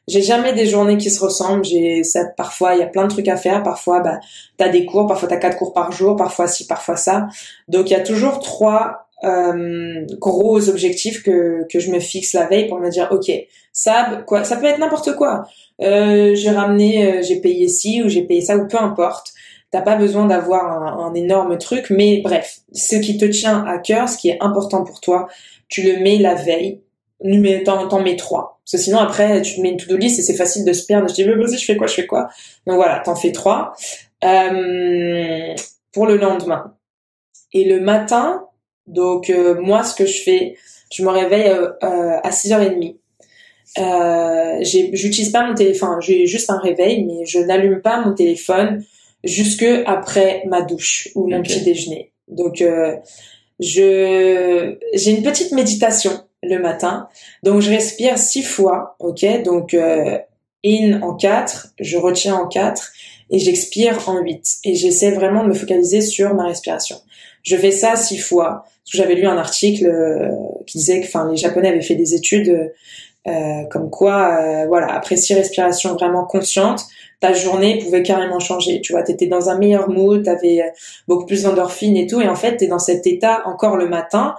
J'ai 0.07 0.21
jamais 0.21 0.53
des 0.53 0.67
journées 0.67 0.97
qui 0.97 1.09
se 1.09 1.19
ressemblent. 1.19 1.65
J'ai 1.65 2.03
ça. 2.03 2.25
Parfois, 2.37 2.75
il 2.75 2.79
y 2.79 2.83
a 2.83 2.87
plein 2.87 3.03
de 3.03 3.09
trucs 3.09 3.27
à 3.27 3.35
faire. 3.35 3.63
Parfois, 3.63 3.99
bah, 3.99 4.19
t'as 4.55 4.69
des 4.69 4.85
cours. 4.85 5.07
Parfois, 5.07 5.27
t'as 5.27 5.37
quatre 5.37 5.57
cours 5.57 5.73
par 5.73 5.91
jour. 5.91 6.15
Parfois, 6.15 6.47
ci, 6.47 6.67
parfois 6.67 6.95
ça. 6.95 7.27
Donc, 7.67 7.89
il 7.89 7.93
y 7.93 7.97
a 7.97 8.03
toujours 8.03 8.39
trois 8.39 9.07
euh, 9.23 10.05
gros 10.19 10.69
objectifs 10.69 11.23
que 11.23 11.65
que 11.69 11.79
je 11.79 11.89
me 11.91 11.99
fixe 11.99 12.33
la 12.33 12.45
veille 12.45 12.67
pour 12.67 12.79
me 12.79 12.89
dire, 12.89 13.07
ok, 13.11 13.31
ça, 13.73 14.23
quoi, 14.27 14.43
ça 14.43 14.57
peut 14.57 14.67
être 14.67 14.79
n'importe 14.79 15.15
quoi. 15.15 15.43
Euh, 15.81 16.35
j'ai 16.35 16.51
ramené, 16.51 17.05
euh, 17.05 17.21
j'ai 17.23 17.41
payé 17.41 17.67
ci 17.67 18.03
ou 18.03 18.07
j'ai 18.09 18.21
payé 18.23 18.41
ça 18.41 18.57
ou 18.57 18.67
peu 18.67 18.77
importe. 18.77 19.33
T'as 19.71 19.81
pas 19.81 19.95
besoin 19.95 20.25
d'avoir 20.25 20.99
un, 20.99 21.13
énorme 21.13 21.57
truc, 21.57 21.89
mais 21.89 22.21
bref, 22.23 22.59
ce 22.71 22.95
qui 22.95 23.17
te 23.17 23.25
tient 23.25 23.65
à 23.65 23.77
cœur, 23.77 24.07
ce 24.07 24.17
qui 24.17 24.29
est 24.29 24.37
important 24.41 24.83
pour 24.83 25.01
toi, 25.01 25.27
tu 25.67 25.81
le 25.81 25.99
mets 26.01 26.17
la 26.17 26.35
veille. 26.35 26.81
T'en, 27.65 28.01
mets 28.01 28.17
trois. 28.17 28.59
Parce 28.63 28.73
que 28.73 28.77
sinon, 28.77 28.99
après, 28.99 29.41
tu 29.41 29.55
te 29.55 29.61
mets 29.61 29.69
une 29.69 29.77
to-do 29.77 29.97
list 29.97 30.19
et 30.19 30.21
c'est 30.21 30.35
facile 30.35 30.63
de 30.65 30.73
se 30.73 30.85
perdre. 30.85 31.09
Je 31.09 31.13
dis, 31.13 31.25
mais 31.25 31.33
vas-y, 31.33 31.57
je 31.57 31.65
fais 31.65 31.75
quoi, 31.75 31.87
je 31.87 31.93
fais 31.93 32.05
quoi? 32.05 32.27
Donc 32.67 32.75
voilà, 32.75 32.99
t'en 32.99 33.15
fais 33.15 33.31
trois. 33.31 33.73
Euh, 34.23 35.55
pour 35.91 36.05
le 36.05 36.17
lendemain. 36.17 36.75
Et 37.53 37.63
le 37.63 37.79
matin, 37.79 38.45
donc 38.85 39.29
euh, 39.29 39.59
moi, 39.59 39.83
ce 39.83 39.95
que 39.95 40.05
je 40.05 40.21
fais, 40.21 40.55
je 40.93 41.03
me 41.03 41.09
réveille 41.09 41.49
euh, 41.49 41.69
euh, 41.83 42.19
à 42.23 42.29
6h30. 42.29 42.97
Euh, 43.77 44.59
j'utilise 44.61 45.31
pas 45.31 45.45
mon 45.45 45.53
téléphone, 45.53 45.99
j'ai 46.01 46.27
juste 46.27 46.49
un 46.49 46.59
réveil, 46.59 47.03
mais 47.03 47.25
je 47.25 47.39
n'allume 47.39 47.81
pas 47.81 47.99
mon 48.01 48.13
téléphone 48.13 48.83
jusque 49.25 49.65
après 49.85 50.43
ma 50.47 50.61
douche 50.61 51.09
ou 51.15 51.27
mon 51.27 51.41
petit 51.41 51.61
déjeuner. 51.61 52.13
Donc 52.27 52.61
euh, 52.61 52.95
je 53.59 54.75
j'ai 54.93 55.11
une 55.11 55.23
petite 55.23 55.51
méditation 55.51 56.11
le 56.43 56.59
matin, 56.59 57.09
donc 57.43 57.61
je 57.61 57.69
respire 57.69 58.17
six 58.17 58.43
fois, 58.43 58.95
ok, 58.99 59.43
donc 59.43 59.73
euh, 59.73 60.17
in 60.63 61.01
en 61.01 61.15
quatre, 61.15 61.73
je 61.79 61.97
retiens 61.97 62.35
en 62.35 62.47
quatre 62.47 62.91
et 63.29 63.39
j'expire 63.39 64.07
en 64.07 64.19
huit. 64.19 64.57
Et 64.63 64.75
j'essaie 64.75 65.11
vraiment 65.11 65.43
de 65.43 65.49
me 65.49 65.53
focaliser 65.53 66.01
sur 66.01 66.33
ma 66.35 66.45
respiration. 66.45 66.97
Je 67.43 67.55
fais 67.55 67.71
ça 67.71 67.95
six 67.95 68.17
fois. 68.17 68.65
Parce 68.83 68.91
que 68.91 68.97
j'avais 68.97 69.15
lu 69.15 69.25
un 69.25 69.37
article 69.37 69.87
euh, 69.87 70.29
qui 70.67 70.77
disait 70.77 71.01
que 71.01 71.07
enfin 71.07 71.29
les 71.29 71.37
japonais 71.37 71.69
avaient 71.69 71.81
fait 71.81 71.95
des 71.95 72.13
études 72.13 72.71
euh, 73.27 73.63
comme 73.71 73.89
quoi 73.89 74.37
euh, 74.39 74.67
voilà 74.67 74.93
après 74.93 75.17
six 75.17 75.33
respirations 75.33 75.95
vraiment 75.95 76.23
conscientes 76.25 76.85
ta 77.25 77.33
journée 77.33 77.79
pouvait 77.79 78.03
carrément 78.03 78.39
changer. 78.39 78.81
Tu 78.81 78.93
vois 78.93 79.03
t'étais 79.03 79.27
dans 79.27 79.49
un 79.49 79.57
meilleur 79.57 79.89
mood 79.89 80.23
t'avais 80.23 80.61
euh, 80.61 80.69
beaucoup 81.07 81.25
plus 81.25 81.43
d'endorphines 81.43 81.97
et 81.97 82.07
tout 82.07 82.21
et 82.21 82.27
en 82.27 82.35
fait 82.35 82.57
t'es 82.57 82.67
dans 82.67 82.79
cet 82.79 83.07
état 83.07 83.41
encore 83.45 83.77
le 83.77 83.87
matin 83.87 84.35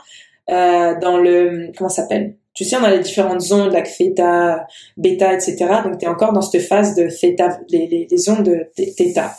euh, 0.50 0.94
dans 1.00 1.18
le 1.18 1.72
comment 1.76 1.90
s'appelle? 1.90 2.34
Tu 2.54 2.64
sais 2.64 2.76
on 2.76 2.84
a 2.84 2.90
les 2.90 3.00
différentes 3.00 3.42
ondes 3.50 3.72
like 3.72 3.88
theta 3.96 4.66
bêta 4.96 5.32
etc 5.34 5.56
donc 5.84 5.98
t'es 5.98 6.06
encore 6.06 6.32
dans 6.32 6.42
cette 6.42 6.62
phase 6.62 6.94
de 6.94 7.08
theta 7.08 7.58
les, 7.70 7.86
les, 7.86 8.06
les 8.10 8.28
ondes 8.30 8.44
de 8.44 8.66
theta. 8.96 9.34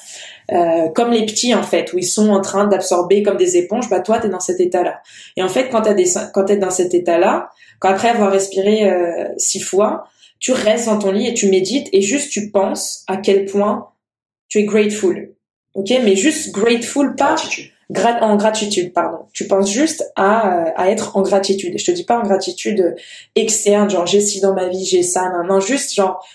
Euh, 0.51 0.89
comme 0.89 1.11
les 1.11 1.25
petits 1.25 1.53
en 1.55 1.63
fait 1.63 1.91
où 1.93 1.97
ils 1.97 2.05
sont 2.05 2.29
en 2.29 2.41
train 2.41 2.67
d'absorber 2.67 3.23
comme 3.23 3.37
des 3.37 3.57
éponges 3.57 3.89
bah 3.89 4.01
toi 4.01 4.19
t'es 4.19 4.29
dans 4.29 4.39
cet 4.39 4.59
état 4.59 4.83
là 4.83 5.01
et 5.35 5.43
en 5.43 5.49
fait 5.49 5.69
quand 5.69 5.81
t'as 5.81 5.93
des 5.93 6.05
quand 6.33 6.45
t'es 6.45 6.57
dans 6.57 6.69
cet 6.69 6.93
état 6.93 7.17
là 7.17 7.49
quand 7.79 7.89
après 7.89 8.09
avoir 8.09 8.31
respiré 8.31 8.89
euh, 8.89 9.27
six 9.37 9.59
fois 9.59 10.07
tu 10.39 10.51
restes 10.51 10.85
dans 10.88 10.99
ton 10.99 11.11
lit 11.11 11.27
et 11.27 11.34
tu 11.34 11.47
médites 11.49 11.88
et 11.93 12.01
juste 12.01 12.31
tu 12.31 12.51
penses 12.51 13.03
à 13.07 13.18
quel 13.18 13.45
point 13.45 13.89
tu 14.49 14.59
es 14.59 14.64
grateful. 14.64 15.34
Ok 15.73 15.89
mais 16.03 16.15
juste 16.15 16.51
grateful 16.51 17.15
pas 17.15 17.35
Gratitude. 17.35 17.72
gra- 17.91 18.19
en 18.22 18.35
gratitude 18.38 18.93
pardon. 18.93 19.26
Tu 19.34 19.47
penses 19.47 19.72
juste 19.72 20.11
à, 20.15 20.68
euh, 20.68 20.72
à 20.76 20.89
être 20.89 21.18
en 21.18 21.22
gratitude. 21.22 21.76
Et 21.76 21.77
je 21.77 21.85
te 21.85 21.91
dis 21.91 22.03
pas 22.03 22.18
en 22.19 22.23
gratitude 22.23 22.95
externe 23.35 23.89
genre 23.89 24.05
j'ai 24.07 24.22
ci 24.22 24.39
dans 24.41 24.53
ma 24.53 24.68
vie 24.68 24.85
j'ai 24.85 25.03
ça 25.03 25.30
non, 25.31 25.43
non 25.43 25.59
juste 25.59 25.93
genre 25.95 26.26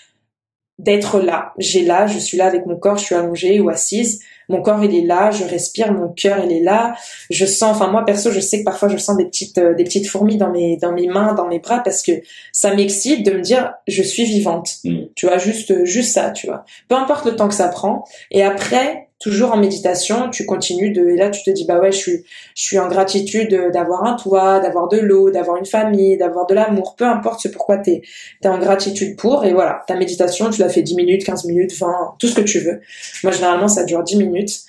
d'être 0.78 1.20
là. 1.20 1.52
J'ai 1.58 1.82
là 1.84 2.06
je 2.06 2.18
suis 2.18 2.36
là 2.36 2.46
avec 2.46 2.66
mon 2.66 2.76
corps 2.76 2.98
je 2.98 3.04
suis 3.04 3.14
allongée 3.14 3.60
ou 3.60 3.68
assise 3.68 4.20
mon 4.48 4.62
corps 4.62 4.82
il 4.84 4.94
est 4.94 5.06
là 5.06 5.30
je 5.30 5.44
respire 5.44 5.92
mon 5.92 6.08
cœur 6.08 6.44
il 6.44 6.52
est 6.52 6.62
là. 6.62 6.94
Je 7.30 7.46
sens 7.46 7.76
enfin 7.76 7.90
moi 7.90 8.04
perso 8.04 8.30
je 8.30 8.40
sais 8.40 8.60
que 8.60 8.64
parfois 8.64 8.88
je 8.88 8.96
sens 8.96 9.16
des 9.16 9.24
petites 9.24 9.58
euh, 9.58 9.74
des 9.74 9.84
petites 9.84 10.06
fourmis 10.06 10.36
dans 10.36 10.50
mes 10.50 10.76
dans 10.76 10.92
mes 10.92 11.06
mains 11.06 11.34
dans 11.34 11.48
mes 11.48 11.58
bras 11.58 11.80
parce 11.80 12.02
que 12.02 12.12
ça 12.52 12.74
m'excite 12.74 13.24
de 13.24 13.32
me 13.32 13.40
dire 13.40 13.72
je 13.86 14.02
suis 14.02 14.24
vivante. 14.24 14.76
Mm. 14.84 15.04
tu 15.14 15.26
vois 15.26 15.38
juste 15.38 15.84
juste 15.84 16.12
ça 16.12 16.30
tu 16.30 16.46
vois. 16.46 16.64
Peu 16.88 16.96
importe 16.96 17.24
le 17.24 17.36
temps 17.36 17.48
que 17.48 17.54
ça 17.54 17.68
prend. 17.68 18.04
Et 18.30 18.42
après 18.42 19.08
toujours 19.22 19.52
en 19.52 19.56
méditation 19.56 20.30
tu 20.30 20.44
continues 20.44 20.90
de 20.90 21.08
et 21.08 21.16
là 21.16 21.30
tu 21.30 21.42
te 21.42 21.50
dis 21.50 21.64
bah 21.64 21.78
ouais 21.80 21.92
je 21.92 21.98
suis 21.98 22.24
je 22.56 22.62
suis 22.62 22.78
en 22.78 22.88
gratitude 22.88 23.70
d'avoir 23.72 24.04
un 24.04 24.14
toit 24.16 24.60
d'avoir 24.60 24.88
de 24.88 24.98
l'eau 24.98 25.30
d'avoir 25.30 25.56
une 25.56 25.66
famille 25.66 26.16
d'avoir 26.16 26.46
de 26.46 26.54
l'amour 26.54 26.96
peu 26.96 27.04
importe 27.04 27.40
ce 27.40 27.48
pourquoi 27.48 27.78
t'es 27.78 28.02
t'es 28.40 28.48
en 28.48 28.58
gratitude 28.58 29.16
pour 29.16 29.44
et 29.44 29.52
voilà 29.52 29.82
ta 29.86 29.94
méditation 29.94 30.50
tu 30.50 30.60
la 30.60 30.68
fais 30.68 30.82
10 30.82 30.96
minutes 30.96 31.24
15 31.24 31.44
minutes 31.46 31.72
20 31.78 32.16
tout 32.18 32.26
ce 32.26 32.34
que 32.34 32.40
tu 32.40 32.58
veux. 32.60 32.80
Moi 33.22 33.32
généralement 33.32 33.68
ça 33.68 33.84
dure 33.84 34.02
10 34.02 34.16
minutes. 34.16 34.60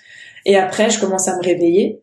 Et 0.45 0.57
après 0.57 0.89
je 0.89 0.99
commence 0.99 1.27
à 1.27 1.37
me 1.37 1.43
réveiller. 1.43 2.01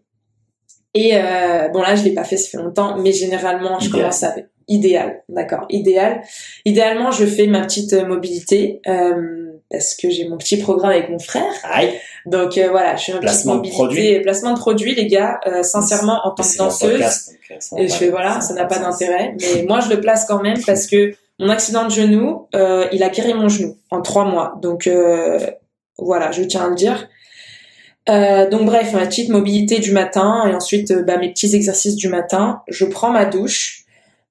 Et 0.95 1.13
euh, 1.15 1.69
bon 1.69 1.83
là 1.83 1.95
je 1.95 2.03
l'ai 2.05 2.13
pas 2.15 2.25
fait 2.25 2.37
ça 2.37 2.49
fait 2.51 2.63
longtemps 2.63 2.99
mais 2.99 3.13
généralement 3.13 3.79
je 3.79 3.87
Idéal. 3.87 4.01
commence 4.01 4.23
à 4.25 4.35
idéal 4.69 5.23
d'accord 5.29 5.67
idéal. 5.69 6.23
Idéalement 6.65 7.11
je 7.11 7.25
fais 7.27 7.47
ma 7.47 7.63
petite 7.63 7.93
euh, 7.93 8.05
mobilité 8.07 8.81
euh, 8.89 9.50
parce 9.71 9.95
que 9.95 10.11
j'ai 10.11 10.29
mon 10.29 10.37
petit 10.37 10.57
programme 10.57 10.91
avec 10.91 11.11
mon 11.11 11.19
frère 11.19 11.53
Aïe. 11.65 11.93
donc 12.27 12.59
euh, 12.59 12.71
voilà 12.71 12.97
je 12.97 13.05
fais 13.05 13.13
ma 13.13 13.19
petite 13.19 13.31
Placement 13.31 13.53
de 13.53 13.57
mobilité 13.59 13.77
produit. 13.77 14.21
placement 14.21 14.53
de 14.55 14.59
produit 14.59 14.95
les 14.95 15.07
gars 15.07 15.41
euh, 15.47 15.63
sincèrement 15.63 16.21
en 16.25 16.33
tant 16.33 16.43
que 16.43 16.57
danseuse 16.59 16.91
podcast, 16.93 17.73
euh, 17.73 17.77
et 17.79 17.89
je 17.89 17.95
fais 17.95 18.09
voilà, 18.11 18.41
ça 18.41 18.55
n'a 18.55 18.65
pas 18.65 18.79
de 18.79 18.85
d'intérêt. 18.85 19.35
Mais 19.41 19.65
moi, 19.65 19.81
je 19.81 19.89
le 19.89 20.01
place 20.01 20.25
quand 20.27 20.43
même 20.43 20.59
parce 20.65 20.87
que 20.87 21.15
mon 21.39 21.49
accident 21.49 21.85
de 21.85 21.91
genou, 21.91 22.47
euh, 22.55 22.87
il 22.93 23.03
a 23.03 23.09
guéri 23.09 23.35
mon 23.35 23.49
genou 23.49 23.77
en 23.91 24.03
trois 24.03 24.25
mois. 24.25 24.55
Donc 24.61 24.87
euh, 24.87 25.39
voilà, 25.99 26.31
je 26.33 26.43
tiens 26.43 26.67
à 26.67 26.69
le 26.69 26.75
dire. 26.75 27.09
Euh, 28.09 28.49
donc 28.49 28.65
bref, 28.65 28.93
ma 28.93 29.07
petite 29.07 29.29
mobilité 29.31 29.79
du 29.79 29.93
matin 29.93 30.45
et 30.49 30.55
ensuite 30.55 30.93
bah, 30.93 31.17
mes 31.19 31.31
petits 31.31 31.55
exercices 31.55 31.97
du 31.97 32.09
matin. 32.09 32.63
Je 32.69 32.85
prends 32.85 33.11
ma 33.11 33.25
douche. 33.25 33.85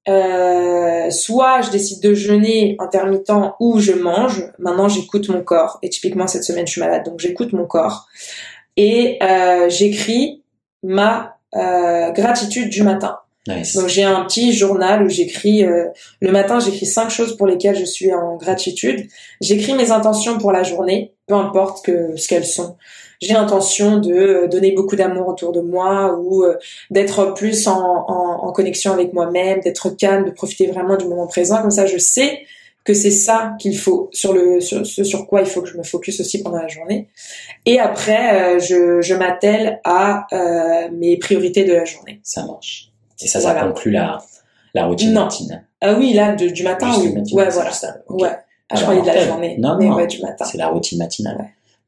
Euh, 0.10 1.12
soit 1.12 1.62
je 1.62 1.70
décide 1.70 2.02
de 2.02 2.14
jeûner 2.14 2.76
intermittent 2.80 3.32
ou 3.60 3.80
je 3.80 3.94
mange. 3.94 4.52
Maintenant, 4.58 4.90
j'écoute 4.90 5.30
mon 5.30 5.44
corps. 5.44 5.80
Et 5.84 5.90
typiquement 5.90 6.28
cette 6.28 6.44
semaine, 6.44 6.66
je 6.66 6.72
suis 6.74 6.82
malade, 6.82 7.06
donc 7.06 7.20
j'écoute 7.20 7.54
mon 7.54 7.66
corps 7.66 8.08
et 8.80 9.18
euh, 9.22 9.70
j'écris 9.70 10.42
ma 10.84 11.36
euh, 11.56 12.12
gratitude 12.12 12.70
du 12.70 12.82
matin. 12.82 13.18
Nice. 13.48 13.76
Donc 13.76 13.88
j'ai 13.88 14.04
un 14.04 14.24
petit 14.24 14.54
journal 14.54 15.04
où 15.04 15.10
j'écris 15.10 15.66
euh, 15.66 15.86
le 16.22 16.32
matin 16.32 16.60
j'écris 16.60 16.86
cinq 16.86 17.10
choses 17.10 17.36
pour 17.36 17.48
lesquelles 17.48 17.78
je 17.78 17.84
suis 17.84 18.14
en 18.14 18.38
gratitude. 18.38 19.08
J'écris 19.42 19.74
mes 19.74 19.92
intentions 19.92 20.38
pour 20.38 20.54
la 20.54 20.64
journée, 20.64 21.14
peu 21.30 21.36
importe 21.36 21.86
que 21.86 22.18
ce 22.18 22.28
qu'elles 22.28 22.46
sont. 22.46 22.76
J'ai 23.22 23.34
l'intention 23.34 23.98
de 23.98 24.12
euh, 24.14 24.48
donner 24.48 24.72
beaucoup 24.72 24.96
d'amour 24.96 25.28
autour 25.28 25.52
de 25.52 25.62
moi 25.62 26.18
ou 26.20 26.44
euh, 26.44 26.58
d'être 26.90 27.34
plus 27.36 27.68
en, 27.68 27.80
en, 28.08 28.46
en 28.48 28.52
connexion 28.52 28.92
avec 28.92 29.14
moi-même, 29.14 29.60
d'être 29.62 29.90
calme, 29.92 30.26
de 30.26 30.32
profiter 30.32 30.68
vraiment 30.68 30.98
du 30.98 31.06
moment 31.06 31.28
présent. 31.28 31.62
Comme 31.62 31.72
ça, 31.72 31.86
je 31.86 31.98
sais 31.98 32.42
que 32.86 32.94
c'est 32.94 33.12
ça 33.12 33.54
qu'il 33.60 33.78
faut 33.78 34.10
sur 34.14 34.34
le 34.34 34.62
sur 34.62 34.86
ce 34.86 35.04
sur 35.04 35.28
quoi 35.28 35.42
il 35.42 35.48
faut 35.48 35.62
que 35.62 35.68
je 35.68 35.78
me 35.78 35.84
focus 35.84 36.20
aussi 36.22 36.42
pendant 36.42 36.62
la 36.62 36.70
journée. 36.70 37.10
Et 37.66 37.78
après, 37.80 38.56
euh, 38.56 38.60
je, 38.60 39.02
je 39.02 39.14
m'attelle 39.14 39.80
à 39.84 40.26
euh, 40.34 40.90
mes 40.94 41.18
priorités 41.18 41.66
de 41.66 41.74
la 41.74 41.86
journée. 41.86 42.20
Ça 42.24 42.46
marche. 42.46 42.90
Et 43.22 43.28
ça, 43.28 43.42
ça 43.42 43.52
Voilà. 43.52 43.68
conclut 43.68 43.92
la, 43.92 44.20
la 44.74 44.86
routine 44.86 45.12
Non. 45.14 45.26
matinale. 45.26 45.66
Ah 45.82 45.94
oui, 46.00 46.14
là, 46.14 46.34
de- 46.36 46.48
du 46.48 46.64
matin, 46.64 46.88
Juste 46.88 47.02
oui. 47.02 47.14
matin, 47.16 47.36
ouais, 47.36 47.50
voilà. 47.50 47.72
ça. 47.72 47.98
Ouais. 48.08 48.30
Ah, 48.70 48.76
je 48.76 48.82
croyais 48.84 49.02
de 49.02 49.08
la 49.08 49.26
journée. 49.26 49.56
Non, 49.60 49.76
mais 49.78 49.86
non. 49.88 49.96
ouais, 49.96 50.08
du 50.08 50.22
matin. 50.22 50.46
C'est 50.46 50.58
la 50.58 50.68
routine 50.68 50.98
matinale. 51.00 51.38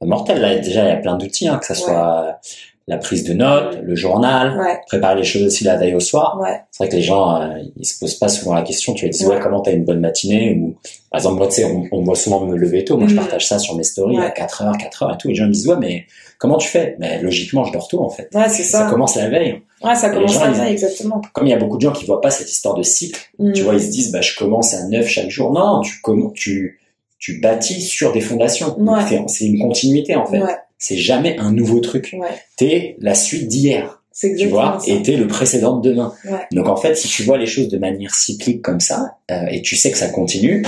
Ouais. 0.01 0.07
Mortel, 0.07 0.41
là, 0.41 0.55
déjà, 0.57 0.83
il 0.85 0.87
y 0.89 0.91
a 0.91 0.95
plein 0.97 1.15
d'outils, 1.15 1.47
hein, 1.47 1.57
que 1.59 1.65
ça 1.65 1.75
soit 1.75 2.39
la 2.87 2.97
prise 2.97 3.23
de 3.23 3.33
notes, 3.33 3.77
le 3.83 3.95
journal, 3.95 4.59
préparer 4.87 5.15
les 5.17 5.23
choses 5.23 5.43
aussi 5.43 5.63
la 5.63 5.77
veille 5.77 5.93
au 5.93 5.99
soir. 5.99 6.39
ouais. 6.41 6.59
C'est 6.71 6.83
vrai 6.83 6.89
que 6.89 6.95
les 6.95 7.03
gens, 7.03 7.39
euh, 7.39 7.59
ils 7.77 7.85
se 7.85 7.99
posent 7.99 8.15
pas 8.15 8.27
souvent 8.27 8.55
la 8.55 8.63
question. 8.63 8.93
Tu 8.95 9.05
vas 9.05 9.11
dire, 9.11 9.27
ouais, 9.29 9.39
comment 9.39 9.61
t'as 9.61 9.71
une 9.73 9.85
bonne 9.85 9.99
matinée 9.99 10.57
ou, 10.59 10.75
par 11.11 11.19
exemple, 11.19 11.37
moi, 11.37 11.47
tu 11.47 11.53
sais, 11.53 11.65
on, 11.65 11.83
on 11.91 12.01
voit 12.03 12.15
souvent 12.15 12.41
me 12.45 12.57
lever 12.57 12.83
tôt. 12.83 12.97
Moi, 12.97 13.07
je 13.07 13.13
Mhm. 13.13 13.19
partage 13.21 13.47
ça 13.47 13.59
sur 13.59 13.75
mes 13.75 13.83
stories 13.83 14.17
à 14.17 14.21
Ouais. 14.21 14.33
4 14.35 14.63
heures, 14.63 14.77
4 14.77 15.03
heures 15.03 15.13
et 15.13 15.17
tout. 15.17 15.27
Et 15.27 15.31
les 15.31 15.35
gens 15.37 15.45
me 15.45 15.51
disent, 15.51 15.67
ouais, 15.67 15.77
mais 15.79 16.05
comment 16.41 16.57
tu 16.57 16.67
fais? 16.67 16.95
Mais 16.99 17.21
logiquement, 17.21 17.63
je 17.63 17.71
dors 17.71 17.87
tôt, 17.87 18.01
en 18.03 18.09
fait. 18.09 18.27
Ouais, 18.33 18.49
c'est 18.49 18.63
Ça 18.63 18.79
ça. 18.85 18.89
commence 18.89 19.15
la 19.15 19.29
veille. 19.29 19.61
Ouais, 19.83 19.95
ça 19.95 20.09
commence 20.09 20.33
gens, 20.33 20.41
à 20.41 20.49
ils- 20.49 20.55
ça, 20.55 20.69
exactement. 20.69 21.21
Comme 21.33 21.45
il 21.47 21.51
y 21.51 21.53
a 21.53 21.57
beaucoup 21.57 21.77
de 21.77 21.81
gens 21.81 21.91
qui 21.93 22.05
voient 22.05 22.19
pas 22.21 22.31
cette 22.31 22.51
histoire 22.51 22.73
de 22.75 22.83
cycle, 22.83 23.19
tu 23.53 23.61
Mm. 23.61 23.63
vois, 23.63 23.75
ils 23.75 23.81
se 23.81 23.89
disent, 23.91 24.11
bah, 24.11 24.21
je 24.21 24.35
commence 24.35 24.73
à 24.73 24.87
9 24.87 25.07
chaque 25.07 25.29
jour. 25.29 25.53
Non, 25.53 25.81
tu, 25.81 25.93
comm- 26.03 26.33
tu, 26.33 26.79
tu 27.19 27.39
bâtis 27.39 27.81
sur 27.81 28.11
des 28.11 28.21
fondations. 28.21 28.75
Ouais. 28.79 29.01
c'est- 29.27 29.45
une 29.45 29.59
continuité, 29.59 30.15
en 30.15 30.25
fait. 30.25 30.41
Ouais. 30.41 30.55
c'est 30.83 30.97
jamais 30.97 31.37
un 31.37 31.51
nouveau 31.51 31.79
truc. 31.79 32.15
Ouais. 32.19 32.27
T'es 32.57 32.95
la 32.99 33.13
suite 33.13 33.47
d'hier, 33.47 34.01
C'est 34.11 34.35
tu 34.35 34.47
vois, 34.47 34.79
ça. 34.83 34.91
et 34.91 35.03
t'es 35.03 35.15
le 35.15 35.27
précédent 35.27 35.77
de 35.77 35.87
demain. 35.91 36.11
Ouais. 36.25 36.39
Donc 36.53 36.67
en 36.67 36.75
fait, 36.75 36.95
si 36.95 37.07
tu 37.07 37.21
vois 37.21 37.37
les 37.37 37.45
choses 37.45 37.67
de 37.67 37.77
manière 37.77 38.15
cyclique 38.15 38.63
comme 38.63 38.79
ça, 38.79 39.17
euh, 39.29 39.45
et 39.51 39.61
tu 39.61 39.75
sais 39.75 39.91
que 39.91 39.97
ça 39.99 40.09
continue, 40.09 40.63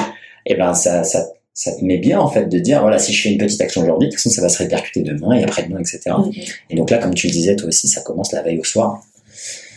eh 0.46 0.54
ben 0.54 0.76
ça, 0.76 1.04
ça, 1.04 1.26
ça 1.54 1.72
te 1.76 1.84
met 1.86 1.98
bien 1.98 2.20
en 2.20 2.28
fait 2.30 2.46
de 2.46 2.60
dire 2.60 2.82
voilà, 2.82 2.98
si 3.00 3.14
je 3.14 3.22
fais 3.24 3.30
une 3.32 3.38
petite 3.38 3.62
action 3.62 3.82
aujourd'hui, 3.84 4.08
de 4.10 4.14
toute 4.14 4.20
façon 4.22 4.30
ça 4.36 4.42
va 4.42 4.50
se 4.50 4.58
répercuter 4.58 5.02
demain 5.02 5.34
et 5.34 5.44
après-demain, 5.44 5.80
etc. 5.80 6.02
Mhm. 6.18 6.32
Et 6.72 6.76
donc 6.76 6.90
là, 6.90 6.98
comme 6.98 7.14
tu 7.14 7.28
le 7.28 7.34
disais 7.34 7.56
toi 7.56 7.68
aussi, 7.68 7.88
ça 7.88 8.02
commence 8.02 8.32
la 8.32 8.42
veille 8.42 8.60
au 8.60 8.64
soir. 8.64 9.02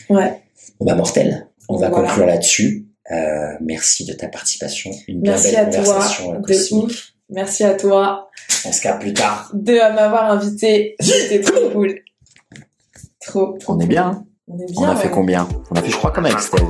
Ouais. 0.09 0.41
Bon 0.79 0.85
bah 0.85 0.95
mortel. 0.95 1.47
On 1.69 1.77
va 1.77 1.89
Voilà. 1.89 2.07
conclure 2.07 2.25
là-dessus. 2.25 2.85
Euh, 3.11 3.53
merci 3.61 4.05
de 4.05 4.13
ta 4.13 4.27
participation. 4.27 4.91
Une 5.07 5.21
bien 5.21 5.33
Merci 5.33 5.51
belle 5.55 5.59
à 5.59 5.65
toi, 5.65 5.83
conversation. 5.83 6.33
euh, 6.33 6.39
de 6.39 6.73
ouf. 6.85 7.07
Merci 7.29 7.63
à 7.65 7.73
toi 7.73 8.29
On 8.65 8.71
se 8.71 8.81
capte 8.81 9.01
plus 9.01 9.13
tard. 9.13 9.51
de 9.53 9.73
m'avoir 9.73 10.31
invité. 10.31 10.95
C'était 10.99 11.41
trop 11.41 11.69
cool. 11.73 11.99
Trop, 13.25 13.57
trop 13.59 13.73
On 13.73 13.79
est 13.79 13.85
bien. 13.87 14.23
On 14.47 14.57
est 14.59 14.65
On 14.77 14.81
bien. 14.81 14.89
a 14.91 14.95
fait 14.95 15.09
combien? 15.09 15.47
On 15.71 15.75
a 15.75 15.81
fait, 15.81 15.89
je 15.91 15.95
crois, 15.97 16.11
comme 16.11 16.25
avec 16.25 16.39
Steve. 16.39 16.63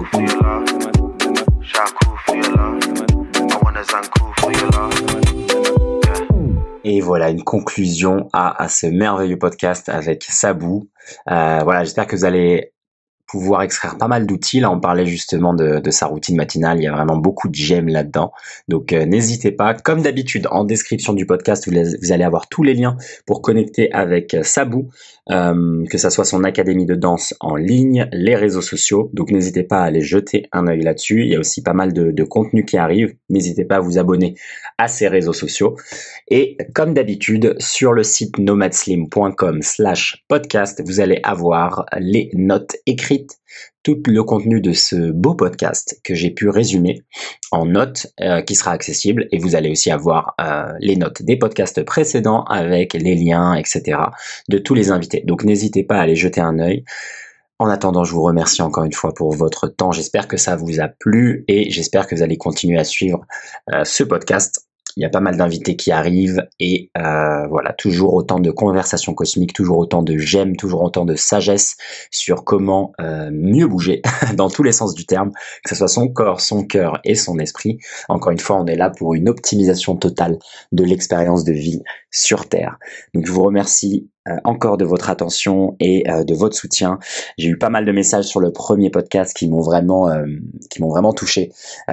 Et 6.90 7.02
voilà 7.02 7.30
une 7.30 7.44
conclusion 7.44 8.30
à, 8.32 8.70
ce 8.70 8.88
merveilleux 8.88 9.38
podcast 9.38 9.90
avec 9.90 10.24
Sabou. 10.24 10.88
Euh, 11.30 11.60
voilà, 11.62 11.84
j'espère 11.84 12.08
que 12.08 12.16
vous 12.16 12.24
allez 12.24 12.72
pouvoir 13.28 13.64
extraire 13.64 13.98
pas 13.98 14.08
mal 14.08 14.26
d'outils. 14.26 14.62
Là, 14.62 14.72
on 14.72 14.80
parlait 14.80 15.06
justement 15.06 15.54
de, 15.54 15.82
sa 15.92 16.06
routine 16.06 16.38
matinale. 16.38 16.78
Il 16.80 16.84
y 16.84 16.88
a 16.88 16.94
vraiment 16.94 17.18
beaucoup 17.18 17.50
de 17.50 17.56
gemmes 17.56 17.90
là-dedans. 17.90 18.32
Donc, 18.70 18.94
euh, 18.94 19.06
n'hésitez 19.06 19.52
pas. 19.52 19.74
Comme 19.74 20.02
d'habitude, 20.02 20.48
en 20.50 20.64
description 20.64 21.12
du 21.12 21.26
podcast, 21.26 21.70
vous 21.70 22.12
allez 22.14 22.24
avoir 22.24 22.48
tous 22.48 22.64
les 22.64 22.74
liens 22.74 22.96
pour 23.26 23.42
connecter 23.42 23.92
avec 23.92 24.34
euh, 24.34 24.44
Sabou, 24.44 24.90
euh, 25.32 25.84
que 25.90 25.98
ça 25.98 26.10
soit 26.10 26.26
son 26.26 26.44
académie 26.44 26.86
de 26.86 26.96
danse 26.96 27.34
en 27.40 27.56
ligne, 27.56 28.08
les 28.12 28.36
réseaux 28.36 28.62
sociaux. 28.62 29.10
Donc, 29.14 29.32
n'hésitez 29.32 29.64
pas 29.64 29.80
à 29.80 29.86
aller 29.86 30.02
jeter 30.02 30.48
un 30.52 30.68
œil 30.68 30.82
là-dessus. 30.82 31.24
Il 31.24 31.30
y 31.30 31.36
a 31.36 31.40
aussi 31.40 31.62
pas 31.62 31.74
mal 31.74 31.94
de, 31.94 32.12
de 32.12 32.24
contenu 32.24 32.66
qui 32.66 32.78
arrive. 32.78 33.16
N'hésitez 33.30 33.66
pas 33.66 33.78
à 33.78 33.80
vous 33.80 33.98
abonner 33.98 34.36
à 34.78 34.88
ses 34.88 35.08
réseaux 35.08 35.34
sociaux. 35.34 35.76
Et 36.30 36.58
comme 36.74 36.94
d'habitude, 36.94 37.56
sur 37.60 37.94
le 37.94 38.04
site 38.04 38.38
nomadslim.com 38.38 39.62
slash 39.62 40.24
podcast, 40.28 40.82
vous 40.86 41.00
allez 41.00 41.20
avoir 41.24 41.86
les 41.98 42.30
notes 42.34 42.76
écrites, 42.86 43.38
tout 43.84 44.02
le 44.08 44.24
contenu 44.24 44.60
de 44.60 44.74
ce 44.74 45.12
beau 45.12 45.34
podcast 45.34 46.00
que 46.04 46.14
j'ai 46.14 46.32
pu 46.32 46.50
résumer 46.50 47.04
en 47.52 47.66
notes 47.66 48.08
euh, 48.22 48.42
qui 48.42 48.56
sera 48.56 48.72
accessible. 48.72 49.28
Et 49.32 49.38
vous 49.38 49.56
allez 49.56 49.70
aussi 49.70 49.92
avoir 49.92 50.36
euh, 50.42 50.74
les 50.80 50.96
notes 50.96 51.22
des 51.22 51.38
podcasts 51.38 51.84
précédents 51.84 52.44
avec 52.44 52.94
les 52.94 53.16
liens, 53.16 53.54
etc. 53.54 54.00
de 54.50 54.58
tous 54.58 54.74
les 54.74 54.92
invités. 54.92 55.24
Donc 55.26 55.44
n'hésitez 55.44 55.84
pas 55.84 55.96
à 55.98 56.02
aller 56.02 56.16
jeter 56.16 56.42
un 56.42 56.60
œil. 56.60 56.84
En 57.60 57.70
attendant, 57.70 58.04
je 58.04 58.12
vous 58.12 58.22
remercie 58.22 58.62
encore 58.62 58.84
une 58.84 58.94
fois 58.94 59.14
pour 59.14 59.34
votre 59.34 59.68
temps. 59.68 59.92
J'espère 59.92 60.28
que 60.28 60.38
ça 60.38 60.56
vous 60.56 60.80
a 60.80 60.88
plu 60.88 61.44
et 61.48 61.72
j'espère 61.72 62.06
que 62.06 62.14
vous 62.14 62.22
allez 62.22 62.38
continuer 62.38 62.78
à 62.78 62.84
suivre 62.84 63.26
euh, 63.74 63.84
ce 63.84 64.04
podcast. 64.04 64.67
Il 64.98 65.02
y 65.02 65.06
a 65.06 65.10
pas 65.10 65.20
mal 65.20 65.38
d'invités 65.38 65.76
qui 65.76 65.92
arrivent 65.92 66.48
et 66.60 66.90
euh, 66.98 67.46
voilà, 67.50 67.72
toujours 67.74 68.16
autant 68.16 68.40
de 68.40 68.50
conversations 68.50 69.14
cosmiques, 69.14 69.54
toujours 69.54 69.78
autant 69.78 70.02
de 70.02 70.18
j'aime, 70.18 70.56
toujours 70.56 70.84
autant 70.84 71.06
de 71.06 71.14
sagesse 71.14 71.78
sur 72.10 72.44
comment 72.44 72.94
euh, 73.00 73.30
mieux 73.32 73.68
bouger 73.68 74.02
dans 74.36 74.50
tous 74.50 74.64
les 74.64 74.72
sens 74.72 74.96
du 74.96 75.06
terme, 75.06 75.30
que 75.64 75.70
ce 75.70 75.76
soit 75.76 75.88
son 75.88 76.08
corps, 76.08 76.42
son 76.42 76.64
cœur 76.64 77.00
et 77.04 77.14
son 77.14 77.38
esprit. 77.38 77.78
Encore 78.10 78.32
une 78.32 78.40
fois, 78.40 78.56
on 78.56 78.66
est 78.66 78.76
là 78.76 78.90
pour 78.90 79.14
une 79.14 79.30
optimisation 79.30 79.96
totale 79.96 80.40
de 80.72 80.84
l'expérience 80.84 81.44
de 81.44 81.54
vie 81.54 81.84
sur 82.18 82.50
Terre. 82.50 82.78
Donc 83.14 83.26
je 83.26 83.32
vous 83.32 83.44
remercie 83.44 84.10
euh, 84.28 84.36
encore 84.44 84.78
de 84.78 84.86
votre 84.86 85.10
attention 85.10 85.76
et 85.80 86.10
euh, 86.10 86.24
de 86.24 86.34
votre 86.34 86.56
soutien. 86.56 87.00
J'ai 87.38 87.50
eu 87.50 87.58
pas 87.58 87.70
mal 87.70 87.86
de 87.86 87.92
messages 87.92 88.26
sur 88.26 88.40
le 88.40 88.52
premier 88.52 88.90
podcast 88.90 89.36
qui 89.36 89.48
m'ont 89.48 89.62
vraiment, 89.62 90.10
euh, 90.10 90.26
qui 90.70 90.82
m'ont 90.82 90.90
vraiment 90.90 91.14
touché. 91.14 91.52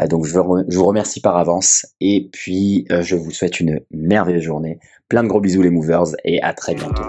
Donc 0.09 0.25
je, 0.25 0.39
vous 0.39 0.85
remercie 0.85 1.21
par 1.21 1.37
avance 1.37 1.87
et 2.01 2.29
puis 2.33 2.87
je 2.91 3.17
vous 3.17 3.31
souhaite 3.31 3.61
une 3.61 3.81
merveilleuse 3.91 4.43
journée. 4.43 4.79
Plein 5.09 5.23
de 5.23 5.29
gros 5.29 5.41
bisous 5.41 5.63
les 5.63 5.71
movers 5.71 6.15
et 6.25 6.43
à 6.43 6.53
très 6.53 6.75
bientôt. 6.75 7.05